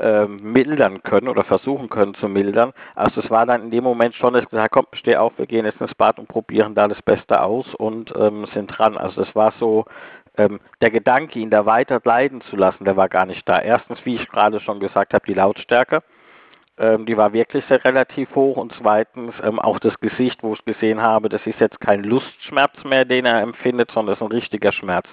äh, 0.00 0.26
mildern 0.26 1.02
können 1.02 1.28
oder 1.28 1.44
versuchen 1.44 1.88
können 1.88 2.14
zu 2.14 2.28
mildern. 2.28 2.72
Also 2.94 3.20
es 3.20 3.30
war 3.30 3.46
dann 3.46 3.64
in 3.64 3.70
dem 3.70 3.84
Moment 3.84 4.14
schon, 4.14 4.32
dass 4.32 4.42
ich 4.42 4.48
gesagt 4.50 4.72
habe, 4.74 4.86
komm, 4.86 4.98
steh 4.98 5.16
auf, 5.16 5.32
wir 5.36 5.46
gehen 5.46 5.64
jetzt 5.66 5.80
ins 5.80 5.94
Bad 5.94 6.18
und 6.18 6.28
probieren 6.28 6.74
da 6.74 6.88
das 6.88 7.00
Beste 7.02 7.42
aus 7.42 7.74
und 7.74 8.12
ähm, 8.16 8.46
sind 8.54 8.66
dran. 8.68 8.96
Also 8.96 9.22
es 9.22 9.34
war 9.34 9.52
so, 9.58 9.84
ähm, 10.36 10.60
der 10.80 10.90
Gedanke, 10.90 11.38
ihn 11.38 11.50
da 11.50 11.66
weiter 11.66 12.00
leiden 12.02 12.40
zu 12.42 12.56
lassen, 12.56 12.84
der 12.84 12.96
war 12.96 13.08
gar 13.08 13.26
nicht 13.26 13.48
da. 13.48 13.58
Erstens, 13.58 13.98
wie 14.04 14.16
ich 14.16 14.28
gerade 14.28 14.60
schon 14.60 14.80
gesagt 14.80 15.14
habe, 15.14 15.26
die 15.26 15.34
Lautstärke. 15.34 16.02
Ähm, 16.78 17.04
die 17.04 17.16
war 17.16 17.34
wirklich 17.34 17.62
sehr 17.66 17.84
relativ 17.84 18.34
hoch 18.34 18.56
und 18.56 18.72
zweitens 18.80 19.34
ähm, 19.42 19.58
auch 19.58 19.78
das 19.80 20.00
Gesicht, 20.00 20.42
wo 20.42 20.54
ich 20.54 20.64
gesehen 20.64 21.02
habe, 21.02 21.28
das 21.28 21.46
ist 21.46 21.60
jetzt 21.60 21.78
kein 21.78 22.02
Lustschmerz 22.02 22.72
mehr, 22.84 23.04
den 23.04 23.26
er 23.26 23.42
empfindet, 23.42 23.90
sondern 23.90 24.14
das 24.14 24.20
ist 24.20 24.26
ein 24.26 24.32
richtiger 24.32 24.72
Schmerz. 24.72 25.06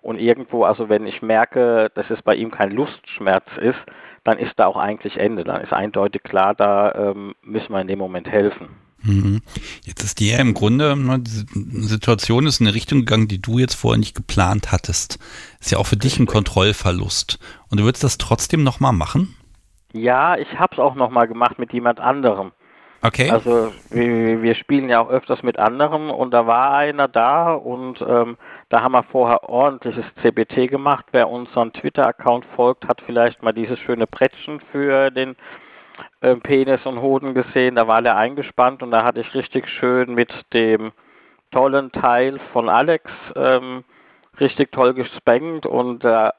Und 0.00 0.18
irgendwo, 0.18 0.64
also 0.64 0.88
wenn 0.88 1.06
ich 1.06 1.22
merke, 1.22 1.92
dass 1.94 2.10
es 2.10 2.20
bei 2.22 2.34
ihm 2.34 2.50
kein 2.50 2.72
Lustschmerz 2.72 3.46
ist, 3.60 3.78
dann 4.24 4.38
ist 4.38 4.52
da 4.56 4.66
auch 4.66 4.76
eigentlich 4.76 5.16
Ende. 5.16 5.44
Dann 5.44 5.60
ist 5.60 5.72
eindeutig 5.72 6.22
klar, 6.22 6.54
da 6.54 6.92
ähm, 6.92 7.34
müssen 7.42 7.72
wir 7.72 7.80
in 7.80 7.88
dem 7.88 7.98
Moment 7.98 8.28
helfen. 8.28 8.68
Mhm. 9.02 9.42
Jetzt 9.84 10.02
ist 10.04 10.20
die 10.20 10.30
ja 10.30 10.38
im 10.38 10.54
Grunde, 10.54 10.96
ne, 10.96 11.18
die 11.18 11.82
Situation 11.82 12.46
ist 12.46 12.60
in 12.60 12.66
eine 12.66 12.74
Richtung 12.74 13.00
gegangen, 13.00 13.28
die 13.28 13.42
du 13.42 13.58
jetzt 13.58 13.74
vorher 13.74 13.98
nicht 13.98 14.14
geplant 14.14 14.70
hattest. 14.70 15.18
Ist 15.60 15.72
ja 15.72 15.78
auch 15.78 15.86
für 15.86 15.96
dich 15.96 16.18
ein 16.18 16.26
Kontrollverlust. 16.26 17.38
Und 17.68 17.80
du 17.80 17.84
würdest 17.84 18.04
das 18.04 18.18
trotzdem 18.18 18.62
nochmal 18.62 18.92
machen? 18.92 19.34
Ja, 19.92 20.36
ich 20.36 20.58
habe 20.58 20.74
es 20.74 20.78
auch 20.78 20.94
nochmal 20.94 21.26
gemacht 21.26 21.58
mit 21.58 21.72
jemand 21.72 22.00
anderem. 22.00 22.52
Okay. 23.02 23.30
Also 23.30 23.72
wir, 23.90 24.42
wir, 24.42 24.54
spielen 24.54 24.88
ja 24.88 25.00
auch 25.00 25.10
öfters 25.10 25.42
mit 25.42 25.58
anderen 25.58 26.08
und 26.08 26.30
da 26.30 26.46
war 26.46 26.76
einer 26.76 27.08
da 27.08 27.52
und 27.52 28.00
ähm, 28.00 28.36
da 28.72 28.80
haben 28.80 28.92
wir 28.92 29.02
vorher 29.02 29.50
ordentliches 29.50 30.06
CBT 30.22 30.70
gemacht. 30.70 31.04
Wer 31.12 31.28
unseren 31.28 31.74
Twitter-Account 31.74 32.46
folgt, 32.56 32.88
hat 32.88 33.02
vielleicht 33.04 33.42
mal 33.42 33.52
dieses 33.52 33.78
schöne 33.78 34.06
Brettchen 34.06 34.60
für 34.72 35.10
den 35.10 35.36
äh, 36.22 36.36
Penis 36.36 36.80
und 36.86 37.02
Hoden 37.02 37.34
gesehen. 37.34 37.76
Da 37.76 37.86
war 37.86 38.00
der 38.00 38.16
eingespannt 38.16 38.82
und 38.82 38.90
da 38.90 39.04
hatte 39.04 39.20
ich 39.20 39.34
richtig 39.34 39.68
schön 39.68 40.14
mit 40.14 40.32
dem 40.54 40.92
tollen 41.50 41.92
Teil 41.92 42.40
von 42.54 42.70
Alex 42.70 43.10
ähm, 43.36 43.84
richtig 44.40 44.72
toll 44.72 44.94
gespengt 44.94 45.66
und 45.66 46.02
äh, 46.02 46.30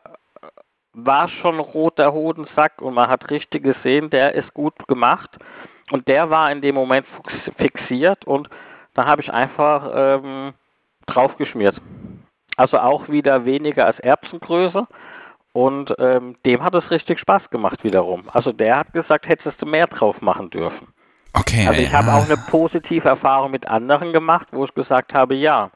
war 0.93 1.29
schon 1.29 1.59
rot 1.59 1.99
der 1.99 2.13
Hodensack 2.13 2.81
und 2.81 2.95
man 2.95 3.09
hat 3.09 3.29
richtig 3.29 3.61
gesehen, 3.61 4.09
der 4.09 4.33
ist 4.33 4.51
gut 4.55 4.73
gemacht. 4.87 5.29
Und 5.91 6.07
der 6.07 6.31
war 6.31 6.51
in 6.51 6.61
dem 6.61 6.73
Moment 6.73 7.05
fixiert 7.59 8.25
und 8.25 8.49
da 8.95 9.05
habe 9.05 9.21
ich 9.21 9.31
einfach 9.31 9.91
ähm, 9.93 10.55
draufgeschmiert. 11.05 11.75
Also 12.57 12.77
auch 12.77 13.09
wieder 13.09 13.45
weniger 13.45 13.85
als 13.85 13.99
Erbsengröße. 13.99 14.87
Und 15.53 15.93
ähm, 15.99 16.35
dem 16.45 16.63
hat 16.63 16.73
es 16.73 16.89
richtig 16.89 17.19
Spaß 17.19 17.49
gemacht 17.51 17.83
wiederum. 17.83 18.23
Also 18.31 18.51
der 18.51 18.77
hat 18.77 18.93
gesagt, 18.93 19.27
hättest 19.27 19.61
du 19.61 19.65
mehr 19.67 19.87
drauf 19.87 20.19
machen 20.21 20.49
dürfen. 20.49 20.87
Okay. 21.33 21.67
Also 21.67 21.81
ich 21.81 21.91
ja. 21.91 21.99
habe 21.99 22.11
auch 22.11 22.25
eine 22.25 22.37
positive 22.49 23.07
Erfahrung 23.07 23.51
mit 23.51 23.67
anderen 23.67 24.13
gemacht, 24.13 24.47
wo 24.51 24.65
ich 24.65 24.73
gesagt 24.73 25.13
habe, 25.13 25.35
ja. 25.35 25.71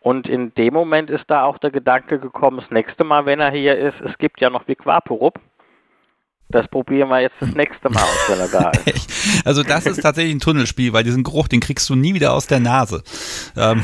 Und 0.00 0.28
in 0.28 0.54
dem 0.54 0.74
Moment 0.74 1.10
ist 1.10 1.24
da 1.28 1.44
auch 1.44 1.58
der 1.58 1.70
Gedanke 1.70 2.18
gekommen, 2.18 2.58
das 2.58 2.70
nächste 2.70 3.04
Mal, 3.04 3.26
wenn 3.26 3.40
er 3.40 3.50
hier 3.50 3.76
ist, 3.76 4.00
es 4.00 4.16
gibt 4.18 4.40
ja 4.40 4.48
noch 4.48 4.66
Viquaporup. 4.68 5.38
Das 6.50 6.66
probieren 6.68 7.10
wir 7.10 7.20
jetzt 7.20 7.36
das 7.40 7.50
nächste 7.54 7.90
Mal 7.90 8.00
aus, 8.00 8.24
wenn 8.28 8.40
er 8.40 8.48
da 8.48 8.70
ist. 8.86 9.46
also 9.46 9.62
das 9.62 9.84
ist 9.86 10.00
tatsächlich 10.00 10.34
ein 10.34 10.40
Tunnelspiel, 10.40 10.94
weil 10.94 11.04
diesen 11.04 11.22
Geruch, 11.22 11.46
den 11.46 11.60
kriegst 11.60 11.88
du 11.90 11.94
nie 11.94 12.14
wieder 12.14 12.32
aus 12.32 12.46
der 12.46 12.60
Nase. 12.60 13.02
Ähm, 13.56 13.82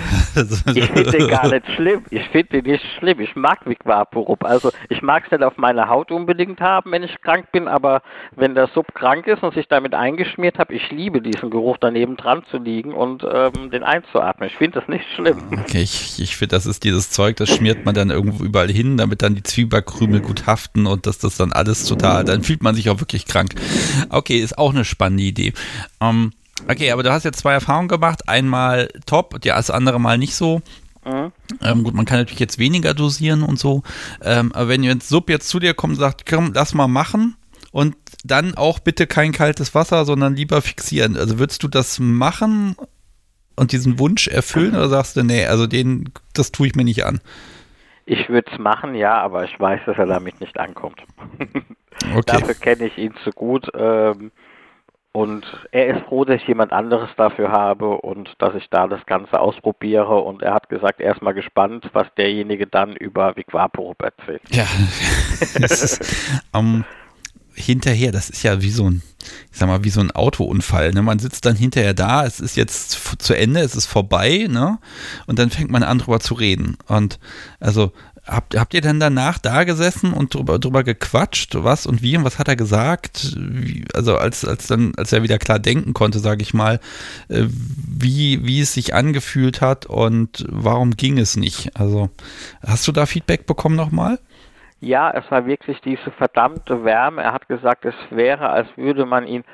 ich 0.75 0.87
finde 0.87 1.11
den 1.11 1.29
gar 1.29 1.49
nicht 1.49 1.71
schlimm. 1.75 2.05
Ich 2.11 2.27
finde 2.29 2.63
den 2.63 2.73
nicht 2.73 2.85
schlimm. 2.99 3.21
Ich 3.21 3.37
mag 3.37 3.61
Vaporup. 3.85 4.45
Also 4.45 4.73
ich 4.89 5.03
mag 5.03 5.25
es 5.27 5.31
nicht 5.31 5.43
auf 5.43 5.57
meiner 5.59 5.89
Haut 5.89 6.11
unbedingt 6.11 6.61
haben, 6.61 6.93
wenn 6.93 7.03
ich 7.03 7.21
krank 7.21 7.53
bin, 7.53 7.69
aber 7.69 8.03
wenn 8.35 8.55
der 8.55 8.69
Sub 8.69 8.95
krank 8.95 9.27
ist 9.27 9.43
und 9.43 9.55
sich 9.55 9.69
damit 9.69 9.95
eingeschmiert 9.95 10.59
habe, 10.59 10.75
ich 10.75 10.91
liebe 10.91 11.21
diesen 11.21 11.51
Geruch 11.51 11.77
daneben 11.79 12.17
dran 12.17 12.45
zu 12.51 12.59
liegen 12.59 12.95
und 12.95 13.25
ähm, 13.31 13.71
den 13.71 13.83
einzuatmen. 13.83 14.49
Ich 14.49 14.57
finde 14.57 14.81
das 14.81 14.89
nicht 14.89 15.05
schlimm. 15.15 15.39
Okay, 15.53 15.83
ich, 15.83 16.21
ich 16.21 16.37
finde, 16.37 16.57
das 16.57 16.67
ist 16.67 16.85
dieses 16.85 17.11
Zeug, 17.11 17.37
das 17.37 17.51
schmiert 17.51 17.85
man 17.85 17.95
dann 17.95 18.11
irgendwo 18.11 18.43
überall 18.43 18.71
hin, 18.71 18.97
damit 18.97 19.23
dann 19.23 19.35
die 19.35 19.43
Zwiebackkrümel 19.43 20.21
gut 20.21 20.47
haften 20.47 20.87
und 20.87 21.07
dass 21.07 21.19
das 21.19 21.37
dann 21.37 21.53
alles 21.53 21.85
total, 21.85 22.25
dann 22.25 22.43
fühlt 22.55 22.63
man 22.63 22.77
sich 22.77 22.89
auch 22.89 23.01
wirklich 23.01 23.27
krank. 23.27 23.57
Okay, 24.11 24.39
ist 24.39 24.59
auch 24.59 24.73
eine 24.73 24.85
spannende 24.85 25.25
Idee. 25.25 25.53
Ähm, 26.01 26.31
okay, 26.69 26.93
aber 26.93 27.03
du 27.03 27.11
hast 27.11 27.25
jetzt 27.25 27.41
zwei 27.41 27.53
Erfahrungen 27.53 27.89
gemacht. 27.89 28.29
Einmal 28.29 28.89
top, 29.07 29.41
das 29.41 29.71
andere 29.71 29.99
Mal 29.99 30.19
nicht 30.19 30.37
so. 30.37 30.63
Mhm. 31.05 31.33
Ähm, 31.63 31.83
gut, 31.83 31.95
man 31.95 32.05
kann 32.05 32.19
natürlich 32.19 32.39
jetzt 32.39 32.61
weniger 32.61 32.95
dosieren 32.95 33.43
und 33.43 33.59
so. 33.59 33.83
Ähm, 34.23 34.53
aber 34.53 34.69
wenn 34.69 34.85
jetzt 34.85 35.09
Sub 35.09 35.31
jetzt 35.31 35.49
zu 35.49 35.59
dir 35.59 35.75
kommt 35.75 35.95
und 35.95 35.99
sagt, 35.99 36.27
komm, 36.31 36.53
lass 36.55 36.75
mal 36.75 36.87
machen 36.87 37.37
und 37.73 37.97
dann 38.23 38.55
auch 38.55 38.79
bitte 38.79 39.09
kein 39.09 39.33
kaltes 39.33 39.75
Wasser, 39.75 40.05
sondern 40.05 40.37
lieber 40.37 40.63
fixieren. 40.63 41.17
Also 41.17 41.41
würdest 41.41 41.61
du 41.65 41.69
das 41.69 41.99
machen 41.99 42.77
und 43.57 43.73
diesen 43.73 43.99
Wunsch 43.99 44.29
erfüllen 44.29 44.77
oder 44.77 44.89
sagst 44.89 45.17
du, 45.17 45.25
nee, 45.25 45.45
also 45.45 45.67
den, 45.67 46.11
das 46.35 46.53
tue 46.53 46.69
ich 46.69 46.77
mir 46.77 46.85
nicht 46.85 47.05
an? 47.05 47.21
Ich 48.07 48.29
würde 48.29 48.49
es 48.53 48.59
machen, 48.59 48.95
ja, 48.95 49.21
aber 49.21 49.45
ich 49.45 49.59
weiß, 49.59 49.81
dass 49.87 49.99
er 49.99 50.07
damit 50.07 50.41
nicht 50.41 50.57
ankommt. 50.61 51.03
Okay. 52.13 52.23
Dafür 52.27 52.55
kenne 52.55 52.87
ich 52.87 52.99
ihn 52.99 53.15
zu 53.25 53.31
gut. 53.31 53.69
Ähm, 53.75 54.31
und 55.17 55.47
er 55.71 55.97
ist 55.97 56.07
froh, 56.07 56.25
dass 56.25 56.43
ich 56.43 56.49
jemand 56.49 56.73
anderes 56.73 57.09
dafür 57.17 57.53
habe 57.53 57.99
und 57.99 58.35
dass 58.39 58.53
ich 58.57 58.69
da 58.69 58.89
das 58.89 59.07
Ganze 59.07 59.39
ausprobiere. 59.39 60.17
Und 60.21 60.43
er 60.43 60.53
hat 60.53 60.69
gesagt, 60.69 61.01
er 61.01 61.15
ist 61.15 61.23
mal 61.23 61.33
gespannt, 61.33 61.89
was 61.93 62.09
derjenige 62.17 62.67
dann 62.67 62.97
über 62.97 63.37
Viquaporub 63.37 64.03
erzählt. 64.03 64.43
Ja, 64.51 64.67
ist, 65.61 66.01
um, 66.53 66.79
ähm, 66.79 66.85
hinterher, 67.55 68.11
das 68.11 68.29
ist 68.29 68.43
ja 68.43 68.61
wie 68.61 68.71
so 68.71 68.91
ein, 68.91 69.03
ich 69.53 69.59
sag 69.59 69.69
mal, 69.69 69.85
wie 69.85 69.91
so 69.91 70.01
ein 70.01 70.11
Autounfall. 70.11 70.91
Ne? 70.91 71.03
Man 71.03 71.21
sitzt 71.21 71.47
dann 71.47 71.55
hinterher 71.55 71.95
da, 71.95 72.27
es 72.27 72.41
ist 72.41 72.57
jetzt 72.57 73.23
zu 73.23 73.35
Ende, 73.35 73.61
es 73.61 73.77
ist 73.77 73.87
vorbei, 73.87 74.49
ne? 74.51 74.79
Und 75.27 75.39
dann 75.39 75.51
fängt 75.51 75.71
man 75.71 75.85
an, 75.85 75.99
drüber 75.99 76.19
zu 76.19 76.35
reden. 76.35 76.77
Und 76.89 77.21
also 77.61 77.93
habt, 78.27 78.59
habt 78.59 78.75
ihr 78.75 78.81
denn 78.81 79.01
danach 79.01 79.39
da 79.39 79.65
gesessen 79.65 80.13
und 80.13 80.35
drüber, 80.35 80.59
drüber 80.59 80.83
gequatscht, 80.83 81.55
was 81.57 81.87
und 81.87 82.03
wie 82.03 82.17
und 82.17 82.25
was 82.25 82.39
hat 82.39 82.49
er 82.49 82.57
gesagt? 82.57 83.35
Wie, 83.37 83.85
also 83.95 84.17
als, 84.17 84.45
als 84.45 84.67
dann, 84.67 84.93
als 84.97 85.13
er 85.13 85.23
wieder 85.23 85.39
klar 85.39 85.59
denken 85.59 85.95
konnte, 85.95 86.19
sage 86.19 86.43
ich 86.43 86.55
mal, 86.55 86.81
äh, 87.29 87.45
wie, 87.47 88.47
wie 88.47 88.61
es 88.61 88.75
sich 88.75 88.95
angefühlt 88.95 89.61
hat 89.61 89.87
und 89.87 90.47
warum 90.49 90.93
ging 90.93 91.19
es 91.19 91.37
nicht? 91.37 91.77
Also 91.79 92.11
hast 92.67 92.87
du 92.89 92.93
da 92.93 93.07
Feedback 93.07 93.47
bekommen 93.47 93.77
nochmal? 93.77 94.19
Ja, 94.81 95.11
es 95.11 95.31
war 95.31 95.47
wirklich 95.47 95.81
diese 95.81 96.11
verdammte 96.11 96.85
Wärme. 96.85 97.23
Er 97.23 97.33
hat 97.33 97.49
gesagt, 97.49 97.85
es 97.85 97.95
wäre, 98.11 98.51
als 98.51 98.69
würde 98.77 99.07
man 99.07 99.27
ihn 99.27 99.45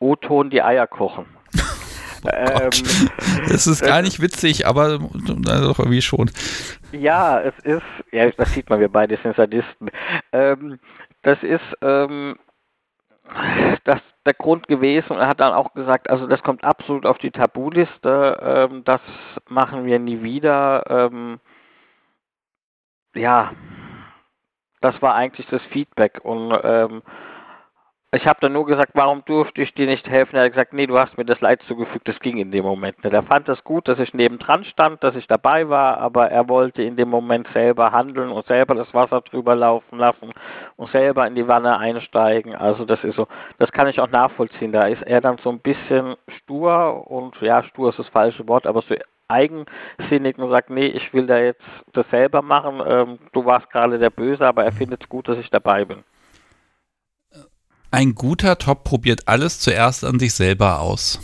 O-Ton 0.00 0.50
die 0.50 0.62
Eier 0.62 0.86
kochen. 0.86 1.26
Oh 2.24 2.28
ähm, 2.32 2.70
das 3.48 3.66
ist 3.66 3.82
gar 3.82 4.00
nicht 4.00 4.20
witzig, 4.20 4.64
aber 4.68 5.00
also 5.48 5.74
irgendwie 5.76 6.02
schon. 6.02 6.30
Ja, 6.92 7.40
es 7.40 7.58
ist, 7.60 7.82
ja, 8.12 8.30
das 8.30 8.52
sieht 8.52 8.68
man, 8.68 8.80
wir 8.80 8.90
beide 8.90 9.16
sind 9.16 9.34
Sadisten. 9.36 9.90
Ähm, 10.32 10.78
das 11.22 11.42
ist 11.42 11.76
ähm, 11.80 12.38
das 13.84 14.00
der 14.24 14.34
Grund 14.34 14.68
gewesen. 14.68 15.16
Er 15.16 15.28
hat 15.28 15.40
dann 15.40 15.52
auch 15.52 15.74
gesagt, 15.74 16.08
also 16.10 16.26
das 16.26 16.42
kommt 16.42 16.64
absolut 16.64 17.06
auf 17.06 17.18
die 17.18 17.30
Tabuliste, 17.30 18.38
ähm, 18.42 18.84
das 18.84 19.00
machen 19.48 19.84
wir 19.84 19.98
nie 19.98 20.22
wieder. 20.22 20.84
Ähm, 20.88 21.40
ja, 23.14 23.52
das 24.80 25.00
war 25.02 25.14
eigentlich 25.14 25.46
das 25.48 25.62
Feedback 25.70 26.20
und 26.22 26.56
ähm, 26.62 27.02
ich 28.14 28.26
habe 28.26 28.40
dann 28.42 28.52
nur 28.52 28.66
gesagt, 28.66 28.90
warum 28.92 29.24
durfte 29.24 29.62
ich 29.62 29.72
dir 29.72 29.86
nicht 29.86 30.06
helfen? 30.06 30.36
Er 30.36 30.44
hat 30.44 30.52
gesagt, 30.52 30.74
nee, 30.74 30.86
du 30.86 30.98
hast 30.98 31.16
mir 31.16 31.24
das 31.24 31.40
Leid 31.40 31.62
zugefügt, 31.62 32.06
das 32.06 32.20
ging 32.20 32.36
in 32.36 32.52
dem 32.52 32.62
Moment 32.62 33.02
nicht. 33.02 33.12
Er 33.14 33.22
fand 33.22 33.48
es 33.48 33.64
gut, 33.64 33.88
dass 33.88 33.98
ich 33.98 34.12
nebendran 34.12 34.64
stand, 34.64 35.02
dass 35.02 35.16
ich 35.16 35.26
dabei 35.26 35.70
war, 35.70 35.96
aber 35.96 36.30
er 36.30 36.46
wollte 36.50 36.82
in 36.82 36.96
dem 36.96 37.08
Moment 37.08 37.48
selber 37.54 37.90
handeln 37.90 38.30
und 38.30 38.46
selber 38.46 38.74
das 38.74 38.92
Wasser 38.92 39.22
drüber 39.22 39.54
laufen 39.54 39.98
lassen 39.98 40.32
und 40.76 40.90
selber 40.90 41.26
in 41.26 41.34
die 41.34 41.48
Wanne 41.48 41.78
einsteigen. 41.78 42.54
Also 42.54 42.84
das 42.84 43.02
ist 43.02 43.16
so, 43.16 43.28
das 43.58 43.72
kann 43.72 43.88
ich 43.88 43.98
auch 43.98 44.10
nachvollziehen. 44.10 44.72
Da 44.72 44.88
ist 44.88 45.02
er 45.02 45.22
dann 45.22 45.38
so 45.38 45.48
ein 45.48 45.60
bisschen 45.60 46.16
stur 46.42 47.10
und 47.10 47.40
ja, 47.40 47.62
stur 47.64 47.88
ist 47.88 47.98
das 47.98 48.08
falsche 48.08 48.46
Wort, 48.46 48.66
aber 48.66 48.82
so 48.82 48.94
eigensinnig 49.28 50.36
und 50.36 50.50
sagt, 50.50 50.68
nee, 50.68 50.86
ich 50.86 51.14
will 51.14 51.26
da 51.26 51.38
jetzt 51.38 51.64
das 51.94 52.08
selber 52.10 52.42
machen. 52.42 52.82
Ähm, 52.86 53.18
du 53.32 53.46
warst 53.46 53.70
gerade 53.70 53.98
der 53.98 54.10
Böse, 54.10 54.46
aber 54.46 54.64
er 54.64 54.72
findet 54.72 55.02
es 55.02 55.08
gut, 55.08 55.28
dass 55.28 55.38
ich 55.38 55.48
dabei 55.48 55.86
bin. 55.86 56.04
Ein 57.92 58.14
guter 58.14 58.56
Top 58.56 58.84
probiert 58.84 59.28
alles 59.28 59.60
zuerst 59.60 60.02
an 60.02 60.18
sich 60.18 60.32
selber 60.32 60.80
aus. 60.80 61.20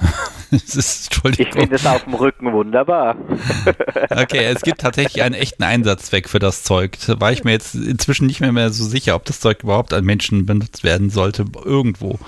ist, 0.50 1.10
ich 1.38 1.52
finde 1.52 1.76
es 1.76 1.86
auf 1.86 2.04
dem 2.04 2.12
Rücken 2.12 2.52
wunderbar. 2.52 3.16
okay, 4.10 4.44
es 4.44 4.60
gibt 4.60 4.82
tatsächlich 4.82 5.22
einen 5.22 5.34
echten 5.34 5.62
Einsatzzweck 5.62 6.28
für 6.28 6.38
das 6.38 6.64
Zeug. 6.64 6.98
Da 7.06 7.18
war 7.18 7.32
ich 7.32 7.44
mir 7.44 7.52
jetzt 7.52 7.74
inzwischen 7.74 8.26
nicht 8.26 8.40
mehr, 8.40 8.52
mehr 8.52 8.70
so 8.70 8.84
sicher, 8.84 9.14
ob 9.14 9.24
das 9.24 9.40
Zeug 9.40 9.62
überhaupt 9.62 9.94
an 9.94 10.04
Menschen 10.04 10.44
benutzt 10.44 10.84
werden 10.84 11.08
sollte, 11.08 11.46
irgendwo. 11.64 12.18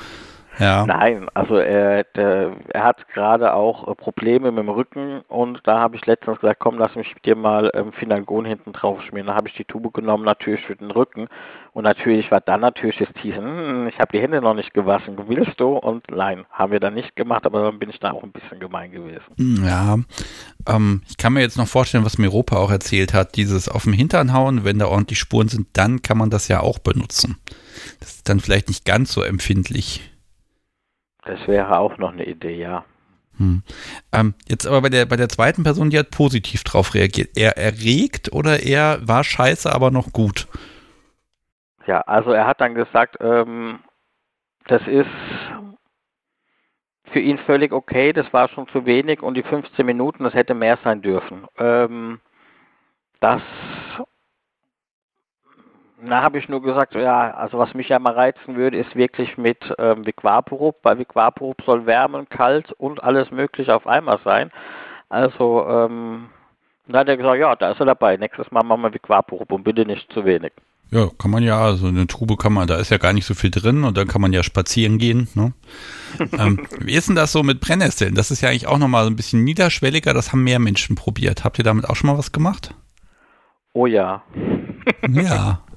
Ja. 0.61 0.85
Nein, 0.87 1.27
also 1.35 1.57
er, 1.57 2.05
der, 2.05 2.53
er 2.69 2.85
hat 2.85 3.09
gerade 3.09 3.55
auch 3.55 3.89
äh, 3.89 3.95
Probleme 3.95 4.53
mit 4.53 4.63
dem 4.63 4.69
Rücken 4.69 5.23
und 5.29 5.61
da 5.65 5.81
habe 5.81 5.97
ich 5.97 6.05
letztens 6.05 6.39
gesagt, 6.41 6.61
komm, 6.61 6.79
lass 6.79 6.95
mich 6.95 7.15
dir 7.25 7.35
mal 7.35 7.71
ähm, 7.75 7.93
Finalgon 7.93 8.45
hinten 8.45 8.73
drauf 8.73 9.01
schmieren. 9.03 9.29
Da 9.29 9.35
habe 9.35 9.49
ich 9.49 9.55
die 9.55 9.65
Tube 9.65 9.93
genommen, 9.95 10.25
natürlich 10.25 10.65
für 10.67 10.77
den 10.77 10.91
Rücken 10.91 11.29
und 11.73 11.85
natürlich 11.85 12.31
war 12.31 12.41
dann 12.41 12.61
natürlich 12.61 12.99
das 12.99 13.09
Teasen, 13.23 13.45
hm, 13.45 13.89
ich 13.89 13.99
habe 13.99 14.13
die 14.13 14.21
Hände 14.21 14.41
noch 14.43 14.55
nicht 14.55 14.75
gewaschen, 14.75 15.17
willst 15.29 15.59
du? 15.59 15.77
Und 15.77 16.05
nein, 16.11 16.45
haben 16.51 16.73
wir 16.73 16.81
dann 16.81 16.95
nicht 16.95 17.17
gemacht, 17.17 17.47
aber 17.47 17.63
dann 17.63 17.79
bin 17.79 17.89
ich 17.91 18.01
da 18.01 18.11
auch 18.11 18.23
ein 18.23 18.33
bisschen 18.33 18.61
gemein 18.61 18.91
gewesen. 18.91 19.25
Hm, 19.39 19.65
ja, 19.65 19.99
ähm, 20.67 21.03
ich 21.09 21.17
kann 21.17 21.33
mir 21.33 21.41
jetzt 21.41 21.57
noch 21.57 21.69
vorstellen, 21.69 22.05
was 22.05 22.19
Miropa 22.19 22.57
auch 22.57 22.71
erzählt 22.71 23.15
hat, 23.15 23.37
dieses 23.37 23.69
auf 23.69 23.85
dem 23.85 23.93
Hintern 23.93 24.33
hauen, 24.33 24.65
wenn 24.65 24.79
da 24.79 24.87
ordentlich 24.87 25.19
Spuren 25.19 25.49
sind, 25.49 25.69
dann 25.73 26.03
kann 26.03 26.19
man 26.19 26.29
das 26.29 26.49
ja 26.49 26.61
auch 26.61 26.79
benutzen. 26.79 27.39
Das 28.01 28.17
ist 28.17 28.29
dann 28.29 28.41
vielleicht 28.41 28.69
nicht 28.69 28.85
ganz 28.85 29.13
so 29.13 29.23
empfindlich. 29.23 30.11
Das 31.23 31.47
wäre 31.47 31.79
auch 31.79 31.99
noch 31.99 32.13
eine 32.13 32.25
Idee, 32.27 32.57
ja. 32.57 32.85
Hm. 33.37 33.63
Ähm, 34.13 34.35
jetzt 34.49 34.67
aber 34.67 34.83
bei 34.83 34.89
der, 34.89 35.07
bei 35.07 35.17
der 35.17 35.29
zweiten 35.29 35.63
Person, 35.63 35.91
die 35.91 35.99
hat 35.99 36.11
positiv 36.11 36.63
drauf 36.65 36.95
reagiert. 36.95 37.31
Er 37.37 37.57
erregt 37.57 38.33
oder 38.33 38.63
er 38.63 39.07
war 39.07 39.25
scheiße, 39.25 39.73
aber 39.73 39.91
noch 39.91 40.13
gut? 40.13 40.47
Ja, 41.87 42.03
also 42.03 42.33
er 42.33 42.47
hat 42.47 42.61
dann 42.61 42.75
gesagt, 42.75 43.17
ähm, 43.21 43.81
das 44.67 44.83
ist 44.87 45.09
für 47.13 47.21
ihn 47.21 47.39
völlig 47.39 47.73
okay, 47.73 48.13
das 48.13 48.33
war 48.33 48.49
schon 48.49 48.69
zu 48.69 48.85
wenig 48.87 49.23
und 49.23 49.35
die 49.35 49.43
15 49.43 49.85
Minuten, 49.85 50.25
das 50.25 50.35
hätte 50.35 50.55
mehr 50.55 50.79
sein 50.85 51.03
dürfen. 51.03 51.47
Ähm, 51.59 52.21
das 53.21 53.43
na, 56.03 56.23
habe 56.23 56.39
ich 56.39 56.49
nur 56.49 56.63
gesagt, 56.63 56.95
ja, 56.95 57.33
also 57.33 57.59
was 57.59 57.75
mich 57.75 57.89
ja 57.89 57.99
mal 57.99 58.15
reizen 58.15 58.57
würde, 58.57 58.79
ist 58.79 58.95
wirklich 58.97 59.37
mit 59.37 59.59
ähm, 59.79 60.07
Viquaporub. 60.07 60.81
Bei 60.83 60.99
Viquaporub 60.99 61.63
soll 61.65 61.87
wärmen, 61.87 62.29
kalt 62.29 62.73
und 62.73 63.03
alles 63.03 63.31
mögliche 63.31 63.75
auf 63.75 63.87
einmal 63.87 64.19
sein. 64.25 64.51
Also, 65.09 65.67
ähm, 65.69 66.31
dann 66.87 67.01
hat 67.01 67.09
er 67.09 67.17
gesagt, 67.17 67.39
ja, 67.39 67.55
da 67.57 67.73
ist 67.73 67.81
er 67.81 67.87
dabei. 67.87 68.17
Nächstes 68.17 68.51
Mal 68.51 68.63
machen 68.63 68.83
wir 68.83 68.95
Viquaporub 68.95 69.53
und 69.53 69.65
bitte 69.65 69.85
nicht 69.85 70.13
zu 70.13 70.25
wenig. 70.25 70.53
Ja, 70.93 71.09
kann 71.19 71.31
man 71.31 71.45
ja, 71.45 71.61
also 71.61 71.87
eine 71.87 72.09
Trube 72.09 72.37
kann 72.37 72.53
man, 72.53 72.67
da 72.67 72.77
ist 72.77 72.91
ja 72.91 72.99
gar 72.99 73.13
nicht 73.13 73.25
so 73.25 73.35
viel 73.35 73.51
drin 73.51 73.85
und 73.85 73.97
dann 73.97 74.09
kann 74.09 74.21
man 74.21 74.33
ja 74.33 74.43
spazieren 74.43 74.99
gehen. 74.99 75.29
Ne? 75.35 75.53
ähm, 76.39 76.67
wie 76.81 76.95
ist 76.95 77.09
denn 77.09 77.15
das 77.15 77.31
so 77.31 77.45
mit 77.45 77.61
Brennnesseln? 77.61 78.17
Das 78.17 78.33
ist 78.33 78.41
ja 78.41 78.49
eigentlich 78.49 78.67
auch 78.67 78.79
nochmal 78.79 79.05
so 79.05 79.11
ein 79.11 79.15
bisschen 79.15 79.45
niederschwelliger, 79.45 80.15
das 80.15 80.33
haben 80.33 80.43
mehr 80.43 80.59
Menschen 80.59 80.97
probiert. 80.97 81.45
Habt 81.45 81.59
ihr 81.59 81.65
damit 81.65 81.89
auch 81.89 81.95
schon 81.95 82.11
mal 82.11 82.19
was 82.19 82.33
gemacht? 82.33 82.75
Oh 83.73 83.87
ja. 83.87 84.23
ja. 85.09 85.61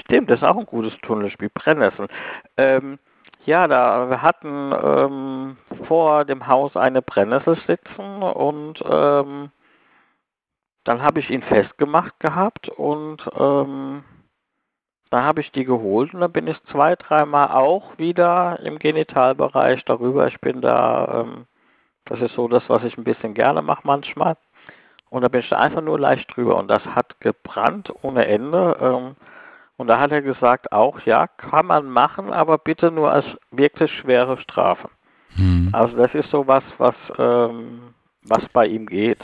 Stimmt, 0.00 0.30
das 0.30 0.40
ist 0.40 0.46
auch 0.46 0.56
ein 0.56 0.66
gutes 0.66 0.96
Tunnelspiel, 1.02 1.50
Brennnesseln. 1.52 2.08
Ähm, 2.56 2.98
ja, 3.46 3.68
da 3.68 4.08
wir 4.08 4.22
hatten 4.22 4.72
ähm, 4.72 5.56
vor 5.86 6.24
dem 6.24 6.46
Haus 6.46 6.76
eine 6.76 7.02
Brennnessel 7.02 7.56
sitzen 7.66 8.22
und 8.22 8.82
ähm, 8.88 9.50
dann 10.84 11.02
habe 11.02 11.20
ich 11.20 11.30
ihn 11.30 11.42
festgemacht 11.42 12.18
gehabt 12.20 12.68
und 12.68 13.22
ähm, 13.38 14.04
dann 15.10 15.22
habe 15.22 15.40
ich 15.40 15.52
die 15.52 15.64
geholt 15.64 16.12
und 16.14 16.20
dann 16.20 16.32
bin 16.32 16.46
ich 16.46 16.62
zwei, 16.64 16.96
dreimal 16.96 17.48
auch 17.48 17.98
wieder 17.98 18.58
im 18.60 18.78
Genitalbereich 18.78 19.84
darüber. 19.84 20.26
Ich 20.26 20.40
bin 20.40 20.60
da, 20.60 21.22
ähm, 21.22 21.46
das 22.06 22.20
ist 22.20 22.34
so 22.34 22.48
das, 22.48 22.68
was 22.68 22.82
ich 22.84 22.98
ein 22.98 23.04
bisschen 23.04 23.34
gerne 23.34 23.62
mache 23.62 23.82
manchmal. 23.84 24.36
Und 25.10 25.22
da 25.22 25.28
bin 25.28 25.40
ich 25.40 25.48
da 25.48 25.58
einfach 25.58 25.82
nur 25.82 25.98
leicht 26.00 26.34
drüber 26.34 26.56
und 26.56 26.68
das 26.68 26.84
hat 26.84 27.20
gebrannt 27.20 27.92
ohne 28.02 28.26
Ende. 28.26 28.76
Ähm, 28.80 29.16
und 29.76 29.88
da 29.88 29.98
hat 29.98 30.12
er 30.12 30.22
gesagt, 30.22 30.72
auch 30.72 31.00
ja, 31.04 31.26
kann 31.26 31.66
man 31.66 31.88
machen, 31.88 32.32
aber 32.32 32.58
bitte 32.58 32.90
nur 32.90 33.10
als 33.10 33.26
wirklich 33.50 33.92
schwere 33.92 34.38
Strafe. 34.40 34.88
Hm. 35.36 35.70
Also 35.72 35.96
das 35.96 36.14
ist 36.14 36.30
so 36.30 36.46
was, 36.46 36.62
was, 36.78 36.94
ähm, 37.18 37.94
was 38.22 38.42
bei 38.52 38.66
ihm 38.66 38.86
geht. 38.86 39.18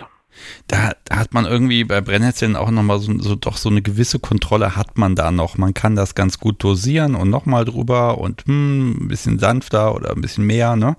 Da, 0.69 0.93
da, 1.05 1.17
hat 1.17 1.35
man 1.35 1.45
irgendwie 1.45 1.83
bei 1.83 2.01
Brennnesseln 2.01 2.55
auch 2.55 2.71
nochmal 2.71 3.01
so, 3.01 3.19
so, 3.19 3.35
doch 3.35 3.57
so 3.57 3.69
eine 3.69 3.83
gewisse 3.83 4.21
Kontrolle 4.21 4.77
hat 4.77 4.97
man 4.97 5.17
da 5.17 5.33
noch. 5.33 5.59
Man 5.59 5.75
kann 5.75 5.97
das 5.97 6.15
ganz 6.15 6.39
gut 6.39 6.63
dosieren 6.63 7.17
und 7.17 7.31
nochmal 7.31 7.65
drüber 7.65 8.19
und 8.19 8.45
hm, 8.47 9.05
ein 9.05 9.09
bisschen 9.09 9.41
sanfter 9.41 9.95
oder 9.95 10.13
ein 10.13 10.21
bisschen 10.21 10.47
mehr, 10.47 10.77
ne? 10.77 10.97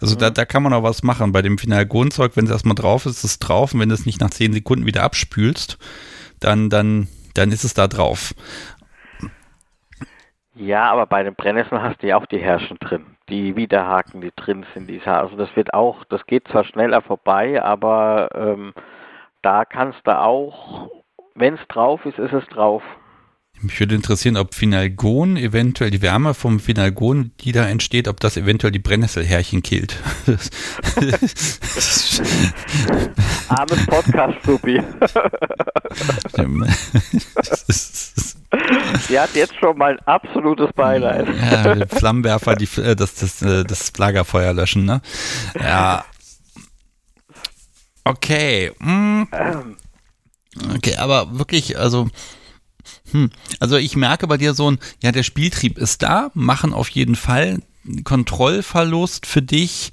Also 0.00 0.16
mhm. 0.16 0.20
da, 0.20 0.30
da 0.30 0.44
kann 0.44 0.64
man 0.64 0.72
auch 0.72 0.82
was 0.82 1.04
machen. 1.04 1.30
Bei 1.30 1.42
dem 1.42 1.58
Finalgonzeug, 1.58 2.32
wenn 2.34 2.46
es 2.46 2.50
erstmal 2.50 2.74
drauf 2.74 3.06
ist, 3.06 3.18
ist 3.18 3.24
es 3.24 3.38
drauf 3.38 3.72
und 3.72 3.80
wenn 3.80 3.88
du 3.88 3.94
es 3.94 4.06
nicht 4.06 4.20
nach 4.20 4.30
zehn 4.30 4.52
Sekunden 4.52 4.86
wieder 4.86 5.04
abspülst, 5.04 5.78
dann, 6.40 6.68
dann, 6.68 7.06
dann 7.34 7.52
ist 7.52 7.64
es 7.64 7.74
da 7.74 7.86
drauf. 7.86 8.34
Ja, 10.54 10.90
aber 10.90 11.06
bei 11.06 11.22
den 11.22 11.34
Brennnesseln 11.34 11.82
hast 11.82 12.02
du 12.02 12.08
ja 12.08 12.18
auch 12.18 12.26
die 12.26 12.38
Herrschen 12.38 12.76
drin, 12.78 13.06
die 13.30 13.56
Widerhaken, 13.56 14.20
die 14.20 14.32
drin 14.36 14.66
sind. 14.74 14.88
Die, 14.88 15.00
also 15.00 15.34
das 15.36 15.48
wird 15.56 15.72
auch, 15.72 16.04
das 16.04 16.26
geht 16.26 16.46
zwar 16.48 16.64
schneller 16.64 17.00
vorbei, 17.00 17.62
aber 17.62 18.28
ähm, 18.34 18.74
da 19.40 19.64
kannst 19.64 20.00
du 20.04 20.18
auch, 20.18 20.90
wenn 21.34 21.54
es 21.54 21.66
drauf 21.68 22.04
ist, 22.04 22.18
ist 22.18 22.34
es 22.34 22.44
drauf. 22.48 22.82
Mich 23.62 23.78
würde 23.78 23.94
interessieren, 23.94 24.36
ob 24.36 24.54
Finalgon 24.54 25.36
eventuell 25.36 25.90
die 25.90 26.02
Wärme 26.02 26.34
vom 26.34 26.58
Finalgon, 26.58 27.30
die 27.40 27.52
da 27.52 27.66
entsteht, 27.68 28.08
ob 28.08 28.18
das 28.18 28.36
eventuell 28.36 28.72
die 28.72 28.80
Brennnesselhärchen 28.80 29.62
killt. 29.62 29.96
Armes 33.48 33.86
Podcast-Supi. 33.86 34.82
Sie 39.08 39.18
hat 39.18 39.34
jetzt 39.34 39.54
schon 39.58 39.78
mal 39.78 39.92
ein 39.92 39.98
absolutes 40.06 40.70
Beileid. 40.74 41.26
Ja, 41.28 41.86
Flammenwerfer, 41.88 42.56
die, 42.56 42.68
äh, 42.80 42.94
das, 42.94 43.14
das, 43.14 43.42
äh, 43.42 43.64
das 43.64 43.96
Lagerfeuer 43.96 44.52
löschen, 44.52 44.84
ne? 44.84 45.00
Ja. 45.58 46.04
Okay. 48.04 48.72
Mm. 48.78 49.22
Okay, 50.74 50.96
aber 50.96 51.38
wirklich, 51.38 51.78
also 51.78 52.08
hm. 53.12 53.30
Also 53.60 53.76
ich 53.76 53.96
merke 53.96 54.26
bei 54.26 54.36
dir 54.36 54.54
so 54.54 54.70
ein, 54.70 54.78
ja, 55.02 55.12
der 55.12 55.22
Spieltrieb 55.22 55.78
ist 55.78 56.02
da, 56.02 56.30
machen 56.34 56.72
auf 56.72 56.88
jeden 56.88 57.16
Fall 57.16 57.60
Kontrollverlust 58.04 59.26
für 59.26 59.42
dich. 59.42 59.92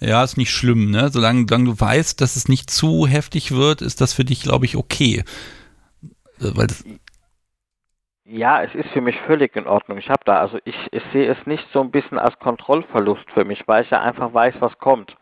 Ja, 0.00 0.24
ist 0.24 0.38
nicht 0.38 0.50
schlimm, 0.50 0.90
ne? 0.90 1.10
Solange, 1.12 1.44
solange 1.46 1.64
du 1.66 1.78
weißt, 1.78 2.20
dass 2.20 2.36
es 2.36 2.48
nicht 2.48 2.70
zu 2.70 3.06
heftig 3.06 3.52
wird, 3.52 3.82
ist 3.82 4.00
das 4.00 4.14
für 4.14 4.24
dich, 4.24 4.42
glaube 4.42 4.64
ich, 4.64 4.76
okay. 4.76 5.24
Weil 6.38 6.68
das 6.68 6.84
ja, 8.30 8.62
es 8.62 8.72
ist 8.76 8.88
für 8.90 9.00
mich 9.00 9.20
völlig 9.22 9.56
in 9.56 9.66
Ordnung. 9.66 9.98
Ich 9.98 10.08
habe 10.08 10.22
da, 10.24 10.38
also 10.38 10.58
ich, 10.64 10.76
ich 10.92 11.02
sehe 11.12 11.30
es 11.30 11.46
nicht 11.46 11.66
so 11.72 11.80
ein 11.80 11.90
bisschen 11.90 12.18
als 12.18 12.38
Kontrollverlust 12.38 13.28
für 13.32 13.44
mich, 13.44 13.66
weil 13.66 13.82
ich 13.82 13.90
ja 13.90 14.00
einfach 14.00 14.32
weiß, 14.32 14.54
was 14.60 14.78
kommt. 14.78 15.16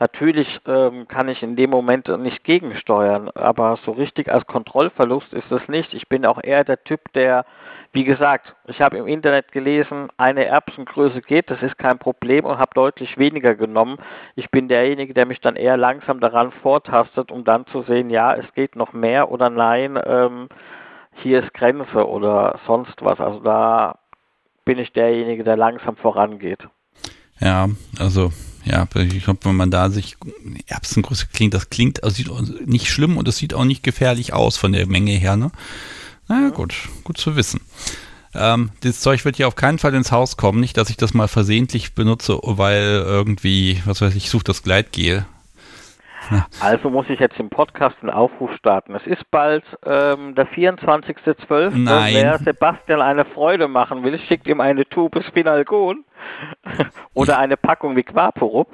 Natürlich 0.00 0.60
ähm, 0.66 1.06
kann 1.06 1.28
ich 1.28 1.42
in 1.42 1.54
dem 1.54 1.70
Moment 1.70 2.08
nicht 2.18 2.42
gegensteuern, 2.42 3.30
aber 3.30 3.78
so 3.84 3.92
richtig 3.92 4.32
als 4.32 4.46
Kontrollverlust 4.46 5.32
ist 5.32 5.50
es 5.52 5.68
nicht. 5.68 5.94
Ich 5.94 6.08
bin 6.08 6.26
auch 6.26 6.42
eher 6.42 6.64
der 6.64 6.82
Typ, 6.82 7.12
der, 7.14 7.44
wie 7.92 8.04
gesagt, 8.04 8.54
ich 8.66 8.80
habe 8.80 8.98
im 8.98 9.06
Internet 9.06 9.52
gelesen, 9.52 10.08
eine 10.16 10.44
Erbsengröße 10.44 11.22
geht, 11.22 11.50
das 11.50 11.62
ist 11.62 11.78
kein 11.78 11.98
Problem 11.98 12.44
und 12.44 12.58
habe 12.58 12.70
deutlich 12.74 13.18
weniger 13.18 13.54
genommen. 13.54 13.98
Ich 14.34 14.50
bin 14.50 14.68
derjenige, 14.68 15.14
der 15.14 15.26
mich 15.26 15.40
dann 15.40 15.54
eher 15.54 15.76
langsam 15.76 16.18
daran 16.18 16.50
vortastet, 16.50 17.30
um 17.30 17.44
dann 17.44 17.66
zu 17.66 17.82
sehen, 17.82 18.10
ja, 18.10 18.34
es 18.34 18.52
geht 18.54 18.74
noch 18.74 18.92
mehr 18.92 19.30
oder 19.30 19.48
nein, 19.48 19.98
ähm, 20.04 20.48
hier 21.22 21.42
ist 21.42 21.54
Grenze 21.54 22.06
oder 22.06 22.58
sonst 22.66 22.94
was. 23.00 23.18
Also 23.20 23.40
da 23.40 23.98
bin 24.64 24.78
ich 24.78 24.92
derjenige, 24.92 25.44
der 25.44 25.56
langsam 25.56 25.96
vorangeht. 25.96 26.60
Ja, 27.40 27.68
also 27.98 28.32
ja, 28.64 28.86
ich 28.94 29.24
glaube, 29.24 29.40
wenn 29.44 29.56
man 29.56 29.70
da 29.70 29.88
sich 29.88 30.16
Erbsengröße 30.66 31.28
klingt, 31.32 31.54
das 31.54 31.70
klingt, 31.70 32.04
also 32.04 32.16
sieht 32.16 32.66
nicht 32.66 32.88
schlimm 32.88 33.16
und 33.16 33.26
es 33.28 33.38
sieht 33.38 33.54
auch 33.54 33.64
nicht 33.64 33.82
gefährlich 33.82 34.32
aus 34.32 34.56
von 34.56 34.72
der 34.72 34.86
Menge 34.86 35.12
her, 35.12 35.36
ne? 35.36 35.50
Naja, 36.28 36.50
gut, 36.50 36.74
gut 37.04 37.16
zu 37.16 37.36
wissen. 37.36 37.60
Ähm, 38.34 38.70
das 38.80 39.00
Zeug 39.00 39.24
wird 39.24 39.36
hier 39.36 39.48
auf 39.48 39.56
keinen 39.56 39.78
Fall 39.78 39.94
ins 39.94 40.12
Haus 40.12 40.36
kommen. 40.36 40.60
Nicht, 40.60 40.76
dass 40.76 40.90
ich 40.90 40.98
das 40.98 41.14
mal 41.14 41.28
versehentlich 41.28 41.94
benutze, 41.94 42.38
weil 42.42 43.02
irgendwie, 43.06 43.80
was 43.86 44.02
weiß 44.02 44.14
ich, 44.14 44.24
ich 44.24 44.30
suche 44.30 44.44
das 44.44 44.62
Gleitgel. 44.62 45.24
Also 46.60 46.90
muss 46.90 47.06
ich 47.08 47.20
jetzt 47.20 47.38
im 47.38 47.50
Podcast 47.50 47.96
einen 48.00 48.10
Aufruf 48.10 48.50
starten. 48.56 48.94
Es 48.94 49.06
ist 49.06 49.30
bald 49.30 49.64
ähm, 49.84 50.34
der 50.34 50.48
24.12. 50.48 51.70
Nein. 51.76 52.14
Wer 52.14 52.38
Sebastian 52.38 53.00
eine 53.00 53.24
Freude 53.24 53.68
machen 53.68 54.02
will, 54.02 54.18
schickt 54.18 54.46
ihm 54.46 54.60
eine 54.60 54.84
Tube 54.88 55.22
Spinalgon 55.26 56.04
oder 57.14 57.38
eine 57.38 57.56
Packung 57.56 57.96
wie 57.96 58.02
Quaporup. 58.02 58.68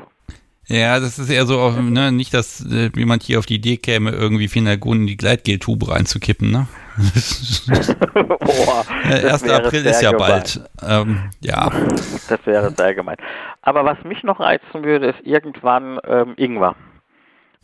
Ja, 0.67 0.99
das 0.99 1.19
ist 1.19 1.29
eher 1.29 1.45
so, 1.45 1.71
ne, 1.73 2.11
nicht, 2.11 2.33
dass 2.33 2.65
äh, 2.65 2.91
jemand 2.97 3.23
hier 3.23 3.39
auf 3.39 3.45
die 3.45 3.57
Idee 3.57 3.77
käme, 3.77 4.13
irgendwie 4.13 4.49
Finalgon 4.49 5.01
in 5.01 5.07
die 5.07 5.17
Gleitgeltube 5.19 5.91
reinzukippen, 5.91 6.51
ne? 6.51 6.67
Boah, 8.15 8.85
1. 9.05 9.43
April 9.51 9.85
ist 9.85 10.01
ja 10.01 10.13
gemein. 10.13 10.29
bald. 10.29 10.61
Ähm, 10.83 11.31
ja. 11.41 11.71
Das 12.29 12.47
wäre 12.47 12.71
sehr 12.71 12.95
gemein. 12.95 13.17
Aber 13.63 13.85
was 13.85 14.03
mich 14.05 14.23
noch 14.23 14.41
reizen 14.41 14.85
würde, 14.85 15.09
ist 15.09 15.21
irgendwann 15.23 15.99
ähm, 16.07 16.35
Ingwer. 16.37 16.77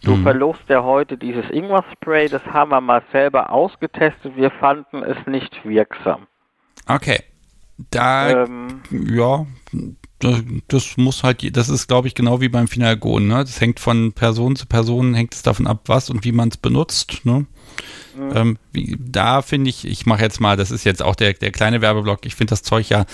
Du 0.03 0.15
hm. 0.15 0.23
verlust 0.23 0.63
ja 0.69 0.83
heute 0.83 1.19
dieses 1.19 1.45
Ingwer-Spray, 1.51 2.29
das 2.29 2.45
haben 2.47 2.71
wir 2.71 2.81
mal 2.81 3.03
selber 3.13 3.51
ausgetestet. 3.53 4.35
Wir 4.37 4.51
fanden 4.51 5.03
es 5.03 5.27
nicht 5.27 5.65
wirksam. 5.65 6.27
Okay. 6.87 7.23
Da, 7.91 8.45
ähm, 8.45 8.83
ja, 8.91 9.47
das, 10.19 10.43
das, 10.69 10.97
muss 10.99 11.23
halt, 11.23 11.57
das 11.57 11.69
ist, 11.71 11.89
glaube 11.89 12.09
ich, 12.09 12.15
genau 12.15 12.41
wie 12.41 12.51
beim 12.51 12.69
Finalgon, 12.69 13.27
ne? 13.27 13.39
Das 13.39 13.61
hängt 13.61 13.81
von 13.81 14.13
Person 14.13 14.55
zu 14.55 14.67
Person, 14.67 15.15
hängt 15.15 15.35
es 15.35 15.43
davon 15.43 15.67
ab, 15.67 15.85
was 15.87 16.11
und 16.11 16.25
wie 16.25 16.33
man 16.33 16.51
es 16.51 16.59
benutzt, 16.59 17.25
ne? 17.25 17.47
Mhm. 18.17 18.33
Ähm, 18.35 18.59
wie, 18.73 18.99
da 19.01 19.41
finde 19.41 19.71
ich, 19.71 19.87
ich 19.87 20.05
mache 20.05 20.23
jetzt 20.23 20.41
mal, 20.41 20.59
das 20.59 20.71
ist 20.71 20.85
jetzt 20.85 21.03
auch 21.03 21.15
der, 21.15 21.33
der 21.33 21.53
kleine 21.53 21.81
Werbeblock, 21.81 22.27
ich 22.27 22.35
finde 22.35 22.51
das 22.51 22.63
Zeug 22.63 22.91
ja 22.91 23.07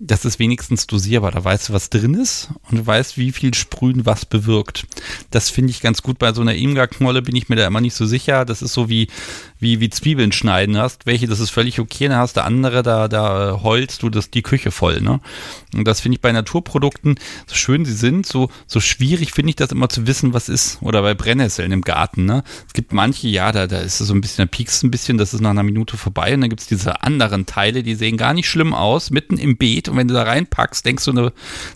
das 0.00 0.24
ist 0.24 0.40
wenigstens 0.40 0.88
dosierbar. 0.88 1.30
Da 1.30 1.44
weißt 1.44 1.68
du, 1.68 1.72
was 1.72 1.88
drin 1.88 2.14
ist 2.14 2.50
und 2.68 2.78
du 2.78 2.86
weißt, 2.86 3.16
wie 3.16 3.30
viel 3.30 3.54
Sprühen 3.54 4.04
was 4.04 4.26
bewirkt. 4.26 4.86
Das 5.30 5.50
finde 5.50 5.70
ich 5.70 5.80
ganz 5.80 6.02
gut. 6.02 6.18
Bei 6.18 6.32
so 6.32 6.40
einer 6.40 6.54
Imga-Knolle 6.54 7.22
bin 7.22 7.36
ich 7.36 7.48
mir 7.48 7.54
da 7.54 7.66
immer 7.66 7.80
nicht 7.80 7.94
so 7.94 8.04
sicher. 8.04 8.44
Das 8.44 8.60
ist 8.60 8.72
so 8.72 8.88
wie, 8.88 9.06
wie, 9.60 9.78
wie 9.78 9.90
Zwiebeln 9.90 10.32
schneiden 10.32 10.76
hast. 10.76 11.06
Welche, 11.06 11.28
das 11.28 11.38
ist 11.38 11.50
völlig 11.50 11.78
okay. 11.78 12.08
Dann 12.08 12.18
hast 12.18 12.36
du 12.36 12.42
andere, 12.42 12.82
da, 12.82 13.06
da 13.06 13.60
heulst 13.62 14.02
du 14.02 14.10
das, 14.10 14.30
die 14.30 14.42
Küche 14.42 14.72
voll. 14.72 15.00
Ne? 15.00 15.20
Und 15.74 15.86
das 15.86 16.00
finde 16.00 16.16
ich 16.16 16.20
bei 16.20 16.32
Naturprodukten, 16.32 17.14
so 17.46 17.54
schön 17.54 17.84
sie 17.84 17.94
sind, 17.94 18.26
so, 18.26 18.50
so 18.66 18.80
schwierig 18.80 19.32
finde 19.32 19.50
ich 19.50 19.56
das 19.56 19.70
immer 19.70 19.88
zu 19.88 20.08
wissen, 20.08 20.34
was 20.34 20.48
ist. 20.48 20.78
Oder 20.82 21.02
bei 21.02 21.14
Brennnesseln 21.14 21.70
im 21.70 21.82
Garten. 21.82 22.24
Ne? 22.24 22.42
Es 22.66 22.72
gibt 22.72 22.92
manche, 22.92 23.28
ja, 23.28 23.52
da, 23.52 23.68
da 23.68 23.78
ist 23.78 24.00
es 24.00 24.08
so 24.08 24.14
ein 24.14 24.20
bisschen, 24.20 24.44
da 24.44 24.50
piekst 24.50 24.82
ein 24.82 24.90
bisschen, 24.90 25.18
das 25.18 25.34
ist 25.34 25.40
nach 25.40 25.50
einer 25.50 25.62
Minute 25.62 25.96
vorbei. 25.96 26.34
Und 26.34 26.40
dann 26.40 26.50
gibt 26.50 26.62
es 26.62 26.66
diese 26.66 27.02
anderen 27.04 27.46
Teile, 27.46 27.84
die 27.84 27.94
sehen 27.94 28.16
gar 28.16 28.34
nicht 28.34 28.48
schlimm 28.48 28.74
aus, 28.74 29.10
mitten 29.10 29.38
im 29.38 29.56
Beet 29.56 29.83
und 29.88 29.96
wenn 29.96 30.08
du 30.08 30.14
da 30.14 30.22
reinpackst, 30.22 30.84
denkst 30.84 31.04
du 31.04 31.10
eine, 31.10 31.32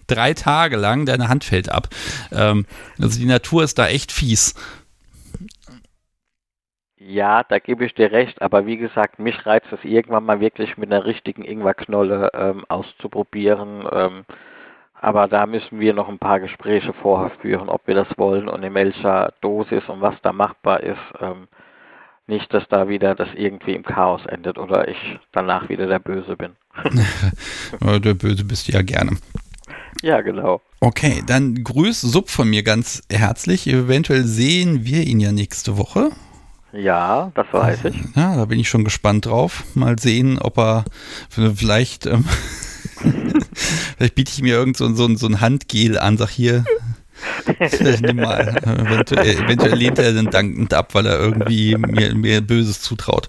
drei 0.07 0.35
Tage 0.35 0.77
lang, 0.77 1.07
deine 1.07 1.29
Hand 1.29 1.45
fällt 1.45 1.71
ab. 1.71 1.89
Ähm, 2.33 2.67
also 3.01 3.19
die 3.19 3.27
Natur 3.27 3.65
ist 3.65 3.79
da 3.79 3.89
echt 3.89 4.13
fies. 4.13 4.55
Ja, 6.99 7.43
da 7.43 7.59
gebe 7.59 7.87
ich 7.87 7.95
dir 7.95 8.13
recht, 8.13 8.43
aber 8.43 8.67
wie 8.67 8.77
gesagt, 8.77 9.19
mich 9.19 9.47
reizt 9.47 9.73
es 9.73 9.83
irgendwann 9.83 10.25
mal 10.25 10.41
wirklich 10.41 10.77
mit 10.77 10.93
einer 10.93 11.07
richtigen 11.07 11.43
Ingwerknolle 11.43 12.31
ähm, 12.35 12.65
auszuprobieren. 12.69 13.89
Ähm, 13.91 14.25
aber 15.01 15.29
da 15.29 15.47
müssen 15.47 15.81
wir 15.81 15.95
noch 15.95 16.09
ein 16.09 16.19
paar 16.19 16.41
Gespräche 16.41 16.93
vorher 16.93 17.31
führen, 17.41 17.69
ob 17.69 17.87
wir 17.87 17.95
das 17.95 18.09
wollen 18.17 18.49
und 18.49 18.63
in 18.63 18.75
welcher 18.75 19.33
Dosis 19.41 19.89
und 19.89 20.01
was 20.01 20.21
da 20.23 20.33
machbar 20.33 20.81
ist. 20.83 20.99
Ähm, 21.21 21.49
nicht, 22.29 22.53
dass 22.53 22.65
da 22.69 22.89
wieder 22.89 23.15
das 23.15 23.29
irgendwie 23.35 23.75
im 23.75 23.83
Chaos 23.83 24.21
endet 24.27 24.59
oder 24.59 24.89
ich 24.89 24.97
danach 25.33 25.69
wieder 25.69 25.87
der 25.87 25.99
Böse 25.99 26.37
bin. 26.37 26.57
der 28.03 28.15
Böse 28.15 28.45
bist 28.45 28.69
du 28.69 28.73
ja 28.73 28.83
gerne. 28.83 29.17
Ja, 30.03 30.21
genau. 30.21 30.61
Okay, 30.81 31.23
dann 31.27 31.65
grüß 31.65 32.01
Sub 32.01 32.31
von 32.31 32.49
mir 32.49 32.63
ganz 32.63 33.03
herzlich. 33.11 33.67
Eventuell 33.67 34.25
sehen 34.25 34.85
wir 34.85 35.03
ihn 35.03 35.21
ja 35.21 35.33
nächste 35.33 35.77
Woche. 35.77 36.11
Ja, 36.73 37.33
das 37.35 37.47
weiß 37.51 37.87
ich. 37.87 37.97
Ja, 38.15 38.37
da 38.37 38.45
bin 38.45 38.61
ich 38.61 38.69
schon 38.69 38.85
gespannt 38.85 39.27
drauf. 39.27 39.65
Mal 39.75 39.99
sehen, 39.99 40.39
ob 40.39 40.59
er 40.59 40.85
vielleicht, 41.31 42.07
ähm, 42.07 42.25
vielleicht 43.97 44.15
biete 44.15 44.33
ich 44.33 44.43
mir 44.43 44.55
irgend 44.55 44.77
so, 44.77 44.93
so, 44.95 45.13
so 45.17 45.27
ein 45.27 45.41
Handgel 45.41 45.99
an, 45.99 46.17
sag 46.19 46.29
hier, 46.29 46.65
Nimm 48.01 48.17
mal. 48.17 48.57
Eventuell, 48.63 49.45
eventuell 49.45 49.75
lehnt 49.75 49.99
er 49.99 50.13
dann 50.13 50.27
dankend 50.27 50.75
ab, 50.75 50.95
weil 50.95 51.07
er 51.07 51.19
irgendwie 51.19 51.77
mir, 51.77 52.15
mir 52.15 52.41
Böses 52.41 52.81
zutraut. 52.81 53.29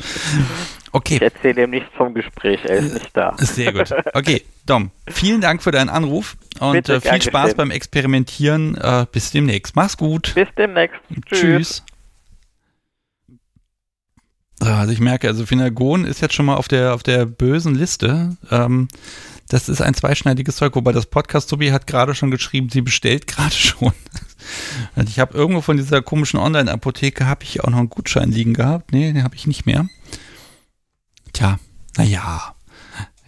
Okay. 0.92 1.16
Ich 1.16 1.22
erzähle 1.22 1.64
ihm 1.64 1.70
nichts 1.70 1.90
vom 1.96 2.14
Gespräch, 2.14 2.62
er 2.66 2.78
ist 2.78 2.94
nicht 2.94 3.10
da. 3.14 3.36
Sehr 3.38 3.74
gut. 3.74 3.94
Okay, 4.14 4.44
Dom, 4.66 4.92
vielen 5.08 5.40
Dank 5.40 5.62
für 5.62 5.72
deinen 5.72 5.90
Anruf 5.90 6.36
und 6.60 6.74
Bitte, 6.74 6.96
äh, 6.96 7.02
viel 7.02 7.22
Spaß 7.22 7.54
beim 7.54 7.70
Experimentieren. 7.72 8.76
Äh, 8.76 9.06
bis 9.12 9.32
demnächst. 9.32 9.76
Mach's 9.76 9.98
gut. 9.98 10.34
Bis 10.34 10.48
demnächst. 10.58 11.00
Tschüss. 11.28 11.40
Tschüss. 11.40 11.84
Also 14.62 14.92
ich 14.92 15.00
merke, 15.00 15.28
also 15.28 15.46
Finagon 15.46 16.06
ist 16.06 16.22
jetzt 16.22 16.34
schon 16.34 16.46
mal 16.46 16.56
auf 16.56 16.68
der, 16.68 16.94
auf 16.94 17.04
der 17.04 17.26
bösen 17.26 17.76
Liste. 17.76 18.36
Ähm, 18.52 18.90
das 19.50 19.68
ist 19.68 19.82
ein 19.82 19.96
zweischneidiges 19.96 20.56
Zeug, 20.56 20.76
wobei 20.76 20.92
das 20.92 21.08
Podcast 21.08 21.50
Tobi 21.50 21.72
hat 21.72 21.88
gerade 21.88 22.16
schon 22.16 22.32
geschrieben, 22.32 22.70
sie 22.70 22.82
bestellt 22.82 23.28
gerade 23.28 23.56
schon. 23.56 23.92
Ich 25.06 25.20
habe 25.20 25.38
irgendwo 25.38 25.62
von 25.62 25.78
dieser 25.78 26.02
komischen 26.02 26.40
Online-Apotheke 26.40 27.26
habe 27.26 27.44
ich 27.44 27.64
auch 27.64 27.70
noch 27.70 27.80
einen 27.80 27.90
Gutschein 27.90 28.32
liegen 28.32 28.54
gehabt. 28.54 28.92
Nee, 28.92 29.12
den 29.12 29.24
habe 29.24 29.36
ich 29.36 29.48
nicht 29.48 29.66
mehr. 29.66 29.88
Tja, 31.34 31.60
naja, 31.98 32.56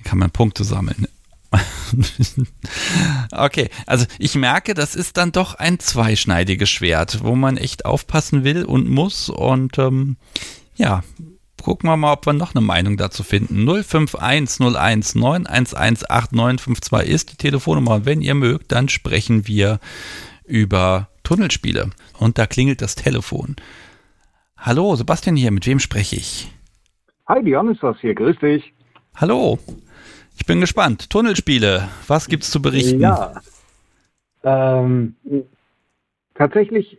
kann 0.03 0.19
man 0.19 0.31
Punkte 0.31 0.63
sammeln. 0.63 1.07
okay, 3.31 3.69
also 3.85 4.05
ich 4.19 4.35
merke, 4.35 4.73
das 4.73 4.95
ist 4.95 5.17
dann 5.17 5.31
doch 5.31 5.55
ein 5.55 5.79
zweischneidiges 5.79 6.69
Schwert, 6.69 7.23
wo 7.23 7.35
man 7.35 7.57
echt 7.57 7.85
aufpassen 7.85 8.43
will 8.43 8.63
und 8.63 8.89
muss. 8.89 9.29
Und 9.29 9.77
ähm, 9.77 10.17
ja, 10.75 11.03
gucken 11.61 11.89
wir 11.89 11.97
mal, 11.97 12.13
ob 12.13 12.25
wir 12.25 12.33
noch 12.33 12.55
eine 12.55 12.65
Meinung 12.65 12.97
dazu 12.97 13.23
finden. 13.23 13.65
05101 13.65 15.15
911 15.15 15.73
8952 15.75 17.09
ist 17.09 17.31
die 17.31 17.37
Telefonnummer. 17.37 18.05
Wenn 18.05 18.21
ihr 18.21 18.35
mögt, 18.35 18.71
dann 18.71 18.89
sprechen 18.89 19.47
wir 19.47 19.79
über 20.45 21.09
Tunnelspiele. 21.23 21.89
Und 22.19 22.37
da 22.37 22.45
klingelt 22.45 22.81
das 22.81 22.95
Telefon. 22.95 23.55
Hallo, 24.57 24.95
Sebastian 24.95 25.35
hier, 25.35 25.51
mit 25.51 25.65
wem 25.65 25.79
spreche 25.79 26.15
ich? 26.15 26.51
Hi, 27.27 27.41
Björn 27.41 27.71
ist 27.71 27.81
das 27.81 27.99
hier. 27.99 28.13
Grüß 28.13 28.37
dich. 28.39 28.73
Hallo. 29.15 29.57
Ich 30.37 30.45
bin 30.45 30.59
gespannt. 30.59 31.09
Tunnelspiele, 31.09 31.87
was 32.07 32.27
gibt's 32.27 32.51
zu 32.51 32.61
berichten? 32.61 32.99
Ja. 32.99 33.33
Ähm, 34.43 35.15
tatsächlich 36.35 36.97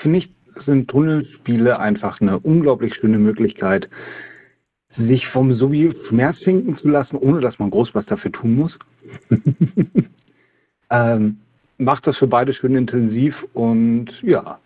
finde 0.00 0.18
ich, 0.18 0.30
sind 0.64 0.88
Tunnelspiele 0.88 1.78
einfach 1.78 2.20
eine 2.20 2.38
unglaublich 2.38 2.94
schöne 2.94 3.18
Möglichkeit, 3.18 3.88
sich 4.96 5.26
vom 5.28 5.54
Sowie 5.54 5.94
Schmerz 6.08 6.38
schenken 6.38 6.76
zu 6.78 6.88
lassen, 6.88 7.16
ohne 7.16 7.40
dass 7.40 7.58
man 7.58 7.70
groß 7.70 7.94
was 7.94 8.06
dafür 8.06 8.32
tun 8.32 8.56
muss. 8.56 8.78
ähm, 10.90 11.38
macht 11.78 12.06
das 12.06 12.16
für 12.18 12.26
beide 12.26 12.52
schön 12.52 12.74
intensiv 12.74 13.34
und 13.52 14.10
ja, 14.22 14.58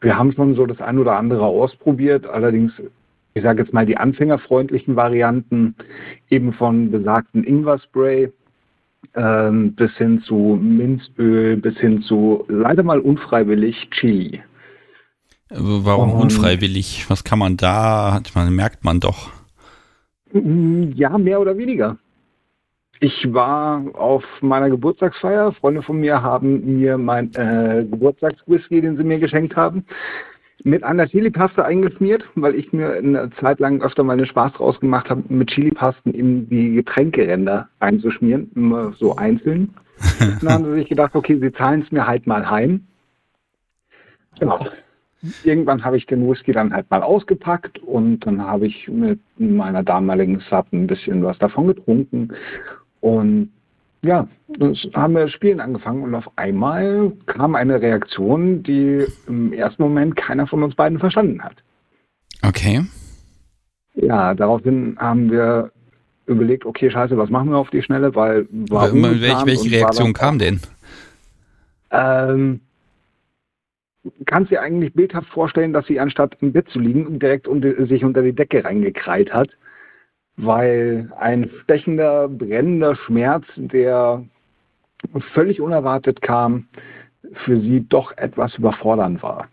wir 0.00 0.18
haben 0.18 0.32
schon 0.32 0.54
so 0.54 0.66
das 0.66 0.80
ein 0.80 0.98
oder 0.98 1.16
andere 1.16 1.44
ausprobiert, 1.44 2.26
allerdings, 2.26 2.72
ich 3.34 3.42
sage 3.42 3.62
jetzt 3.62 3.72
mal 3.72 3.86
die 3.86 3.96
anfängerfreundlichen 3.96 4.96
Varianten, 4.96 5.74
eben 6.28 6.52
von 6.52 6.90
besagten 6.90 7.44
Ingwer-Spray 7.44 8.32
ähm, 9.14 9.74
bis 9.74 9.96
hin 9.96 10.20
zu 10.22 10.58
Minzöl, 10.60 11.56
bis 11.56 11.78
hin 11.78 12.02
zu 12.02 12.44
leider 12.48 12.82
mal 12.82 12.98
unfreiwillig 12.98 13.88
Chili. 13.90 14.42
Warum 15.48 16.12
und, 16.12 16.22
unfreiwillig? 16.22 17.06
Was 17.08 17.24
kann 17.24 17.38
man 17.38 17.56
da? 17.56 18.20
Meine, 18.34 18.50
merkt 18.50 18.84
man 18.84 19.00
doch. 19.00 19.30
Ja, 20.32 21.16
mehr 21.18 21.40
oder 21.40 21.56
weniger. 21.56 21.98
Ich 23.00 23.32
war 23.32 23.84
auf 23.94 24.24
meiner 24.40 24.70
Geburtstagsfeier. 24.70 25.52
Freunde 25.52 25.82
von 25.82 26.00
mir 26.00 26.22
haben 26.22 26.78
mir 26.78 26.98
mein 26.98 27.32
äh, 27.34 27.84
Geburtstagswhisky, 27.88 28.80
den 28.80 28.96
sie 28.96 29.04
mir 29.04 29.18
geschenkt 29.18 29.54
haben, 29.54 29.84
mit 30.64 30.82
einer 30.82 31.06
Chili-Paste 31.06 31.64
eingeschmiert, 31.64 32.24
weil 32.34 32.54
ich 32.54 32.72
mir 32.72 32.94
eine 32.94 33.30
Zeit 33.38 33.60
lang 33.60 33.82
öfter 33.82 34.02
mal 34.02 34.14
einen 34.14 34.26
Spaß 34.26 34.54
draus 34.54 34.80
gemacht 34.80 35.10
habe, 35.10 35.22
mit 35.28 35.50
Chili-Pasten 35.50 36.12
in 36.12 36.48
die 36.48 36.74
Getränkeränder 36.74 37.68
einzuschmieren, 37.80 38.50
immer 38.54 38.92
so 38.94 39.14
einzeln. 39.16 39.74
dann 40.40 40.52
haben 40.52 40.64
sie 40.64 40.80
sich 40.80 40.88
gedacht, 40.88 41.14
okay, 41.14 41.38
sie 41.38 41.52
zahlen 41.52 41.82
es 41.82 41.92
mir 41.92 42.06
halt 42.06 42.26
mal 42.26 42.48
heim. 42.48 42.86
Genau. 44.40 44.66
Irgendwann 45.44 45.84
habe 45.84 45.96
ich 45.96 46.06
den 46.06 46.28
Whisky 46.28 46.52
dann 46.52 46.72
halt 46.72 46.90
mal 46.90 47.02
ausgepackt 47.02 47.78
und 47.80 48.20
dann 48.20 48.42
habe 48.42 48.66
ich 48.66 48.88
mit 48.88 49.20
meiner 49.38 49.82
damaligen 49.82 50.40
Sub 50.48 50.66
ein 50.72 50.86
bisschen 50.86 51.22
was 51.22 51.38
davon 51.38 51.68
getrunken 51.68 52.32
und 53.00 53.50
ja, 54.02 54.28
das 54.48 54.78
haben 54.94 55.14
wir 55.14 55.28
Spielen 55.28 55.60
angefangen 55.60 56.02
und 56.02 56.14
auf 56.14 56.30
einmal 56.36 57.12
kam 57.26 57.54
eine 57.54 57.80
Reaktion, 57.80 58.62
die 58.62 59.04
im 59.26 59.52
ersten 59.52 59.82
Moment 59.82 60.16
keiner 60.16 60.46
von 60.46 60.62
uns 60.62 60.74
beiden 60.74 60.98
verstanden 60.98 61.42
hat. 61.42 61.56
Okay. 62.42 62.84
Ja, 63.94 64.34
daraufhin 64.34 64.96
haben 64.98 65.30
wir 65.30 65.72
überlegt, 66.26 66.66
okay, 66.66 66.90
scheiße, 66.90 67.16
was 67.16 67.30
machen 67.30 67.50
wir 67.50 67.56
auf 67.56 67.70
die 67.70 67.82
Schnelle, 67.82 68.14
weil 68.14 68.46
warum 68.50 69.02
welche, 69.02 69.46
welche 69.46 69.70
Reaktion 69.70 70.12
kam 70.12 70.38
denn? 70.38 70.60
Ähm, 71.90 72.60
kannst 74.26 74.50
dir 74.50 74.62
eigentlich 74.62 74.92
bildhaft 74.92 75.28
vorstellen, 75.28 75.72
dass 75.72 75.86
sie 75.86 76.00
anstatt 76.00 76.36
im 76.40 76.52
Bett 76.52 76.68
zu 76.68 76.78
liegen, 76.78 77.18
direkt 77.18 77.48
unter, 77.48 77.86
sich 77.86 78.04
unter 78.04 78.22
die 78.22 78.34
Decke 78.34 78.64
reingekreit 78.64 79.32
hat 79.32 79.50
weil 80.36 81.10
ein 81.18 81.50
stechender, 81.62 82.28
brennender 82.28 82.96
Schmerz, 82.96 83.44
der 83.56 84.24
völlig 85.32 85.60
unerwartet 85.60 86.20
kam, 86.20 86.68
für 87.44 87.60
sie 87.60 87.86
doch 87.88 88.16
etwas 88.16 88.54
überfordernd 88.54 89.22
war. 89.22 89.48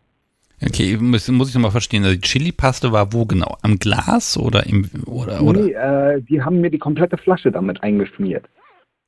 Okay, 0.62 0.98
muss, 0.98 1.28
muss 1.30 1.50
ich 1.50 1.56
nochmal 1.56 1.72
verstehen, 1.72 2.04
also 2.04 2.16
die 2.16 2.22
Chili-Paste 2.22 2.92
war 2.92 3.12
wo 3.12 3.26
genau? 3.26 3.58
Am 3.64 3.80
Glas 3.80 4.38
oder 4.38 4.66
im 4.66 4.90
oder, 5.06 5.42
oder? 5.42 5.62
Nee, 5.62 5.72
äh, 5.72 6.22
die 6.22 6.42
haben 6.42 6.62
mir 6.62 6.70
die 6.70 6.80
komplette 6.80 7.18
Flasche 7.18 7.52
damit 7.52 7.84
eingeschmiert. 7.84 8.46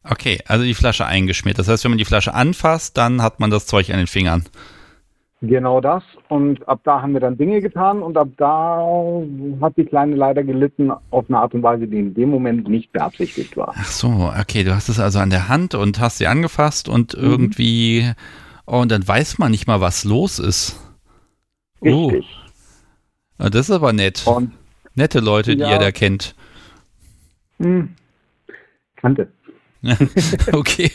Okay, 0.04 0.40
also 0.48 0.66
die 0.66 0.74
Flasche 0.74 1.06
eingeschmiert. 1.06 1.58
Das 1.58 1.68
heißt, 1.68 1.84
wenn 1.84 1.92
man 1.92 1.98
die 1.98 2.06
Flasche 2.06 2.34
anfasst, 2.34 2.98
dann 2.98 3.22
hat 3.22 3.40
man 3.40 3.52
das 3.52 3.66
Zeug 3.68 3.90
an 3.90 3.98
den 3.98 4.08
Fingern. 4.08 4.44
Genau 5.42 5.82
das. 5.82 6.04
Und 6.30 6.68
ab 6.68 6.80
da 6.84 7.02
haben 7.02 7.14
wir 7.14 7.20
dann 7.20 7.38
Dinge 7.38 7.62
getan 7.62 8.02
und 8.02 8.18
ab 8.18 8.30
da 8.38 8.82
hat 9.62 9.78
die 9.78 9.86
Kleine 9.86 10.16
leider 10.16 10.44
gelitten 10.44 10.92
auf 11.12 11.26
eine 11.28 11.40
Art 11.40 11.54
und 11.54 11.62
Weise, 11.62 11.88
die 11.88 12.00
in 12.00 12.14
dem 12.14 12.30
Moment 12.30 12.68
nicht 12.68 12.92
beabsichtigt 12.92 13.56
war. 13.58 13.74
Ach 13.78 13.86
so, 13.86 14.32
okay, 14.40 14.64
du 14.64 14.74
hast 14.74 14.90
es 14.90 15.00
also 15.00 15.20
an 15.20 15.30
der 15.30 15.48
Hand 15.50 15.76
und 15.76 16.00
hast 16.00 16.18
sie 16.18 16.28
angefasst 16.28 16.88
und 16.90 17.16
mhm. 17.16 17.24
irgendwie, 17.24 18.12
oh, 18.66 18.80
und 18.80 18.92
dann 18.92 19.08
weiß 19.08 19.38
man 19.38 19.52
nicht 19.52 19.68
mal, 19.68 19.82
was 19.82 20.04
los 20.06 20.40
ist. 20.40 20.80
Richtig. 21.82 22.26
Oh. 23.38 23.50
Das 23.50 23.70
ist 23.70 23.72
aber 23.72 23.92
nett. 23.92 24.26
Und, 24.26 24.52
Nette 24.96 25.20
Leute, 25.20 25.52
ja, 25.52 25.68
die 25.68 25.74
ihr 25.74 25.80
da 25.80 25.92
kennt. 25.92 26.36
Hm. 27.60 27.96
Kannte. 28.96 29.32
okay. 30.54 30.92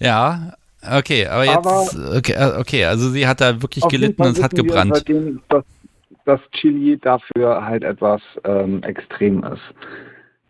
Ja, 0.00 0.54
Okay, 0.90 1.26
aber 1.26 1.44
jetzt, 1.44 1.56
aber 1.56 2.16
okay, 2.16 2.32
äh, 2.32 2.60
okay, 2.60 2.84
also 2.84 3.08
sie 3.10 3.26
hat 3.26 3.40
da 3.40 3.62
wirklich 3.62 3.86
gelitten 3.88 4.22
und 4.22 4.36
es 4.36 4.42
hat 4.42 4.54
gebrannt. 4.54 4.96
Seitdem, 4.96 5.40
dass, 5.48 5.64
dass 6.24 6.40
Chili 6.52 6.98
dafür 6.98 7.64
halt 7.64 7.84
etwas 7.84 8.20
ähm, 8.44 8.82
extrem 8.82 9.42
ist. 9.44 9.62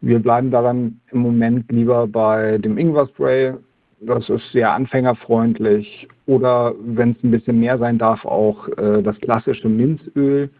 Wir 0.00 0.18
bleiben 0.18 0.50
daran 0.50 1.00
im 1.12 1.20
Moment 1.20 1.70
lieber 1.72 2.06
bei 2.06 2.58
dem 2.58 2.76
Ingwer-Spray. 2.76 3.54
Das 4.00 4.28
ist 4.28 4.52
sehr 4.52 4.72
anfängerfreundlich. 4.72 6.08
Oder 6.26 6.74
wenn 6.80 7.12
es 7.12 7.24
ein 7.24 7.30
bisschen 7.30 7.60
mehr 7.60 7.78
sein 7.78 7.98
darf, 7.98 8.24
auch 8.24 8.68
äh, 8.76 9.02
das 9.02 9.18
klassische 9.20 9.68
Minzöl, 9.68 10.50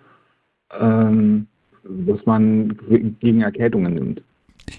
ähm, 0.81 1.47
das 1.83 2.25
man 2.25 2.79
gegen 3.21 3.43
Erkältungen 3.43 3.95
nimmt. 3.95 4.23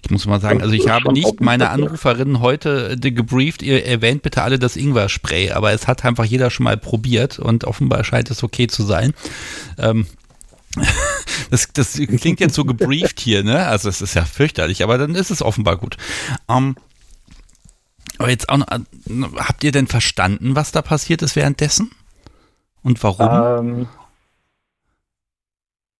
Ich 0.03 0.09
muss 0.09 0.25
mal 0.25 0.41
sagen, 0.41 0.61
also 0.61 0.73
ich 0.73 0.87
habe 0.89 1.13
nicht 1.13 1.41
meine 1.41 1.69
Anruferin 1.69 2.39
heute 2.39 2.97
äh, 3.01 3.11
gebrieft, 3.11 3.61
ihr 3.61 3.85
erwähnt 3.85 4.21
bitte 4.21 4.41
alle 4.41 4.59
das 4.59 4.75
Ingwer-Spray, 4.75 5.51
aber 5.51 5.71
es 5.71 5.87
hat 5.87 6.05
einfach 6.05 6.25
jeder 6.25 6.49
schon 6.49 6.63
mal 6.63 6.77
probiert 6.77 7.39
und 7.39 7.65
offenbar 7.65 8.03
scheint 8.03 8.31
es 8.31 8.43
okay 8.43 8.67
zu 8.67 8.83
sein. 8.83 9.13
Ähm, 9.77 10.07
das, 11.51 11.71
das 11.73 11.93
klingt 11.93 12.39
jetzt 12.39 12.55
so 12.55 12.65
gebrieft 12.65 13.19
hier, 13.19 13.43
ne? 13.43 13.65
Also 13.67 13.89
es 13.89 14.01
ist 14.01 14.13
ja 14.13 14.25
fürchterlich, 14.25 14.83
aber 14.83 14.97
dann 14.97 15.15
ist 15.15 15.31
es 15.31 15.41
offenbar 15.41 15.77
gut. 15.77 15.97
Ähm, 16.49 16.75
aber 18.17 18.29
jetzt 18.29 18.49
auch 18.49 18.57
noch, 18.57 18.67
äh, 18.67 18.79
habt 19.37 19.63
ihr 19.63 19.71
denn 19.71 19.87
verstanden, 19.87 20.55
was 20.55 20.71
da 20.71 20.81
passiert 20.81 21.21
ist 21.21 21.35
währenddessen? 21.35 21.91
Und 22.81 23.01
warum? 23.03 23.67
Ähm, 23.67 23.87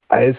als 0.08 0.38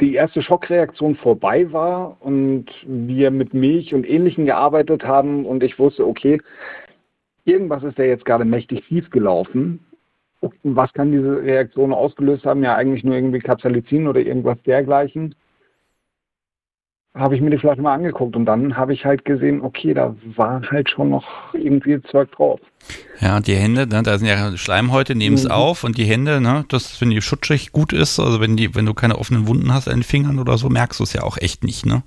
die 0.00 0.14
erste 0.14 0.42
Schockreaktion 0.42 1.16
vorbei 1.16 1.72
war 1.72 2.16
und 2.20 2.66
wir 2.86 3.30
mit 3.30 3.54
Milch 3.54 3.94
und 3.94 4.08
Ähnlichem 4.08 4.44
gearbeitet 4.44 5.04
haben 5.04 5.46
und 5.46 5.62
ich 5.62 5.78
wusste, 5.78 6.06
okay, 6.06 6.40
irgendwas 7.44 7.82
ist 7.82 7.98
da 7.98 8.02
jetzt 8.02 8.24
gerade 8.24 8.44
mächtig 8.44 8.84
schief 8.84 9.10
gelaufen. 9.10 9.80
Was 10.62 10.92
kann 10.92 11.12
diese 11.12 11.42
Reaktion 11.42 11.92
ausgelöst 11.92 12.44
haben? 12.44 12.62
Ja, 12.62 12.76
eigentlich 12.76 13.04
nur 13.04 13.14
irgendwie 13.14 13.38
Capsalicin 13.38 14.06
oder 14.06 14.20
irgendwas 14.20 14.62
dergleichen 14.64 15.34
habe 17.16 17.34
ich 17.34 17.40
mir 17.40 17.50
die 17.50 17.58
Flasche 17.58 17.80
mal 17.80 17.94
angeguckt 17.94 18.36
und 18.36 18.44
dann 18.44 18.76
habe 18.76 18.92
ich 18.92 19.04
halt 19.04 19.24
gesehen, 19.24 19.62
okay, 19.62 19.94
da 19.94 20.14
war 20.36 20.62
halt 20.70 20.90
schon 20.90 21.10
noch 21.10 21.24
irgendwie 21.54 22.00
Zeug 22.02 22.30
drauf. 22.32 22.60
Ja, 23.20 23.40
die 23.40 23.56
Hände, 23.56 23.86
ne, 23.86 24.02
da 24.02 24.18
sind 24.18 24.28
ja 24.28 24.56
Schleimhäute, 24.56 25.14
nehmen 25.14 25.36
es 25.36 25.44
mhm. 25.44 25.50
auf 25.50 25.84
und 25.84 25.96
die 25.96 26.04
Hände, 26.04 26.40
ne, 26.40 26.64
das, 26.68 27.00
wenn 27.00 27.10
die 27.10 27.22
schutschig 27.22 27.72
gut 27.72 27.92
ist, 27.92 28.20
also 28.20 28.40
wenn 28.40 28.56
die, 28.56 28.74
wenn 28.74 28.86
du 28.86 28.94
keine 28.94 29.18
offenen 29.18 29.48
Wunden 29.48 29.72
hast 29.72 29.88
an 29.88 29.98
den 29.98 30.02
Fingern 30.02 30.38
oder 30.38 30.58
so, 30.58 30.68
merkst 30.68 31.00
du 31.00 31.04
es 31.04 31.14
ja 31.14 31.22
auch 31.22 31.38
echt 31.38 31.64
nicht, 31.64 31.86
ne? 31.86 32.02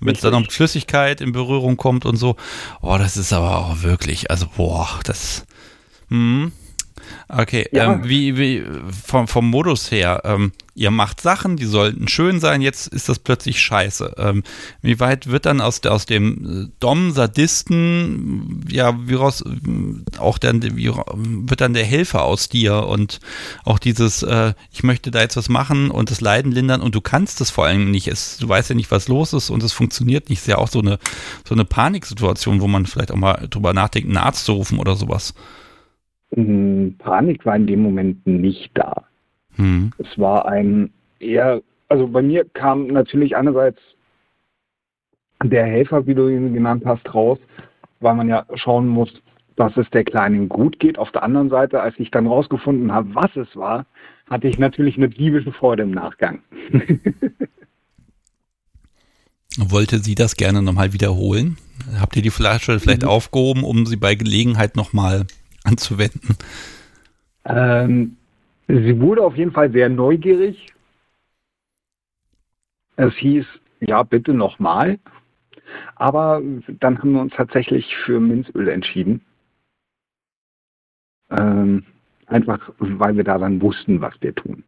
Wenn 0.00 0.16
es 0.16 0.20
dann 0.20 0.32
noch 0.32 0.40
mit 0.40 0.52
Flüssigkeit 0.52 1.20
in 1.20 1.30
Berührung 1.30 1.76
kommt 1.76 2.04
und 2.04 2.16
so, 2.16 2.34
oh, 2.80 2.96
das 2.98 3.16
ist 3.16 3.32
aber 3.32 3.58
auch 3.58 3.84
wirklich, 3.84 4.32
also 4.32 4.46
boah, 4.56 4.88
das, 5.04 5.46
hm, 6.08 6.50
Okay, 7.28 7.68
ja. 7.72 7.92
ähm, 7.92 8.08
wie, 8.08 8.36
wie 8.36 8.64
vom, 9.04 9.28
vom 9.28 9.48
Modus 9.48 9.90
her, 9.90 10.22
ähm, 10.24 10.52
ihr 10.74 10.90
macht 10.90 11.20
Sachen, 11.20 11.56
die 11.56 11.66
sollten 11.66 12.08
schön 12.08 12.40
sein, 12.40 12.62
jetzt 12.62 12.86
ist 12.88 13.08
das 13.08 13.18
plötzlich 13.18 13.60
scheiße. 13.60 14.14
Ähm, 14.16 14.42
wie 14.80 15.00
weit 15.00 15.26
wird 15.26 15.46
dann 15.46 15.60
aus, 15.60 15.84
aus 15.84 16.06
dem 16.06 16.66
äh, 16.66 16.72
Dom-Sadisten, 16.80 18.64
ja, 18.68 18.98
wie 19.06 19.14
raus, 19.14 19.44
auch 20.18 20.38
dann, 20.38 20.62
wie 20.62 20.88
wird 20.88 21.60
dann 21.60 21.74
der 21.74 21.84
Helfer 21.84 22.22
aus 22.22 22.48
dir 22.48 22.86
und 22.86 23.20
auch 23.64 23.78
dieses, 23.78 24.22
äh, 24.22 24.54
ich 24.72 24.82
möchte 24.82 25.10
da 25.10 25.20
jetzt 25.20 25.36
was 25.36 25.48
machen 25.48 25.90
und 25.90 26.10
das 26.10 26.20
Leiden 26.20 26.52
lindern 26.52 26.80
und 26.80 26.94
du 26.94 27.00
kannst 27.00 27.40
es 27.40 27.50
vor 27.50 27.66
allem 27.66 27.90
nicht, 27.90 28.08
es, 28.08 28.38
du 28.38 28.48
weißt 28.48 28.70
ja 28.70 28.74
nicht, 28.74 28.90
was 28.90 29.08
los 29.08 29.32
ist 29.32 29.50
und 29.50 29.62
es 29.62 29.72
funktioniert 29.72 30.30
nicht. 30.30 30.40
Ist 30.40 30.48
ja 30.48 30.58
auch 30.58 30.68
so 30.68 30.80
eine, 30.80 30.98
so 31.46 31.54
eine 31.54 31.64
Paniksituation, 31.64 32.60
wo 32.60 32.66
man 32.66 32.86
vielleicht 32.86 33.12
auch 33.12 33.16
mal 33.16 33.46
drüber 33.48 33.74
nachdenkt, 33.74 34.08
einen 34.08 34.16
Arzt 34.16 34.44
zu 34.46 34.52
rufen 34.52 34.78
oder 34.78 34.96
sowas. 34.96 35.34
Panik 36.34 37.44
war 37.44 37.56
in 37.56 37.66
dem 37.66 37.82
Moment 37.82 38.26
nicht 38.26 38.70
da. 38.74 39.04
Mhm. 39.56 39.92
Es 39.98 40.18
war 40.18 40.46
ein 40.46 40.90
eher, 41.20 41.62
also 41.88 42.08
bei 42.08 42.22
mir 42.22 42.44
kam 42.44 42.86
natürlich 42.86 43.36
einerseits 43.36 43.78
der 45.44 45.66
Helfer, 45.66 46.06
wie 46.06 46.14
du 46.14 46.28
ihn 46.28 46.54
genannt 46.54 46.84
hast, 46.86 47.14
raus, 47.14 47.38
weil 48.00 48.14
man 48.14 48.28
ja 48.28 48.46
schauen 48.54 48.88
muss, 48.88 49.12
dass 49.56 49.76
es 49.76 49.90
der 49.90 50.04
Kleinen 50.04 50.48
gut 50.48 50.78
geht. 50.80 50.98
Auf 50.98 51.10
der 51.12 51.22
anderen 51.22 51.50
Seite, 51.50 51.82
als 51.82 51.94
ich 51.98 52.10
dann 52.10 52.26
rausgefunden 52.26 52.92
habe, 52.92 53.14
was 53.14 53.36
es 53.36 53.54
war, 53.54 53.84
hatte 54.30 54.48
ich 54.48 54.58
natürlich 54.58 54.96
eine 54.96 55.10
diebische 55.10 55.52
Freude 55.52 55.82
im 55.82 55.90
Nachgang. 55.90 56.40
Wollte 59.58 59.98
sie 59.98 60.14
das 60.14 60.36
gerne 60.36 60.62
nochmal 60.62 60.94
wiederholen? 60.94 61.58
Habt 62.00 62.16
ihr 62.16 62.22
die 62.22 62.30
Flasche 62.30 62.80
vielleicht 62.80 63.02
mhm. 63.02 63.08
aufgehoben, 63.08 63.64
um 63.64 63.84
sie 63.84 63.96
bei 63.96 64.14
Gelegenheit 64.14 64.76
nochmal 64.76 65.26
anzuwenden? 65.64 66.36
Ähm, 67.44 68.16
sie 68.68 69.00
wurde 69.00 69.22
auf 69.22 69.36
jeden 69.36 69.52
Fall 69.52 69.72
sehr 69.72 69.88
neugierig. 69.88 70.72
Es 72.96 73.14
hieß, 73.14 73.46
ja, 73.80 74.02
bitte 74.02 74.32
nochmal. 74.32 74.98
Aber 75.96 76.42
dann 76.80 76.98
haben 76.98 77.12
wir 77.12 77.20
uns 77.20 77.32
tatsächlich 77.34 77.96
für 78.04 78.20
Minzöl 78.20 78.68
entschieden. 78.68 79.22
Ähm, 81.30 81.84
einfach, 82.26 82.70
weil 82.78 83.16
wir 83.16 83.24
da 83.24 83.38
dann 83.38 83.60
wussten, 83.60 84.00
was 84.00 84.14
wir 84.20 84.34
tun. 84.34 84.64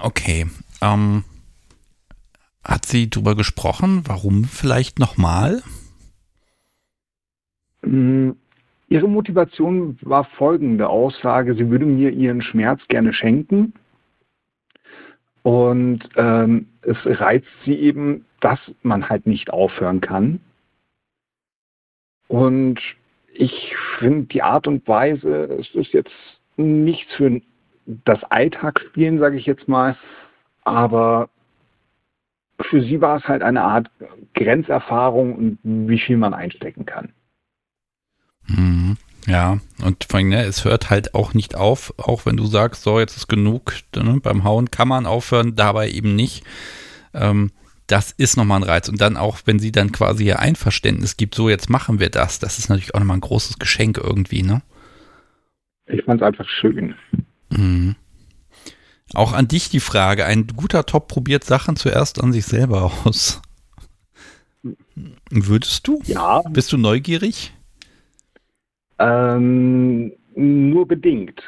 Okay. 0.00 0.46
Ähm, 0.82 1.24
hat 2.62 2.84
sie 2.84 3.08
darüber 3.08 3.34
gesprochen? 3.34 4.02
Warum 4.06 4.44
vielleicht 4.44 4.98
nochmal? 4.98 5.62
Mm, 7.82 8.32
ihre 8.88 9.08
Motivation 9.08 9.98
war 10.02 10.24
folgende 10.24 10.88
Aussage, 10.88 11.54
sie 11.54 11.70
würde 11.70 11.86
mir 11.86 12.10
ihren 12.10 12.42
Schmerz 12.42 12.80
gerne 12.88 13.12
schenken. 13.12 13.74
Und 15.42 16.08
ähm, 16.16 16.66
es 16.82 16.96
reizt 17.04 17.48
sie 17.64 17.74
eben, 17.74 18.24
dass 18.40 18.58
man 18.82 19.08
halt 19.08 19.26
nicht 19.26 19.50
aufhören 19.50 20.00
kann. 20.00 20.40
Und 22.28 22.80
ich 23.32 23.74
finde 23.98 24.26
die 24.26 24.42
Art 24.42 24.66
und 24.66 24.86
Weise, 24.86 25.44
es 25.58 25.74
ist 25.74 25.92
jetzt 25.92 26.12
nichts 26.56 27.12
für 27.14 27.40
das 28.04 28.22
Alltagsspielen, 28.24 29.18
sage 29.18 29.38
ich 29.38 29.46
jetzt 29.46 29.68
mal, 29.68 29.96
aber 30.64 31.30
für 32.60 32.82
sie 32.82 33.00
war 33.00 33.16
es 33.16 33.24
halt 33.24 33.42
eine 33.42 33.62
Art 33.62 33.90
Grenzerfahrung 34.34 35.34
und 35.34 35.58
wie 35.62 35.98
viel 35.98 36.16
man 36.16 36.34
einstecken 36.34 36.84
kann. 36.84 37.12
Mhm. 38.48 38.96
Ja, 39.26 39.58
und 39.82 40.04
vor 40.08 40.18
allem, 40.18 40.30
ne, 40.30 40.44
es 40.44 40.64
hört 40.64 40.88
halt 40.90 41.14
auch 41.14 41.34
nicht 41.34 41.54
auf, 41.54 41.92
auch 41.98 42.24
wenn 42.24 42.36
du 42.36 42.46
sagst, 42.46 42.82
so, 42.82 42.98
jetzt 42.98 43.16
ist 43.16 43.28
genug, 43.28 43.74
ne, 43.94 44.20
beim 44.22 44.44
Hauen 44.44 44.70
kann 44.70 44.88
man 44.88 45.06
aufhören, 45.06 45.54
dabei 45.54 45.90
eben 45.90 46.16
nicht. 46.16 46.44
Ähm, 47.12 47.50
das 47.86 48.12
ist 48.12 48.36
nochmal 48.36 48.60
ein 48.60 48.68
Reiz. 48.68 48.88
Und 48.88 49.00
dann 49.00 49.16
auch, 49.16 49.38
wenn 49.44 49.58
sie 49.58 49.72
dann 49.72 49.92
quasi 49.92 50.24
ihr 50.24 50.38
Einverständnis 50.38 51.16
gibt, 51.16 51.34
so 51.34 51.48
jetzt 51.48 51.68
machen 51.68 52.00
wir 52.00 52.10
das, 52.10 52.38
das 52.38 52.58
ist 52.58 52.68
natürlich 52.68 52.94
auch 52.94 53.00
nochmal 53.00 53.18
ein 53.18 53.22
großes 53.22 53.58
Geschenk 53.58 53.98
irgendwie, 53.98 54.42
ne? 54.42 54.62
Ich 55.86 56.04
fand 56.04 56.20
es 56.20 56.26
einfach 56.26 56.48
schön. 56.48 56.94
Mhm. 57.50 57.96
Auch 59.14 59.32
an 59.32 59.48
dich 59.48 59.70
die 59.70 59.80
Frage, 59.80 60.26
ein 60.26 60.46
guter 60.46 60.84
Top 60.84 61.08
probiert 61.08 61.44
Sachen 61.44 61.76
zuerst 61.76 62.22
an 62.22 62.32
sich 62.32 62.44
selber 62.44 62.92
aus. 63.04 63.40
Würdest 65.30 65.86
du? 65.88 66.02
Ja. 66.04 66.42
Bist 66.50 66.72
du 66.72 66.76
neugierig? 66.76 67.54
Ähm, 68.98 70.12
nur 70.34 70.86
bedingt. 70.86 71.42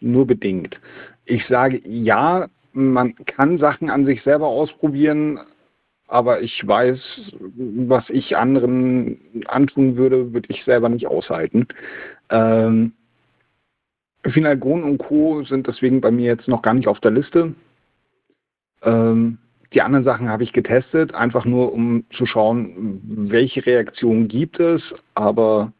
Nur 0.00 0.26
bedingt. 0.26 0.78
Ich 1.24 1.44
sage 1.46 1.80
ja, 1.84 2.48
man 2.72 3.14
kann 3.26 3.58
Sachen 3.58 3.90
an 3.90 4.06
sich 4.06 4.22
selber 4.22 4.46
ausprobieren, 4.46 5.40
aber 6.08 6.40
ich 6.42 6.66
weiß, 6.66 7.00
was 7.88 8.08
ich 8.10 8.36
anderen 8.36 9.18
antun 9.46 9.96
würde, 9.96 10.32
würde 10.32 10.48
ich 10.50 10.62
selber 10.64 10.88
nicht 10.88 11.06
aushalten. 11.06 11.66
Ähm, 12.30 12.92
Finalgon 14.24 14.82
und 14.84 14.98
Co. 14.98 15.42
sind 15.44 15.66
deswegen 15.66 16.00
bei 16.00 16.10
mir 16.10 16.26
jetzt 16.26 16.48
noch 16.48 16.62
gar 16.62 16.74
nicht 16.74 16.88
auf 16.88 17.00
der 17.00 17.12
Liste. 17.12 17.54
Ähm, 18.82 19.38
die 19.72 19.82
anderen 19.82 20.04
Sachen 20.04 20.28
habe 20.28 20.44
ich 20.44 20.52
getestet, 20.52 21.14
einfach 21.14 21.44
nur 21.44 21.72
um 21.72 22.04
zu 22.10 22.26
schauen, 22.26 23.00
welche 23.30 23.64
Reaktionen 23.66 24.28
gibt 24.28 24.60
es, 24.60 24.82
aber 25.14 25.72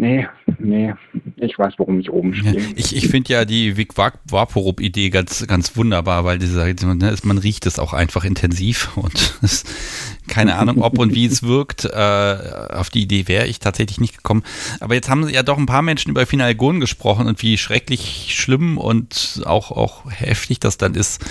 Nee, 0.00 0.28
nee, 0.60 0.94
ich 1.38 1.58
weiß, 1.58 1.74
warum 1.78 1.98
ich 1.98 2.08
oben 2.08 2.32
stehe. 2.32 2.60
Ja, 2.60 2.66
ich 2.76 2.94
ich 2.94 3.08
finde 3.08 3.32
ja 3.32 3.44
die 3.44 3.76
Vic 3.76 3.96
Vaporub-Idee 3.96 5.10
ganz, 5.10 5.44
ganz 5.48 5.76
wunderbar, 5.76 6.24
weil 6.24 6.38
dieser, 6.38 6.72
ne, 6.72 7.16
man 7.24 7.38
riecht 7.38 7.66
es 7.66 7.80
auch 7.80 7.92
einfach 7.94 8.22
intensiv 8.22 8.96
und 8.96 9.34
keine 10.28 10.54
Ahnung, 10.54 10.82
ob 10.82 11.00
und 11.00 11.16
wie 11.16 11.26
es 11.26 11.42
wirkt. 11.42 11.84
Äh, 11.84 12.68
auf 12.70 12.90
die 12.90 13.02
Idee 13.02 13.26
wäre 13.26 13.48
ich 13.48 13.58
tatsächlich 13.58 14.00
nicht 14.00 14.16
gekommen. 14.16 14.44
Aber 14.78 14.94
jetzt 14.94 15.10
haben 15.10 15.28
ja 15.28 15.42
doch 15.42 15.58
ein 15.58 15.66
paar 15.66 15.82
Menschen 15.82 16.12
über 16.12 16.26
Finalgon 16.26 16.78
gesprochen 16.78 17.26
und 17.26 17.42
wie 17.42 17.58
schrecklich 17.58 18.36
schlimm 18.36 18.78
und 18.78 19.42
auch, 19.46 19.72
auch 19.72 20.08
heftig 20.08 20.60
das 20.60 20.78
dann 20.78 20.94
ist. 20.94 21.24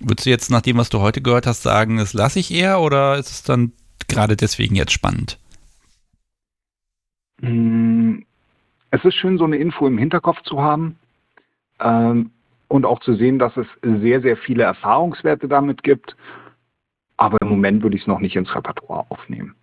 Würdest 0.00 0.26
du 0.26 0.30
jetzt 0.30 0.50
nach 0.50 0.62
dem, 0.62 0.78
was 0.78 0.88
du 0.88 0.98
heute 0.98 1.22
gehört 1.22 1.46
hast, 1.46 1.62
sagen, 1.62 1.98
das 1.98 2.12
lasse 2.12 2.40
ich 2.40 2.52
eher 2.52 2.80
oder 2.80 3.18
ist 3.18 3.30
es 3.30 3.42
dann 3.44 3.70
gerade 4.08 4.36
deswegen 4.36 4.74
jetzt 4.74 4.92
spannend? 4.92 5.38
Mm, 7.40 8.20
es 8.90 9.04
ist 9.04 9.14
schön, 9.14 9.38
so 9.38 9.44
eine 9.44 9.56
Info 9.56 9.86
im 9.86 9.98
Hinterkopf 9.98 10.42
zu 10.42 10.62
haben 10.62 10.96
ähm, 11.80 12.30
und 12.68 12.84
auch 12.84 13.00
zu 13.00 13.14
sehen, 13.14 13.38
dass 13.38 13.56
es 13.56 13.66
sehr, 13.82 14.20
sehr 14.20 14.36
viele 14.36 14.64
Erfahrungswerte 14.64 15.48
damit 15.48 15.82
gibt. 15.82 16.16
Aber 17.16 17.36
im 17.42 17.48
Moment 17.48 17.82
würde 17.82 17.96
ich 17.96 18.02
es 18.02 18.08
noch 18.08 18.20
nicht 18.20 18.36
ins 18.36 18.54
Repertoire 18.54 19.04
aufnehmen. 19.10 19.54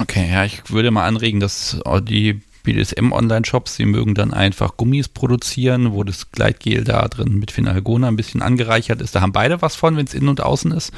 Okay, 0.00 0.30
ja, 0.30 0.44
ich 0.44 0.70
würde 0.70 0.90
mal 0.90 1.06
anregen, 1.06 1.40
dass 1.40 1.80
die 2.02 2.40
BDSM-Online-Shops, 2.62 3.76
sie 3.76 3.86
mögen 3.86 4.14
dann 4.14 4.32
einfach 4.32 4.76
Gummis 4.76 5.08
produzieren, 5.08 5.92
wo 5.92 6.04
das 6.04 6.30
Gleitgel 6.30 6.84
da 6.84 7.08
drin 7.08 7.38
mit 7.38 7.50
Phenalgona 7.50 8.08
ein 8.08 8.16
bisschen 8.16 8.42
angereichert 8.42 9.00
ist. 9.00 9.14
Da 9.14 9.22
haben 9.22 9.32
beide 9.32 9.62
was 9.62 9.74
von, 9.74 9.96
wenn 9.96 10.04
es 10.04 10.14
innen 10.14 10.28
und 10.28 10.42
außen 10.42 10.72
ist. 10.72 10.92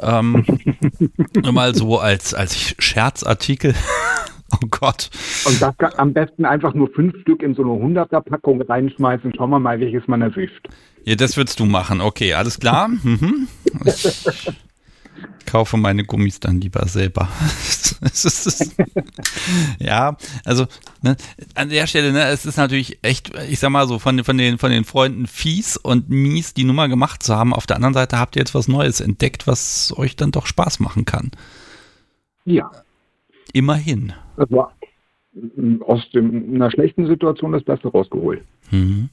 Ähm, 0.00 0.44
nur 1.42 1.52
mal 1.52 1.74
so 1.74 1.98
als, 1.98 2.34
als 2.34 2.74
Scherzartikel. 2.78 3.74
Oh 4.50 4.66
Gott. 4.70 5.10
Und 5.44 5.60
das 5.60 5.76
kann 5.76 5.92
am 5.96 6.12
besten 6.14 6.44
einfach 6.44 6.72
nur 6.74 6.88
fünf 6.88 7.20
Stück 7.20 7.42
in 7.42 7.54
so 7.54 7.62
eine 7.62 7.72
100er-Packung 7.72 8.62
reinschmeißen. 8.62 9.34
Schauen 9.36 9.50
wir 9.50 9.58
mal, 9.58 9.78
welches 9.78 10.06
man 10.08 10.22
erwischt. 10.22 10.68
Ja, 11.04 11.16
das 11.16 11.36
würdest 11.36 11.60
du 11.60 11.66
machen. 11.66 12.00
Okay, 12.00 12.32
alles 12.34 12.58
klar. 12.58 12.88
Mhm. 12.88 13.48
Ich 13.84 15.46
kaufe 15.46 15.76
meine 15.76 16.04
Gummis 16.04 16.40
dann 16.40 16.60
lieber 16.60 16.86
selber. 16.86 17.28
ja, 19.78 20.16
also 20.44 20.66
ne, 21.02 21.16
an 21.54 21.70
der 21.70 21.86
Stelle, 21.86 22.12
ne, 22.12 22.24
es 22.28 22.46
ist 22.46 22.56
natürlich 22.56 22.98
echt, 23.02 23.34
ich 23.48 23.58
sag 23.58 23.70
mal 23.70 23.88
so, 23.88 23.98
von, 23.98 24.22
von, 24.24 24.38
den, 24.38 24.58
von 24.58 24.70
den 24.70 24.84
Freunden 24.84 25.26
fies 25.26 25.76
und 25.76 26.08
mies 26.10 26.54
die 26.54 26.64
Nummer 26.64 26.88
gemacht 26.88 27.22
zu 27.22 27.34
haben. 27.34 27.54
Auf 27.54 27.66
der 27.66 27.76
anderen 27.76 27.94
Seite 27.94 28.18
habt 28.18 28.36
ihr 28.36 28.40
jetzt 28.40 28.54
was 28.54 28.68
Neues 28.68 29.00
entdeckt, 29.00 29.46
was 29.46 29.92
euch 29.96 30.16
dann 30.16 30.30
doch 30.30 30.46
Spaß 30.46 30.80
machen 30.80 31.04
kann. 31.04 31.30
Ja. 32.44 32.70
Immerhin. 33.52 34.12
Das 34.38 34.50
war 34.52 34.72
aus 35.80 36.08
dem, 36.10 36.54
einer 36.54 36.70
schlechten 36.70 37.06
Situation 37.06 37.52
das 37.52 37.64
Beste 37.64 37.88
rausgeholt. 37.88 38.42
Mhm. 38.70 39.08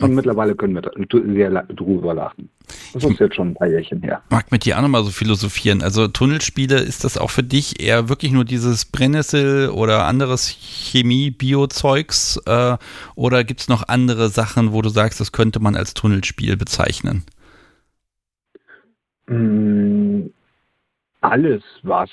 Und 0.00 0.14
mittlerweile 0.14 0.54
können 0.54 0.74
wir 0.74 0.82
da 0.82 0.90
sehr 1.10 1.50
drüber 1.64 2.14
lachen. 2.14 2.48
Das 2.92 3.02
ist 3.02 3.18
jetzt 3.18 3.34
schon 3.34 3.48
ein 3.48 3.54
paar 3.54 3.66
Jährchen 3.66 4.00
her. 4.02 4.22
Mag 4.30 4.52
mit 4.52 4.64
dir 4.64 4.78
auch 4.78 4.82
nochmal 4.82 5.02
so 5.02 5.10
philosophieren. 5.10 5.82
Also 5.82 6.06
Tunnelspiele, 6.06 6.78
ist 6.78 7.02
das 7.02 7.18
auch 7.18 7.30
für 7.30 7.42
dich 7.42 7.80
eher 7.82 8.08
wirklich 8.08 8.30
nur 8.30 8.44
dieses 8.44 8.84
Brennnessel 8.84 9.70
oder 9.70 10.06
anderes 10.06 10.48
Chemie-Bio-Zeugs? 10.48 12.40
Äh, 12.46 12.76
oder 13.16 13.42
gibt 13.42 13.60
es 13.60 13.68
noch 13.68 13.88
andere 13.88 14.28
Sachen, 14.28 14.72
wo 14.72 14.82
du 14.82 14.88
sagst, 14.88 15.20
das 15.20 15.32
könnte 15.32 15.58
man 15.58 15.74
als 15.74 15.94
Tunnelspiel 15.94 16.56
bezeichnen? 16.56 17.24
Mm, 19.26 20.26
alles, 21.20 21.62
was 21.82 22.10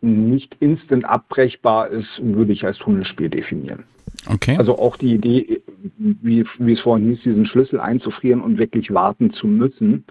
nicht 0.00 0.56
instant 0.60 1.04
abbrechbar 1.04 1.88
ist, 1.88 2.08
würde 2.18 2.52
ich 2.52 2.64
als 2.64 2.78
Tunnelspiel 2.78 3.28
definieren. 3.28 3.84
Okay. 4.26 4.56
Also 4.56 4.78
auch 4.78 4.96
die 4.96 5.14
Idee, 5.14 5.62
wie, 5.96 6.44
wie 6.58 6.72
es 6.72 6.80
vorhin 6.80 7.10
hieß, 7.10 7.22
diesen 7.22 7.46
Schlüssel 7.46 7.80
einzufrieren 7.80 8.40
und 8.40 8.58
wirklich 8.58 8.92
warten 8.92 9.32
zu 9.32 9.46
müssen. 9.46 10.04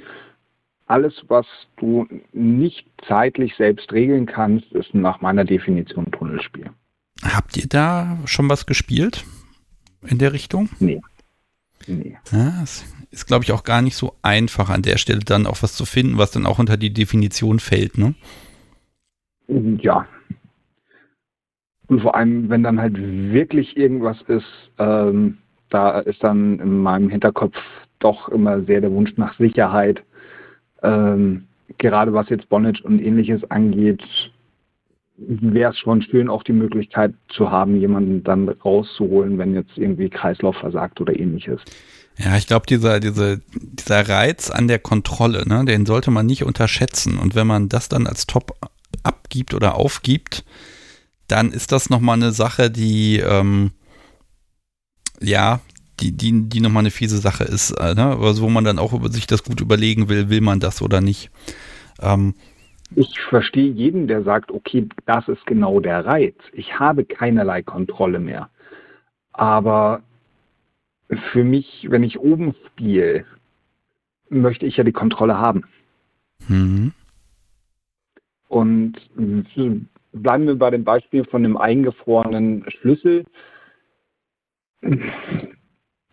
Alles, 0.85 1.13
was 1.27 1.45
du 1.77 2.07
nicht 2.31 2.87
zeitlich 3.07 3.55
selbst 3.57 3.91
regeln 3.91 4.25
kannst, 4.25 4.71
ist 4.71 4.93
nach 4.93 5.19
meiner 5.21 5.43
Definition 5.43 6.11
Tunnelspiel. 6.11 6.69
Habt 7.23 7.57
ihr 7.57 7.67
da 7.67 8.19
schon 8.25 8.49
was 8.49 8.65
gespielt 8.65 9.25
in 10.05 10.17
der 10.17 10.33
Richtung? 10.33 10.69
Nee. 10.79 11.01
Nee. 11.87 12.17
Ja, 12.31 12.63
es 12.63 12.85
ist, 13.11 13.27
glaube 13.27 13.43
ich, 13.43 13.51
auch 13.51 13.63
gar 13.63 13.81
nicht 13.81 13.95
so 13.95 14.15
einfach 14.21 14.69
an 14.69 14.81
der 14.81 14.97
Stelle 14.97 15.19
dann 15.19 15.45
auch 15.45 15.61
was 15.61 15.73
zu 15.73 15.85
finden, 15.85 16.17
was 16.17 16.31
dann 16.31 16.45
auch 16.45 16.59
unter 16.59 16.77
die 16.77 16.93
Definition 16.93 17.59
fällt, 17.59 17.97
ne? 17.97 18.15
Ja. 19.47 20.07
Und 21.87 22.01
vor 22.01 22.15
allem, 22.15 22.49
wenn 22.49 22.63
dann 22.63 22.81
halt 22.81 22.97
wirklich 22.97 23.77
irgendwas 23.77 24.21
ist, 24.23 24.45
ähm, 24.77 25.37
da 25.69 25.99
ist 25.99 26.23
dann 26.23 26.59
in 26.59 26.79
meinem 26.79 27.09
Hinterkopf 27.09 27.55
doch 27.99 28.29
immer 28.29 28.61
sehr 28.63 28.81
der 28.81 28.91
Wunsch 28.91 29.15
nach 29.17 29.37
Sicherheit. 29.37 30.03
Ähm, 30.83 31.47
gerade 31.77 32.13
was 32.13 32.29
jetzt 32.29 32.49
Bonnage 32.49 32.83
und 32.83 32.99
ähnliches 32.99 33.49
angeht, 33.49 34.03
wäre 35.17 35.71
es 35.71 35.79
schon 35.79 36.01
schön, 36.03 36.29
auch 36.29 36.43
die 36.43 36.53
Möglichkeit 36.53 37.13
zu 37.29 37.49
haben, 37.49 37.79
jemanden 37.79 38.23
dann 38.23 38.49
rauszuholen, 38.49 39.37
wenn 39.37 39.55
jetzt 39.55 39.75
irgendwie 39.75 40.09
Kreislauf 40.09 40.55
versagt 40.57 41.01
oder 41.01 41.17
ähnliches. 41.17 41.59
Ja, 42.17 42.35
ich 42.37 42.47
glaube, 42.47 42.65
dieser, 42.67 42.99
diese, 42.99 43.41
dieser 43.53 44.07
Reiz 44.09 44.49
an 44.49 44.67
der 44.67 44.79
Kontrolle, 44.79 45.47
ne, 45.47 45.65
den 45.65 45.85
sollte 45.85 46.11
man 46.11 46.25
nicht 46.25 46.43
unterschätzen. 46.43 47.19
Und 47.19 47.35
wenn 47.35 47.47
man 47.47 47.69
das 47.69 47.89
dann 47.89 48.07
als 48.07 48.25
Top 48.25 48.53
abgibt 49.03 49.53
oder 49.53 49.75
aufgibt, 49.75 50.43
dann 51.27 51.51
ist 51.51 51.71
das 51.71 51.89
nochmal 51.89 52.15
eine 52.15 52.31
Sache, 52.31 52.69
die, 52.69 53.19
ähm, 53.19 53.71
ja, 55.21 55.59
die, 55.99 56.11
die, 56.11 56.47
die 56.47 56.59
nochmal 56.59 56.81
eine 56.81 56.91
fiese 56.91 57.17
Sache 57.17 57.43
ist, 57.43 57.71
äh, 57.71 57.95
ne? 57.95 58.17
also 58.21 58.43
wo 58.43 58.49
man 58.49 58.63
dann 58.63 58.79
auch 58.79 58.93
über 58.93 59.09
sich 59.09 59.27
das 59.27 59.43
gut 59.43 59.61
überlegen 59.61 60.09
will, 60.09 60.29
will 60.29 60.41
man 60.41 60.59
das 60.59 60.81
oder 60.81 61.01
nicht. 61.01 61.31
Ähm, 61.99 62.35
ich 62.95 63.19
verstehe 63.19 63.69
jeden, 63.69 64.07
der 64.07 64.23
sagt, 64.23 64.51
okay, 64.51 64.87
das 65.05 65.27
ist 65.27 65.45
genau 65.45 65.79
der 65.79 66.05
Reiz. 66.05 66.35
Ich 66.53 66.79
habe 66.79 67.03
keinerlei 67.03 67.61
Kontrolle 67.61 68.19
mehr. 68.19 68.49
Aber 69.33 70.01
für 71.31 71.43
mich, 71.43 71.87
wenn 71.89 72.03
ich 72.03 72.19
oben 72.19 72.55
spiele, 72.67 73.25
möchte 74.29 74.65
ich 74.65 74.77
ja 74.77 74.83
die 74.83 74.93
Kontrolle 74.93 75.37
haben. 75.37 75.63
Mhm. 76.47 76.93
Und 78.47 78.93
bleiben 80.13 80.47
wir 80.47 80.55
bei 80.55 80.69
dem 80.69 80.83
Beispiel 80.83 81.25
von 81.25 81.43
dem 81.43 81.57
eingefrorenen 81.57 82.65
Schlüssel. 82.69 83.25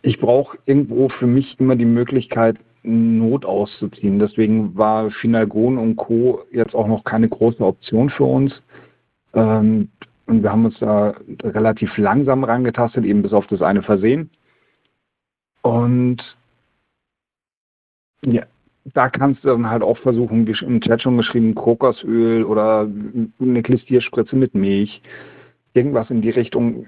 Ich 0.02 0.20
brauche 0.20 0.58
irgendwo 0.66 1.08
für 1.08 1.26
mich 1.26 1.58
immer 1.58 1.76
die 1.76 1.84
Möglichkeit, 1.84 2.58
Not 2.86 3.46
auszuziehen. 3.46 4.18
Deswegen 4.18 4.76
war 4.76 5.10
Finalgon 5.10 5.78
und 5.78 5.96
Co. 5.96 6.42
jetzt 6.52 6.74
auch 6.74 6.86
noch 6.86 7.02
keine 7.04 7.30
große 7.30 7.64
Option 7.64 8.10
für 8.10 8.24
uns. 8.24 8.52
Ähm, 9.32 9.88
und 10.26 10.42
wir 10.42 10.50
haben 10.52 10.66
uns 10.66 10.78
da 10.80 11.14
relativ 11.42 11.96
langsam 11.96 12.44
rangetastet, 12.44 13.04
eben 13.04 13.22
bis 13.22 13.32
auf 13.32 13.46
das 13.46 13.62
eine 13.62 13.82
Versehen. 13.82 14.30
Und 15.62 16.22
ja, 18.22 18.44
da 18.92 19.08
kannst 19.08 19.44
du 19.44 19.48
dann 19.48 19.68
halt 19.68 19.82
auch 19.82 19.98
versuchen, 19.98 20.46
wie 20.46 20.54
im 20.64 20.80
Chat 20.80 21.02
schon 21.02 21.16
geschrieben, 21.16 21.54
Kokosöl 21.54 22.44
oder 22.44 22.88
eine 23.40 23.62
Klistierspritze 23.62 24.36
mit 24.36 24.54
Milch, 24.54 25.00
irgendwas 25.72 26.10
in 26.10 26.20
die 26.20 26.30
Richtung 26.30 26.86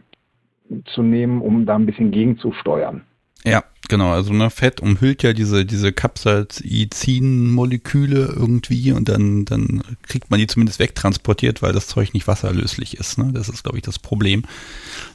zu 0.85 1.03
nehmen, 1.03 1.41
um 1.41 1.65
da 1.65 1.77
ein 1.77 1.87
bisschen 1.87 2.11
gegenzusteuern. 2.11 3.03
Ja, 3.45 3.63
genau. 3.89 4.11
Also 4.11 4.33
ne, 4.33 4.51
Fett 4.51 4.81
umhüllt 4.81 5.23
ja 5.23 5.33
diese, 5.33 5.65
diese 5.65 5.93
Capsaicin-Moleküle 5.93 8.35
irgendwie 8.37 8.91
und 8.93 9.09
dann, 9.09 9.45
dann 9.45 9.83
kriegt 10.03 10.31
man 10.31 10.41
die 10.41 10.49
zumindest 10.49 10.81
wegtransportiert, 10.81 11.63
weil 11.63 11.73
das 11.73 11.87
Zeug 11.87 12.13
nicht 12.13 12.27
wasserlöslich 12.27 12.99
ist. 12.99 13.19
Ne? 13.19 13.31
Das 13.33 13.49
ist, 13.49 13.63
glaube 13.63 13.79
ich, 13.79 13.85
das 13.85 14.01
Problem. 14.01 14.43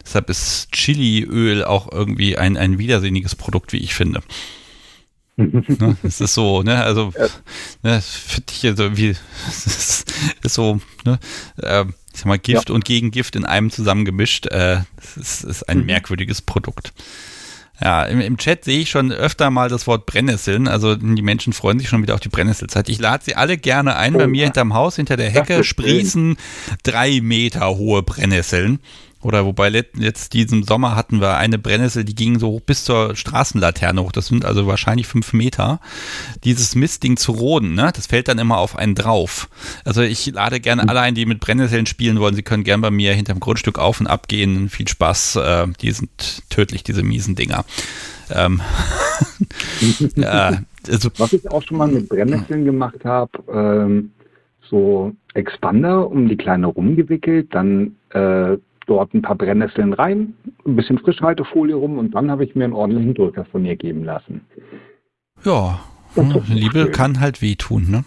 Deshalb 0.06 0.30
ist 0.30 0.72
Chiliöl 0.72 1.66
auch 1.66 1.91
irgendwie 1.91 2.38
ein, 2.38 2.56
ein 2.56 2.80
widersinniges 2.80 3.36
Produkt, 3.36 3.74
wie 3.74 3.84
ich 3.84 3.94
finde. 3.94 4.22
Ne, 5.38 5.98
es 6.03 6.22
ist 6.22 6.34
so, 6.34 6.64
ne, 6.64 6.84
also, 6.84 7.12
ja. 7.18 7.28
ne, 7.84 8.02
finde 8.02 8.52
ich 8.52 8.66
also 8.66 8.98
wie, 8.98 9.10
es 9.48 9.66
ist, 9.66 10.14
so, 10.44 10.80
ne, 11.06 11.20
äh, 11.62 11.86
ich 12.14 12.20
sag 12.20 12.26
mal, 12.26 12.40
Gift 12.40 12.70
ja. 12.70 12.76
und 12.76 12.86
Gegengift 12.86 13.36
in 13.36 13.45
einem 13.45 13.72
zusammengemischt, 13.72 14.48
äh, 14.48 14.82
es 14.98 15.18
ist, 15.18 15.44
ist 15.44 15.70
ein 15.70 15.80
mhm. 15.80 15.86
merkwürdiges 15.86 16.41
Produkt. 16.41 16.94
Ja, 17.84 18.03
im, 18.03 18.22
im 18.22 18.38
Chat 18.38 18.64
sehe 18.64 18.80
ich 18.80 18.91
schon 18.91 19.12
öfter 19.12 19.49
mal 19.49 19.68
das 19.68 19.88
Wort 19.88 20.06
Brennnesseln. 20.06 20.68
Also 20.68 20.95
die 20.95 21.22
Menschen 21.24 21.52
freuen 21.52 21.80
sich 21.80 21.90
schon 21.90 22.03
wieder 22.03 22.14
auf 22.14 22.20
die 22.20 22.30
Brennnesselzeit. 22.30 22.88
Ich 22.90 22.99
lade 22.99 23.24
sie 23.24 23.36
alle 23.36 23.58
gerne 23.58 23.95
ein. 23.95 24.14
Oh, 24.14 24.20
Bei 24.20 24.28
mir 24.28 24.44
hinterm 24.44 24.76
Haus, 24.76 24.98
hinter 24.98 25.18
der 25.18 25.32
Hecke, 25.32 25.64
sprießen 25.64 26.38
drei 26.84 27.22
Meter 27.22 27.76
hohe 27.76 28.03
Brennnesseln. 28.03 28.80
Oder 29.22 29.45
wobei 29.45 29.69
jetzt 29.95 30.34
diesen 30.34 30.64
Sommer 30.64 30.95
hatten 30.95 31.22
wir 31.22 31.38
eine 31.38 31.57
Brennnessel, 31.57 32.03
die 32.03 32.15
ging 32.15 32.39
so 32.39 32.48
hoch 32.49 32.61
bis 32.61 32.84
zur 32.84 33.15
Straßenlaterne 33.15 34.02
hoch. 34.02 34.11
Das 34.11 34.27
sind 34.27 34.45
also 34.45 34.68
wahrscheinlich 34.68 35.07
fünf 35.07 35.34
Meter. 35.34 35.80
Dieses 36.43 36.76
Mistding 36.76 37.18
zu 37.18 37.31
roden, 37.31 37.76
ne, 37.76 37.91
das 37.95 38.07
fällt 38.07 38.27
dann 38.27 38.39
immer 38.39 38.57
auf 38.57 38.76
einen 38.76 38.95
drauf. 38.95 39.49
Also 39.85 40.02
ich 40.02 40.31
lade 40.31 40.60
gerne 40.60 40.88
alle 40.88 41.02
ein, 41.02 41.15
die 41.15 41.26
mit 41.26 41.39
Brennnesseln 41.39 41.85
spielen 41.85 42.19
wollen. 42.19 42.35
Sie 42.35 42.43
können 42.43 42.64
gerne 42.64 42.81
bei 42.81 42.91
mir 42.91 43.14
hinterm 43.14 43.39
Grundstück 43.39 43.77
auf 43.77 43.99
und 43.99 44.07
ab 44.07 44.27
gehen. 44.27 44.69
Viel 44.69 44.88
Spaß. 44.88 45.35
Äh, 45.35 45.68
die 45.81 45.91
sind 45.91 46.49
tödlich, 46.49 46.84
diese 46.84 47.03
miesen 47.03 47.35
Dinger. 47.35 47.65
Ähm, 48.34 48.61
äh, 50.15 50.57
also, 50.89 51.10
Was 51.18 51.34
ich 51.34 51.49
auch 51.52 51.61
schon 51.61 51.77
mal 51.77 51.88
mit 51.88 52.10
Brennnesseln 52.10 52.65
gemacht 52.65 53.03
habe, 53.03 53.31
ähm, 53.53 54.11
so 54.69 55.14
Expander 55.34 56.10
um 56.10 56.27
die 56.27 56.38
Kleine 56.38 56.68
rumgewickelt, 56.68 57.53
dann 57.53 57.95
äh, 58.10 58.57
dort 58.88 59.14
ein 59.14 59.22
paar 59.22 59.36
Brennnesseln 59.36 59.94
rein, 59.94 60.34
ein 60.66 60.76
bisschen 60.76 60.98
Frischhaltefolie 60.98 61.76
rum 61.76 61.98
und 61.98 62.16
dann 62.16 62.32
habe 62.32 62.44
ich 62.44 62.56
mir 62.56 62.66
einen 62.66 62.74
ordentlichen 62.74 63.14
Drücker 63.14 63.45
von 63.45 63.66
ihr 63.66 63.76
geben 63.76 64.03
lassen. 64.03 64.41
Ja, 65.44 65.80
Liebe 66.48 66.84
schön. 66.84 66.91
kann 66.91 67.20
halt 67.20 67.41
wehtun, 67.41 67.90
ne? 67.90 68.03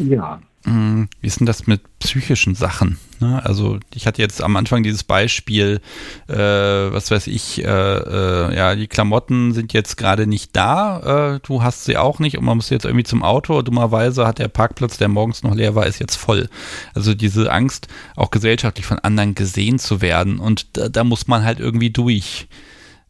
Ja. 0.00 0.40
Mm, 0.64 1.04
wie 1.20 1.26
ist 1.26 1.40
denn 1.40 1.46
das 1.46 1.66
mit 1.66 1.82
psychischen 1.98 2.54
Sachen? 2.54 2.98
Ne? 3.20 3.44
Also 3.44 3.78
ich 3.94 4.06
hatte 4.06 4.22
jetzt 4.22 4.42
am 4.42 4.56
Anfang 4.56 4.82
dieses 4.82 5.04
Beispiel, 5.04 5.80
äh, 6.26 6.34
was 6.36 7.10
weiß 7.10 7.26
ich, 7.26 7.62
äh, 7.62 7.66
äh, 7.66 8.56
ja, 8.56 8.74
die 8.74 8.86
Klamotten 8.86 9.52
sind 9.52 9.74
jetzt 9.74 9.96
gerade 9.96 10.26
nicht 10.26 10.56
da, 10.56 11.34
äh, 11.34 11.40
du 11.46 11.62
hast 11.62 11.84
sie 11.84 11.98
auch 11.98 12.18
nicht 12.18 12.38
und 12.38 12.44
man 12.44 12.56
muss 12.56 12.70
jetzt 12.70 12.86
irgendwie 12.86 13.04
zum 13.04 13.22
Auto. 13.22 13.60
Dummerweise 13.60 14.26
hat 14.26 14.38
der 14.38 14.48
Parkplatz, 14.48 14.96
der 14.96 15.08
morgens 15.08 15.42
noch 15.42 15.54
leer 15.54 15.74
war, 15.74 15.86
ist 15.86 15.98
jetzt 15.98 16.16
voll. 16.16 16.48
Also 16.94 17.14
diese 17.14 17.52
Angst, 17.52 17.88
auch 18.16 18.30
gesellschaftlich 18.30 18.86
von 18.86 18.98
anderen 18.98 19.34
gesehen 19.34 19.78
zu 19.78 20.00
werden 20.00 20.38
und 20.38 20.78
da, 20.78 20.88
da 20.88 21.04
muss 21.04 21.26
man 21.26 21.44
halt 21.44 21.60
irgendwie 21.60 21.90
durch. 21.90 22.48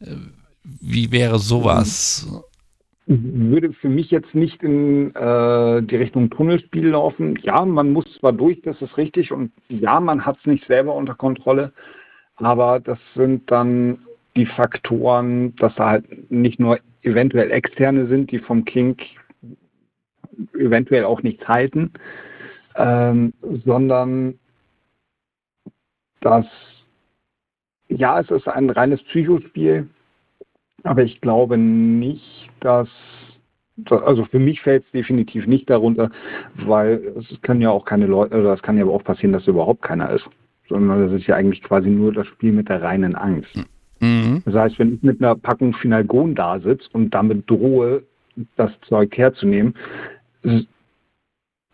Äh, 0.01 0.17
wie 0.81 1.13
wäre 1.13 1.39
sowas? 1.39 2.27
Mhm 2.29 2.41
würde 3.07 3.73
für 3.75 3.89
mich 3.89 4.11
jetzt 4.11 4.35
nicht 4.35 4.63
in 4.63 5.15
äh, 5.15 5.83
die 5.83 5.97
Richtung 5.97 6.31
Tunnelspiel 6.31 6.89
laufen. 6.89 7.39
Ja, 7.43 7.65
man 7.65 7.93
muss 7.93 8.05
zwar 8.19 8.33
durch, 8.33 8.63
das 8.63 8.81
ist 8.81 8.97
richtig, 8.97 9.31
und 9.33 9.53
ja, 9.69 10.01
man 10.01 10.25
hat 10.25 10.39
es 10.39 10.47
nicht 10.47 10.67
selber 10.67 10.95
unter 10.95 11.15
Kontrolle, 11.15 11.73
aber 12.37 12.81
das 12.81 12.99
sind 13.15 13.51
dann 13.51 13.99
die 14.37 14.47
Faktoren, 14.47 15.55
dass 15.57 15.75
da 15.77 15.91
halt 15.91 16.31
nicht 16.31 16.59
nur 16.59 16.79
eventuell 17.03 17.51
externe 17.51 18.07
sind, 18.07 18.31
die 18.31 18.39
vom 18.39 18.65
Kink 18.65 19.03
eventuell 20.59 21.05
auch 21.05 21.23
nichts 21.23 21.47
halten, 21.47 21.93
ähm, 22.77 23.35
sondern 23.65 24.39
dass 26.21 26.47
ja, 27.89 28.19
es 28.19 28.31
ist 28.31 28.49
ein 28.49 28.71
reines 28.71 29.03
Psychospiel, 29.05 29.89
aber 30.83 31.03
ich 31.03 31.21
glaube 31.21 31.59
nicht, 31.59 32.44
dass, 32.65 32.89
also 33.89 34.25
für 34.25 34.39
mich 34.39 34.61
fällt 34.61 34.85
es 34.85 34.91
definitiv 34.93 35.47
nicht 35.47 35.69
darunter, 35.69 36.11
weil 36.57 37.15
es 37.19 37.41
kann 37.43 37.61
ja 37.61 37.71
auch 37.71 37.85
keine 37.85 38.07
Leute, 38.07 38.39
oder 38.41 38.55
es 38.55 38.63
kann 38.63 38.77
ja 38.77 38.85
aber 38.85 38.93
auch 38.93 39.05
passieren, 39.05 39.33
dass 39.33 39.47
überhaupt 39.47 39.83
keiner 39.83 40.11
ist. 40.11 40.29
Sondern 40.69 41.09
das 41.09 41.21
ist 41.21 41.27
ja 41.27 41.37
eigentlich 41.37 41.63
quasi 41.63 41.91
nur 41.91 42.13
das 42.13 42.27
Spiel 42.27 42.53
mit 42.53 42.69
der 42.69 42.83
reinen 42.83 43.15
Angst. 43.15 43.55
Mhm. 44.01 44.43
Das 44.47 44.55
heißt, 44.55 44.79
wenn 44.79 44.95
ich 44.95 45.03
mit 45.03 45.21
einer 45.23 45.35
Packung 45.35 45.75
Finalgon 45.75 46.35
da 46.35 46.59
sitze 46.59 46.89
und 46.93 47.11
damit 47.11 47.49
drohe, 47.49 48.03
das 48.57 48.73
Zeug 48.89 49.17
herzunehmen, 49.17 49.75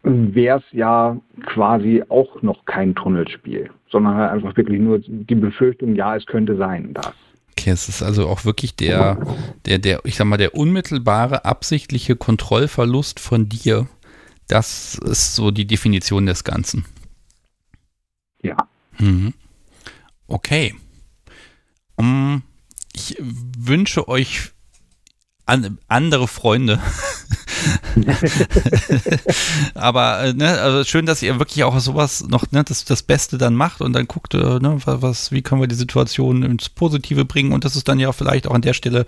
wäre 0.03 0.59
es 0.59 0.65
ja 0.73 1.17
quasi 1.47 2.03
auch 2.09 2.43
noch 2.43 2.65
kein 2.65 2.95
Tunnelspiel, 2.95 3.71
sondern 3.89 4.15
halt 4.15 4.33
einfach 4.33 4.57
wirklich 4.57 4.81
nur 4.81 4.99
die 4.99 5.35
Befürchtung, 5.35 5.95
ja, 5.95 6.17
es 6.17 6.27
könnte 6.27 6.57
sein, 6.57 6.91
das. 6.95 7.15
Okay, 7.61 7.71
es 7.73 7.91
ist 7.91 8.01
also 8.03 8.27
auch 8.27 8.47
wirklich 8.47 8.75
der, 8.75 9.19
der, 9.67 9.79
der, 9.79 10.01
ich 10.05 10.17
sag 10.17 10.25
mal, 10.25 10.39
der 10.39 10.55
unmittelbare, 10.55 11.45
absichtliche 11.45 12.17
Kontrollverlust 12.17 13.21
von 13.21 13.51
dir. 13.51 13.87
Das 14.47 14.95
ist 14.95 15.35
so 15.35 15.51
die 15.51 15.67
Definition 15.67 16.25
des 16.25 16.45
Ganzen. 16.45 16.87
Ja. 18.43 18.57
Mhm. 18.99 19.35
Okay. 20.27 20.75
Um, 21.97 22.43
ich 22.95 23.17
wünsche 23.19 24.09
euch 24.09 24.53
an, 25.51 25.79
andere 25.89 26.29
Freunde. 26.29 26.79
Aber 29.75 30.21
äh, 30.21 30.33
ne, 30.33 30.61
also 30.61 30.85
schön, 30.85 31.07
dass 31.07 31.23
ihr 31.23 31.39
wirklich 31.39 31.65
auch 31.65 31.79
sowas 31.81 32.25
noch 32.29 32.51
ne, 32.53 32.63
das, 32.65 32.85
das 32.85 33.03
Beste 33.03 33.37
dann 33.37 33.55
macht 33.55 33.81
und 33.81 33.93
dann 33.93 34.07
guckt, 34.07 34.35
äh, 34.35 34.39
ne, 34.39 34.79
was, 34.85 35.33
wie 35.33 35.43
können 35.43 35.61
wir 35.61 35.67
die 35.67 35.75
Situation 35.75 36.45
ins 36.45 36.69
Positive 36.69 37.25
bringen 37.25 37.53
und 37.53 37.65
dass 37.65 37.75
es 37.75 37.85
dann 37.85 37.99
ja 37.99 38.13
vielleicht 38.13 38.47
auch 38.47 38.55
an 38.55 38.63
der 38.63 38.75
Stelle 38.75 39.07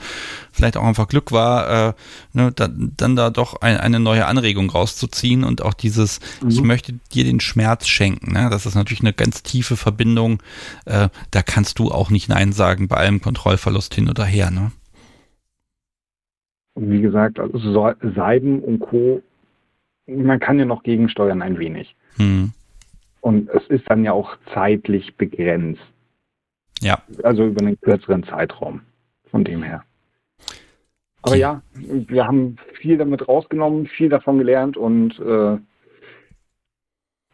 vielleicht 0.51 0.77
auch 0.77 0.85
einfach 0.85 1.09
Glück 1.09 1.31
war, 1.31 1.89
äh, 1.89 1.93
ne, 2.33 2.53
dann, 2.53 2.93
dann 2.97 3.15
da 3.17 3.31
doch 3.31 3.61
ein, 3.61 3.77
eine 3.77 4.01
neue 4.01 4.27
Anregung 4.27 4.69
rauszuziehen 4.69 5.45
und 5.45 5.63
auch 5.63 5.75
dieses, 5.75 6.19
mhm. 6.43 6.51
ich 6.51 6.61
möchte 6.63 6.95
dir 7.13 7.25
den 7.25 7.41
Schmerz 7.41 7.87
schenken. 7.87 8.33
Ne? 8.33 8.49
Das 8.51 8.67
ist 8.67 8.75
natürlich 8.75 9.01
eine 9.01 9.13
ganz 9.13 9.45
tiefe 9.45 9.77
Verbindung. 9.77 10.43
Äh, 10.87 11.09
da 11.31 11.43
kannst 11.43 11.79
du 11.79 11.93
auch 11.93 12.11
nicht 12.11 12.29
Nein 12.29 12.53
sagen 12.53 12.89
bei 12.89 12.97
allem 12.97 13.21
Kontrollverlust 13.21 13.95
hin 13.95 14.11
oder 14.11 14.25
her. 14.25 14.51
Ne? 14.51 14.73
Und 16.75 16.91
wie 16.91 17.01
gesagt, 17.03 17.39
also 17.39 17.95
Seiden 18.15 18.61
und 18.61 18.81
Co., 18.81 19.23
man 20.07 20.41
kann 20.41 20.59
ja 20.59 20.65
noch 20.65 20.83
gegensteuern 20.83 21.43
ein 21.43 21.59
wenig. 21.59 21.95
Hm. 22.17 22.53
Und 23.21 23.49
es 23.51 23.65
ist 23.69 23.89
dann 23.89 24.05
ja 24.05 24.13
auch 24.13 24.37
zeitlich 24.53 25.17
begrenzt. 25.17 25.83
Ja. 26.81 27.01
Also 27.23 27.47
über 27.47 27.65
einen 27.65 27.81
kürzeren 27.81 28.25
Zeitraum. 28.25 28.81
Von 29.31 29.45
dem 29.45 29.63
her. 29.63 29.85
Aber 31.23 31.37
ja, 31.37 31.63
wir 31.75 32.27
haben 32.27 32.57
viel 32.81 32.99
damit 32.99 33.27
rausgenommen, 33.29 33.87
viel 33.87 34.09
davon 34.09 34.39
gelernt 34.39 34.77
und 34.77 35.19
äh, 35.21 35.57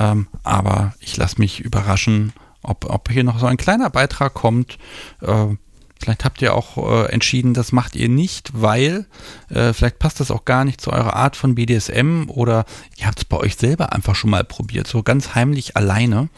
Ähm, 0.00 0.28
aber 0.44 0.94
ich 1.00 1.14
lasse 1.18 1.38
mich 1.38 1.60
überraschen, 1.60 2.32
ob, 2.62 2.88
ob 2.88 3.10
hier 3.10 3.22
noch 3.22 3.38
so 3.38 3.44
ein 3.44 3.58
kleiner 3.58 3.90
Beitrag 3.90 4.32
kommt. 4.32 4.78
Äh, 5.20 5.56
vielleicht 5.98 6.24
habt 6.24 6.40
ihr 6.42 6.54
auch 6.54 6.76
äh, 6.76 7.12
entschieden, 7.12 7.54
das 7.54 7.72
macht 7.72 7.96
ihr 7.96 8.08
nicht, 8.08 8.50
weil 8.54 9.06
äh, 9.50 9.72
vielleicht 9.72 9.98
passt 9.98 10.20
das 10.20 10.30
auch 10.30 10.44
gar 10.44 10.64
nicht 10.64 10.80
zu 10.80 10.92
eurer 10.92 11.14
Art 11.14 11.36
von 11.36 11.54
BDSM 11.54 12.24
oder 12.28 12.64
ihr 12.96 13.06
habt 13.06 13.18
es 13.18 13.24
bei 13.24 13.36
euch 13.36 13.56
selber 13.56 13.92
einfach 13.92 14.14
schon 14.14 14.30
mal 14.30 14.44
probiert, 14.44 14.86
so 14.86 15.02
ganz 15.02 15.34
heimlich 15.34 15.76
alleine, 15.76 16.28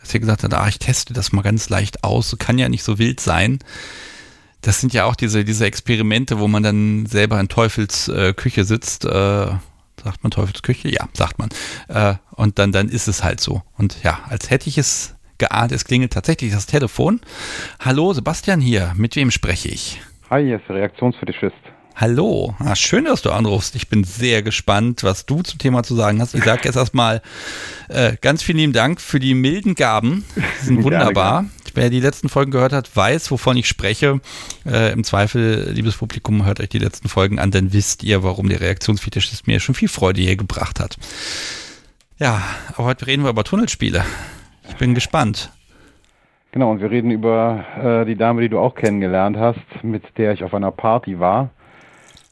dass 0.00 0.14
ihr 0.14 0.20
gesagt 0.20 0.44
habt, 0.44 0.54
ah, 0.54 0.68
ich 0.68 0.78
teste 0.78 1.12
das 1.12 1.32
mal 1.32 1.42
ganz 1.42 1.68
leicht 1.68 2.04
aus, 2.04 2.36
kann 2.38 2.58
ja 2.58 2.68
nicht 2.68 2.84
so 2.84 2.98
wild 2.98 3.20
sein. 3.20 3.58
Das 4.60 4.80
sind 4.80 4.92
ja 4.92 5.04
auch 5.04 5.14
diese, 5.14 5.44
diese 5.44 5.64
Experimente, 5.64 6.38
wo 6.38 6.48
man 6.48 6.62
dann 6.62 7.06
selber 7.06 7.38
in 7.40 7.48
Teufels 7.48 8.08
äh, 8.08 8.32
Küche 8.32 8.64
sitzt, 8.64 9.04
äh, 9.04 9.48
sagt 10.02 10.22
man 10.22 10.30
Teufelsküche? 10.30 10.88
Ja, 10.88 11.08
sagt 11.12 11.38
man. 11.38 11.48
Äh, 11.88 12.14
und 12.32 12.58
dann, 12.58 12.72
dann 12.72 12.88
ist 12.88 13.08
es 13.08 13.24
halt 13.24 13.40
so. 13.40 13.62
Und 13.76 14.02
ja, 14.02 14.20
als 14.28 14.50
hätte 14.50 14.68
ich 14.68 14.78
es 14.78 15.15
geahnt, 15.38 15.72
es 15.72 15.84
klingelt 15.84 16.12
tatsächlich 16.12 16.52
das 16.52 16.66
Telefon. 16.66 17.20
Hallo, 17.80 18.12
Sebastian 18.12 18.60
hier. 18.60 18.92
Mit 18.96 19.16
wem 19.16 19.30
spreche 19.30 19.68
ich? 19.68 20.00
Hi, 20.30 20.44
hier 20.44 20.56
ist 20.56 20.68
der 20.68 20.76
Reaktionsfetischist. 20.76 21.54
Hallo, 21.98 22.54
ah, 22.58 22.76
schön, 22.76 23.06
dass 23.06 23.22
du 23.22 23.30
anrufst. 23.30 23.74
Ich 23.74 23.88
bin 23.88 24.04
sehr 24.04 24.42
gespannt, 24.42 25.02
was 25.02 25.24
du 25.24 25.40
zum 25.42 25.58
Thema 25.58 25.82
zu 25.82 25.94
sagen 25.94 26.20
hast. 26.20 26.34
Ich 26.34 26.44
sage 26.44 26.60
jetzt 26.64 26.76
erstmal 26.76 27.22
äh, 27.88 28.18
ganz 28.20 28.42
vielen 28.42 28.58
lieben 28.58 28.72
Dank 28.74 29.00
für 29.00 29.18
die 29.18 29.32
milden 29.32 29.74
Gaben. 29.74 30.22
Die 30.36 30.66
sind 30.66 30.82
wunderbar. 30.84 31.46
Wer 31.72 31.88
die 31.88 32.00
letzten 32.00 32.28
Folgen 32.28 32.50
gehört 32.50 32.74
hat, 32.74 32.94
weiß, 32.94 33.30
wovon 33.30 33.56
ich 33.56 33.66
spreche. 33.66 34.20
Äh, 34.66 34.92
Im 34.92 35.04
Zweifel, 35.04 35.70
liebes 35.72 35.96
Publikum, 35.96 36.44
hört 36.44 36.60
euch 36.60 36.68
die 36.68 36.78
letzten 36.78 37.08
Folgen 37.08 37.38
an, 37.38 37.50
dann 37.50 37.72
wisst 37.72 38.02
ihr, 38.02 38.22
warum 38.22 38.50
der 38.50 38.60
Reaktionsfetischist 38.60 39.46
mir 39.46 39.60
schon 39.60 39.74
viel 39.74 39.88
Freude 39.88 40.20
hier 40.20 40.36
gebracht 40.36 40.80
hat. 40.80 40.98
Ja, 42.18 42.42
aber 42.74 42.84
heute 42.84 43.06
reden 43.06 43.22
wir 43.22 43.30
über 43.30 43.44
Tunnelspiele. 43.44 44.04
Ich 44.68 44.76
bin 44.76 44.94
gespannt. 44.94 45.52
Genau, 46.52 46.70
und 46.70 46.80
wir 46.80 46.90
reden 46.90 47.10
über 47.10 47.64
äh, 47.82 48.04
die 48.06 48.16
Dame, 48.16 48.40
die 48.40 48.48
du 48.48 48.58
auch 48.58 48.74
kennengelernt 48.74 49.36
hast, 49.36 49.60
mit 49.82 50.02
der 50.16 50.32
ich 50.32 50.42
auf 50.42 50.54
einer 50.54 50.70
Party 50.70 51.20
war, 51.20 51.50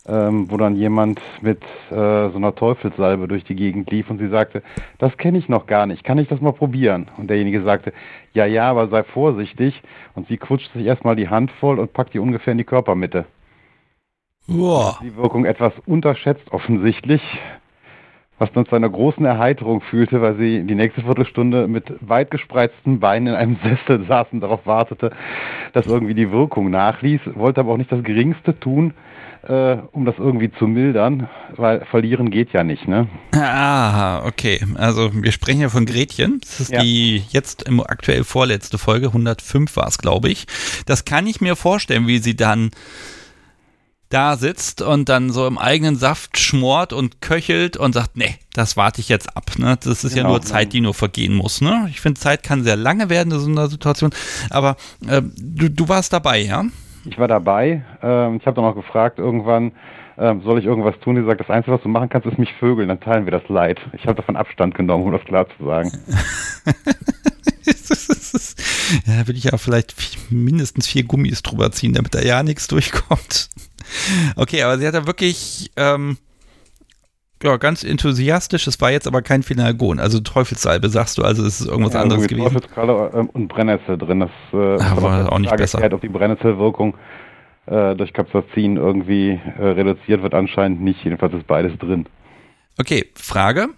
ähm, 0.07 0.51
wo 0.51 0.57
dann 0.57 0.77
jemand 0.77 1.21
mit 1.43 1.63
äh, 1.91 1.95
so 2.31 2.33
einer 2.37 2.55
Teufelssalbe 2.55 3.29
durch 3.29 3.45
die 3.45 3.55
Gegend 3.55 3.91
lief 3.91 4.09
und 4.09 4.19
sie 4.19 4.29
sagte, 4.29 4.63
das 4.99 5.17
kenne 5.19 5.39
ich 5.39 5.49
noch 5.49 5.67
gar 5.67 5.87
nicht, 5.87 6.05
kann 6.05 6.19
ich 6.19 6.29
das 6.29 6.41
mal 6.41 6.53
probieren? 6.53 7.11
Und 7.19 7.29
derjenige 7.29 7.63
sagte, 7.63 7.93
ja, 8.33 8.47
ja, 8.47 8.71
aber 8.71 8.89
sei 8.89 9.03
vorsichtig. 9.03 9.83
Und 10.15 10.29
sie 10.29 10.39
quetscht 10.39 10.73
sich 10.73 10.87
erstmal 10.87 11.17
die 11.17 11.29
Hand 11.29 11.51
voll 11.51 11.79
und 11.79 11.93
packt 11.93 12.15
die 12.15 12.19
ungefähr 12.19 12.53
in 12.53 12.59
die 12.59 12.65
Körpermitte. 12.65 13.27
Wow. 14.47 14.99
Die 15.03 15.17
Wirkung 15.17 15.45
etwas 15.45 15.73
unterschätzt 15.87 16.51
offensichtlich, 16.51 17.23
was 18.45 18.53
dann 18.53 18.67
zu 18.67 18.77
einer 18.77 18.91
großen 18.91 19.25
Erheiterung 19.25 19.81
führte, 19.81 20.21
weil 20.21 20.37
sie 20.37 20.65
die 20.65 20.75
nächste 20.75 21.01
Viertelstunde 21.03 21.67
mit 21.67 21.85
weit 22.01 22.31
gespreizten 22.31 23.01
Beinen 23.01 23.29
in 23.29 23.35
einem 23.35 23.57
Sessel 23.65 24.05
saß 24.07 24.29
und 24.33 24.41
darauf 24.41 24.67
wartete, 24.67 25.11
dass 25.73 25.87
irgendwie 25.87 26.15
die 26.15 26.31
Wirkung 26.31 26.71
nachließ, 26.71 27.21
wollte 27.35 27.61
aber 27.61 27.73
auch 27.73 27.79
nicht 27.79 27.91
das 27.91 28.03
Geringste 28.03 28.59
tun, 28.61 28.93
äh, 29.49 29.77
um 29.93 30.05
das 30.05 30.15
irgendwie 30.19 30.51
zu 30.53 30.67
mildern, 30.67 31.29
weil 31.57 31.85
verlieren 31.87 32.31
geht 32.31 32.53
ja 32.53 32.65
nicht, 32.65 32.87
ne? 32.87 33.09
Ah, 33.35 34.25
okay. 34.27 34.61
Also 34.75 35.11
wir 35.15 35.33
sprechen 35.33 35.61
ja 35.61 35.69
von 35.71 35.87
Gretchen. 35.87 36.41
Das 36.41 36.61
ist 36.61 36.73
Ja. 36.73 36.83
die 36.83 37.23
jetzt 37.31 37.67
im 37.69 37.81
aktuell 37.81 38.25
vorletzte 38.25 38.77
Folge, 38.79 39.07
105 39.09 39.75
war 39.77 39.87
es, 39.87 39.99
glaube 39.99 40.29
ich. 40.29 40.47
Das 40.87 41.05
kann 41.05 41.27
ich 41.27 41.41
mir 41.41 41.57
vorstellen, 41.57 42.07
wie 42.07 42.19
sie 42.19 42.37
dann 42.37 42.71
da 44.15 44.37
sitzt 44.37 44.81
und 44.83 45.09
dann 45.09 45.31
so 45.31 45.47
im 45.47 45.59
eigenen 45.59 45.97
Saft 45.97 46.39
schmort 46.39 46.93
und 46.93 47.21
köchelt 47.21 47.77
und 47.77 47.93
sagt, 47.95 48.17
nee, 48.17 48.37
das 48.53 48.77
warte 48.77 49.01
ich 49.01 49.09
jetzt 49.09 49.37
ab. 49.37 49.51
Ne? 49.59 49.77
Das 49.83 50.05
ist 50.05 50.15
ja 50.15 50.23
Genau. 50.23 50.31
nur 50.35 50.43
Zeit, 50.43 50.73
die 50.73 50.81
nur 50.81 50.95
vergehen 50.95 51.35
muss. 51.35 51.61
Ne? 51.61 51.87
Ich 51.91 52.01
finde, 52.01 52.21
Zeit 52.21 52.43
kann 52.43 52.63
sehr 52.63 52.77
lange 52.77 53.11
werden 53.11 53.33
in 53.33 53.39
so 53.41 53.51
einer 53.51 53.67
Situation. 53.69 54.11
Aber 54.51 54.77
äh, 55.07 55.21
du, 55.37 55.69
du 55.69 55.89
warst 55.89 56.13
dabei, 56.13 56.39
ja? 56.41 56.65
Ich 57.05 57.19
war 57.19 57.29
dabei. 57.29 57.85
Ähm, 58.03 58.37
ich 58.41 58.47
habe 58.47 58.55
dann 58.57 58.65
auch 58.65 58.75
gefragt 58.77 59.19
irgendwann, 59.19 59.73
ähm, 60.17 60.43
soll 60.45 60.61
ich 60.61 60.65
irgendwas 60.65 60.95
tun? 61.01 61.17
Die 61.17 61.25
sagt, 61.27 61.41
das 61.41 61.51
Einzige, 61.51 61.75
was 61.75 61.83
du 61.83 61.89
machen 61.89 62.09
kannst, 62.09 62.27
ist 62.29 62.39
mich 62.39 62.53
vögeln, 62.61 62.89
dann 62.89 63.01
teilen 63.01 63.25
wir 63.27 63.33
das 63.33 63.49
Leid. 63.49 63.81
Ich 63.95 64.05
habe 64.05 64.15
davon 64.15 64.37
Abstand 64.37 64.75
genommen, 64.77 65.05
um 65.05 65.13
das 65.13 65.25
klar 65.25 65.47
zu 65.59 65.65
sagen. 65.65 65.91
ja, 69.07 69.17
da 69.19 69.27
will 69.27 69.37
ich 69.37 69.45
ja 69.45 69.57
vielleicht 69.59 69.93
vi- 69.99 70.19
mindestens 70.31 70.87
vier 70.87 71.05
Gummis 71.05 71.43
drüber 71.43 71.73
ziehen, 71.73 71.93
damit 71.95 72.15
da 72.15 72.21
ja 72.23 72.43
nichts 72.43 72.69
durchkommt. 72.69 73.49
Okay, 74.37 74.63
aber 74.63 74.79
sie 74.79 74.87
hat 74.87 74.95
da 74.95 75.07
wirklich 75.07 75.71
ähm, 75.77 76.17
ja, 77.43 77.57
ganz 77.59 77.85
enthusiastisch, 77.85 78.67
es 78.67 78.81
war 78.81 78.91
jetzt 78.91 79.07
aber 79.07 79.21
kein 79.21 79.43
Finalgon, 79.43 79.99
also 79.99 80.21
Teufelssalbe, 80.21 80.89
sagst 80.89 81.19
du, 81.19 81.23
also 81.23 81.45
es 81.45 81.61
ist 81.61 81.67
irgendwas 81.67 81.93
Ja, 81.95 82.01
anderes 82.01 82.23
irgendwie 82.23 82.37
gewesen. 82.37 82.55
Teufelskralle 82.55 83.11
ähm, 83.15 83.29
und 83.31 83.49
Brennnessel 83.49 83.99
drin. 83.99 84.21
Das 84.21 84.31
äh, 84.53 84.77
ist 84.77 85.03
war 85.03 85.31
auch 85.31 85.39
nicht 85.39 85.55
besser. 85.57 85.93
ob 85.93 86.01
die 86.01 86.09
Brennnesselwirkung 86.09 86.97
äh, 87.67 87.95
durch 87.97 88.13
Capsaicin 88.13 88.77
irgendwie 88.77 89.41
äh, 89.59 89.63
reduziert 89.63 90.23
wird. 90.23 90.35
Anscheinend 90.35 90.81
nicht. 90.81 91.05
Jedenfalls 91.05 91.35
ist 91.35 91.47
beides 91.47 91.77
drin. 91.79 92.07
Okay, 92.79 93.11
Frage. 93.15 93.69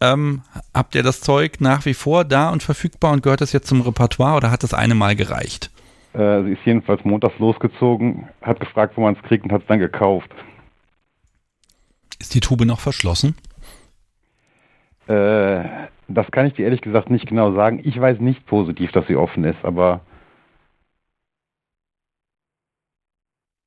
Ähm, 0.00 0.42
habt 0.74 0.94
ihr 0.94 1.02
das 1.02 1.20
Zeug 1.20 1.60
nach 1.60 1.86
wie 1.86 1.94
vor 1.94 2.24
da 2.24 2.50
und 2.50 2.62
verfügbar 2.62 3.12
und 3.12 3.22
gehört 3.22 3.40
das 3.40 3.52
jetzt 3.52 3.68
zum 3.68 3.80
Repertoire 3.80 4.36
oder 4.36 4.50
hat 4.50 4.62
das 4.62 4.74
eine 4.74 4.94
Mal 4.94 5.16
gereicht? 5.16 5.70
Äh, 6.14 6.44
sie 6.44 6.52
ist 6.52 6.64
jedenfalls 6.64 7.04
montags 7.04 7.38
losgezogen, 7.38 8.28
hat 8.40 8.60
gefragt, 8.60 8.96
wo 8.96 9.00
man 9.00 9.14
es 9.16 9.22
kriegt 9.22 9.44
und 9.44 9.52
hat 9.52 9.62
es 9.62 9.66
dann 9.66 9.80
gekauft. 9.80 10.30
Ist 12.20 12.34
die 12.34 12.40
Tube 12.40 12.64
noch 12.64 12.78
verschlossen? 12.80 13.34
Äh, 15.08 15.64
das 16.08 16.30
kann 16.30 16.46
ich 16.46 16.54
dir 16.54 16.64
ehrlich 16.64 16.82
gesagt 16.82 17.10
nicht 17.10 17.26
genau 17.26 17.52
sagen. 17.54 17.80
Ich 17.82 18.00
weiß 18.00 18.20
nicht 18.20 18.46
positiv, 18.46 18.92
dass 18.92 19.06
sie 19.08 19.16
offen 19.16 19.44
ist, 19.44 19.58
aber 19.64 20.00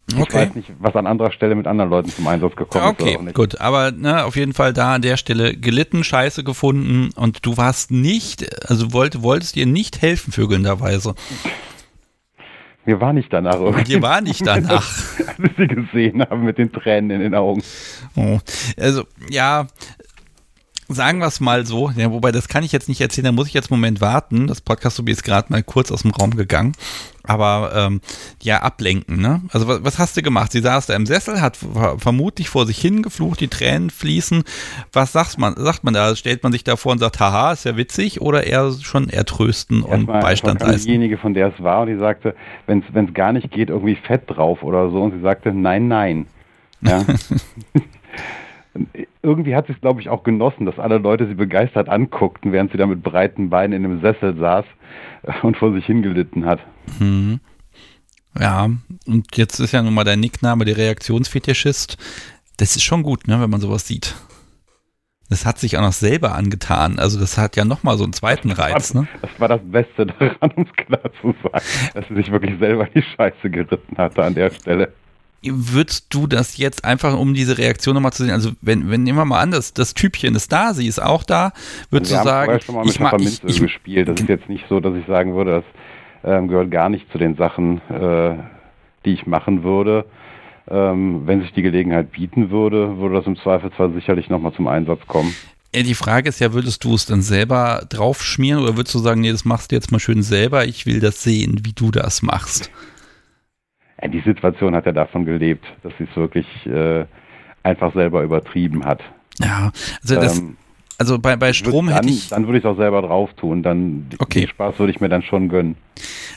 ich 0.10 0.18
Okay. 0.20 0.48
weiß 0.48 0.56
nicht, 0.56 0.72
was 0.80 0.96
an 0.96 1.06
anderer 1.06 1.32
Stelle 1.32 1.54
mit 1.54 1.68
anderen 1.68 1.90
Leuten 1.90 2.10
zum 2.10 2.28
Einsatz 2.28 2.56
gekommen 2.56 2.96
ist. 2.96 3.02
Okay, 3.02 3.18
auch 3.18 3.22
nicht. 3.22 3.36
gut. 3.36 3.60
Aber 3.60 3.92
ne, 3.92 4.24
auf 4.24 4.38
jeden 4.38 4.54
Fall 4.54 4.72
da 4.72 4.96
an 4.96 5.02
der 5.02 5.18
Stelle 5.18 5.56
gelitten, 5.58 6.06
Scheiße 6.06 6.46
gefunden 6.46 7.10
und 7.16 7.46
du 7.46 7.58
warst 7.58 7.92
nicht, 7.92 8.70
also 8.70 8.94
wollt, 8.94 9.22
wolltest 9.22 9.58
ihr 9.58 9.66
nicht 9.66 10.02
helfen, 10.02 10.32
vögelnderweise. 10.32 11.14
Mir 12.88 13.02
war 13.02 13.12
nicht 13.12 13.34
danach 13.34 13.60
irgendwie. 13.60 13.84
Dir 13.84 14.02
war 14.02 14.22
nicht 14.22 14.48
danach. 14.48 14.88
als 15.28 15.38
wir 15.38 15.50
sie 15.58 15.68
gesehen 15.68 16.22
haben 16.22 16.46
mit 16.46 16.58
den 16.58 16.72
Tränen 16.72 17.12
in 17.12 17.20
den 17.20 17.36
Augen. 17.36 17.62
Oh. 18.16 18.40
Also, 18.80 19.04
ja, 19.30 19.68
sagen 20.90 21.20
wir 21.20 21.28
es 21.28 21.40
mal 21.40 21.66
so, 21.66 21.92
ja, 21.96 22.12
wobei 22.12 22.32
das 22.32 22.48
kann 22.48 22.64
ich 22.64 22.72
jetzt 22.72 22.88
nicht 22.88 23.02
erzählen, 23.02 23.26
da 23.26 23.32
muss 23.32 23.48
ich 23.48 23.54
jetzt 23.54 23.72
einen 23.72 23.80
Moment 23.80 24.02
warten. 24.02 24.48
Das 24.48 24.62
Podcast-Subi 24.62 25.12
ist 25.12 25.24
gerade 25.24 25.52
mal 25.52 25.64
kurz 25.64 25.92
aus 25.92 26.04
dem 26.04 26.12
Raum 26.12 26.32
gegangen. 26.32 26.74
Aber 27.24 27.72
ähm, 27.76 28.00
ja, 28.42 28.62
ablenken, 28.62 29.20
ne? 29.22 29.42
Also 29.52 29.68
was, 29.68 29.84
was 29.84 30.00
hast 30.00 30.16
du 30.16 30.22
gemacht? 30.22 30.54
Sie 30.54 30.62
saß 30.62 30.86
da 30.86 30.96
im 30.96 31.06
Sessel, 31.06 31.42
hat 31.42 31.58
ver 31.58 32.00
vermutlich 32.00 32.48
vor 32.48 32.66
sich 32.66 32.78
hingeflucht, 32.80 33.42
die 33.42 33.50
Tränen 33.50 33.90
fließen. 33.90 34.44
Was 34.94 35.12
sagt 35.12 35.38
man, 35.38 35.56
sagt 35.58 35.84
man 35.84 35.94
da? 35.94 36.16
Stellt 36.16 36.44
man 36.44 36.54
sich 36.54 36.64
da 36.64 36.78
vor 36.78 36.94
und 36.94 37.00
sagt, 37.00 37.20
haha, 37.20 37.52
ist 37.52 37.66
ja 37.66 37.76
witzig, 37.76 38.22
oder 38.22 38.46
eher 38.46 38.72
schon 38.82 39.10
eher 39.10 39.26
trösten 39.26 39.84
und 39.84 40.06
Beistand 40.06 40.62
leisten? 40.62 40.88
diejenige, 40.88 41.18
von 41.18 41.34
der 41.34 41.54
es 41.54 41.62
war, 41.62 41.82
und 41.82 41.88
die 41.88 41.98
sagte, 41.98 42.34
wenn 42.66 42.80
es 42.80 43.14
gar 43.14 43.34
nicht 43.34 43.52
geht, 43.52 43.70
irgendwie 43.70 43.96
Fett 43.96 44.24
drauf 44.28 44.64
oder 44.64 44.90
so. 44.90 45.02
Und 45.02 45.12
sie 45.12 45.22
sagte, 45.22 45.52
nein, 45.52 45.90
nein. 45.90 46.28
Ja. 46.82 47.04
irgendwie 49.28 49.56
hat 49.56 49.68
sie 49.68 49.74
es, 49.74 49.82
glaube 49.82 50.00
ich, 50.00 50.10
auch 50.10 50.24
genossen, 50.24 50.66
dass 50.66 50.80
alle 50.80 50.98
Leute 50.98 51.28
sie 51.28 51.36
begeistert 51.36 51.90
anguckten, 51.90 52.52
während 52.54 52.72
sie 52.72 52.78
da 52.78 52.88
mit 52.88 53.04
breiten 53.04 53.50
Beinen 53.50 53.74
in 53.74 53.86
einem 53.86 54.02
Sessel 54.02 54.38
saß 54.38 54.66
und 55.44 55.58
vor 55.58 55.74
sich 55.74 55.86
hingelitten 55.86 56.46
hat. 56.46 56.60
Mhm. 57.00 57.42
Ja, 58.40 58.70
und 59.06 59.36
jetzt 59.36 59.60
ist 59.60 59.74
ja 59.74 59.82
nun 59.82 59.94
mal 59.94 60.04
dein 60.04 60.20
Nickname 60.20 60.64
der 60.64 60.78
Reaktionsfetischist. 60.78 61.98
Das 62.58 62.76
ist 62.76 62.84
schon 62.84 63.04
gut, 63.04 63.28
ne, 63.28 63.42
wenn 63.42 63.50
man 63.50 63.62
sowas 63.62 63.86
sieht. 63.86 64.16
Das 65.30 65.46
hat 65.46 65.60
sich 65.60 65.78
auch 65.78 65.82
noch 65.82 65.92
selber 65.92 66.36
angetan. 66.36 67.00
Also 67.00 67.20
das 67.20 67.38
hat 67.38 67.58
ja 67.58 67.66
nochmal 67.66 67.98
so 67.98 68.06
einen 68.06 68.14
zweiten 68.14 68.52
Reiz. 68.52 68.94
Ne? 68.94 69.08
Das 69.22 69.32
war 69.40 69.50
das 69.50 69.60
Beste 69.64 70.06
daran, 70.20 70.52
um 70.56 70.64
es 70.64 70.86
klar 70.86 71.12
zu 71.22 71.36
sagen, 71.44 71.66
dass 71.94 72.08
sie 72.08 72.16
sich 72.16 72.32
wirklich 72.32 72.58
selber 72.60 72.86
die 72.86 73.02
Scheiße 73.02 73.50
geritten 73.50 73.98
hatte 73.98 74.24
an 74.24 74.36
der 74.36 74.52
Stelle. 74.52 74.94
Würdest 75.44 76.08
du 76.14 76.28
das 76.28 76.58
jetzt 76.58 76.84
einfach, 76.84 77.18
um 77.18 77.34
diese 77.34 77.58
Reaktion 77.58 77.94
nochmal 77.94 78.12
zu 78.12 78.24
sehen, 78.24 78.34
also 78.34 78.52
wenn, 78.62 78.90
wenn 78.90 79.04
nehmen 79.04 79.18
wir 79.18 79.26
mal 79.26 79.40
an, 79.40 79.52
das, 79.52 79.74
das 79.74 79.94
Typchen 79.94 80.36
ist 80.36 80.52
da, 80.52 80.74
sie 80.74 80.88
ist 80.88 81.02
auch 81.02 81.24
da, 81.24 81.54
würdest 81.90 82.12
wir 82.12 82.20
du 82.20 82.24
sagen, 82.24 82.54
haben 82.54 82.62
schon 82.62 82.76
mal 82.76 82.82
mit 82.84 82.92
ich, 82.92 82.98
Pfefferminze 82.98 83.42
ich, 83.48 83.56
ich, 83.56 83.62
gespielt. 83.62 84.08
Das 84.08 84.20
ist 84.20 84.30
jetzt 84.30 84.50
nicht 84.50 84.66
so, 84.68 84.80
dass 84.80 84.96
ich 84.96 85.06
sagen 85.06 85.36
würde, 85.36 85.64
das 85.64 85.64
ähm, 86.24 86.48
gehört 86.48 86.72
gar 86.72 86.90
nicht 86.90 87.12
zu 87.12 87.18
den 87.18 87.36
Sachen, 87.36 87.82
äh, 87.90 88.36
die 89.06 89.14
ich 89.14 89.26
machen 89.28 89.64
würde. 89.64 90.06
Ähm, 90.70 91.22
wenn 91.26 91.42
sich 91.42 91.54
die 91.54 91.62
Gelegenheit 91.62 92.12
bieten 92.12 92.50
würde, 92.50 92.98
würde 92.98 93.16
das 93.16 93.26
im 93.26 93.38
Zweifelsfall 93.38 93.94
sicherlich 93.94 94.30
nochmal 94.30 94.54
zum 94.54 94.68
Einsatz 94.68 95.00
kommen. 95.08 95.34
Die 95.74 95.94
Frage 95.94 96.30
ist 96.30 96.40
ja, 96.40 96.54
würdest 96.54 96.84
du 96.84 96.96
es 96.96 97.06
dann 97.06 97.22
selber 97.22 97.86
draufschmieren 97.90 98.62
oder 98.62 98.78
würdest 98.78 98.96
du 98.96 99.00
sagen, 99.00 99.22
nee, 99.22 99.32
das 99.32 99.46
machst 99.46 99.72
du 99.72 99.76
jetzt 99.76 99.92
mal 99.92 100.00
schön 100.00 100.24
selber, 100.24 100.66
ich 100.66 100.86
will 100.86 101.00
das 101.00 101.24
sehen, 101.24 101.60
wie 101.64 101.74
du 101.74 101.92
das 101.92 102.22
machst? 102.22 102.72
Ja, 104.02 104.08
die 104.08 104.22
Situation 104.22 104.76
hat 104.76 104.86
ja 104.86 104.92
davon 104.92 105.26
gelebt, 105.26 105.66
dass 105.84 105.94
sie 105.98 106.06
es 106.10 106.16
wirklich 106.16 106.48
äh, 106.66 107.06
einfach 107.64 107.94
selber 107.94 108.24
übertrieben 108.24 108.86
hat. 108.86 109.02
Ja, 109.40 109.72
also 110.02 110.16
das, 110.16 110.40
ähm, 110.40 110.58
also 111.00 111.20
bei, 111.20 111.36
bei 111.36 111.54
Strom 111.54 111.88
dann, 111.88 111.96
hätte 111.96 112.10
ich. 112.10 112.30
Dann 112.30 112.48
würde 112.48 112.58
ich 112.58 112.64
es 112.64 112.70
auch 112.70 112.78
selber 112.78 113.02
drauf 113.04 113.32
tun. 113.34 113.62
Dann 113.62 114.08
okay. 114.18 114.42
den 114.42 114.50
Spaß 114.50 114.80
würde 114.80 114.92
ich 114.92 115.00
mir 115.00 115.10
dann 115.10 115.22
schon 115.22 115.48
gönnen. 115.48 115.76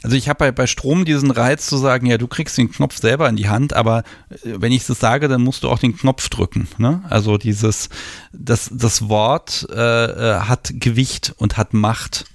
Also 0.03 0.17
ich 0.17 0.29
habe 0.29 0.39
bei, 0.39 0.53
bei 0.53 0.67
Strom 0.67 1.05
diesen 1.05 1.31
Reiz 1.31 1.67
zu 1.67 1.79
sagen, 1.79 2.07
ja, 2.07 2.19
du 2.19 2.27
kriegst 2.27 2.59
den 2.59 2.71
Knopf 2.71 2.97
selber 2.97 3.29
in 3.29 3.37
die 3.37 3.49
Hand, 3.49 3.73
aber 3.73 4.01
äh, 4.31 4.35
wenn 4.59 4.73
ich 4.73 4.87
es 4.89 4.99
sage, 4.99 5.29
dann 5.29 5.43
musst 5.43 5.63
du 5.63 5.71
auch 5.71 5.79
den 5.79 5.97
Knopf 5.97 6.29
drücken. 6.29 6.69
Ne? 6.77 7.03
Also 7.09 7.39
dieses, 7.39 7.89
das, 8.33 8.71
das 8.73 9.09
Wort 9.09 9.67
äh, 9.71 9.77
äh 9.77 10.41
hat 10.41 10.73
Gewicht 10.75 11.35
und 11.39 11.57
hat 11.57 11.73
Macht. 11.73 12.27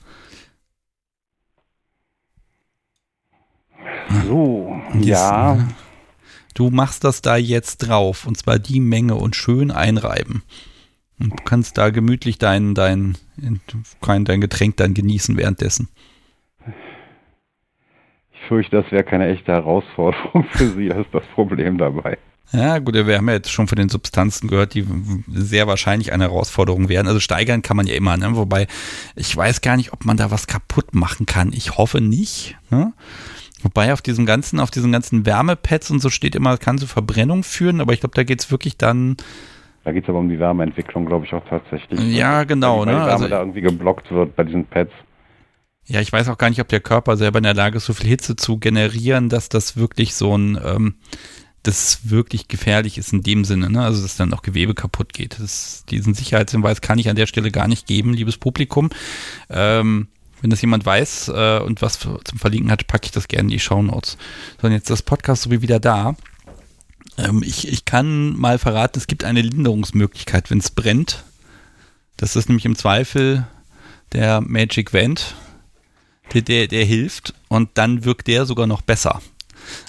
So, 4.26 4.76
Dies, 4.94 5.08
ja. 5.08 5.58
Du 6.54 6.70
machst 6.70 7.04
das 7.04 7.22
da 7.22 7.36
jetzt 7.36 7.78
drauf 7.80 8.26
und 8.26 8.38
zwar 8.38 8.60
die 8.60 8.80
Menge 8.80 9.16
und 9.16 9.36
schön 9.36 9.72
einreiben. 9.72 10.44
Und 11.20 11.32
du 11.32 11.44
kannst 11.44 11.78
da 11.78 11.90
gemütlich 11.90 12.38
dein, 12.38 12.76
dein, 12.76 13.18
dein 13.38 14.42
Getränk 14.42 14.78
dann 14.78 14.94
genießen 14.94 15.38
währenddessen. 15.38 15.90
Ich 18.34 18.48
fürchte, 18.48 18.82
das 18.82 18.92
wäre 18.92 19.04
keine 19.04 19.28
echte 19.28 19.52
Herausforderung 19.52 20.46
für 20.52 20.68
Sie, 20.70 20.90
das 20.90 21.00
ist 21.00 21.14
das 21.14 21.26
Problem 21.34 21.78
dabei. 21.78 22.18
Ja, 22.52 22.78
gut, 22.78 22.94
wir 22.94 23.18
haben 23.18 23.28
ja 23.28 23.34
jetzt 23.34 23.52
schon 23.52 23.68
von 23.68 23.76
den 23.76 23.90
Substanzen 23.90 24.48
gehört, 24.48 24.76
die 24.76 24.86
sehr 25.28 25.68
wahrscheinlich 25.68 26.14
eine 26.14 26.26
Herausforderung 26.26 26.90
werden. 26.90 27.08
Also 27.08 27.20
steigern 27.20 27.64
kann 27.64 27.76
man 27.76 27.88
ja 27.88 27.96
immer, 27.96 28.18
ne? 28.18 28.36
wobei 28.36 28.68
ich 29.16 29.36
weiß 29.36 29.62
gar 29.62 29.78
nicht, 29.78 29.94
ob 29.94 30.06
man 30.06 30.16
da 30.16 30.30
was 30.32 30.46
kaputt 30.46 30.94
machen 30.94 31.26
kann. 31.26 31.54
Ich 31.54 31.78
hoffe 31.78 32.02
nicht. 32.02 32.56
Ne? 32.70 32.94
Wobei 33.66 33.94
auf 33.94 34.04
diesem 34.04 34.28
ganzen, 34.28 34.60
auf 34.60 34.70
diesen 34.70 34.92
ganzen 34.92 35.26
Wärmepads 35.26 35.90
und 35.90 36.00
so 36.00 36.12
steht 36.12 36.36
immer, 36.36 36.56
kann 36.58 36.78
zu 36.78 36.86
Verbrennung 36.86 37.42
führen, 37.42 37.82
aber 37.82 37.94
ich 37.94 38.00
glaube, 38.00 38.14
da 38.14 38.24
geht 38.24 38.40
es 38.40 38.52
wirklich 38.52 38.78
dann 38.78 39.18
da 39.84 39.92
geht 39.92 40.04
es 40.04 40.10
aber 40.10 40.20
um 40.20 40.30
die 40.30 40.40
Wärmeentwicklung, 40.40 41.06
glaube 41.06 41.26
ich, 41.26 41.34
auch 41.34 41.48
tatsächlich. 41.48 42.00
Ja, 42.00 42.44
genau. 42.44 42.80
Weil 42.80 42.86
ne? 42.88 42.92
Wärme 42.94 43.12
also, 43.12 43.28
da 43.28 43.40
irgendwie 43.40 43.62
geblockt 43.62 44.12
wird 44.12 44.36
bei 44.36 44.44
diesen 44.44 44.66
Pads. 44.66 44.92
Ja, 45.86 46.02
ich 46.02 46.12
weiß 46.12 46.30
auch 46.30 46.40
gar 46.40 46.50
nicht, 46.50 46.60
ob 46.60 46.68
der 46.68 46.80
Körper 46.80 47.18
selber 47.18 47.38
in 47.38 47.44
der 47.44 47.54
Lage 47.54 47.78
ist, 47.78 47.86
so 47.86 47.94
viel 47.94 48.10
Hitze 48.10 48.36
zu 48.36 48.58
generieren, 48.58 49.30
dass 49.30 49.50
das 49.50 49.78
wirklich 49.78 50.16
so 50.16 50.36
ein, 50.36 50.60
ähm, 50.64 50.96
das 51.62 52.10
wirklich 52.10 52.48
gefährlich 52.48 52.98
ist 52.98 53.14
in 53.14 53.22
dem 53.22 53.46
Sinne, 53.46 53.70
ne? 53.70 53.84
Also 53.84 54.02
dass 54.02 54.18
dann 54.18 54.34
auch 54.34 54.42
Gewebe 54.42 54.74
kaputt 54.74 55.14
geht. 55.14 55.40
Das, 55.40 55.86
diesen 55.88 56.16
Sicherheitshinweis 56.16 56.82
kann 56.82 56.98
ich 56.98 57.08
an 57.08 57.16
der 57.16 57.28
Stelle 57.28 57.52
gar 57.52 57.68
nicht 57.68 57.86
geben, 57.86 58.14
liebes 58.14 58.38
Publikum. 58.38 58.90
Ähm, 59.50 60.08
wenn 60.46 60.52
das 60.52 60.62
jemand 60.62 60.86
weiß 60.86 61.30
äh, 61.30 61.58
und 61.58 61.82
was 61.82 61.98
zum 61.98 62.20
Verlinken 62.38 62.70
hat, 62.70 62.86
packe 62.86 63.08
ich 63.08 63.12
das 63.12 63.28
gerne 63.28 63.48
in 63.48 63.50
die 63.50 63.60
Show 63.60 63.82
Notes. 63.82 64.16
So, 64.62 64.68
und 64.68 64.74
jetzt 64.74 64.92
das 64.92 65.02
Podcast 65.02 65.42
so 65.42 65.50
wie 65.50 65.64
wieder 65.64 65.80
da. 65.80 66.16
Ähm, 67.18 67.42
ich, 67.44 67.68
ich 67.68 67.84
kann 67.86 68.38
mal 68.38 68.60
verraten, 68.60 69.00
es 69.00 69.08
gibt 69.08 69.24
eine 69.24 69.42
Linderungsmöglichkeit, 69.42 70.52
wenn 70.52 70.60
es 70.60 70.70
brennt. 70.70 71.24
Das 72.16 72.36
ist 72.36 72.48
nämlich 72.48 72.66
im 72.66 72.76
Zweifel 72.76 73.48
der 74.14 74.40
Magic 74.40 74.94
Vent, 74.94 75.34
der, 76.36 76.44
der, 76.44 76.68
der 76.68 76.86
hilft 76.86 77.34
und 77.48 77.72
dann 77.74 78.06
wirkt 78.06 78.28
der 78.28 78.46
sogar 78.46 78.68
noch 78.68 78.84
besser. 78.84 79.24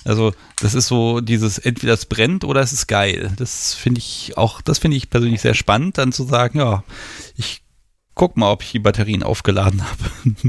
Also 0.04 0.32
das 0.60 0.72
ist 0.72 0.86
so 0.86 1.20
dieses, 1.20 1.58
entweder 1.58 1.92
es 1.92 2.06
brennt 2.06 2.44
oder 2.44 2.62
es 2.62 2.72
ist 2.72 2.86
geil. 2.86 3.30
Das 3.36 3.74
finde 3.74 3.98
ich 3.98 4.38
auch, 4.38 4.62
das 4.62 4.78
finde 4.78 4.96
ich 4.96 5.10
persönlich 5.10 5.42
sehr 5.42 5.52
spannend, 5.52 5.98
dann 5.98 6.12
zu 6.12 6.24
sagen, 6.24 6.60
ja, 6.60 6.82
ich 7.36 7.60
guck 8.16 8.36
mal, 8.36 8.50
ob 8.50 8.62
ich 8.62 8.72
die 8.72 8.80
Batterien 8.80 9.22
aufgeladen 9.22 9.84
habe. 9.84 10.42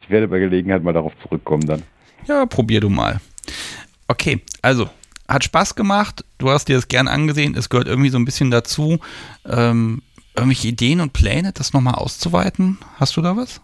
ich 0.00 0.08
werde 0.10 0.28
bei 0.28 0.38
Gelegenheit 0.38 0.84
mal 0.84 0.92
darauf 0.92 1.12
zurückkommen 1.24 1.66
dann. 1.66 1.82
Ja, 2.28 2.46
probier 2.46 2.80
du 2.80 2.88
mal. 2.88 3.20
Okay, 4.06 4.40
also 4.60 4.88
hat 5.26 5.42
Spaß 5.42 5.74
gemacht. 5.74 6.24
Du 6.38 6.50
hast 6.50 6.68
dir 6.68 6.76
das 6.76 6.86
gern 6.86 7.08
angesehen. 7.08 7.56
Es 7.56 7.68
gehört 7.68 7.88
irgendwie 7.88 8.10
so 8.10 8.18
ein 8.18 8.24
bisschen 8.24 8.52
dazu. 8.52 9.00
Ähm, 9.46 10.02
irgendwelche 10.36 10.68
Ideen 10.68 11.00
und 11.00 11.12
Pläne, 11.12 11.52
das 11.52 11.72
nochmal 11.72 11.94
auszuweiten? 11.94 12.78
Hast 12.96 13.16
du 13.16 13.22
da 13.22 13.36
was? 13.36 13.60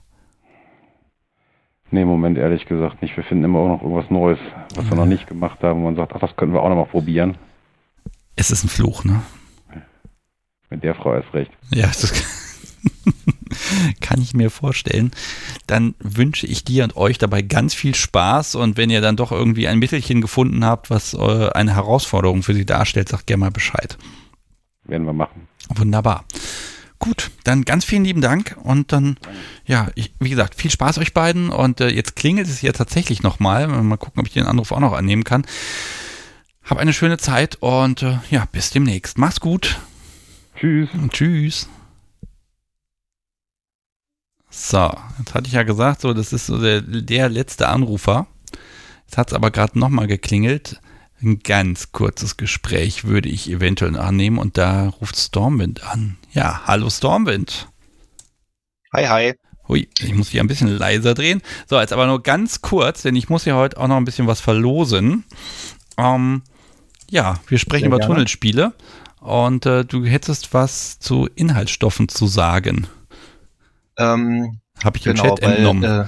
Nee, 1.90 2.02
im 2.02 2.08
Moment 2.08 2.36
ehrlich 2.38 2.66
gesagt 2.66 3.02
nicht. 3.02 3.16
Wir 3.16 3.24
finden 3.24 3.44
immer 3.44 3.60
auch 3.60 3.68
noch 3.68 3.82
irgendwas 3.82 4.10
Neues, 4.10 4.38
was 4.74 4.84
ja. 4.84 4.90
wir 4.90 4.96
noch 4.96 5.06
nicht 5.06 5.26
gemacht 5.26 5.62
haben. 5.62 5.78
Und 5.78 5.84
man 5.84 5.96
sagt, 5.96 6.12
ach, 6.14 6.20
das 6.20 6.34
können 6.36 6.52
wir 6.52 6.62
auch 6.62 6.68
nochmal 6.68 6.86
probieren. 6.86 7.36
Es 8.36 8.50
ist 8.50 8.64
ein 8.64 8.68
Fluch, 8.68 9.04
ne? 9.04 9.22
Mit 10.70 10.84
der 10.84 10.94
Frau 10.94 11.14
ist 11.14 11.32
recht. 11.32 11.50
Ja, 11.74 11.86
das 11.86 12.12
kann 14.00 14.20
ich 14.20 14.34
mir 14.34 14.50
vorstellen. 14.50 15.10
Dann 15.66 15.94
wünsche 15.98 16.46
ich 16.46 16.64
dir 16.64 16.84
und 16.84 16.96
euch 16.96 17.18
dabei 17.18 17.42
ganz 17.42 17.74
viel 17.74 17.94
Spaß 17.94 18.54
und 18.54 18.76
wenn 18.76 18.90
ihr 18.90 19.00
dann 19.00 19.16
doch 19.16 19.32
irgendwie 19.32 19.68
ein 19.68 19.78
Mittelchen 19.78 20.20
gefunden 20.20 20.64
habt, 20.64 20.90
was 20.90 21.14
äh, 21.14 21.50
eine 21.50 21.74
Herausforderung 21.74 22.42
für 22.42 22.54
sie 22.54 22.66
darstellt, 22.66 23.08
sagt 23.08 23.26
gerne 23.26 23.40
mal 23.40 23.50
Bescheid. 23.50 23.96
Werden 24.84 25.06
wir 25.06 25.12
machen. 25.12 25.48
Wunderbar. 25.74 26.24
Gut, 26.98 27.30
dann 27.44 27.64
ganz 27.64 27.84
vielen 27.84 28.04
lieben 28.04 28.20
Dank 28.20 28.56
und 28.62 28.92
dann, 28.92 29.18
ja, 29.64 29.88
ich, 29.94 30.12
wie 30.18 30.30
gesagt, 30.30 30.56
viel 30.56 30.70
Spaß 30.70 30.98
euch 30.98 31.14
beiden 31.14 31.48
und 31.50 31.80
äh, 31.80 31.88
jetzt 31.88 32.16
klingelt 32.16 32.48
es 32.48 32.60
ja 32.60 32.72
tatsächlich 32.72 33.22
nochmal. 33.22 33.68
Mal 33.68 33.96
gucken, 33.96 34.20
ob 34.20 34.26
ich 34.26 34.32
den 34.32 34.46
Anruf 34.46 34.72
auch 34.72 34.80
noch 34.80 34.94
annehmen 34.94 35.22
kann. 35.22 35.46
Hab 36.64 36.78
eine 36.78 36.92
schöne 36.92 37.16
Zeit 37.16 37.56
und 37.60 38.02
äh, 38.02 38.18
ja, 38.30 38.46
bis 38.50 38.70
demnächst. 38.70 39.16
Mach's 39.16 39.40
gut. 39.40 39.78
Tschüss. 40.58 40.88
Tschüss. 41.10 41.68
So, 44.50 44.90
jetzt 45.18 45.34
hatte 45.34 45.46
ich 45.46 45.52
ja 45.52 45.62
gesagt, 45.62 46.00
so, 46.00 46.12
das 46.12 46.32
ist 46.32 46.46
so 46.46 46.60
der, 46.60 46.80
der 46.80 47.28
letzte 47.28 47.68
Anrufer. 47.68 48.26
Jetzt 49.06 49.18
hat 49.18 49.28
es 49.28 49.34
aber 49.34 49.52
gerade 49.52 49.78
nochmal 49.78 50.08
geklingelt. 50.08 50.80
Ein 51.22 51.40
ganz 51.40 51.92
kurzes 51.92 52.36
Gespräch 52.36 53.04
würde 53.04 53.28
ich 53.28 53.48
eventuell 53.48 53.96
annehmen 53.96 54.38
und 54.38 54.58
da 54.58 54.88
ruft 54.88 55.16
Stormwind 55.16 55.84
an. 55.84 56.16
Ja, 56.32 56.62
hallo 56.66 56.90
Stormwind. 56.90 57.68
Hi, 58.92 59.06
hi. 59.06 59.34
Hui, 59.68 59.88
ich 60.00 60.14
muss 60.14 60.30
hier 60.30 60.40
ein 60.40 60.48
bisschen 60.48 60.76
leiser 60.76 61.14
drehen. 61.14 61.40
So, 61.68 61.78
jetzt 61.78 61.92
aber 61.92 62.06
nur 62.06 62.22
ganz 62.22 62.62
kurz, 62.62 63.02
denn 63.02 63.14
ich 63.14 63.28
muss 63.28 63.44
ja 63.44 63.54
heute 63.54 63.76
auch 63.76 63.86
noch 63.86 63.96
ein 63.96 64.04
bisschen 64.04 64.26
was 64.26 64.40
verlosen. 64.40 65.24
Ähm, 65.98 66.42
ja, 67.10 67.38
wir 67.46 67.58
sprechen 67.58 67.82
Sehr 67.82 67.88
über 67.88 67.98
gerne. 67.98 68.14
Tunnelspiele 68.14 68.72
und 69.20 69.66
äh, 69.66 69.84
du 69.84 70.04
hättest 70.04 70.54
was 70.54 70.98
zu 70.98 71.28
Inhaltsstoffen 71.34 72.08
zu 72.08 72.26
sagen. 72.26 72.86
Ähm, 73.98 74.60
Habe 74.82 74.98
ich 74.98 75.04
genau, 75.04 75.22
Chat 75.22 75.42
weil, 75.42 75.56
entnommen. 75.56 75.84
Äh, 75.84 76.04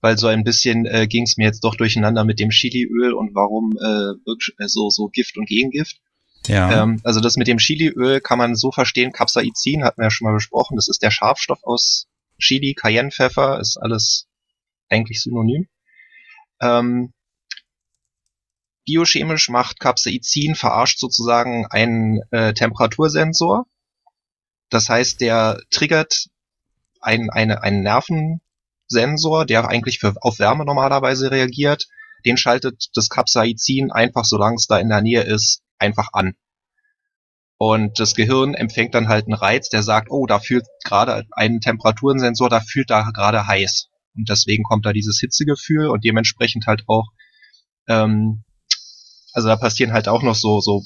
weil 0.00 0.18
so 0.18 0.26
ein 0.26 0.44
bisschen 0.44 0.86
äh, 0.86 1.06
ging 1.06 1.24
es 1.24 1.36
mir 1.36 1.44
jetzt 1.44 1.64
doch 1.64 1.74
durcheinander 1.74 2.24
mit 2.24 2.38
dem 2.38 2.50
Chiliöl 2.50 3.12
und 3.12 3.34
warum 3.34 3.76
äh, 3.80 4.62
äh, 4.62 4.68
so, 4.68 4.88
so 4.90 5.08
Gift 5.08 5.36
und 5.36 5.48
Gegengift. 5.48 5.98
Ja. 6.46 6.82
Ähm, 6.82 7.00
also 7.02 7.20
das 7.20 7.36
mit 7.36 7.48
dem 7.48 7.58
Chiliöl 7.58 8.20
kann 8.20 8.38
man 8.38 8.54
so 8.54 8.70
verstehen, 8.70 9.12
Capsaicin 9.12 9.84
hatten 9.84 10.00
wir 10.00 10.06
ja 10.06 10.10
schon 10.10 10.26
mal 10.26 10.34
besprochen, 10.34 10.76
das 10.76 10.88
ist 10.88 11.02
der 11.02 11.10
Scharfstoff 11.10 11.58
aus 11.64 12.06
Chili, 12.38 12.74
Cayennepfeffer, 12.74 13.58
ist 13.58 13.78
alles 13.78 14.26
eigentlich 14.88 15.22
synonym. 15.22 15.66
Ähm, 16.60 17.12
biochemisch 18.86 19.50
macht 19.50 19.80
Capsaicin, 19.80 20.54
verarscht 20.54 20.98
sozusagen 20.98 21.66
einen 21.66 22.22
äh, 22.30 22.54
Temperatursensor. 22.54 23.66
Das 24.70 24.88
heißt, 24.88 25.20
der 25.20 25.60
triggert 25.70 26.28
ein, 27.00 27.28
eine, 27.30 27.62
einen 27.62 27.82
Nervensensor, 27.82 29.44
der 29.44 29.68
eigentlich 29.68 29.98
für, 29.98 30.14
auf 30.20 30.38
Wärme 30.38 30.64
normalerweise 30.64 31.30
reagiert. 31.30 31.86
Den 32.24 32.36
schaltet 32.36 32.86
das 32.94 33.08
Capsaicin 33.08 33.92
einfach, 33.92 34.24
solange 34.24 34.56
es 34.56 34.66
da 34.66 34.78
in 34.78 34.88
der 34.88 35.02
Nähe 35.02 35.22
ist, 35.22 35.62
einfach 35.78 36.08
an. 36.12 36.34
Und 37.58 37.98
das 38.00 38.14
Gehirn 38.14 38.54
empfängt 38.54 38.94
dann 38.94 39.08
halt 39.08 39.26
einen 39.26 39.34
Reiz, 39.34 39.68
der 39.68 39.82
sagt, 39.82 40.08
oh, 40.10 40.26
da 40.26 40.38
fühlt 40.38 40.66
gerade 40.84 41.24
ein 41.32 41.60
Temperatursensor, 41.60 42.50
da 42.50 42.60
fühlt 42.60 42.90
da 42.90 43.10
gerade 43.10 43.46
heiß. 43.46 43.88
Und 44.14 44.28
deswegen 44.28 44.62
kommt 44.62 44.84
da 44.84 44.92
dieses 44.92 45.20
Hitzegefühl 45.20 45.88
und 45.88 46.04
dementsprechend 46.04 46.66
halt 46.66 46.84
auch, 46.86 47.06
ähm, 47.88 48.44
also 49.36 49.48
da 49.48 49.56
passieren 49.56 49.92
halt 49.92 50.08
auch 50.08 50.22
noch 50.22 50.34
so, 50.34 50.60
so 50.60 50.82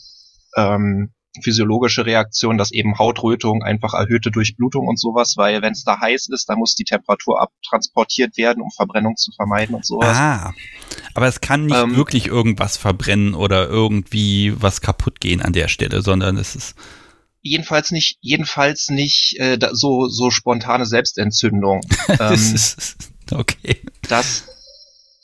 ähm, 0.57 1.13
physiologische 1.41 2.05
Reaktionen, 2.05 2.59
dass 2.59 2.73
eben 2.73 2.99
Hautrötung, 2.99 3.63
einfach 3.63 3.95
erhöhte 3.95 4.33
Durchblutung 4.33 4.89
und 4.89 4.99
sowas, 4.99 5.35
weil 5.37 5.63
wenn 5.63 5.73
es 5.73 5.85
da 5.85 6.01
heiß 6.01 6.29
ist, 6.31 6.49
dann 6.49 6.59
muss 6.59 6.75
die 6.75 6.83
Temperatur 6.83 7.41
abtransportiert 7.41 8.37
werden, 8.37 8.61
um 8.61 8.71
Verbrennung 8.75 9.17
zu 9.17 9.31
vermeiden 9.31 9.77
und 9.77 9.87
sowas. 9.87 10.17
Ah, 10.17 10.53
aber 11.15 11.29
es 11.29 11.41
kann 11.41 11.67
nicht 11.67 11.77
Ähm, 11.77 11.95
wirklich 11.95 12.27
irgendwas 12.27 12.77
verbrennen 12.77 13.35
oder 13.35 13.69
irgendwie 13.69 14.53
was 14.61 14.81
kaputt 14.81 15.21
gehen 15.21 15.41
an 15.41 15.53
der 15.53 15.69
Stelle, 15.69 16.03
sondern 16.03 16.37
es 16.37 16.57
ist 16.57 16.75
Jedenfalls 17.43 17.91
nicht, 17.91 18.19
jedenfalls 18.21 18.91
nicht 18.91 19.39
äh, 19.39 19.57
so 19.73 20.09
so 20.09 20.31
spontane 20.31 20.85
Selbstentzündung. 20.85 21.81
das 22.19 22.49
ähm, 22.49 22.55
ist 22.55 22.97
okay. 23.33 23.81
dass 24.09 24.45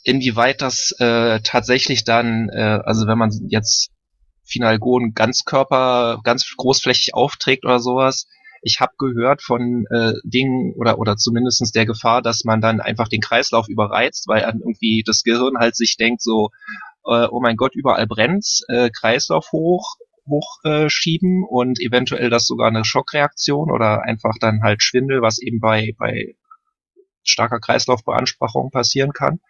inwieweit 0.06 0.62
das 0.62 0.92
äh, 1.00 1.40
tatsächlich 1.40 2.04
dann, 2.04 2.48
äh, 2.48 2.80
also 2.84 3.08
wenn 3.08 3.18
man 3.18 3.30
jetzt 3.48 3.90
Finalgon 4.44 5.14
Ganzkörper, 5.14 6.20
ganz 6.22 6.54
großflächig 6.56 7.14
aufträgt 7.14 7.64
oder 7.64 7.80
sowas, 7.80 8.28
ich 8.62 8.80
habe 8.80 8.92
gehört 8.98 9.42
von 9.42 9.84
äh, 9.90 10.12
Dingen 10.22 10.72
oder 10.76 10.98
oder 11.00 11.16
zumindestens 11.16 11.72
der 11.72 11.86
Gefahr, 11.86 12.22
dass 12.22 12.44
man 12.44 12.60
dann 12.60 12.80
einfach 12.80 13.08
den 13.08 13.20
Kreislauf 13.20 13.68
überreizt, 13.68 14.28
weil 14.28 14.42
dann 14.42 14.60
irgendwie 14.60 15.02
das 15.04 15.24
Gehirn 15.24 15.58
halt 15.58 15.74
sich 15.74 15.96
denkt 15.96 16.22
so, 16.22 16.50
äh, 17.04 17.26
oh 17.28 17.40
mein 17.40 17.56
Gott, 17.56 17.74
überall 17.74 18.06
brennt's, 18.06 18.62
äh, 18.68 18.90
Kreislauf 18.90 19.50
hoch, 19.50 19.96
hochschieben 20.28 20.86
äh, 20.86 20.90
schieben 20.90 21.44
und 21.48 21.80
eventuell 21.80 22.30
das 22.30 22.46
sogar 22.46 22.68
eine 22.68 22.84
Schockreaktion 22.84 23.72
oder 23.72 24.02
einfach 24.02 24.34
dann 24.40 24.62
halt 24.62 24.84
Schwindel, 24.84 25.20
was 25.20 25.40
eben 25.40 25.58
bei 25.58 25.94
bei 25.98 26.36
starker 27.24 27.58
Kreislaufbeanspruchung 27.58 28.70
passieren 28.70 29.12
kann. 29.12 29.40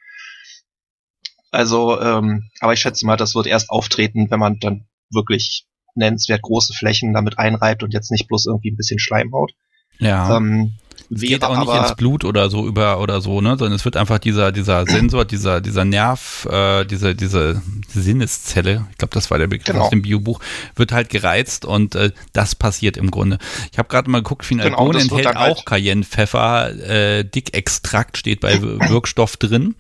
Also, 1.51 2.01
ähm, 2.01 2.45
aber 2.61 2.73
ich 2.73 2.81
schätze 2.81 3.07
mal, 3.07 3.17
das 3.17 3.35
wird 3.35 3.47
erst 3.47 3.71
auftreten, 3.71 4.27
wenn 4.31 4.41
man 4.41 4.59
dann 4.61 4.87
wirklich 5.11 5.65
nennenswert 5.95 6.43
große 6.43 6.75
Flächen 6.75 7.15
damit 7.15 7.39
einreibt 7.39 7.83
und 7.83 7.93
jetzt 7.95 8.11
nicht 8.11 8.29
bloß 8.29 8.47
irgendwie 8.47 8.71
ein 8.71 8.77
bisschen 8.77 8.99
Schleimhaut. 8.99 9.53
Ja. 9.99 10.37
Ähm, 10.37 10.75
geht 11.09 11.45
auch 11.45 11.59
nicht 11.59 11.73
ins 11.75 11.95
Blut 11.95 12.25
oder 12.25 12.51
so 12.51 12.67
über 12.67 13.01
oder 13.01 13.21
so, 13.21 13.41
ne? 13.41 13.51
Sondern 13.57 13.75
es 13.75 13.85
wird 13.85 13.97
einfach 13.97 14.19
dieser, 14.19 14.51
dieser 14.53 14.85
Sensor, 14.89 15.25
dieser, 15.25 15.61
dieser 15.63 15.85
Nerv, 15.87 16.47
äh, 16.51 16.85
diese, 16.85 17.15
diese 17.15 17.63
Sinneszelle, 17.89 18.87
ich 18.91 18.99
glaube, 18.99 19.15
das 19.15 19.31
war 19.31 19.39
der 19.39 19.47
Begriff 19.47 19.67
Genau. 19.67 19.85
aus 19.85 19.91
dem 19.91 20.03
Biobuch, 20.03 20.41
wird 20.75 20.93
halt 20.93 21.09
gereizt 21.09 21.65
und 21.65 21.95
äh, 21.95 22.11
das 22.33 22.55
passiert 22.55 22.97
im 22.97 23.11
Grunde. 23.11 23.39
Ich 23.73 23.79
habe 23.79 23.89
gerade 23.89 24.11
mal 24.11 24.19
geguckt, 24.19 24.45
Finalgon 24.45 24.93
Genau, 24.93 24.99
enthält 24.99 25.27
halt- 25.35 25.37
auch 25.57 25.65
Cayennepfeffer, 25.65 26.71
äh, 26.89 27.25
Dickextrakt 27.25 28.19
steht 28.19 28.41
bei 28.41 28.61
Wirkstoff 28.89 29.37
drin. 29.37 29.77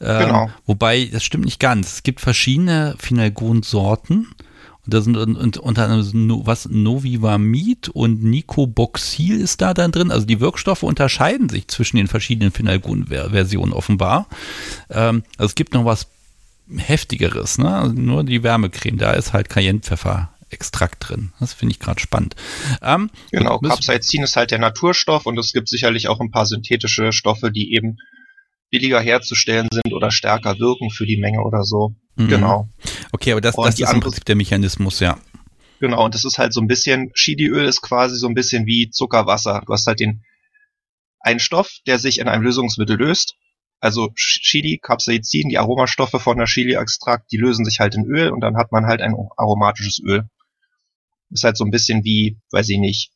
Ähm, 0.00 0.26
Genau. 0.26 0.50
Wobei, 0.66 1.08
das 1.12 1.24
stimmt 1.24 1.44
nicht 1.44 1.60
ganz. 1.60 1.94
Es 1.94 2.02
gibt 2.02 2.20
verschiedene 2.20 2.94
Finalgon-Sorten. 2.98 4.28
Und 4.86 4.94
da 4.94 5.02
sind 5.02 5.16
und, 5.18 5.36
und, 5.36 5.58
unter 5.58 5.84
anderem 5.84 6.26
no, 6.26 6.46
was 6.46 6.66
Novivamid 6.68 7.90
und 7.90 8.22
Nicoboxil 8.24 9.38
ist 9.38 9.60
da 9.60 9.74
dann 9.74 9.92
drin. 9.92 10.10
Also 10.10 10.26
die 10.26 10.40
Wirkstoffe 10.40 10.82
unterscheiden 10.82 11.50
sich 11.50 11.68
zwischen 11.68 11.98
den 11.98 12.08
verschiedenen 12.08 12.50
Finalgon-Versionen 12.50 13.74
offenbar. 13.74 14.26
Ähm, 14.88 15.22
also 15.36 15.50
es 15.50 15.54
gibt 15.54 15.74
noch 15.74 15.84
was 15.84 16.06
heftigeres, 16.74 17.58
ne? 17.58 17.74
Also 17.74 17.94
nur 17.94 18.24
die 18.24 18.42
Wärmecreme, 18.42 18.96
da 18.96 19.12
ist 19.12 19.32
halt 19.34 19.50
Cayennepfeffer-Extrakt 19.50 21.08
drin. 21.08 21.32
Das 21.40 21.52
finde 21.52 21.72
ich 21.72 21.78
gerade 21.80 22.00
spannend. 22.00 22.34
Ähm, 22.80 23.10
Genau, 23.32 23.58
Capsaicin 23.58 24.22
ist 24.22 24.36
halt 24.36 24.50
der 24.50 24.58
Naturstoff 24.58 25.26
und 25.26 25.38
es 25.38 25.52
gibt 25.52 25.68
sicherlich 25.68 26.08
auch 26.08 26.20
ein 26.20 26.30
paar 26.30 26.46
synthetische 26.46 27.12
Stoffe, 27.12 27.50
die 27.50 27.74
eben 27.74 27.98
billiger 28.70 29.00
herzustellen 29.00 29.68
sind 29.72 29.92
oder 29.92 30.10
stärker 30.10 30.58
wirken 30.58 30.90
für 30.90 31.06
die 31.06 31.16
Menge 31.16 31.42
oder 31.42 31.64
so. 31.64 31.94
Mhm. 32.16 32.28
Genau. 32.28 32.68
Okay, 33.12 33.32
aber 33.32 33.40
das, 33.40 33.56
Und 33.56 33.66
das 33.66 33.78
ist 33.78 33.92
im 33.92 34.00
Prinzip 34.00 34.24
der 34.24 34.36
Mechanismus, 34.36 35.00
ja. 35.00 35.18
Genau, 35.80 36.04
und 36.04 36.14
das 36.14 36.24
ist 36.24 36.38
halt 36.38 36.52
so 36.52 36.60
ein 36.60 36.66
bisschen, 36.66 37.12
Chiliöl 37.14 37.64
ist 37.64 37.80
quasi 37.80 38.16
so 38.16 38.28
ein 38.28 38.34
bisschen 38.34 38.66
wie 38.66 38.90
Zuckerwasser. 38.90 39.62
Du 39.66 39.72
hast 39.72 39.86
halt 39.86 40.00
den 40.00 40.22
einen 41.20 41.40
Stoff, 41.40 41.78
der 41.86 41.98
sich 41.98 42.18
in 42.18 42.28
einem 42.28 42.42
Lösungsmittel 42.42 42.96
löst. 42.96 43.36
Also 43.80 44.10
Chili, 44.14 44.78
Capsaicin, 44.78 45.48
die 45.48 45.58
Aromastoffe 45.58 46.20
von 46.20 46.36
der 46.36 46.46
Chili-Extrakt, 46.46 47.32
die 47.32 47.38
lösen 47.38 47.64
sich 47.64 47.80
halt 47.80 47.94
in 47.94 48.04
Öl 48.04 48.30
und 48.30 48.40
dann 48.40 48.58
hat 48.58 48.72
man 48.72 48.86
halt 48.86 49.00
ein 49.00 49.14
aromatisches 49.36 50.00
Öl. 50.04 50.28
Ist 51.30 51.44
halt 51.44 51.56
so 51.56 51.64
ein 51.64 51.70
bisschen 51.70 52.04
wie, 52.04 52.38
weiß 52.50 52.68
ich 52.68 52.78
nicht, 52.78 53.12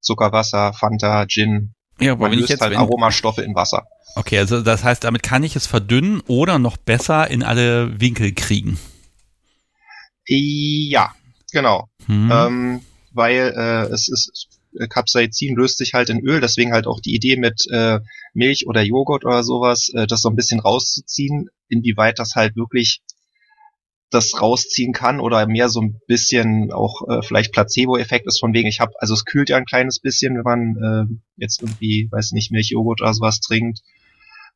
Zuckerwasser, 0.00 0.72
Fanta, 0.72 1.26
Gin. 1.26 1.73
Ja, 2.00 2.12
aber 2.12 2.22
Man 2.22 2.32
wenn 2.32 2.38
ich 2.40 2.48
jetzt, 2.48 2.60
halt 2.60 2.72
wenn, 2.72 2.78
Aromastoffe 2.78 3.38
in 3.38 3.54
Wasser. 3.54 3.86
okay, 4.16 4.38
also 4.38 4.62
das 4.62 4.84
heißt, 4.84 5.04
damit 5.04 5.22
kann 5.22 5.42
ich 5.42 5.56
es 5.56 5.66
verdünnen 5.66 6.22
oder 6.26 6.58
noch 6.58 6.76
besser 6.76 7.30
in 7.30 7.42
alle 7.42 8.00
Winkel 8.00 8.32
kriegen. 8.32 8.78
Ja, 10.26 11.12
genau. 11.52 11.88
Hm. 12.06 12.30
ähm, 12.32 12.80
weil 13.12 13.54
äh, 13.56 13.92
es 13.92 14.08
ist 14.08 14.48
Capsaicin 14.88 15.54
löst 15.54 15.78
sich 15.78 15.94
halt 15.94 16.10
in 16.10 16.20
Öl, 16.20 16.40
deswegen 16.40 16.72
halt 16.72 16.86
auch 16.86 17.00
die 17.00 17.14
Idee 17.14 17.36
mit 17.36 17.66
äh, 17.70 18.00
Milch 18.32 18.66
oder 18.66 18.82
Joghurt 18.82 19.24
oder 19.24 19.42
sowas, 19.42 19.90
äh, 19.94 20.06
das 20.06 20.22
so 20.22 20.28
ein 20.28 20.36
bisschen 20.36 20.60
rauszuziehen, 20.60 21.48
inwieweit 21.68 22.18
das 22.18 22.34
halt 22.34 22.56
wirklich 22.56 23.00
das 24.10 24.40
rausziehen 24.40 24.92
kann 24.92 25.20
oder 25.20 25.46
mehr 25.46 25.68
so 25.68 25.80
ein 25.80 26.00
bisschen 26.06 26.72
auch 26.72 27.08
äh, 27.08 27.22
vielleicht 27.22 27.52
Placebo-Effekt 27.52 28.26
ist 28.26 28.40
von 28.40 28.54
wegen, 28.54 28.68
ich 28.68 28.80
habe, 28.80 28.92
also 28.98 29.14
es 29.14 29.24
kühlt 29.24 29.48
ja 29.48 29.56
ein 29.56 29.64
kleines 29.64 29.98
bisschen, 29.98 30.36
wenn 30.36 30.42
man 30.42 30.76
äh, 31.10 31.14
jetzt 31.36 31.62
irgendwie, 31.62 32.08
weiß 32.10 32.32
nicht, 32.32 32.52
Milchjoghurt 32.52 33.00
oder 33.00 33.14
sowas 33.14 33.40
trinkt. 33.40 33.80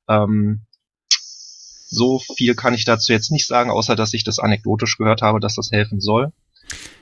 Ähm, 0.09 0.62
so 1.91 2.20
viel 2.37 2.55
kann 2.55 2.75
ich 2.75 2.85
dazu 2.85 3.12
jetzt 3.12 3.33
nicht 3.33 3.47
sagen, 3.47 3.70
außer 3.70 3.97
dass 3.97 4.15
ich 4.15 4.23
das 4.23 4.39
anekdotisch 4.39 4.97
gehört 4.99 5.23
habe, 5.23 5.41
dass 5.41 5.55
das 5.55 5.73
helfen 5.73 6.01
soll. 6.01 6.33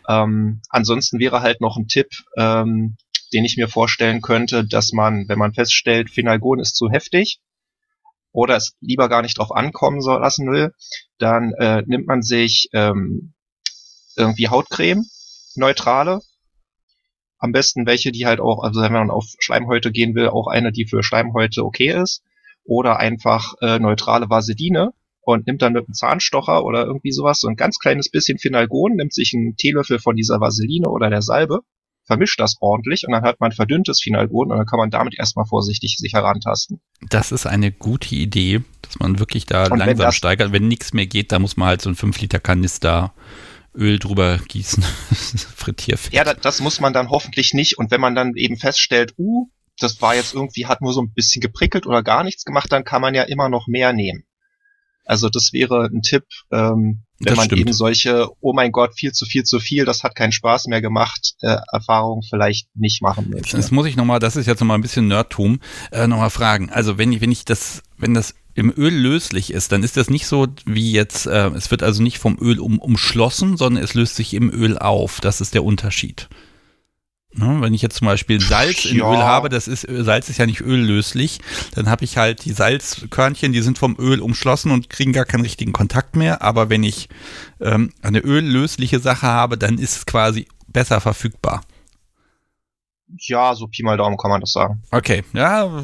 Ähm, 0.08 0.62
ansonsten 0.68 1.18
wäre 1.18 1.42
halt 1.42 1.60
noch 1.60 1.76
ein 1.76 1.88
Tipp, 1.88 2.08
ähm, 2.36 2.96
den 3.32 3.44
ich 3.44 3.56
mir 3.56 3.68
vorstellen 3.68 4.22
könnte, 4.22 4.64
dass 4.64 4.92
man, 4.92 5.28
wenn 5.28 5.38
man 5.38 5.52
feststellt, 5.52 6.10
Finalgon 6.10 6.60
ist 6.60 6.76
zu 6.76 6.88
heftig 6.90 7.40
oder 8.36 8.56
es 8.56 8.76
lieber 8.80 9.08
gar 9.08 9.22
nicht 9.22 9.38
drauf 9.38 9.50
ankommen 9.50 10.02
soll, 10.02 10.20
lassen 10.20 10.50
will, 10.50 10.74
dann 11.18 11.52
äh, 11.54 11.82
nimmt 11.86 12.06
man 12.06 12.20
sich 12.20 12.68
ähm, 12.74 13.32
irgendwie 14.14 14.48
Hautcreme, 14.48 15.06
neutrale, 15.54 16.20
am 17.38 17.52
besten 17.52 17.86
welche, 17.86 18.12
die 18.12 18.26
halt 18.26 18.40
auch, 18.40 18.62
also 18.62 18.82
wenn 18.82 18.92
man 18.92 19.10
auf 19.10 19.24
Schleimhäute 19.38 19.90
gehen 19.90 20.14
will, 20.14 20.28
auch 20.28 20.48
eine, 20.48 20.70
die 20.70 20.86
für 20.86 21.02
Schleimhäute 21.02 21.64
okay 21.64 21.90
ist, 21.90 22.22
oder 22.64 22.98
einfach 22.98 23.54
äh, 23.62 23.78
neutrale 23.78 24.28
Vaseline 24.28 24.92
und 25.22 25.46
nimmt 25.46 25.62
dann 25.62 25.72
mit 25.72 25.86
einem 25.86 25.94
Zahnstocher 25.94 26.62
oder 26.62 26.84
irgendwie 26.84 27.12
sowas 27.12 27.40
so 27.40 27.48
ein 27.48 27.56
ganz 27.56 27.78
kleines 27.78 28.10
bisschen 28.10 28.38
Finalgon, 28.38 28.96
nimmt 28.96 29.14
sich 29.14 29.32
einen 29.34 29.56
Teelöffel 29.56 29.98
von 29.98 30.14
dieser 30.14 30.40
Vaseline 30.40 30.90
oder 30.90 31.08
der 31.08 31.22
Salbe, 31.22 31.60
vermischt 32.06 32.40
das 32.40 32.56
ordentlich 32.60 33.04
und 33.06 33.12
dann 33.12 33.22
hat 33.22 33.40
man 33.40 33.52
verdünntes 33.52 34.00
Finalgon 34.00 34.50
und 34.50 34.56
dann 34.58 34.66
kann 34.66 34.78
man 34.78 34.90
damit 34.90 35.18
erstmal 35.18 35.44
vorsichtig 35.44 35.96
sich 35.98 36.12
herantasten. 36.14 36.80
Das 37.08 37.32
ist 37.32 37.46
eine 37.46 37.72
gute 37.72 38.14
Idee, 38.14 38.62
dass 38.82 38.98
man 38.98 39.18
wirklich 39.18 39.46
da 39.46 39.64
Und 39.64 39.72
wenn 39.72 39.78
langsam 39.80 40.06
das- 40.06 40.14
steigert. 40.16 40.52
Wenn 40.52 40.68
nichts 40.68 40.92
mehr 40.92 41.06
geht, 41.06 41.32
da 41.32 41.38
muss 41.38 41.56
man 41.56 41.68
halt 41.68 41.82
so 41.82 41.90
ein 41.90 41.96
5 41.96 42.20
Liter 42.20 42.38
Kanister 42.38 43.12
Öl 43.74 43.98
drüber 43.98 44.38
gießen. 44.48 44.82
Frittierfett. 45.56 46.12
Ja, 46.12 46.24
da, 46.24 46.34
das 46.34 46.60
muss 46.60 46.80
man 46.80 46.92
dann 46.92 47.10
hoffentlich 47.10 47.52
nicht 47.54 47.78
und 47.78 47.90
wenn 47.90 48.00
man 48.00 48.14
dann 48.14 48.34
eben 48.36 48.56
feststellt, 48.56 49.14
uh, 49.18 49.48
das 49.78 50.00
war 50.00 50.14
jetzt 50.14 50.32
irgendwie, 50.34 50.66
hat 50.66 50.80
nur 50.80 50.92
so 50.94 51.02
ein 51.02 51.12
bisschen 51.12 51.40
geprickelt 51.42 51.86
oder 51.86 52.02
gar 52.02 52.24
nichts 52.24 52.44
gemacht, 52.44 52.72
dann 52.72 52.84
kann 52.84 53.02
man 53.02 53.14
ja 53.14 53.24
immer 53.24 53.48
noch 53.48 53.66
mehr 53.66 53.92
nehmen. 53.92 54.24
Also 55.06 55.28
das 55.28 55.52
wäre 55.52 55.84
ein 55.86 56.02
Tipp, 56.02 56.24
ähm, 56.52 57.02
wenn 57.18 57.26
Das 57.26 57.36
man 57.36 57.44
stimmt. 57.46 57.60
eben 57.62 57.72
solche, 57.72 58.28
oh 58.40 58.52
mein 58.52 58.72
Gott, 58.72 58.94
viel 58.94 59.12
zu 59.12 59.24
viel 59.24 59.44
zu 59.44 59.58
viel, 59.60 59.84
das 59.86 60.02
hat 60.02 60.14
keinen 60.14 60.32
Spaß 60.32 60.66
mehr 60.66 60.82
gemacht, 60.82 61.34
äh, 61.40 61.56
Erfahrungen 61.72 62.22
vielleicht 62.28 62.68
nicht 62.74 63.00
machen 63.00 63.30
möchte. 63.30 63.56
Das 63.56 63.70
muss 63.70 63.86
ich 63.86 63.96
nochmal, 63.96 64.18
das 64.18 64.36
ist 64.36 64.46
jetzt 64.46 64.60
nochmal 64.60 64.76
ein 64.76 64.82
bisschen 64.82 65.08
Nerdtum, 65.08 65.60
äh, 65.92 66.06
nochmal 66.06 66.30
fragen. 66.30 66.68
Also 66.70 66.98
wenn 66.98 67.12
ich, 67.12 67.20
wenn 67.22 67.32
ich 67.32 67.44
das, 67.44 67.82
wenn 67.96 68.12
das 68.12 68.34
im 68.54 68.72
Öl 68.76 68.92
löslich 68.92 69.52
ist, 69.52 69.70
dann 69.72 69.82
ist 69.82 69.96
das 69.96 70.10
nicht 70.10 70.26
so 70.26 70.48
wie 70.64 70.92
jetzt, 70.92 71.26
äh, 71.26 71.48
es 71.50 71.70
wird 71.70 71.82
also 71.82 72.02
nicht 72.02 72.18
vom 72.18 72.36
Öl 72.40 72.58
um, 72.58 72.78
umschlossen, 72.78 73.56
sondern 73.56 73.82
es 73.82 73.94
löst 73.94 74.16
sich 74.16 74.34
im 74.34 74.50
Öl 74.50 74.76
auf. 74.78 75.20
Das 75.20 75.40
ist 75.40 75.54
der 75.54 75.62
Unterschied. 75.64 76.28
Ne, 77.38 77.60
wenn 77.60 77.74
ich 77.74 77.82
jetzt 77.82 77.96
zum 77.96 78.06
Beispiel 78.06 78.40
Salz 78.40 78.86
in 78.86 78.96
Ja. 78.96 79.12
Öl 79.12 79.18
habe, 79.18 79.50
das 79.50 79.68
ist, 79.68 79.86
Salz 79.88 80.30
ist 80.30 80.38
ja 80.38 80.46
nicht 80.46 80.62
öllöslich, 80.62 81.38
dann 81.74 81.90
habe 81.90 82.02
ich 82.04 82.16
halt 82.16 82.46
die 82.46 82.52
Salzkörnchen, 82.52 83.52
die 83.52 83.60
sind 83.60 83.76
vom 83.76 83.94
Öl 83.98 84.20
umschlossen 84.20 84.70
und 84.70 84.88
kriegen 84.88 85.12
gar 85.12 85.26
keinen 85.26 85.42
richtigen 85.42 85.74
Kontakt 85.74 86.16
mehr. 86.16 86.40
Aber 86.40 86.70
wenn 86.70 86.82
ich 86.82 87.10
ähm, 87.60 87.92
eine 88.00 88.20
öllösliche 88.20 89.00
Sache 89.00 89.26
habe, 89.26 89.58
dann 89.58 89.76
ist 89.76 89.96
es 89.96 90.06
quasi 90.06 90.48
besser 90.66 91.02
verfügbar. 91.02 91.60
Ja, 93.18 93.54
so 93.54 93.66
Pi 93.66 93.82
mal 93.82 93.96
Daumen 93.96 94.16
kann 94.16 94.30
man 94.30 94.40
das 94.40 94.52
sagen. 94.52 94.82
Okay, 94.90 95.22
ja, 95.32 95.82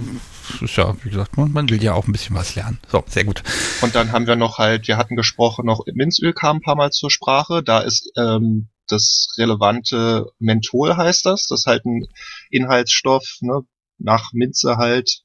ist 0.61 0.77
ja, 0.77 0.97
wie 1.05 1.11
gesagt, 1.11 1.37
man, 1.37 1.53
man 1.53 1.69
will 1.69 1.83
ja 1.83 1.93
auch 1.93 2.07
ein 2.07 2.13
bisschen 2.13 2.35
was 2.35 2.55
lernen. 2.55 2.81
So, 2.91 3.05
sehr 3.07 3.25
gut. 3.25 3.43
Und 3.81 3.95
dann 3.95 4.11
haben 4.11 4.27
wir 4.27 4.37
noch 4.37 4.59
halt, 4.59 4.89
wir 4.89 4.97
hatten 4.97 5.17
gesprochen, 5.17 5.67
noch 5.67 5.85
Minzöl 5.93 6.33
kam 6.33 6.57
ein 6.57 6.63
paar 6.63 6.77
Mal 6.77 6.91
zur 6.91 7.11
Sprache. 7.11 7.63
Da 7.63 7.81
ist 7.81 8.11
ähm, 8.17 8.69
das 8.93 9.29
relevante 9.39 10.27
Menthol 10.39 10.97
heißt 10.97 11.27
das. 11.27 11.47
Das 11.47 11.61
ist 11.61 11.67
halt 11.67 11.85
ein 11.85 12.07
Inhaltsstoff, 12.51 13.39
ne, 13.41 13.63
nach 13.99 14.33
Minze 14.33 14.77
halt 14.77 15.23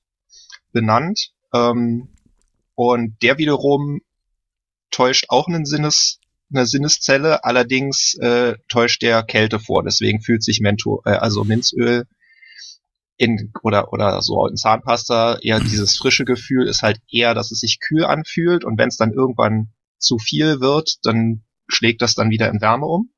benannt. 0.72 1.31
Ähm, 1.53 2.10
und 2.76 3.22
der 3.22 3.38
wiederum 3.38 4.02
täuscht 4.91 5.26
auch 5.30 5.48
einen 5.48 5.65
Sinnes, 5.65 6.19
eine 6.52 6.65
Sinneszelle, 6.65 7.44
allerdings 7.44 8.15
äh, 8.22 8.56
täuscht 8.68 9.02
der 9.02 9.23
Kälte 9.23 9.60
vor. 9.60 9.84
Deswegen 9.84 10.22
fühlt 10.22 10.44
sich 10.44 10.61
Menthol, 10.61 11.02
äh, 11.06 11.11
also 11.11 11.44
Minzöl 11.44 12.06
in 13.18 13.52
oder 13.64 13.91
oder 13.94 14.22
so 14.22 14.45
in 14.48 14.56
Zahnpasta 14.56 15.39
eher 15.41 15.60
dieses 15.60 15.98
frische 15.98 16.23
Gefühl 16.23 16.68
ist 16.68 16.84
halt 16.84 17.02
eher, 17.10 17.34
dass 17.34 17.52
es 17.52 17.60
sich 17.61 17.80
kühl 17.80 18.06
anfühlt 18.06 18.64
und 18.64 18.77
wenn 18.77 18.89
es 18.89 18.98
dann 18.98 19.11
irgendwann 19.11 19.69
zu 19.98 20.19
viel 20.19 20.61
wird, 20.61 20.98
dann 21.03 21.44
schlägt 21.68 22.02
das 22.03 22.14
dann 22.14 22.30
wieder 22.30 22.49
in 22.49 22.61
Wärme 22.61 22.85
um. 22.85 23.10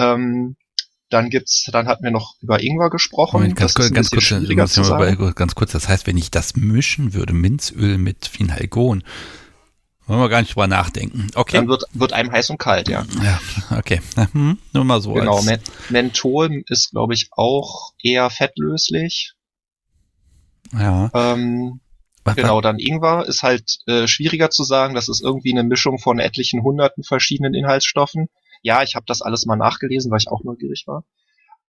Ähm, 0.00 0.56
dann 1.10 1.28
gibt's, 1.28 1.68
dann 1.72 1.88
hatten 1.88 2.04
wir 2.04 2.12
noch 2.12 2.36
über 2.40 2.62
Ingwer 2.62 2.88
gesprochen. 2.88 3.38
Moment, 3.38 3.56
ganz, 3.56 3.74
das 3.74 3.84
ist 3.86 3.90
ein 3.90 3.94
ganz, 3.94 4.10
kurz, 4.10 4.74
sagen. 4.88 5.18
bei- 5.18 5.32
ganz 5.32 5.54
kurz, 5.56 5.72
das 5.72 5.88
heißt, 5.88 6.06
wenn 6.06 6.16
ich 6.16 6.30
das 6.30 6.54
mischen 6.54 7.14
würde, 7.14 7.32
Minzöl 7.32 7.98
mit 7.98 8.26
Phenalgon, 8.26 9.02
wollen 10.06 10.20
wir 10.20 10.28
gar 10.28 10.40
nicht 10.40 10.54
drüber 10.54 10.68
nachdenken. 10.68 11.26
Okay. 11.34 11.56
Dann 11.56 11.68
wird, 11.68 11.84
wird 11.92 12.12
einem 12.12 12.30
heiß 12.30 12.50
und 12.50 12.58
kalt, 12.58 12.88
ja. 12.88 13.04
ja, 13.22 13.40
okay. 13.76 14.00
Hm, 14.32 14.58
nur 14.72 14.84
mal 14.84 15.00
so. 15.00 15.14
Genau, 15.14 15.36
als, 15.36 15.46
Men 15.46 15.60
Menthol 15.88 16.62
ist, 16.68 16.90
glaube 16.90 17.14
ich, 17.14 17.28
auch 17.32 17.92
eher 18.02 18.30
fettlöslich. 18.30 19.34
ja. 20.72 21.10
Ähm, 21.14 21.80
Was- 22.24 22.36
genau, 22.36 22.60
dann 22.60 22.78
Ingwer 22.78 23.26
ist 23.26 23.42
halt 23.42 23.78
äh, 23.86 24.06
schwieriger 24.06 24.50
zu 24.50 24.62
sagen. 24.62 24.94
Das 24.94 25.08
ist 25.08 25.22
irgendwie 25.22 25.52
eine 25.52 25.64
Mischung 25.64 25.98
von 25.98 26.18
etlichen 26.20 26.62
hunderten 26.62 27.02
verschiedenen 27.02 27.54
Inhaltsstoffen. 27.54 28.28
Ja, 28.62 28.82
ich 28.82 28.94
habe 28.94 29.06
das 29.06 29.22
alles 29.22 29.46
mal 29.46 29.56
nachgelesen, 29.56 30.10
weil 30.10 30.18
ich 30.18 30.28
auch 30.28 30.44
neugierig 30.44 30.84
war. 30.86 31.04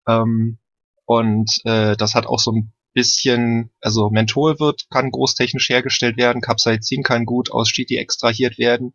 Ähm, 0.08 0.58
und 1.04 1.50
äh, 1.64 1.96
das 1.96 2.14
hat 2.14 2.26
auch 2.26 2.38
so 2.38 2.52
ein 2.52 2.72
bisschen, 2.92 3.70
also 3.80 4.10
Menthol 4.10 4.58
wird, 4.58 4.86
kann 4.90 5.10
großtechnisch 5.10 5.68
hergestellt 5.68 6.16
werden, 6.16 6.42
Capsaicin 6.42 7.02
kann 7.02 7.24
gut 7.24 7.52
aus 7.52 7.70
Chiti 7.70 7.96
extrahiert 7.96 8.58
werden. 8.58 8.94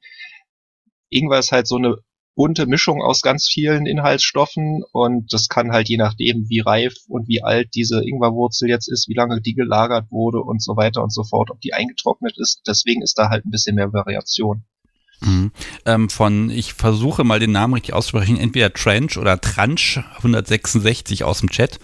Ingwer 1.10 1.40
ist 1.40 1.52
halt 1.52 1.68
so 1.68 1.78
eine 1.78 1.98
bunte 2.36 2.66
Mischung 2.68 3.02
aus 3.02 3.22
ganz 3.22 3.48
vielen 3.48 3.86
Inhaltsstoffen 3.86 4.84
und 4.92 5.32
das 5.34 5.48
kann 5.48 5.72
halt 5.72 5.88
je 5.88 5.98
nachdem, 5.98 6.50
wie 6.50 6.60
reif 6.60 6.94
und 7.08 7.30
wie 7.30 7.42
alt 7.42 7.70
diese 7.76 8.04
Ingwerwurzel 8.04 8.68
jetzt 8.68 8.90
ist, 8.90 9.08
wie 9.08 9.14
lange 9.14 9.42
die 9.42 9.54
gelagert 9.54 10.12
wurde 10.12 10.40
und 10.40 10.62
so 10.62 10.76
weiter 10.76 11.02
und 11.02 11.14
so 11.14 11.24
fort, 11.24 11.50
ob 11.52 11.62
die 11.62 11.74
eingetrocknet 11.74 12.38
ist. 12.38 12.64
Deswegen 12.68 13.02
ist 13.02 13.18
da 13.18 13.30
halt 13.30 13.46
ein 13.46 13.52
bisschen 13.52 13.76
mehr 13.76 13.94
Variation. 13.94 14.66
Mhm. 15.22 15.52
Ähm, 15.86 16.10
von, 16.10 16.50
ich 16.50 16.74
versuche 16.74 17.24
mal 17.24 17.40
den 17.40 17.52
Namen 17.52 17.74
richtig 17.74 17.94
auszusprechen, 17.94 18.38
entweder 18.38 18.74
Trench 18.74 19.18
oder 19.18 19.40
Tranch 19.40 20.02
166 20.18 21.24
aus 21.24 21.40
dem 21.40 21.50
Chat, 21.50 21.80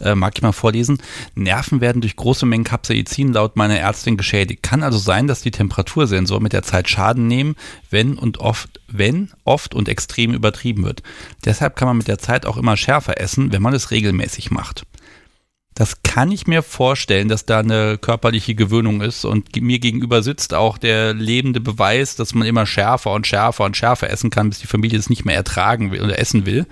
äh, 0.00 0.14
mag 0.14 0.34
ich 0.36 0.42
mal 0.42 0.52
vorlesen. 0.52 0.98
Nerven 1.34 1.80
werden 1.80 2.00
durch 2.00 2.16
große 2.16 2.46
Mengen 2.46 2.64
Capsaicin 2.64 3.32
laut 3.32 3.56
meiner 3.56 3.78
Ärztin 3.78 4.16
geschädigt. 4.16 4.62
Kann 4.62 4.82
also 4.82 4.98
sein, 4.98 5.26
dass 5.26 5.42
die 5.42 5.50
Temperatursensoren 5.50 6.42
mit 6.42 6.52
der 6.52 6.62
Zeit 6.62 6.88
Schaden 6.88 7.26
nehmen, 7.26 7.56
wenn 7.90 8.18
und 8.18 8.38
oft, 8.38 8.80
wenn 8.88 9.30
oft 9.44 9.74
und 9.74 9.88
extrem 9.88 10.34
übertrieben 10.34 10.84
wird. 10.84 11.02
Deshalb 11.44 11.76
kann 11.76 11.88
man 11.88 11.98
mit 11.98 12.08
der 12.08 12.18
Zeit 12.18 12.46
auch 12.46 12.56
immer 12.56 12.76
schärfer 12.76 13.20
essen, 13.20 13.52
wenn 13.52 13.62
man 13.62 13.74
es 13.74 13.90
regelmäßig 13.90 14.50
macht. 14.50 14.84
Das 15.74 16.02
kann 16.04 16.30
ich 16.30 16.46
mir 16.46 16.62
vorstellen, 16.62 17.28
dass 17.28 17.46
da 17.46 17.58
eine 17.58 17.98
körperliche 17.98 18.54
Gewöhnung 18.54 19.00
ist 19.00 19.24
und 19.24 19.60
mir 19.60 19.80
gegenüber 19.80 20.22
sitzt 20.22 20.54
auch 20.54 20.78
der 20.78 21.14
lebende 21.14 21.60
Beweis, 21.60 22.14
dass 22.14 22.32
man 22.32 22.46
immer 22.46 22.64
schärfer 22.64 23.10
und 23.10 23.26
schärfer 23.26 23.64
und 23.64 23.76
schärfer 23.76 24.08
essen 24.08 24.30
kann, 24.30 24.48
bis 24.48 24.60
die 24.60 24.68
Familie 24.68 25.00
es 25.00 25.10
nicht 25.10 25.24
mehr 25.24 25.34
ertragen 25.34 25.90
will 25.90 26.00
oder 26.00 26.20
essen 26.20 26.46
will, 26.46 26.66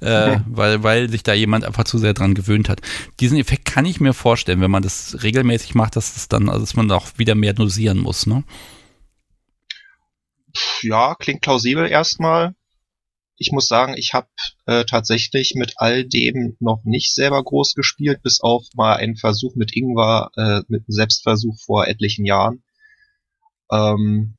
äh, 0.00 0.38
weil, 0.46 0.84
weil 0.84 1.10
sich 1.10 1.24
da 1.24 1.34
jemand 1.34 1.64
einfach 1.64 1.82
zu 1.82 1.98
sehr 1.98 2.14
dran 2.14 2.34
gewöhnt 2.34 2.68
hat. 2.68 2.80
Diesen 3.18 3.38
Effekt 3.38 3.64
kann 3.64 3.86
ich 3.86 4.00
mir 4.00 4.14
vorstellen, 4.14 4.60
wenn 4.60 4.70
man 4.70 4.84
das 4.84 5.18
regelmäßig 5.24 5.74
macht, 5.74 5.96
dass 5.96 6.14
das 6.14 6.28
dann, 6.28 6.48
also 6.48 6.60
dass 6.60 6.76
man 6.76 6.88
auch 6.92 7.08
wieder 7.16 7.34
mehr 7.34 7.54
dosieren 7.54 7.98
muss, 7.98 8.26
ne? 8.26 8.44
Ja, 10.82 11.16
klingt 11.16 11.40
plausibel 11.40 11.88
erstmal. 11.88 12.54
Ich 13.36 13.50
muss 13.50 13.66
sagen, 13.66 13.94
ich 13.96 14.14
habe 14.14 14.28
äh, 14.66 14.84
tatsächlich 14.84 15.54
mit 15.56 15.74
all 15.76 16.04
dem 16.04 16.56
noch 16.60 16.82
nicht 16.84 17.14
selber 17.14 17.42
groß 17.42 17.74
gespielt, 17.74 18.22
bis 18.22 18.40
auf 18.40 18.64
mal 18.74 18.96
einen 18.96 19.16
Versuch 19.16 19.56
mit 19.56 19.74
Ingwer, 19.74 20.30
äh, 20.36 20.60
mit 20.68 20.82
einem 20.82 20.84
Selbstversuch 20.88 21.56
vor 21.64 21.88
etlichen 21.88 22.24
Jahren. 22.24 22.62
Ähm, 23.72 24.36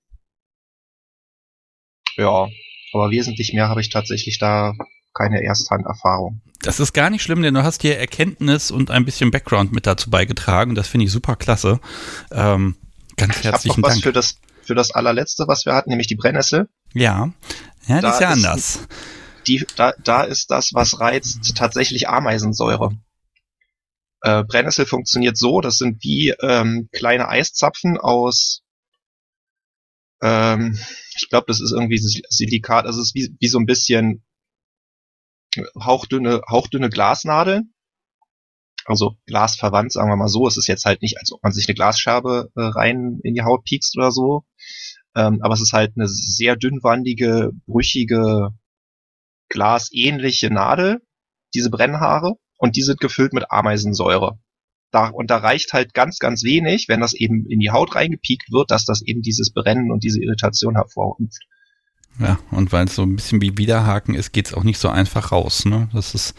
ja, 2.15 2.47
aber 2.93 3.11
wesentlich 3.11 3.53
mehr 3.53 3.67
habe 3.67 3.81
ich 3.81 3.89
tatsächlich 3.89 4.37
da 4.39 4.73
keine 5.13 5.43
Ersthanderfahrung. 5.43 6.41
Das 6.61 6.79
ist 6.79 6.93
gar 6.93 7.09
nicht 7.09 7.23
schlimm, 7.23 7.41
denn 7.41 7.53
du 7.53 7.63
hast 7.63 7.81
hier 7.81 7.97
Erkenntnis 7.97 8.71
und 8.71 8.91
ein 8.91 9.05
bisschen 9.05 9.31
Background 9.31 9.71
mit 9.71 9.87
dazu 9.87 10.09
beigetragen. 10.09 10.75
Das 10.75 10.87
finde 10.87 11.05
ich 11.05 11.11
super 11.11 11.35
klasse. 11.35 11.79
Ähm, 12.31 12.75
ganz 13.17 13.31
Ich 13.31 13.37
habe 13.37 13.47
noch 13.47 13.53
herzlichen 13.53 13.83
was 13.83 13.93
Dank. 13.93 14.03
für 14.03 14.13
das 14.13 14.39
für 14.65 14.75
das 14.75 14.91
allerletzte, 14.91 15.47
was 15.47 15.65
wir 15.65 15.73
hatten, 15.73 15.89
nämlich 15.89 16.07
die 16.07 16.15
Brennnessel. 16.15 16.67
Ja, 16.95 17.31
ja, 17.87 17.95
die 17.97 18.01
Da 18.01 18.09
ist 18.11 18.19
ja 18.21 18.33
ist- 18.33 18.45
anders. 18.45 18.87
die, 19.47 19.65
da, 19.75 19.93
da 20.03 20.23
ist 20.23 20.49
das, 20.49 20.71
was 20.73 20.99
reizt, 20.99 21.55
tatsächlich 21.55 22.09
Ameisensäure. 22.09 22.97
Äh, 24.21 24.43
Brennnessel 24.43 24.87
funktioniert 24.87 25.37
so, 25.37 25.61
das 25.61 25.77
sind 25.77 26.01
wie 26.03 26.29
ähm, 26.41 26.89
kleine 26.91 27.27
Eiszapfen 27.29 27.99
aus, 27.99 28.63
ähm, 30.23 30.79
ich 31.17 31.29
glaube, 31.29 31.45
das 31.47 31.61
ist 31.61 31.71
irgendwie 31.73 31.97
Sil- 32.01 32.25
Silikat, 32.29 32.85
also 32.85 33.01
es 33.01 33.09
ist 33.09 33.15
wie, 33.15 33.35
wie 33.39 33.47
so 33.47 33.59
ein 33.59 33.65
bisschen 33.67 34.23
hauchdünne, 35.79 36.41
hauchdünne 36.49 36.89
Glasnadel. 36.89 37.63
Also 38.87 39.17
glasverwandt, 39.25 39.91
sagen 39.91 40.09
wir 40.09 40.15
mal 40.15 40.27
so. 40.27 40.47
Es 40.47 40.57
ist 40.57 40.67
jetzt 40.67 40.85
halt 40.85 41.01
nicht, 41.01 41.17
als 41.17 41.31
ob 41.31 41.41
man 41.43 41.51
sich 41.51 41.67
eine 41.67 41.73
Glasscherbe 41.75 42.51
äh, 42.55 42.61
rein 42.61 43.19
in 43.23 43.33
die 43.33 43.41
Haut 43.41 43.63
piekst 43.63 43.97
oder 43.97 44.11
so. 44.11 44.45
Ähm, 45.15 45.39
aber 45.41 45.53
es 45.53 45.61
ist 45.61 45.73
halt 45.73 45.93
eine 45.95 46.07
sehr 46.07 46.55
dünnwandige, 46.55 47.51
brüchige, 47.65 48.49
glasähnliche 49.49 50.51
Nadel, 50.51 51.01
diese 51.53 51.69
Brennhaare, 51.69 52.35
und 52.57 52.75
die 52.75 52.81
sind 52.81 52.99
gefüllt 52.99 53.33
mit 53.33 53.51
Ameisensäure. 53.51 54.39
Da, 54.91 55.09
und 55.09 55.29
da 55.29 55.37
reicht 55.37 55.73
halt 55.73 55.93
ganz, 55.93 56.19
ganz 56.19 56.43
wenig, 56.43 56.87
wenn 56.87 57.01
das 57.01 57.13
eben 57.13 57.45
in 57.49 57.59
die 57.59 57.71
Haut 57.71 57.95
reingepiekt 57.95 58.51
wird, 58.51 58.71
dass 58.71 58.85
das 58.85 59.01
eben 59.01 59.21
dieses 59.21 59.51
Brennen 59.51 59.91
und 59.91 60.03
diese 60.03 60.21
Irritation 60.21 60.75
hervorruft. 60.75 61.43
Ja, 62.19 62.39
und 62.51 62.71
weil 62.71 62.85
es 62.85 62.95
so 62.95 63.01
ein 63.03 63.15
bisschen 63.15 63.41
wie 63.41 63.57
Widerhaken 63.57 64.15
ist, 64.15 64.31
geht's 64.31 64.53
auch 64.53 64.63
nicht 64.63 64.79
so 64.79 64.87
einfach 64.89 65.31
raus, 65.33 65.65
ne? 65.65 65.89
Das 65.93 66.15
ist, 66.15 66.33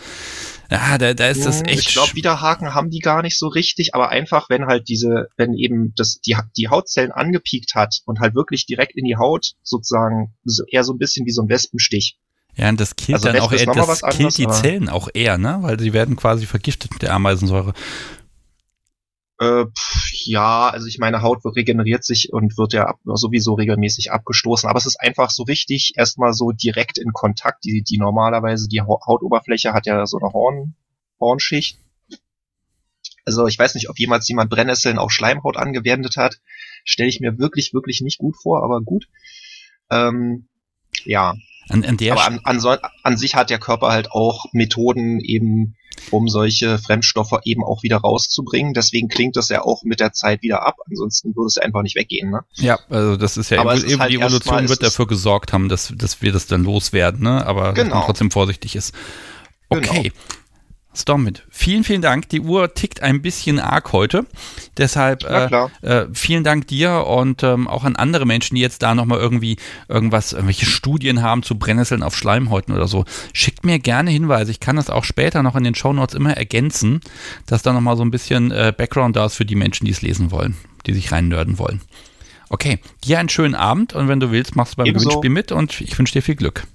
ja, 0.70 0.97
da, 0.97 1.12
da 1.12 1.28
ist 1.28 1.44
das 1.44 1.62
echt. 1.62 1.89
Ich 1.89 1.93
glaube, 1.93 2.15
Widerhaken 2.15 2.73
haben 2.74 2.89
die 2.90 3.01
gar 3.01 3.20
nicht 3.23 3.39
so 3.39 3.48
richtig, 3.48 3.94
aber 3.94 4.09
einfach, 4.09 4.48
wenn 4.48 4.66
halt 4.66 4.89
diese, 4.89 5.28
wenn 5.36 5.53
eben 5.55 5.93
das, 5.94 6.20
die, 6.20 6.35
die 6.57 6.69
Hautzellen 6.69 7.12
angepiekt 7.12 7.74
hat 7.74 8.01
und 8.07 8.20
halt 8.20 8.35
wirklich 8.35 8.65
direkt 8.65 8.97
in 8.97 9.05
die 9.05 9.16
Haut 9.16 9.53
sozusagen 9.62 10.35
so, 10.44 10.65
eher 10.70 10.82
so 10.82 10.94
ein 10.94 10.98
bisschen 10.98 11.27
wie 11.27 11.32
so 11.32 11.43
ein 11.43 11.48
Wespenstich. 11.51 12.16
ja, 12.57 12.70
und 12.70 12.81
das 12.81 12.97
killt 12.97 13.16
also 13.16 13.28
dann 13.28 13.40
auch 13.40 13.53
eher, 13.53 13.66
das 13.66 13.77
was 13.89 14.01
killt 14.01 14.15
anderes, 14.15 14.35
die 14.36 14.47
aber- 14.47 14.55
Zellen 14.55 14.89
auch 14.89 15.09
eher, 15.12 15.36
ne? 15.36 15.59
Weil 15.61 15.78
sie 15.78 15.93
werden 15.93 16.16
quasi 16.16 16.47
vergiftet 16.47 16.93
mit 16.93 17.03
der 17.03 17.12
Ameisensäure. 17.12 17.74
Äh, 19.39 19.67
pff, 19.67 20.11
ja, 20.25 20.69
also 20.71 20.87
ich 20.87 20.99
meine, 20.99 21.21
Haut 21.23 21.45
regeneriert 21.45 22.05
sich 22.05 22.33
und 22.33 22.57
wird 22.57 22.73
ja 22.73 22.87
ab, 22.87 23.01
sowieso 23.05 23.55
regelmäßig 23.55 24.11
abgestoßen. 24.11 24.69
Aber 24.69 24.79
es 24.79 24.87
ist 24.87 25.01
einfach 25.01 25.31
so 25.31 25.47
wichtig, 25.47 25.93
erstmal 25.97 26.33
so 26.33 26.53
direkt 26.53 26.97
in 26.99 27.13
Kontakt. 27.13 27.65
Die, 27.65 27.83
die 27.83 27.99
normalerweise, 27.99 28.69
die 28.69 28.81
Hau- 28.81 29.01
Hautoberfläche 29.07 29.73
hat 29.75 29.87
ja 29.87 30.07
so 30.07 30.19
eine 30.19 30.33
Horn, 30.33 30.75
Hornschicht. 31.21 31.79
Also 33.27 33.47
ich 33.47 33.59
weiß 33.59 33.75
nicht, 33.75 33.91
ob 33.91 33.99
jemals 33.99 34.29
jemand 34.29 34.51
Brennnesseln 34.51 34.99
auf 34.99 35.11
Schleimhaut 35.13 35.57
angewendet 35.57 36.17
hat. 36.17 36.41
Stelle 36.85 37.09
ich 37.09 37.21
mir 37.21 37.39
wirklich, 37.39 37.75
wirklich 37.75 38.01
nicht 38.01 38.19
gut 38.19 38.37
vor, 38.41 38.63
aber 38.63 38.81
gut. 38.81 39.09
Ähm, 39.91 40.47
ja, 41.05 41.35
An, 41.69 41.85
an 41.85 41.97
der 41.97 42.13
aber 42.13 42.25
an, 42.25 42.41
an, 42.45 42.79
an 43.03 43.17
sich 43.17 43.35
hat 43.35 43.51
der 43.51 43.59
Körper 43.59 43.89
halt 43.89 44.13
auch 44.13 44.47
Methoden 44.53 45.21
eben, 45.21 45.77
um 46.10 46.28
solche 46.28 46.78
Fremdstoffe 46.78 47.39
eben 47.44 47.64
auch 47.64 47.82
wieder 47.82 47.98
rauszubringen. 47.98 48.74
Deswegen 48.74 49.09
klingt 49.09 49.36
das 49.36 49.48
ja 49.48 49.62
auch 49.62 49.82
mit 49.82 50.01
der 50.01 50.12
Zeit 50.12 50.43
wieder 50.43 50.66
ab. 50.66 50.77
Ansonsten 50.89 51.35
würde 51.35 51.48
es 51.48 51.56
ja 51.56 51.62
einfach 51.62 51.82
nicht 51.82 51.97
weggehen. 51.97 52.31
Ne? 52.31 52.40
Ja, 52.55 52.78
also 52.89 53.16
das 53.16 53.36
ist 53.36 53.51
ja, 53.51 53.60
Aber 53.60 53.74
es 53.74 53.82
ist 53.82 53.98
halt 53.98 54.10
die 54.10 54.16
Evolution 54.16 54.68
wird 54.68 54.82
dafür 54.82 55.06
gesorgt 55.06 55.52
haben, 55.52 55.68
dass, 55.68 55.93
dass 55.97 56.23
wir 56.23 56.32
das 56.32 56.47
dann 56.47 56.64
loswerden, 56.64 57.23
ne? 57.23 57.47
Aber 57.47 57.73
Genau. 57.74 58.05
trotzdem 58.05 58.31
vorsichtig 58.31 58.77
ist. 58.77 58.94
Okay. 59.68 60.12
Stormwind, 60.97 61.44
vielen, 61.51 61.85
vielen 61.85 62.01
Dank. 62.01 62.28
Die 62.31 62.40
Uhr 62.40 62.73
tickt 62.73 63.02
ein 63.02 63.20
bisschen 63.20 63.60
arg 63.60 63.93
heute. 63.93 64.27
Deshalb 64.78 65.24
äh, 65.24 65.47
äh, 65.82 66.06
vielen 66.12 66.43
Dank 66.43 66.66
dir 66.68 67.06
und 67.06 67.43
ähm, 67.43 67.68
auch 67.68 67.85
an 67.85 67.97
andere 67.97 68.24
Menschen, 68.24 68.55
die 68.55 68.62
jetzt 68.62 68.82
da 68.82 68.94
nochmal 68.94 69.18
irgendwie 69.18 69.59
irgendwas, 69.89 70.32
irgendwelche 70.32 70.64
Studien 70.66 71.23
haben 71.23 71.43
zu 71.43 71.59
Brennnesseln 71.59 72.02
auf 72.02 72.16
Schleimhäuten 72.16 72.74
oder 72.74 72.89
so. 72.89 73.05
Schickt 73.35 73.64
mir 73.64 73.78
gerne 73.78 74.10
Hinweise. 74.10 74.51
Ich 74.51 74.60
kann 74.60 74.77
das 74.77 74.89
auch 74.89 75.05
später 75.05 75.43
noch 75.43 75.55
in 75.55 75.64
den 75.64 75.74
Shownotes 75.74 76.14
immer 76.14 76.35
ergänzen, 76.35 77.01
dass 77.47 77.62
da 77.62 77.73
nochmal 77.73 77.97
so 77.97 78.05
ein 78.05 78.10
bisschen 78.10 78.51
äh, 78.51 78.73
Background 78.77 79.16
da 79.16 79.27
ist 79.27 79.35
für 79.35 79.44
die 79.44 79.55
Menschen, 79.55 79.85
die 79.85 79.93
es 79.93 80.02
lesen 80.02 80.31
wollen, 80.31 80.56
die 80.86 80.94
sich 80.94 81.12
rein 81.12 81.28
nörden 81.28 81.59
wollen. 81.59 81.82
Okay, 82.48 82.78
dir 83.05 83.18
einen 83.18 83.28
schönen 83.28 83.55
Abend 83.55 83.93
und 83.93 84.09
wenn 84.09 84.20
du 84.20 84.31
willst, 84.31 84.56
machst 84.56 84.74
du 84.74 84.77
beim 84.78 84.86
Ebenso. 84.86 85.09
Gewinnspiel 85.09 85.31
mit 85.31 85.52
und 85.52 85.81
ich 85.81 85.98
wünsche 85.98 86.14
dir 86.14 86.23
viel 86.23 86.36
Glück. 86.36 86.66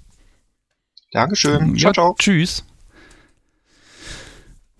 Dankeschön. 1.11 1.76
Ja, 1.76 1.91
ciao, 1.91 1.93
ciao. 1.93 2.15
Tschüss. 2.19 2.65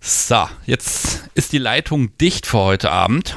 So, 0.04 0.48
jetzt 0.66 1.28
ist 1.34 1.52
die 1.52 1.58
Leitung 1.58 2.10
dicht 2.18 2.48
für 2.48 2.58
heute 2.58 2.90
Abend. 2.90 3.36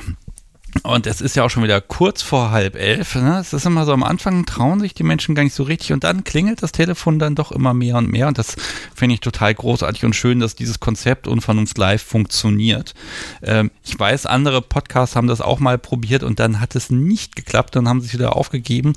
Und 0.81 1.05
es 1.05 1.21
ist 1.21 1.35
ja 1.35 1.43
auch 1.43 1.49
schon 1.49 1.63
wieder 1.63 1.79
kurz 1.79 2.23
vor 2.23 2.49
halb 2.49 2.75
elf. 2.75 3.13
Ne? 3.13 3.37
Es 3.39 3.53
ist 3.53 3.67
immer 3.67 3.85
so, 3.85 3.93
am 3.93 4.01
Anfang 4.01 4.47
trauen 4.47 4.79
sich 4.79 4.95
die 4.95 5.03
Menschen 5.03 5.35
gar 5.35 5.43
nicht 5.43 5.53
so 5.53 5.61
richtig 5.61 5.93
und 5.93 6.03
dann 6.03 6.23
klingelt 6.23 6.63
das 6.63 6.71
Telefon 6.71 7.19
dann 7.19 7.35
doch 7.35 7.51
immer 7.51 7.75
mehr 7.75 7.97
und 7.97 8.09
mehr. 8.09 8.27
Und 8.27 8.39
das 8.39 8.55
finde 8.95 9.13
ich 9.13 9.19
total 9.19 9.53
großartig 9.53 10.05
und 10.05 10.15
schön, 10.15 10.39
dass 10.39 10.55
dieses 10.55 10.79
Konzept 10.79 11.27
Unvernunft 11.27 11.77
Live 11.77 12.01
funktioniert. 12.01 12.95
Ähm, 13.43 13.69
ich 13.83 13.97
weiß, 13.97 14.25
andere 14.25 14.63
Podcasts 14.63 15.15
haben 15.15 15.27
das 15.27 15.41
auch 15.41 15.59
mal 15.59 15.77
probiert 15.77 16.23
und 16.23 16.39
dann 16.39 16.59
hat 16.59 16.75
es 16.75 16.89
nicht 16.89 17.35
geklappt. 17.35 17.75
Dann 17.75 17.87
haben 17.87 17.99
es 17.99 18.11
wieder 18.11 18.35
aufgegeben. 18.35 18.93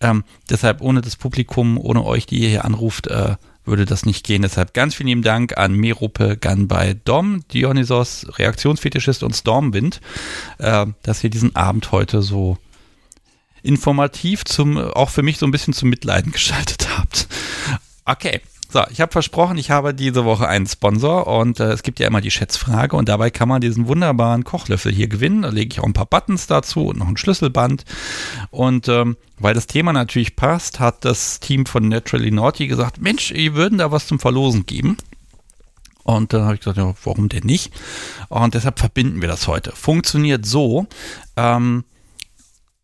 Ähm, 0.00 0.24
deshalb 0.50 0.80
ohne 0.80 1.02
das 1.02 1.14
Publikum, 1.14 1.78
ohne 1.78 2.04
euch, 2.04 2.26
die 2.26 2.40
ihr 2.40 2.48
hier 2.48 2.64
anruft, 2.64 3.06
äh, 3.06 3.36
würde 3.64 3.84
das 3.84 4.04
nicht 4.06 4.24
gehen. 4.24 4.42
Deshalb 4.42 4.74
ganz 4.74 4.94
vielen 4.94 5.08
lieben 5.08 5.22
Dank 5.22 5.56
an 5.56 5.74
Merope 5.74 6.36
Ganbei 6.36 6.94
Dom, 7.04 7.44
Dionysos, 7.52 8.26
Reaktionsfetischist 8.38 9.22
und 9.22 9.34
Stormwind, 9.34 10.00
äh, 10.58 10.86
dass 11.02 11.22
ihr 11.22 11.30
diesen 11.30 11.54
Abend 11.56 11.92
heute 11.92 12.22
so 12.22 12.58
informativ 13.62 14.44
zum, 14.44 14.76
auch 14.76 15.10
für 15.10 15.22
mich 15.22 15.38
so 15.38 15.46
ein 15.46 15.52
bisschen 15.52 15.74
zum 15.74 15.88
Mitleiden 15.90 16.32
geschaltet 16.32 16.88
habt. 16.96 17.28
Okay. 18.04 18.40
So, 18.72 18.82
ich 18.90 19.02
habe 19.02 19.12
versprochen, 19.12 19.58
ich 19.58 19.70
habe 19.70 19.92
diese 19.92 20.24
Woche 20.24 20.48
einen 20.48 20.66
Sponsor 20.66 21.26
und 21.26 21.60
äh, 21.60 21.72
es 21.72 21.82
gibt 21.82 22.00
ja 22.00 22.06
immer 22.06 22.22
die 22.22 22.30
Schätzfrage 22.30 22.96
und 22.96 23.06
dabei 23.06 23.28
kann 23.28 23.46
man 23.46 23.60
diesen 23.60 23.86
wunderbaren 23.86 24.44
Kochlöffel 24.44 24.90
hier 24.90 25.08
gewinnen. 25.08 25.42
Da 25.42 25.50
lege 25.50 25.74
ich 25.74 25.80
auch 25.80 25.84
ein 25.84 25.92
paar 25.92 26.06
Buttons 26.06 26.46
dazu 26.46 26.86
und 26.86 26.98
noch 26.98 27.06
ein 27.06 27.18
Schlüsselband. 27.18 27.84
Und 28.50 28.88
ähm, 28.88 29.18
weil 29.38 29.52
das 29.52 29.66
Thema 29.66 29.92
natürlich 29.92 30.36
passt, 30.36 30.80
hat 30.80 31.04
das 31.04 31.38
Team 31.38 31.66
von 31.66 31.86
Naturally 31.86 32.30
Naughty 32.30 32.66
gesagt, 32.66 32.98
Mensch, 32.98 33.30
ihr 33.30 33.54
würden 33.54 33.76
da 33.76 33.92
was 33.92 34.06
zum 34.06 34.18
Verlosen 34.18 34.64
geben. 34.64 34.96
Und 36.02 36.32
dann 36.32 36.44
habe 36.44 36.54
ich 36.54 36.60
gesagt, 36.60 36.78
ja, 36.78 36.94
warum 37.04 37.28
denn 37.28 37.44
nicht? 37.44 37.74
Und 38.30 38.54
deshalb 38.54 38.78
verbinden 38.78 39.20
wir 39.20 39.28
das 39.28 39.48
heute. 39.48 39.72
Funktioniert 39.72 40.46
so, 40.46 40.86
ähm, 41.36 41.84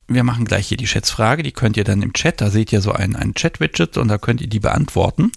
wir 0.08 0.24
machen 0.24 0.46
gleich 0.46 0.66
hier 0.66 0.78
die 0.78 0.86
Schätzfrage, 0.86 1.42
die 1.42 1.52
könnt 1.52 1.76
ihr 1.76 1.84
dann 1.84 2.02
im 2.02 2.14
Chat, 2.14 2.40
da 2.40 2.50
seht 2.50 2.72
ihr 2.72 2.80
so 2.80 2.92
ein, 2.92 3.14
ein 3.14 3.34
Chat-Widget 3.34 3.98
und 3.98 4.08
da 4.08 4.18
könnt 4.18 4.40
ihr 4.40 4.48
die 4.48 4.60
beantworten. 4.60 5.30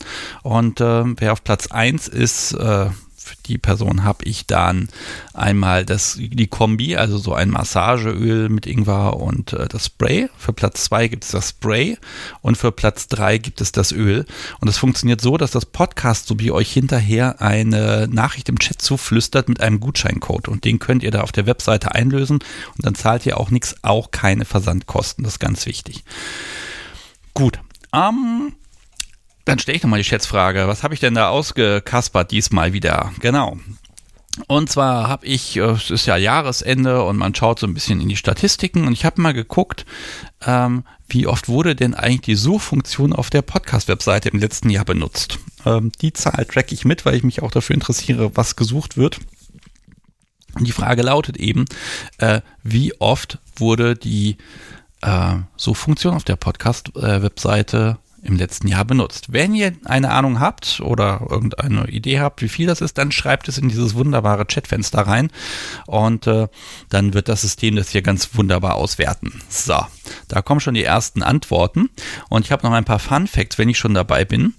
Und 0.43 0.79
äh, 0.79 1.03
wer 1.17 1.33
auf 1.33 1.43
Platz 1.43 1.67
1 1.67 2.07
ist, 2.07 2.53
äh, 2.53 2.87
für 3.23 3.35
die 3.45 3.57
Person 3.57 4.03
habe 4.03 4.25
ich 4.25 4.47
dann 4.47 4.89
einmal 5.33 5.85
das, 5.85 6.17
die 6.19 6.47
Kombi, 6.47 6.95
also 6.95 7.17
so 7.17 7.33
ein 7.33 7.49
Massageöl 7.49 8.49
mit 8.49 8.65
Ingwer 8.65 9.17
und 9.17 9.53
äh, 9.53 9.67
das 9.67 9.87
Spray. 9.87 10.29
Für 10.37 10.53
Platz 10.53 10.85
2 10.85 11.07
gibt 11.07 11.23
es 11.23 11.31
das 11.31 11.49
Spray 11.49 11.97
und 12.41 12.57
für 12.57 12.71
Platz 12.71 13.07
3 13.07 13.37
gibt 13.37 13.61
es 13.61 13.71
das 13.71 13.91
Öl. 13.91 14.25
Und 14.59 14.67
es 14.67 14.77
funktioniert 14.77 15.21
so, 15.21 15.37
dass 15.37 15.51
das 15.51 15.65
Podcast 15.65 16.27
so 16.27 16.39
wie 16.39 16.51
euch 16.51 16.71
hinterher 16.71 17.41
eine 17.41 18.07
Nachricht 18.11 18.49
im 18.49 18.59
Chat 18.59 18.81
zuflüstert 18.81 19.49
mit 19.49 19.61
einem 19.61 19.79
Gutscheincode. 19.79 20.47
Und 20.47 20.65
den 20.65 20.79
könnt 20.79 21.03
ihr 21.03 21.11
da 21.11 21.21
auf 21.21 21.31
der 21.31 21.45
Webseite 21.45 21.93
einlösen 21.93 22.39
und 22.75 22.85
dann 22.85 22.95
zahlt 22.95 23.25
ihr 23.25 23.39
auch 23.39 23.51
nichts, 23.51 23.75
auch 23.83 24.11
keine 24.11 24.45
Versandkosten. 24.45 25.23
Das 25.23 25.33
ist 25.33 25.39
ganz 25.39 25.65
wichtig. 25.65 26.03
Gut. 27.33 27.59
Ähm, 27.93 28.53
dann 29.45 29.59
stelle 29.59 29.77
ich 29.77 29.83
nochmal 29.83 29.99
die 29.99 30.05
Schätzfrage. 30.05 30.67
Was 30.67 30.83
habe 30.83 30.93
ich 30.93 30.99
denn 30.99 31.15
da 31.15 31.29
ausgekaspert 31.29 32.31
diesmal 32.31 32.73
wieder? 32.73 33.11
Genau. 33.19 33.57
Und 34.47 34.69
zwar 34.69 35.09
habe 35.09 35.25
ich, 35.25 35.57
äh, 35.57 35.61
es 35.61 35.89
ist 35.89 36.05
ja 36.05 36.15
Jahresende 36.15 37.03
und 37.03 37.17
man 37.17 37.35
schaut 37.35 37.59
so 37.59 37.67
ein 37.67 37.73
bisschen 37.73 37.99
in 37.99 38.09
die 38.09 38.15
Statistiken 38.15 38.87
und 38.87 38.93
ich 38.93 39.03
habe 39.03 39.21
mal 39.21 39.33
geguckt, 39.33 39.85
ähm, 40.45 40.83
wie 41.07 41.27
oft 41.27 41.49
wurde 41.49 41.75
denn 41.75 41.93
eigentlich 41.93 42.21
die 42.21 42.35
Suchfunktion 42.35 43.13
auf 43.13 43.29
der 43.29 43.41
Podcast-Webseite 43.41 44.29
im 44.29 44.39
letzten 44.39 44.69
Jahr 44.69 44.85
benutzt. 44.85 45.39
Ähm, 45.65 45.91
die 46.01 46.13
Zahl 46.13 46.45
track 46.45 46.71
ich 46.71 46.85
mit, 46.85 47.05
weil 47.05 47.15
ich 47.15 47.23
mich 47.23 47.41
auch 47.41 47.51
dafür 47.51 47.73
interessiere, 47.73 48.35
was 48.37 48.55
gesucht 48.55 48.95
wird. 48.95 49.19
Und 50.55 50.65
die 50.65 50.71
Frage 50.71 51.01
lautet 51.01 51.37
eben, 51.37 51.65
äh, 52.17 52.41
wie 52.63 52.99
oft 52.99 53.39
wurde 53.55 53.95
die 53.95 54.37
äh, 55.01 55.35
Suchfunktion 55.57 56.13
auf 56.13 56.23
der 56.23 56.37
Podcast-Webseite 56.37 57.97
äh, 57.97 58.10
im 58.23 58.37
letzten 58.37 58.67
Jahr 58.67 58.85
benutzt. 58.85 59.33
Wenn 59.33 59.55
ihr 59.55 59.73
eine 59.85 60.11
Ahnung 60.11 60.39
habt 60.39 60.79
oder 60.81 61.27
irgendeine 61.29 61.87
Idee 61.87 62.19
habt, 62.19 62.41
wie 62.41 62.49
viel 62.49 62.67
das 62.67 62.81
ist, 62.81 62.97
dann 62.97 63.11
schreibt 63.11 63.47
es 63.47 63.57
in 63.57 63.69
dieses 63.69 63.95
wunderbare 63.95 64.45
Chatfenster 64.45 65.01
rein 65.01 65.31
und 65.87 66.27
äh, 66.27 66.47
dann 66.89 67.13
wird 67.13 67.29
das 67.29 67.41
System 67.41 67.75
das 67.75 67.89
hier 67.89 68.01
ganz 68.01 68.29
wunderbar 68.33 68.75
auswerten. 68.75 69.41
So, 69.49 69.79
da 70.27 70.41
kommen 70.41 70.59
schon 70.59 70.75
die 70.75 70.83
ersten 70.83 71.23
Antworten 71.23 71.89
und 72.29 72.45
ich 72.45 72.51
habe 72.51 72.65
noch 72.65 72.73
ein 72.73 72.85
paar 72.85 72.99
Fun 72.99 73.27
Facts, 73.27 73.57
wenn 73.57 73.69
ich 73.69 73.77
schon 73.77 73.93
dabei 73.93 74.25
bin. 74.25 74.53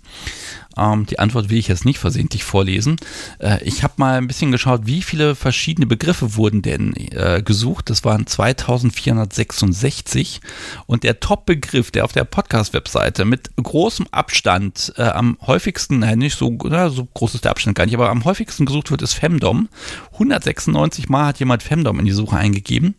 Ähm, 0.77 1.07
die 1.07 1.19
Antwort 1.19 1.51
will 1.51 1.59
ich 1.59 1.69
jetzt 1.69 1.85
nicht 1.85 1.99
versehentlich 1.99 2.45
vorlesen. 2.45 2.97
Äh, 3.39 3.63
ich 3.65 3.83
habe 3.83 3.95
mal 3.97 4.19
ein 4.19 4.27
bisschen 4.27 4.53
geschaut, 4.53 4.83
wie 4.85 5.03
viele 5.03 5.35
verschiedene 5.35 5.87
Begriffe 5.87 6.37
wurden 6.37 6.63
denn 6.63 6.95
äh, 6.95 7.43
gesucht. 7.45 7.91
Das 7.91 8.05
waren 8.05 8.27
2466. 8.27 10.41
Und 10.87 11.05
der 11.05 11.21
Top-Begriff, 11.21 11.91
der 11.91 12.05
auf 12.05 12.13
der 12.13 12.25
Podcast-Webseite 12.25 13.25
mit 13.25 13.51
großem 13.57 14.07
Abstand 14.11 14.93
äh, 14.97 15.03
am 15.03 15.39
häufigsten, 15.43 16.01
nein, 16.01 16.19
nicht 16.19 16.37
so, 16.37 16.57
na, 16.65 16.91
so 16.91 17.07
groß 17.07 17.35
ist 17.35 17.45
der 17.45 17.53
Abstand 17.53 17.77
gar 17.77 17.87
nicht, 17.87 17.95
aber 17.95 18.11
am 18.11 18.25
häufigsten 18.25 18.67
gesucht 18.67 18.91
wird, 18.91 19.03
ist 19.03 19.15
Femdom. 19.15 19.69
196 20.13 21.09
Mal 21.09 21.27
hat 21.27 21.41
jemand 21.41 21.63
Femdom 21.63 21.99
in 21.99 22.07
die 22.07 22.13
Suche 22.13 22.37
eingegeben. 22.37 22.95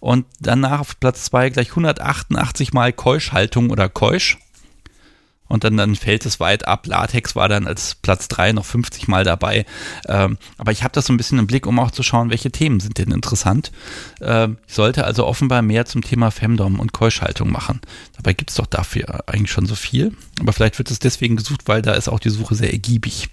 Und 0.00 0.26
danach 0.40 0.80
auf 0.80 1.00
Platz 1.00 1.24
2 1.24 1.50
gleich 1.50 1.70
188 1.70 2.72
Mal 2.72 2.92
Keuschhaltung 2.92 3.70
oder 3.70 3.88
Keusch 3.88 4.38
und 5.48 5.64
dann, 5.64 5.76
dann 5.76 5.94
fällt 5.94 6.26
es 6.26 6.40
weit 6.40 6.66
ab. 6.66 6.86
Latex 6.86 7.36
war 7.36 7.48
dann 7.48 7.66
als 7.66 7.94
Platz 7.96 8.28
3 8.28 8.52
noch 8.52 8.64
50 8.64 9.08
Mal 9.08 9.24
dabei. 9.24 9.64
Ähm, 10.08 10.38
aber 10.58 10.72
ich 10.72 10.82
habe 10.82 10.92
das 10.92 11.06
so 11.06 11.12
ein 11.12 11.16
bisschen 11.16 11.38
im 11.38 11.46
Blick, 11.46 11.66
um 11.66 11.78
auch 11.78 11.90
zu 11.90 12.02
schauen, 12.02 12.30
welche 12.30 12.50
Themen 12.50 12.80
sind 12.80 12.98
denn 12.98 13.12
interessant. 13.12 13.72
Ähm, 14.20 14.58
ich 14.66 14.74
sollte 14.74 15.04
also 15.04 15.26
offenbar 15.26 15.62
mehr 15.62 15.86
zum 15.86 16.02
Thema 16.02 16.30
Femdom 16.30 16.80
und 16.80 16.92
Keuschhaltung 16.92 17.50
machen. 17.50 17.80
Dabei 18.16 18.32
gibt 18.32 18.50
es 18.50 18.56
doch 18.56 18.66
dafür 18.66 19.28
eigentlich 19.28 19.52
schon 19.52 19.66
so 19.66 19.74
viel. 19.74 20.12
Aber 20.40 20.52
vielleicht 20.52 20.78
wird 20.78 20.90
es 20.90 20.98
deswegen 20.98 21.36
gesucht, 21.36 21.62
weil 21.66 21.82
da 21.82 21.94
ist 21.94 22.08
auch 22.08 22.20
die 22.20 22.30
Suche 22.30 22.54
sehr 22.54 22.72
ergiebig. 22.72 23.28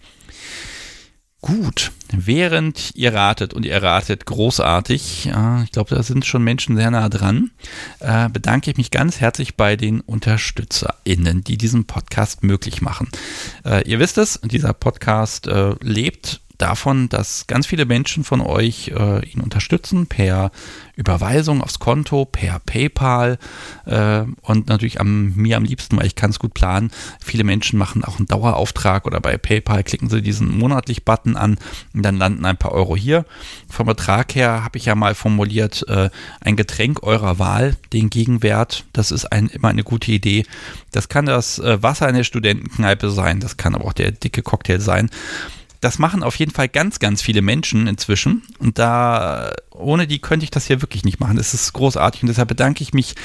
Gut, 1.44 1.91
während 2.10 2.95
ihr 2.95 3.14
ratet 3.14 3.53
und 3.53 3.65
ihr 3.65 3.84
ratet 3.84 4.26
großartig, 4.26 5.26
äh, 5.26 5.64
ich 5.65 5.74
glaube, 5.74 5.94
da 5.94 6.02
sind 6.02 6.26
schon 6.26 6.41
Menschen 6.41 6.78
sehr 6.78 6.90
nah 6.90 7.10
dran, 7.10 7.52
äh, 7.99 8.30
bedanke 8.30 8.72
ich 8.72 8.78
mich 8.78 8.91
ganz 8.91 9.20
herzlich 9.20 9.57
bei 9.57 9.76
den 9.76 9.99
UnterstützerInnen, 9.99 11.44
die 11.44 11.57
diesen 11.57 11.84
Podcast 11.84 12.44
möglich 12.44 12.82
machen. 12.82 13.10
Äh, 13.65 13.86
ihr 13.90 13.99
wisst 13.99 14.18
es, 14.20 14.40
dieser 14.45 14.72
Podcast 14.72 15.48
äh, 15.48 15.76
lebt 15.82 16.40
davon, 16.64 17.10
dass 17.10 17.45
ganz 17.48 17.68
viele 17.68 17.85
Menschen 17.85 18.23
von 18.23 18.40
euch 18.40 18.88
äh, 18.95 19.26
ihn 19.26 19.41
unterstützen 19.41 20.07
per 20.07 20.49
Überweisung 20.95 21.61
aufs 21.61 21.80
Konto, 21.80 22.23
per 22.23 22.60
PayPal 22.60 23.38
äh, 23.85 24.22
und 24.41 24.69
natürlich 24.69 25.02
am, 25.02 25.34
mir 25.35 25.57
am 25.57 25.65
liebsten, 25.65 25.98
weil 25.98 26.06
ich 26.06 26.15
kann 26.15 26.30
es 26.30 26.40
gut 26.40 26.53
planen. 26.53 26.90
Viele 27.19 27.44
Menschen 27.44 27.77
machen 27.77 28.06
auch 28.06 28.18
einen 28.18 28.27
Dauerauftrag 28.27 29.06
oder 29.06 29.19
bei 29.19 29.38
PayPal 29.38 29.84
klicken 29.84 30.10
sie 30.10 30.22
diesen 30.22 30.57
monatlich 30.57 31.03
Button 31.03 31.35
an 31.35 31.57
und 31.94 32.03
dann 32.03 32.18
landen 32.18 32.45
ein 32.45 32.57
paar 32.57 32.72
Euro 32.72 32.95
hier. 32.95 33.26
Vom 33.69 33.88
Betrag 33.88 34.34
her 34.34 34.64
habe 34.64 34.77
ich 34.77 34.85
ja 34.85 34.95
mal 34.95 35.15
formuliert, 35.15 35.85
äh, 35.90 36.10
ein 36.40 36.56
Getränk 36.56 37.03
eurer 37.03 37.40
Wahl, 37.40 37.76
den 37.91 38.10
Gegenwert, 38.10 38.85
das 38.94 39.11
ist 39.11 39.26
ein, 39.26 39.48
immer 39.48 39.68
eine 39.68 39.84
gute 39.84 40.14
Idee. 40.14 40.45
Das 40.91 41.10
kann 41.10 41.26
das 41.26 41.60
äh, 41.60 41.84
Wasser 41.84 42.07
in 42.07 42.15
der 42.15 42.23
Studentenkneipe 42.23 43.10
sein, 43.10 43.41
das 43.41 43.57
kann 43.57 43.76
aber 43.76 43.84
auch 43.84 43.94
der 43.94 44.11
dicke 44.11 44.44
Cocktail 44.44 44.80
sein 44.80 45.10
das 45.84 45.99
machen 45.99 46.23
auf 46.23 46.35
jeden 46.38 46.51
Fall 46.51 46.69
ganz, 46.69 46.99
ganz 46.99 47.22
viele 47.22 47.41
Menschen 47.41 47.88
inzwischen. 47.88 48.43
Und 48.60 48.80
da, 48.80 49.53
ohne 49.72 50.07
die 50.07 50.19
könnte 50.19 50.45
ich 50.45 50.51
das 50.51 50.68
hier 50.68 50.81
wirklich 50.81 51.03
nicht 51.03 51.19
machen. 51.19 51.38
Das 51.38 51.53
ist 51.53 51.73
großartig 51.73 52.23
und 52.23 52.27
deshalb 52.27 52.47
bedanke 52.47 52.84
ich 52.84 52.93
mich 52.93 53.15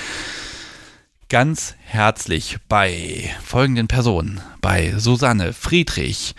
ganz 1.28 1.74
herzlich 1.84 2.58
bei 2.68 3.30
folgenden 3.44 3.86
Personen. 3.86 4.40
Bei 4.60 4.94
Susanne, 4.98 5.52
Friedrich, 5.52 6.34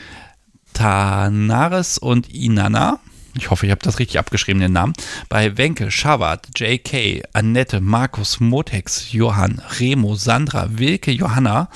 Tanaris 0.74 1.98
und 1.98 2.34
Inanna. 2.34 3.00
Ich 3.36 3.52
hoffe, 3.52 3.68
ich 3.68 3.72
habe 3.72 3.82
das 3.84 4.00
richtig 4.00 4.20
abgeschrieben, 4.20 4.60
den 4.60 4.74
Namen. 4.74 4.94
Bei 5.30 5.58
Wenke, 5.58 5.92
Schawat, 5.92 6.48
JK, 6.58 7.24
Annette, 7.32 7.80
Markus, 7.80 8.40
Motex, 8.40 9.14
Johann, 9.14 9.62
Remo, 9.80 10.16
Sandra, 10.16 10.68
Wilke, 10.72 11.12
Johanna 11.12 11.70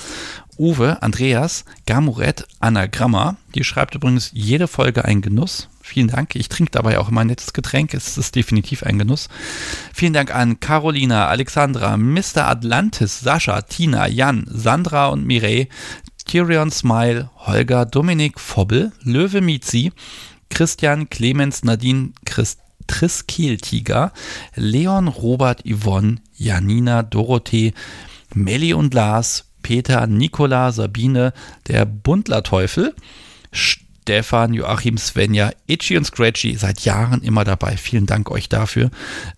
Uwe, 0.64 1.02
Andreas, 1.02 1.65
Gamuret, 1.85 2.48
Anagramma. 2.61 3.35
Die 3.53 3.65
schreibt 3.65 3.95
übrigens 3.95 4.31
jede 4.34 4.69
Folge 4.69 5.03
ein 5.03 5.22
Genuss. 5.22 5.68
Vielen 5.81 6.07
Dank. 6.07 6.38
Ich 6.38 6.48
trinke 6.48 6.72
dabei 6.72 6.99
auch 6.99 7.10
immer 7.10 7.19
ein 7.19 7.27
nettes 7.27 7.52
Getränk. 7.52 7.94
Es 7.94 8.18
ist 8.18 8.34
definitiv 8.34 8.84
ein 8.84 8.98
Genuss. 8.98 9.27
Vielen 9.94 10.14
Dank 10.14 10.34
an 10.34 10.61
Carolina, 10.61 11.27
Alexandra, 11.27 11.98
Mr. 11.98 12.48
Atlantis, 12.48 13.19
Sascha, 13.19 13.64
Tina, 13.64 14.07
Jan, 14.07 14.45
Sandra 14.49 15.07
und 15.07 15.27
Mireille, 15.27 15.68
Tyrion 16.23 16.72
Smile, 16.72 17.30
Holger, 17.35 17.85
Dominik 17.85 18.40
Fobbel, 18.40 18.94
Löwe 19.03 19.41
Mizi, 19.41 19.91
Christian, 20.49 21.10
Clemens, 21.10 21.65
Nadine, 21.65 22.14
Christ 22.23 22.60
Triskiel-Tiger, 22.88 24.14
Leon, 24.56 25.10
Robert, 25.10 25.65
Yvonne, 25.65 26.22
Janina, 26.38 27.03
Dorothee, 27.03 27.73
Melli 28.34 28.73
und 28.73 28.94
Lars, 28.94 29.53
Peter, 29.64 30.06
Nicola, 30.06 30.72
Sabine, 30.72 31.34
der 31.68 31.85
Bundlerteufel, 31.85 32.94
Stefan, 33.52 34.53
Joachim, 34.53 34.98
Svenja, 34.98 35.52
Itchy 35.65 35.98
und 35.98 36.06
Scratchy, 36.06 36.56
seit 36.56 36.81
Jahren 36.81 37.22
immer 37.23 37.44
dabei. 37.44 37.77
Vielen 37.77 38.06
Dank 38.06 38.30
euch 38.30 38.49
dafür. 38.49 38.91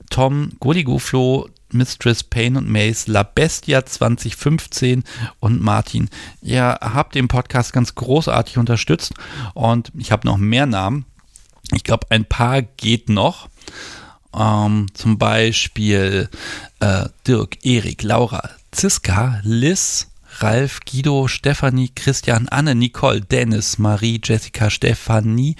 Tom, 0.09 0.51
Godiguflo, 0.59 1.47
Mistress 1.71 2.23
Payne 2.23 2.57
und 2.57 2.69
Mace, 2.69 3.07
La 3.07 3.23
Bestia 3.23 3.85
2015 3.85 5.03
und 5.39 5.61
Martin. 5.61 6.09
Ihr 6.41 6.63
habt 6.81 7.15
den 7.15 7.27
Podcast 7.27 7.73
ganz 7.73 7.95
großartig 7.95 8.57
unterstützt 8.57 9.13
und 9.53 9.91
ich 9.97 10.11
habe 10.11 10.27
noch 10.27 10.37
mehr 10.37 10.65
Namen. 10.65 11.05
Ich 11.73 11.83
glaube, 11.83 12.07
ein 12.09 12.25
paar 12.25 12.61
geht 12.61 13.09
noch. 13.09 13.49
Ähm, 14.33 14.87
zum 14.93 15.17
Beispiel 15.17 16.29
äh, 16.79 17.05
Dirk, 17.27 17.63
Erik, 17.65 18.03
Laura, 18.03 18.49
Ziska, 18.71 19.39
Liz, 19.43 20.07
Ralf, 20.41 20.79
Guido, 20.81 21.27
Stefanie, 21.27 21.91
Christian, 21.95 22.47
Anne, 22.49 22.75
Nicole, 22.75 23.21
Dennis, 23.21 23.77
Marie, 23.77 24.19
Jessica, 24.23 24.69
Stefanie, 24.69 25.55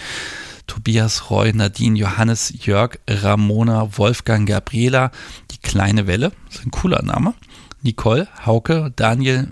Tobias, 0.68 1.30
Roy, 1.30 1.52
Nadine, 1.54 1.96
Johannes, 1.96 2.54
Jörg, 2.66 3.00
Ramona, 3.08 3.98
Wolfgang, 3.98 4.48
Gabriela, 4.48 5.12
die 5.52 5.60
kleine 5.60 6.08
Welle, 6.08 6.32
das 6.48 6.60
ist 6.60 6.66
ein 6.66 6.72
cooler 6.72 7.04
Name, 7.04 7.34
Nicole, 7.82 8.28
Hauke, 8.46 8.92
Daniel, 8.96 9.50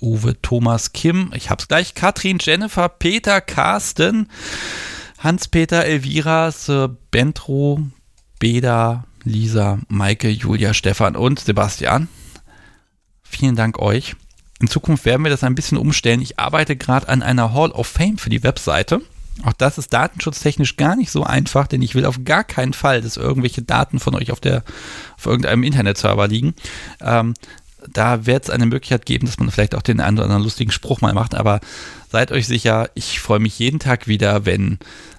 Uwe, 0.00 0.40
Thomas, 0.40 0.92
Kim, 0.92 1.32
ich 1.34 1.50
hab's 1.50 1.68
gleich, 1.68 1.94
Katrin, 1.94 2.38
Jennifer, 2.40 2.88
Peter, 2.88 3.40
Carsten, 3.40 4.28
Hans-Peter, 5.18 5.84
Elvira, 5.84 6.52
Bentro, 7.10 7.80
Beda, 8.38 9.04
Lisa, 9.24 9.80
Maike, 9.88 10.28
Julia, 10.28 10.72
Stefan 10.72 11.16
und 11.16 11.40
Sebastian. 11.40 12.08
Vielen 13.28 13.56
Dank 13.56 13.78
euch. 13.78 14.16
In 14.60 14.68
Zukunft 14.68 15.04
werden 15.04 15.22
wir 15.24 15.30
das 15.30 15.44
ein 15.44 15.54
bisschen 15.54 15.78
umstellen. 15.78 16.22
Ich 16.22 16.38
arbeite 16.38 16.76
gerade 16.76 17.08
an 17.08 17.22
einer 17.22 17.52
Hall 17.52 17.72
of 17.72 17.86
Fame 17.86 18.18
für 18.18 18.30
die 18.30 18.42
Webseite. 18.42 19.02
Auch 19.44 19.52
das 19.52 19.76
ist 19.76 19.92
datenschutztechnisch 19.92 20.76
gar 20.76 20.96
nicht 20.96 21.10
so 21.10 21.24
einfach, 21.24 21.66
denn 21.66 21.82
ich 21.82 21.94
will 21.94 22.06
auf 22.06 22.24
gar 22.24 22.42
keinen 22.42 22.72
Fall, 22.72 23.02
dass 23.02 23.18
irgendwelche 23.18 23.60
Daten 23.60 24.00
von 24.00 24.14
euch 24.14 24.32
auf, 24.32 24.40
der, 24.40 24.62
auf 25.18 25.26
irgendeinem 25.26 25.62
Internetserver 25.62 26.26
liegen. 26.26 26.54
Ähm, 27.02 27.34
da 27.92 28.24
wird 28.24 28.44
es 28.44 28.50
eine 28.50 28.66
Möglichkeit 28.66 29.04
geben, 29.04 29.26
dass 29.26 29.38
man 29.38 29.50
vielleicht 29.50 29.74
auch 29.74 29.82
den 29.82 30.00
einen 30.00 30.16
oder 30.16 30.24
anderen 30.24 30.42
lustigen 30.42 30.72
Spruch 30.72 31.02
mal 31.02 31.12
macht, 31.12 31.34
aber 31.34 31.60
seid 32.10 32.32
euch 32.32 32.46
sicher, 32.46 32.88
ich 32.94 33.20
freue 33.20 33.38
mich 33.38 33.58
jeden 33.58 33.78
Tag 33.78 34.08
wieder, 34.08 34.46
wenn 34.46 34.78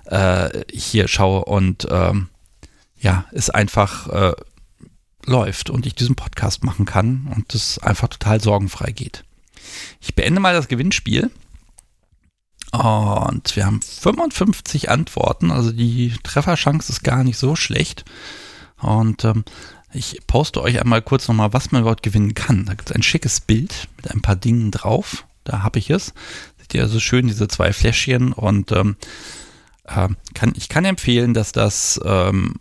äh, 0.09 0.63
ich 0.71 0.84
hier 0.84 1.07
schaue 1.07 1.45
und 1.45 1.88
ähm, 1.91 2.29
ja, 2.99 3.25
es 3.31 3.49
einfach 3.49 4.07
äh, 4.09 4.34
läuft 5.28 5.70
und 5.70 5.86
ich 5.86 5.95
diesen 5.95 6.16
Podcast 6.16 6.64
machen 6.64 6.86
kann 6.86 7.32
und 7.36 7.54
es 7.54 7.80
einfach 7.80 8.08
total 8.08 8.41
sorgenfrei 8.41 8.91
geht. 8.91 9.24
Ich 10.02 10.16
beende 10.16 10.40
mal 10.40 10.54
das 10.54 10.68
Gewinnspiel. 10.68 11.30
Und 12.72 13.56
wir 13.56 13.66
haben 13.66 13.82
55 13.82 14.90
Antworten, 14.90 15.52
also 15.52 15.72
die 15.72 16.14
Trefferchance 16.24 16.91
ist 16.91 17.04
gar 17.04 17.24
nicht 17.24 17.38
so 17.38 17.56
schlecht. 17.56 18.04
Und 18.82 19.24
ähm, 19.24 19.45
ich 19.94 20.20
poste 20.28 20.62
euch 20.62 20.80
einmal 20.80 21.02
kurz 21.02 21.28
nochmal, 21.28 21.54
was 21.54 21.72
man 21.72 21.82
überhaupt 21.82 22.04
gewinnen 22.04 22.34
kann. 22.34 22.66
Da 22.66 22.74
gibt 22.74 22.90
es 22.90 22.95
ein 22.95 23.04
schickes 23.04 23.40
Bild 23.40 23.88
mit 23.95 24.12
ein 24.12 24.22
paar 24.22 24.36
Dingen 24.36 24.72
drauf. 24.72 25.26
Da 25.44 25.64
habe 25.64 25.80
ich 25.80 25.90
es. 25.90 26.14
Seht 26.60 26.74
ihr 26.74 26.84
also 26.84 26.99
schön 26.99 27.28
diese 27.28 27.48
zwei 27.48 27.72
Fläschchen 27.72 28.34
und 28.34 28.74
ähm, 28.74 28.98
äh, 29.86 30.10
kann, 30.34 30.54
ich 30.56 30.68
kann 30.68 30.84
empfehlen, 30.84 31.34
dass 31.34 31.54
das 31.54 31.99
ähm, 32.04 32.60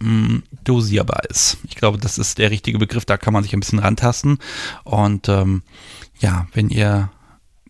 mh, 0.00 0.42
dosierbar 0.64 1.22
ist. 1.28 1.58
Ich 1.68 1.76
glaube, 1.76 1.98
das 1.98 2.18
ist 2.18 2.38
der 2.38 2.50
richtige 2.50 2.78
Begriff, 2.78 3.04
da 3.04 3.16
kann 3.16 3.32
man 3.32 3.42
sich 3.42 3.52
ein 3.52 3.60
bisschen 3.60 3.78
rantasten. 3.78 4.38
Und 4.84 5.28
ähm, 5.28 5.62
ja, 6.18 6.46
wenn 6.52 6.68
ihr 6.68 7.10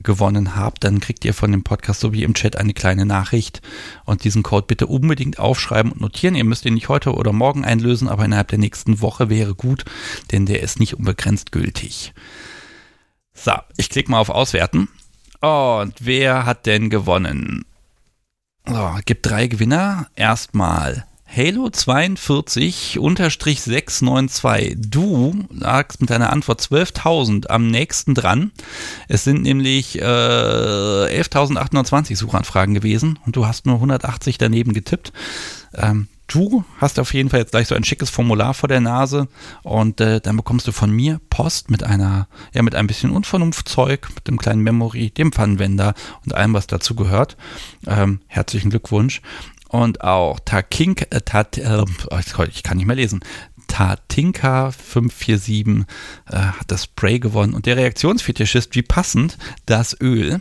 gewonnen 0.03 0.57
habt, 0.57 0.85
dann 0.85 1.01
kriegt 1.01 1.25
ihr 1.25 1.35
von 1.35 1.53
dem 1.53 1.63
Podcast 1.63 2.01
so 2.01 2.13
wie 2.13 2.23
im 2.23 2.35
Chat 2.35 2.57
eine 2.57 2.73
kleine 2.73 3.05
Nachricht 3.05 3.61
und 4.05 4.25
diesen 4.25 4.43
Code 4.43 4.67
bitte 4.67 4.87
unbedingt 4.87 5.39
aufschreiben 5.39 5.93
und 5.93 6.01
notieren. 6.01 6.35
Ihr 6.35 6.45
müsst 6.45 6.65
ihn 6.65 6.75
nicht 6.75 6.89
heute 6.89 7.15
oder 7.15 7.33
morgen 7.33 7.65
einlösen, 7.65 8.09
aber 8.09 8.25
innerhalb 8.25 8.49
der 8.49 8.59
nächsten 8.59 9.01
Woche 9.01 9.29
wäre 9.29 9.55
gut, 9.55 9.85
denn 10.33 10.47
der 10.47 10.63
ist 10.63 10.81
nicht 10.81 10.95
unbegrenzt 10.95 11.53
gültig. 11.53 12.15
So, 13.35 13.53
ich 13.77 13.91
klicke 13.91 14.11
mal 14.11 14.21
auf 14.21 14.31
Auswerten. 14.31 14.89
Und 15.41 15.95
wer 16.01 16.45
hat 16.45 16.67
denn 16.67 16.91
gewonnen? 16.91 17.65
So, 18.67 18.99
gibt 19.05 19.27
drei 19.27 19.47
Gewinner. 19.47 20.09
Erstmal 20.15 21.07
Halo 21.33 21.71
42 21.71 22.99
unterstrich 22.99 23.63
692. 23.63 24.91
Du 24.91 25.45
lagst 25.51 26.01
mit 26.01 26.11
deiner 26.11 26.33
Antwort 26.33 26.61
12.000 26.61 27.47
am 27.47 27.69
nächsten 27.69 28.17
dran. 28.17 28.51
Es 29.07 29.23
sind 29.23 29.43
nämlich 29.43 30.01
äh, 30.01 30.03
11.820 30.03 32.17
Suchanfragen 32.17 32.75
gewesen 32.75 33.21
und 33.27 33.37
du 33.37 33.47
hast 33.47 33.65
nur 33.65 33.77
180 33.77 34.39
daneben 34.39 34.73
getippt. 34.73 35.13
Ähm, 35.75 36.09
du 36.27 36.65
hast 36.81 36.99
auf 36.99 37.15
jeden 37.15 37.31
Fall 37.31 37.41
jetzt 37.41 37.53
gleich 37.53 37.69
so 37.69 37.77
ein 37.77 37.85
schickes 37.85 38.11
Formular 38.11 38.53
vor 38.53 38.69
der 38.69 38.81
Nase 38.81 39.29
und 39.63 40.01
äh, 40.01 40.21
dann 40.21 40.37
bekommst 40.37 40.67
du 40.67 40.73
von 40.73 40.91
mir 40.91 41.21
Post 41.31 41.71
mit 41.71 41.85
einer, 41.85 42.27
ja, 42.53 42.63
mit 42.63 42.75
ein 42.75 42.89
bisschen 42.89 43.13
Unvernunftzeug, 43.13 44.09
mit 44.17 44.27
dem 44.27 44.37
kleinen 44.37 44.63
Memory, 44.63 45.11
dem 45.11 45.31
Pfannenwender 45.31 45.95
und 46.25 46.35
allem, 46.35 46.55
was 46.55 46.67
dazu 46.67 46.97
gehört. 46.97 47.37
Ähm, 47.87 48.19
herzlichen 48.27 48.71
Glückwunsch 48.71 49.23
und 49.71 50.03
auch 50.03 50.41
Takink, 50.41 51.07
äh, 51.11 51.21
Tat, 51.21 51.57
äh, 51.59 51.85
ich 52.49 52.63
kann 52.63 52.77
nicht 52.77 52.87
mehr 52.87 52.97
lesen. 52.97 53.21
Tatinka 53.69 54.73
547 54.73 55.87
äh, 56.29 56.37
hat 56.37 56.71
das 56.71 56.85
Spray 56.85 57.21
gewonnen 57.21 57.55
und 57.55 57.67
der 57.67 57.77
Reaktionsfetischist, 57.77 58.75
wie 58.75 58.83
passend, 58.83 59.39
das 59.67 59.97
Öl, 60.01 60.41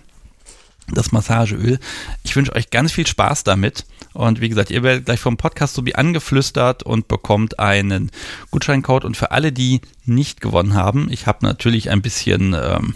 das 0.92 1.12
Massageöl. 1.12 1.80
Ich 2.24 2.36
wünsche 2.36 2.56
euch 2.56 2.72
ganz 2.72 2.92
viel 2.92 3.06
Spaß 3.06 3.44
damit. 3.44 3.86
Und 4.14 4.42
wie 4.42 4.50
gesagt, 4.50 4.72
ihr 4.72 4.82
werdet 4.82 5.06
gleich 5.06 5.20
vom 5.20 5.38
Podcast 5.38 5.76
so 5.76 5.86
wie 5.86 5.94
angeflüstert 5.94 6.82
und 6.82 7.08
bekommt 7.08 7.60
einen 7.60 8.12
Gutscheincode. 8.50 9.06
Und 9.06 9.16
für 9.16 9.30
alle, 9.30 9.52
die 9.52 9.82
nicht 10.06 10.42
gewonnen 10.42 10.74
haben, 10.74 11.12
ich 11.12 11.28
habe 11.28 11.46
natürlich 11.46 11.92
ein 11.92 12.02
bisschen 12.02 12.56
ähm, 12.60 12.96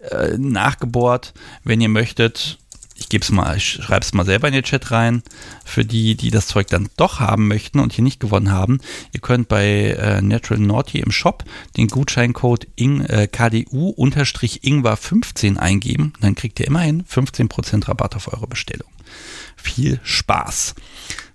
äh, 0.00 0.36
nachgebohrt. 0.36 1.32
Wenn 1.64 1.80
ihr 1.80 1.88
möchtet, 1.88 2.59
ich 3.00 3.08
gebe 3.08 3.22
es 3.22 3.30
mal, 3.30 3.58
schreibe 3.58 4.04
es 4.04 4.12
mal 4.12 4.26
selber 4.26 4.48
in 4.48 4.54
den 4.54 4.62
Chat 4.62 4.90
rein, 4.90 5.22
für 5.64 5.86
die, 5.86 6.14
die 6.14 6.30
das 6.30 6.46
Zeug 6.46 6.66
dann 6.66 6.90
doch 6.98 7.18
haben 7.18 7.48
möchten 7.48 7.80
und 7.80 7.94
hier 7.94 8.04
nicht 8.04 8.20
gewonnen 8.20 8.52
haben. 8.52 8.78
Ihr 9.12 9.20
könnt 9.20 9.48
bei 9.48 9.66
äh, 9.66 10.20
Natural 10.20 10.62
Naughty 10.62 10.98
im 11.00 11.10
Shop 11.10 11.44
den 11.78 11.88
Gutscheincode 11.88 12.66
äh, 12.76 13.26
KDU-Ingwer15 13.26 15.56
eingeben. 15.56 16.12
Dann 16.20 16.34
kriegt 16.34 16.60
ihr 16.60 16.66
immerhin 16.66 17.04
15% 17.04 17.88
Rabatt 17.88 18.16
auf 18.16 18.30
eure 18.32 18.46
Bestellung. 18.46 18.90
Viel 19.56 19.98
Spaß. 20.02 20.74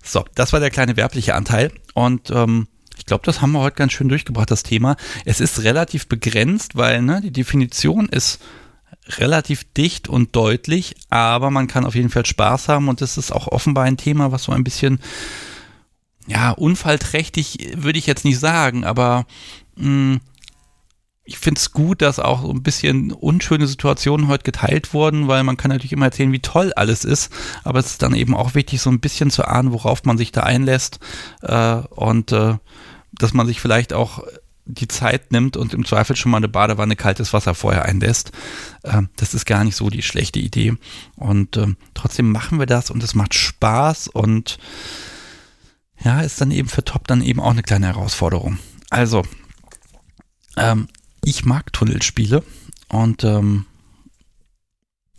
So, 0.04 0.24
das 0.36 0.52
war 0.52 0.60
der 0.60 0.70
kleine 0.70 0.96
werbliche 0.96 1.34
Anteil 1.34 1.72
und 1.94 2.30
ähm, 2.30 2.68
ich 2.96 3.06
glaube, 3.06 3.26
das 3.26 3.42
haben 3.42 3.50
wir 3.52 3.60
heute 3.60 3.76
ganz 3.76 3.92
schön 3.92 4.08
durchgebracht, 4.08 4.50
das 4.50 4.62
Thema. 4.62 4.96
Es 5.24 5.40
ist 5.40 5.64
relativ 5.64 6.06
begrenzt, 6.06 6.76
weil 6.76 7.02
ne, 7.02 7.20
die 7.20 7.32
Definition 7.32 8.08
ist 8.08 8.40
relativ 9.08 9.64
dicht 9.74 10.08
und 10.08 10.34
deutlich, 10.34 10.96
aber 11.10 11.50
man 11.50 11.68
kann 11.68 11.84
auf 11.84 11.94
jeden 11.94 12.10
Fall 12.10 12.26
Spaß 12.26 12.68
haben 12.68 12.88
und 12.88 13.00
das 13.00 13.18
ist 13.18 13.32
auch 13.32 13.48
offenbar 13.48 13.84
ein 13.84 13.96
Thema, 13.96 14.32
was 14.32 14.44
so 14.44 14.52
ein 14.52 14.64
bisschen, 14.64 15.00
ja, 16.26 16.50
unfallträchtig 16.50 17.76
würde 17.76 17.98
ich 17.98 18.06
jetzt 18.06 18.24
nicht 18.24 18.38
sagen, 18.38 18.84
aber 18.84 19.26
mh, 19.76 19.84
hm, 19.84 20.20
ich 21.28 21.38
finde 21.38 21.58
es 21.58 21.72
gut, 21.72 22.02
dass 22.02 22.20
auch 22.20 22.42
so 22.42 22.52
ein 22.52 22.62
bisschen 22.62 23.10
unschöne 23.10 23.66
Situationen 23.66 24.28
heute 24.28 24.44
geteilt 24.44 24.94
wurden, 24.94 25.26
weil 25.26 25.42
man 25.42 25.56
kann 25.56 25.72
natürlich 25.72 25.92
immer 25.92 26.06
erzählen, 26.06 26.30
wie 26.30 26.38
toll 26.38 26.72
alles 26.74 27.04
ist, 27.04 27.32
aber 27.64 27.80
es 27.80 27.86
ist 27.86 28.02
dann 28.02 28.14
eben 28.14 28.34
auch 28.34 28.54
wichtig, 28.54 28.80
so 28.80 28.90
ein 28.90 29.00
bisschen 29.00 29.30
zu 29.30 29.44
ahnen, 29.44 29.72
worauf 29.72 30.04
man 30.04 30.18
sich 30.18 30.30
da 30.30 30.42
einlässt 30.42 31.00
äh, 31.42 31.78
und 31.90 32.30
äh, 32.30 32.54
dass 33.12 33.34
man 33.34 33.46
sich 33.48 33.60
vielleicht 33.60 33.92
auch 33.92 34.22
die 34.66 34.88
Zeit 34.88 35.32
nimmt 35.32 35.56
und 35.56 35.72
im 35.72 35.84
Zweifel 35.84 36.16
schon 36.16 36.30
mal 36.32 36.38
eine 36.38 36.48
Badewanne 36.48 36.96
kaltes 36.96 37.32
Wasser 37.32 37.54
vorher 37.54 37.84
einlässt. 37.84 38.32
Äh, 38.82 39.02
das 39.16 39.32
ist 39.32 39.46
gar 39.46 39.64
nicht 39.64 39.76
so 39.76 39.88
die 39.88 40.02
schlechte 40.02 40.40
Idee. 40.40 40.74
Und 41.14 41.56
äh, 41.56 41.74
trotzdem 41.94 42.32
machen 42.32 42.58
wir 42.58 42.66
das 42.66 42.90
und 42.90 43.02
es 43.02 43.14
macht 43.14 43.34
Spaß 43.34 44.08
und 44.08 44.58
ja, 46.04 46.20
ist 46.20 46.40
dann 46.40 46.50
eben 46.50 46.68
für 46.68 46.84
Top 46.84 47.06
dann 47.06 47.22
eben 47.22 47.40
auch 47.40 47.50
eine 47.50 47.62
kleine 47.62 47.86
Herausforderung. 47.86 48.58
Also, 48.90 49.22
ähm, 50.56 50.88
ich 51.24 51.44
mag 51.44 51.72
Tunnelspiele 51.72 52.44
Und 52.88 53.24
ähm, 53.24 53.66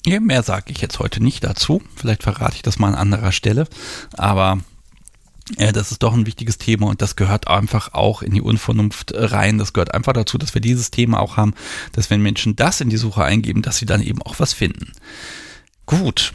mehr 0.05 0.43
sage 0.43 0.71
ich 0.71 0.79
jetzt 0.79 0.99
heute 0.99 1.21
nicht 1.21 1.43
dazu. 1.43 1.81
Vielleicht 1.95 2.23
verrate 2.23 2.55
ich 2.55 2.61
das 2.61 2.79
mal 2.79 2.89
an 2.89 2.95
anderer 2.95 3.31
Stelle. 3.31 3.67
Aber 4.13 4.59
das 5.55 5.91
ist 5.91 6.03
doch 6.03 6.13
ein 6.13 6.25
wichtiges 6.25 6.57
Thema 6.57 6.87
und 6.87 7.01
das 7.01 7.15
gehört 7.15 7.47
einfach 7.47 7.93
auch 7.93 8.21
in 8.21 8.33
die 8.33 8.41
Unvernunft 8.41 9.13
rein. 9.15 9.57
Das 9.57 9.73
gehört 9.73 9.93
einfach 9.93 10.13
dazu, 10.13 10.37
dass 10.37 10.53
wir 10.53 10.61
dieses 10.61 10.91
Thema 10.91 11.19
auch 11.19 11.37
haben, 11.37 11.53
dass 11.93 12.09
wenn 12.09 12.21
Menschen 12.21 12.55
das 12.55 12.81
in 12.81 12.89
die 12.89 12.97
Suche 12.97 13.23
eingeben, 13.23 13.61
dass 13.61 13.77
sie 13.77 13.85
dann 13.85 14.01
eben 14.01 14.21
auch 14.21 14.39
was 14.39 14.53
finden. 14.53 14.91
Gut. 15.85 16.33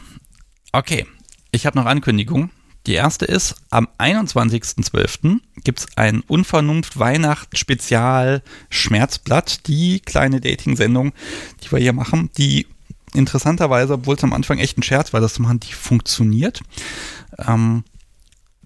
Okay. 0.71 1.05
Ich 1.51 1.67
habe 1.67 1.77
noch 1.77 1.85
Ankündigungen. 1.85 2.49
Die 2.87 2.95
erste 2.95 3.25
ist, 3.25 3.55
am 3.69 3.87
21.12. 3.97 5.39
gibt 5.63 5.79
es 5.79 5.87
ein 5.95 6.21
Unvernunft 6.21 6.99
Weihnacht 6.99 7.57
Spezial 7.57 8.41
Schmerzblatt, 8.69 9.67
die 9.67 10.01
kleine 10.01 10.41
Dating-Sendung, 10.41 11.13
die 11.63 11.71
wir 11.71 11.79
hier 11.79 11.93
machen, 11.93 12.29
die 12.37 12.67
interessanterweise, 13.13 13.93
obwohl 13.93 14.15
es 14.15 14.23
am 14.23 14.33
Anfang 14.33 14.57
echt 14.57 14.77
ein 14.77 14.83
Scherz 14.83 15.13
war, 15.13 15.21
das 15.21 15.35
zu 15.35 15.41
machen, 15.43 15.61
die 15.61 15.71
funktioniert. 15.71 16.61
Ähm, 17.37 17.83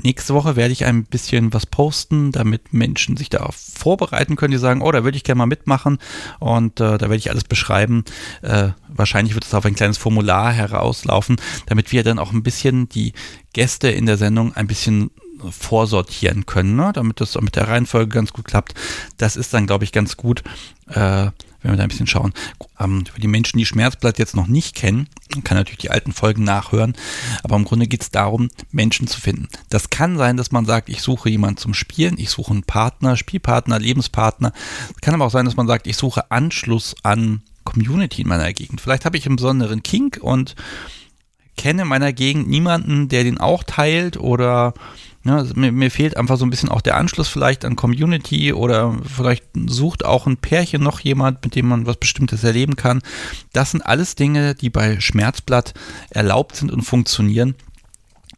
Nächste 0.03 0.33
Woche 0.33 0.55
werde 0.55 0.71
ich 0.71 0.85
ein 0.85 1.05
bisschen 1.05 1.53
was 1.53 1.65
posten, 1.65 2.31
damit 2.31 2.73
Menschen 2.73 3.17
sich 3.17 3.29
darauf 3.29 3.55
vorbereiten 3.55 4.35
können, 4.35 4.51
die 4.51 4.57
sagen, 4.57 4.81
oh, 4.81 4.91
da 4.91 5.03
würde 5.03 5.17
ich 5.17 5.23
gerne 5.23 5.39
mal 5.39 5.45
mitmachen 5.47 5.97
und 6.39 6.79
äh, 6.79 6.97
da 6.97 7.01
werde 7.01 7.15
ich 7.15 7.31
alles 7.31 7.43
beschreiben. 7.43 8.05
Äh, 8.41 8.69
wahrscheinlich 8.87 9.33
wird 9.33 9.45
es 9.45 9.53
auf 9.53 9.65
ein 9.65 9.75
kleines 9.75 9.97
Formular 9.97 10.51
herauslaufen, 10.51 11.37
damit 11.65 11.91
wir 11.91 12.03
dann 12.03 12.19
auch 12.19 12.31
ein 12.31 12.43
bisschen 12.43 12.89
die 12.89 13.13
Gäste 13.53 13.89
in 13.89 14.05
der 14.05 14.17
Sendung 14.17 14.53
ein 14.53 14.67
bisschen 14.67 15.09
vorsortieren 15.49 16.45
können, 16.45 16.75
ne? 16.75 16.91
damit 16.93 17.21
das 17.21 17.39
mit 17.39 17.55
der 17.55 17.67
Reihenfolge 17.67 18.09
ganz 18.09 18.33
gut 18.33 18.45
klappt. 18.45 18.73
Das 19.17 19.35
ist 19.35 19.53
dann, 19.53 19.67
glaube 19.67 19.83
ich, 19.83 19.91
ganz 19.91 20.17
gut. 20.17 20.43
Äh, 20.87 21.27
wenn 21.61 21.71
wir 21.71 21.77
da 21.77 21.83
ein 21.83 21.89
bisschen 21.89 22.07
schauen. 22.07 22.33
Ähm, 22.79 23.05
für 23.05 23.19
die 23.19 23.27
Menschen, 23.27 23.57
die 23.57 23.65
Schmerzblatt 23.65 24.19
jetzt 24.19 24.35
noch 24.35 24.47
nicht 24.47 24.75
kennen, 24.75 25.07
man 25.37 25.43
kann 25.43 25.57
natürlich 25.57 25.79
die 25.79 25.91
alten 25.91 26.11
Folgen 26.11 26.43
nachhören, 26.43 26.93
aber 27.43 27.55
im 27.55 27.65
Grunde 27.65 27.87
geht 27.87 28.01
es 28.01 28.11
darum, 28.11 28.49
Menschen 28.71 29.07
zu 29.07 29.19
finden. 29.19 29.47
Das 29.69 29.89
kann 29.89 30.17
sein, 30.17 30.37
dass 30.37 30.51
man 30.51 30.65
sagt, 30.65 30.89
ich 30.89 31.01
suche 31.01 31.29
jemanden 31.29 31.57
zum 31.57 31.73
Spielen, 31.73 32.17
ich 32.17 32.29
suche 32.29 32.51
einen 32.51 32.63
Partner, 32.63 33.15
Spielpartner, 33.15 33.79
Lebenspartner. 33.79 34.51
Es 34.95 35.01
kann 35.01 35.13
aber 35.13 35.25
auch 35.25 35.31
sein, 35.31 35.45
dass 35.45 35.55
man 35.55 35.67
sagt, 35.67 35.87
ich 35.87 35.97
suche 35.97 36.31
Anschluss 36.31 36.95
an 37.03 37.41
Community 37.63 38.23
in 38.23 38.27
meiner 38.27 38.51
Gegend. 38.53 38.81
Vielleicht 38.81 39.05
habe 39.05 39.17
ich 39.17 39.25
einen 39.25 39.35
besonderen 39.35 39.83
Kink 39.83 40.19
und 40.21 40.55
kenne 41.57 41.81
in 41.83 41.87
meiner 41.87 42.13
Gegend 42.13 42.47
niemanden, 42.47 43.09
der 43.09 43.23
den 43.23 43.39
auch 43.39 43.63
teilt 43.63 44.17
oder 44.17 44.73
ja, 45.27 45.35
also 45.35 45.53
mir, 45.55 45.71
mir, 45.71 45.91
fehlt 45.91 46.15
einfach 46.15 46.37
so 46.37 46.45
ein 46.45 46.49
bisschen 46.49 46.69
auch 46.69 46.81
der 46.81 46.95
Anschluss 46.95 47.27
vielleicht 47.27 47.65
an 47.65 47.75
Community 47.75 48.53
oder 48.53 48.97
vielleicht 49.03 49.43
sucht 49.67 50.05
auch 50.05 50.25
ein 50.25 50.37
Pärchen 50.37 50.81
noch 50.81 51.01
jemand, 51.01 51.43
mit 51.43 51.55
dem 51.55 51.67
man 51.67 51.85
was 51.85 51.97
Bestimmtes 51.97 52.43
erleben 52.43 52.77
kann. 52.77 53.01
Das 53.51 53.71
sind 53.71 53.81
alles 53.81 54.15
Dinge, 54.15 54.55
die 54.55 54.69
bei 54.69 54.99
Schmerzblatt 55.01 55.73
erlaubt 56.09 56.55
sind 56.55 56.71
und 56.71 56.83
funktionieren. 56.83 57.55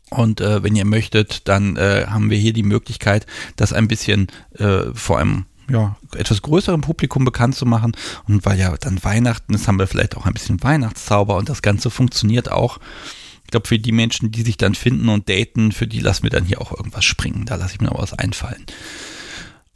Und 0.10 0.42
äh, 0.42 0.64
wenn 0.64 0.76
ihr 0.76 0.86
möchtet, 0.86 1.48
dann 1.48 1.76
äh, 1.78 2.08
haben 2.08 2.32
wir 2.32 2.38
hier 2.40 2.54
die 2.54 2.64
Möglichkeit, 2.64 3.28
das 3.56 3.72
ein 3.72 3.88
bisschen 3.88 4.28
äh, 4.58 4.86
vor 4.94 5.20
einem 5.20 5.46
ja, 5.70 5.96
etwas 6.16 6.42
größerem 6.42 6.82
Publikum 6.82 7.26
bekannt 7.26 7.56
zu 7.56 7.68
machen. 7.68 7.92
Und 8.28 8.46
weil 8.46 8.58
ja 8.58 8.76
dann 8.78 9.04
Weihnachten 9.04 9.54
ist, 9.54 9.68
haben 9.68 9.78
wir 9.78 9.86
vielleicht 9.86 10.18
auch 10.18 10.26
ein 10.26 10.34
bisschen 10.34 10.64
Weihnachtszauber 10.64 11.36
und 11.38 11.50
das 11.50 11.62
Ganze 11.62 11.92
funktioniert 11.92 12.52
auch. 12.52 12.80
Ich 13.50 13.52
glaube, 13.52 13.68
für 13.68 13.80
die 13.80 13.92
Menschen, 13.92 14.30
die 14.30 14.44
sich 14.44 14.58
dann 14.58 14.76
finden 14.76 15.10
und 15.10 15.28
daten, 15.28 15.72
für 15.72 15.88
die 15.88 16.02
lassen 16.02 16.22
wir 16.22 16.30
dann 16.30 16.46
hier 16.46 16.62
auch 16.62 16.72
irgendwas 16.72 17.04
springen. 17.04 17.48
Da 17.48 17.56
lasse 17.56 17.74
ich 17.74 17.82
mir 17.82 17.88
noch 17.88 17.98
was 17.98 18.14
einfallen. 18.14 18.64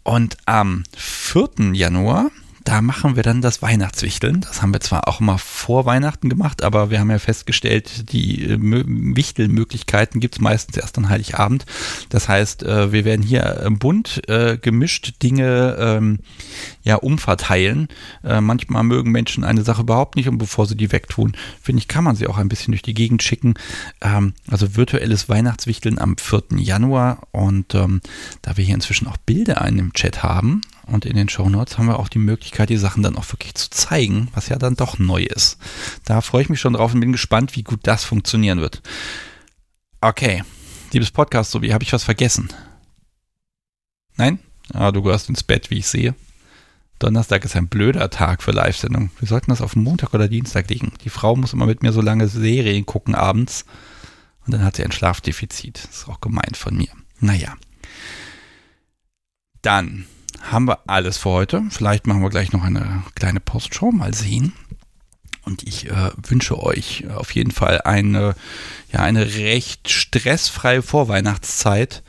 Und 0.03 0.37
am 0.45 0.83
4. 0.95 1.73
Januar 1.73 2.29
da 2.63 2.81
machen 2.81 3.15
wir 3.15 3.23
dann 3.23 3.41
das 3.41 3.61
Weihnachtswichteln. 3.61 4.41
Das 4.41 4.61
haben 4.61 4.73
wir 4.73 4.79
zwar 4.79 5.07
auch 5.07 5.19
immer 5.19 5.37
vor 5.37 5.85
Weihnachten 5.85 6.29
gemacht, 6.29 6.63
aber 6.63 6.89
wir 6.89 6.99
haben 6.99 7.11
ja 7.11 7.19
festgestellt, 7.19 8.11
die 8.11 8.45
äh, 8.45 8.57
Wichtelmöglichkeiten 8.59 10.21
gibt 10.21 10.35
es 10.35 10.41
meistens 10.41 10.77
erst 10.77 10.97
an 10.97 11.09
Heiligabend. 11.09 11.65
Das 12.09 12.29
heißt, 12.29 12.63
äh, 12.63 12.91
wir 12.91 13.05
werden 13.05 13.21
hier 13.21 13.67
bunt 13.79 14.27
äh, 14.29 14.57
gemischt 14.57 15.21
Dinge 15.21 15.75
ähm, 15.79 16.19
ja 16.83 16.95
umverteilen. 16.95 17.87
Manchmal 18.23 18.83
mögen 18.83 19.11
Menschen 19.11 19.43
eine 19.43 19.63
Sache 19.63 19.81
überhaupt 19.81 20.15
nicht 20.15 20.27
und 20.27 20.37
bevor 20.37 20.65
sie 20.65 20.75
die 20.75 20.91
wegtun, 20.91 21.33
finde 21.61 21.79
ich, 21.79 21.87
kann 21.87 22.03
man 22.03 22.15
sie 22.15 22.27
auch 22.27 22.37
ein 22.37 22.49
bisschen 22.49 22.71
durch 22.71 22.81
die 22.81 22.93
Gegend 22.93 23.23
schicken. 23.23 23.55
Ähm, 24.01 24.33
also 24.49 24.75
virtuelles 24.75 25.29
Weihnachtswichteln 25.29 25.99
am 25.99 26.17
4. 26.17 26.43
Januar 26.57 27.27
und 27.31 27.75
ähm, 27.75 28.01
da 28.41 28.57
wir 28.57 28.65
hier 28.65 28.75
inzwischen 28.75 29.07
auch 29.07 29.17
Bilder 29.17 29.65
in 29.65 29.77
dem 29.77 29.93
Chat 29.93 30.23
haben, 30.23 30.61
und 30.85 31.05
in 31.05 31.15
den 31.15 31.29
Show 31.29 31.49
Notes 31.49 31.77
haben 31.77 31.87
wir 31.87 31.99
auch 31.99 32.09
die 32.09 32.19
Möglichkeit, 32.19 32.69
die 32.69 32.77
Sachen 32.77 33.03
dann 33.03 33.15
auch 33.15 33.31
wirklich 33.31 33.55
zu 33.55 33.69
zeigen, 33.69 34.29
was 34.33 34.49
ja 34.49 34.57
dann 34.57 34.75
doch 34.75 34.99
neu 34.99 35.23
ist. 35.23 35.57
Da 36.05 36.21
freue 36.21 36.43
ich 36.43 36.49
mich 36.49 36.59
schon 36.59 36.73
drauf 36.73 36.93
und 36.93 36.99
bin 36.99 37.11
gespannt, 37.11 37.55
wie 37.55 37.63
gut 37.63 37.81
das 37.83 38.03
funktionieren 38.03 38.59
wird. 38.59 38.81
Okay, 40.01 40.43
liebes 40.91 41.11
Podcast, 41.11 41.51
so 41.51 41.61
wie 41.61 41.73
habe 41.73 41.83
ich 41.83 41.93
was 41.93 42.03
vergessen? 42.03 42.49
Nein? 44.15 44.39
Ah, 44.73 44.91
du 44.91 45.01
gehörst 45.01 45.29
ins 45.29 45.43
Bett, 45.43 45.69
wie 45.69 45.79
ich 45.79 45.87
sehe. 45.87 46.15
Donnerstag 46.99 47.43
ist 47.43 47.55
ein 47.55 47.67
blöder 47.67 48.09
Tag 48.09 48.43
für 48.43 48.51
Live-Sendung. 48.51 49.11
Wir 49.19 49.27
sollten 49.27 49.51
das 49.51 49.61
auf 49.61 49.75
Montag 49.75 50.13
oder 50.13 50.27
Dienstag 50.27 50.69
legen. 50.69 50.93
Die 51.03 51.09
Frau 51.09 51.35
muss 51.35 51.53
immer 51.53 51.65
mit 51.65 51.83
mir 51.83 51.91
so 51.91 52.01
lange 52.01 52.27
Serien 52.27 52.85
gucken 52.85 53.15
abends. 53.15 53.65
Und 54.45 54.53
dann 54.53 54.63
hat 54.63 54.75
sie 54.75 54.83
ein 54.83 54.91
Schlafdefizit. 54.91 55.83
Das 55.83 55.97
ist 55.97 56.07
auch 56.07 56.21
gemeint 56.21 56.55
von 56.55 56.75
mir. 56.75 56.89
Naja. 57.19 57.55
Dann 59.61 60.05
haben 60.51 60.67
wir 60.67 60.79
alles 60.87 61.17
für 61.17 61.29
heute. 61.29 61.63
Vielleicht 61.69 62.07
machen 62.07 62.21
wir 62.21 62.29
gleich 62.29 62.51
noch 62.51 62.63
eine 62.63 63.03
kleine 63.15 63.39
Postshow, 63.39 63.91
mal 63.91 64.13
sehen. 64.13 64.53
Und 65.45 65.63
ich 65.63 65.89
äh, 65.89 66.11
wünsche 66.15 66.61
euch 66.61 67.05
auf 67.09 67.33
jeden 67.35 67.51
Fall 67.51 67.81
eine, 67.81 68.35
ja, 68.91 68.99
eine 68.99 69.35
recht 69.35 69.89
stressfreie 69.89 70.81
Vorweihnachtszeit. 70.81 72.03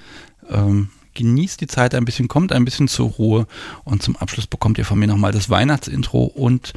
Ähm, 0.49 0.91
genießt 1.15 1.61
die 1.61 1.67
Zeit 1.67 1.95
ein 1.95 2.05
bisschen, 2.05 2.29
kommt 2.29 2.53
ein 2.53 2.65
bisschen 2.65 2.89
zur 2.89 3.11
Ruhe 3.11 3.47
und 3.85 4.03
zum 4.03 4.17
Abschluss 4.17 4.47
bekommt 4.47 4.79
ihr 4.79 4.85
von 4.85 4.99
mir 4.99 5.07
nochmal 5.07 5.33
das 5.33 5.49
Weihnachtsintro 5.49 6.25
und 6.25 6.73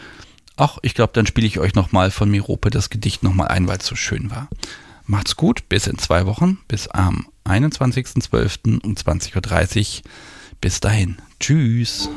ach, 0.57 0.77
ich 0.83 0.93
glaube, 0.93 1.13
dann 1.13 1.25
spiele 1.25 1.47
ich 1.47 1.59
euch 1.59 1.73
nochmal 1.73 2.11
von 2.11 2.29
Mirope 2.29 2.69
das 2.69 2.89
Gedicht 2.89 3.23
nochmal 3.23 3.47
ein, 3.47 3.67
weil 3.67 3.79
es 3.79 3.85
so 3.87 3.95
schön 3.95 4.29
war. 4.29 4.47
Macht's 5.05 5.35
gut, 5.35 5.69
bis 5.69 5.87
in 5.87 5.97
zwei 5.97 6.25
Wochen, 6.25 6.59
bis 6.67 6.87
am 6.87 7.27
21.12. 7.45 8.81
um 8.83 8.93
20.30 8.93 9.99
Uhr. 9.99 10.11
Bis 10.59 10.79
dahin. 10.79 11.17
Tschüss. 11.39 12.09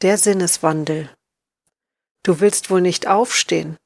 Der 0.00 0.16
Sinneswandel. 0.16 1.10
Du 2.22 2.40
willst 2.40 2.70
wohl 2.70 2.80
nicht 2.80 3.08
aufstehen. 3.08 3.76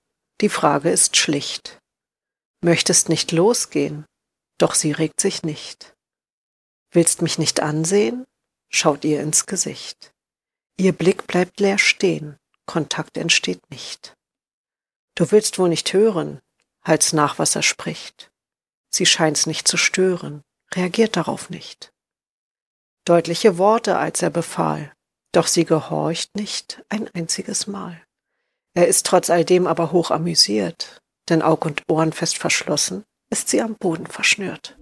Die 0.43 0.51
Frage 0.51 0.91
ist 0.91 1.17
schlicht. 1.17 1.81
Möchtest 2.61 3.09
nicht 3.09 3.33
losgehen, 3.33 4.05
doch 4.59 4.75
sie 4.75 4.93
regt 4.93 5.21
sich 5.21 5.43
nicht. 5.43 5.95
Willst 6.91 7.23
mich 7.23 7.39
nicht 7.39 7.61
ansehen? 7.61 8.27
Schaut 8.69 9.05
ihr 9.05 9.23
ins 9.23 9.47
Gesicht. 9.47 10.13
Ihr 10.77 10.93
Blick 10.93 11.27
bleibt 11.27 11.61
leer 11.61 11.79
stehen, 11.79 12.37
Kontakt 12.67 13.17
entsteht 13.17 13.63
nicht. 13.71 14.15
Du 15.15 15.31
willst 15.31 15.59
wohl 15.59 15.71
nicht 15.71 15.93
hören, 15.93 16.41
halt's 16.83 17.13
nach, 17.13 17.39
was 17.39 17.57
er 17.57 17.63
spricht. 17.63 18.32
Sie 18.95 19.07
scheint's 19.07 19.47
nicht 19.47 19.67
zu 19.67 19.77
stören, 19.77 20.43
reagiert 20.75 21.17
darauf 21.17 21.51
nicht. 21.51 21.93
Deutliche 23.05 23.59
Worte, 23.59 23.97
als 23.97 24.23
er 24.23 24.31
befahl, 24.31 24.93
doch 25.33 25.47
sie 25.47 25.65
gehorcht 25.65 26.37
nicht 26.37 26.85
ein 26.89 27.09
einziges 27.15 27.67
Mal. 27.67 28.03
Er 28.75 28.87
ist 28.87 29.07
trotz 29.07 29.31
all 29.31 29.45
dem 29.45 29.67
aber 29.67 29.93
hoch 29.93 30.11
amüsiert, 30.11 31.01
denn 31.29 31.43
Aug 31.43 31.65
und 31.65 31.83
Ohren 31.91 32.13
fest 32.13 32.39
verschlossen, 32.39 33.05
ist 33.31 33.49
sie 33.49 33.63
am 33.63 33.77
Boden 33.77 34.07
verschnürt. 34.07 34.77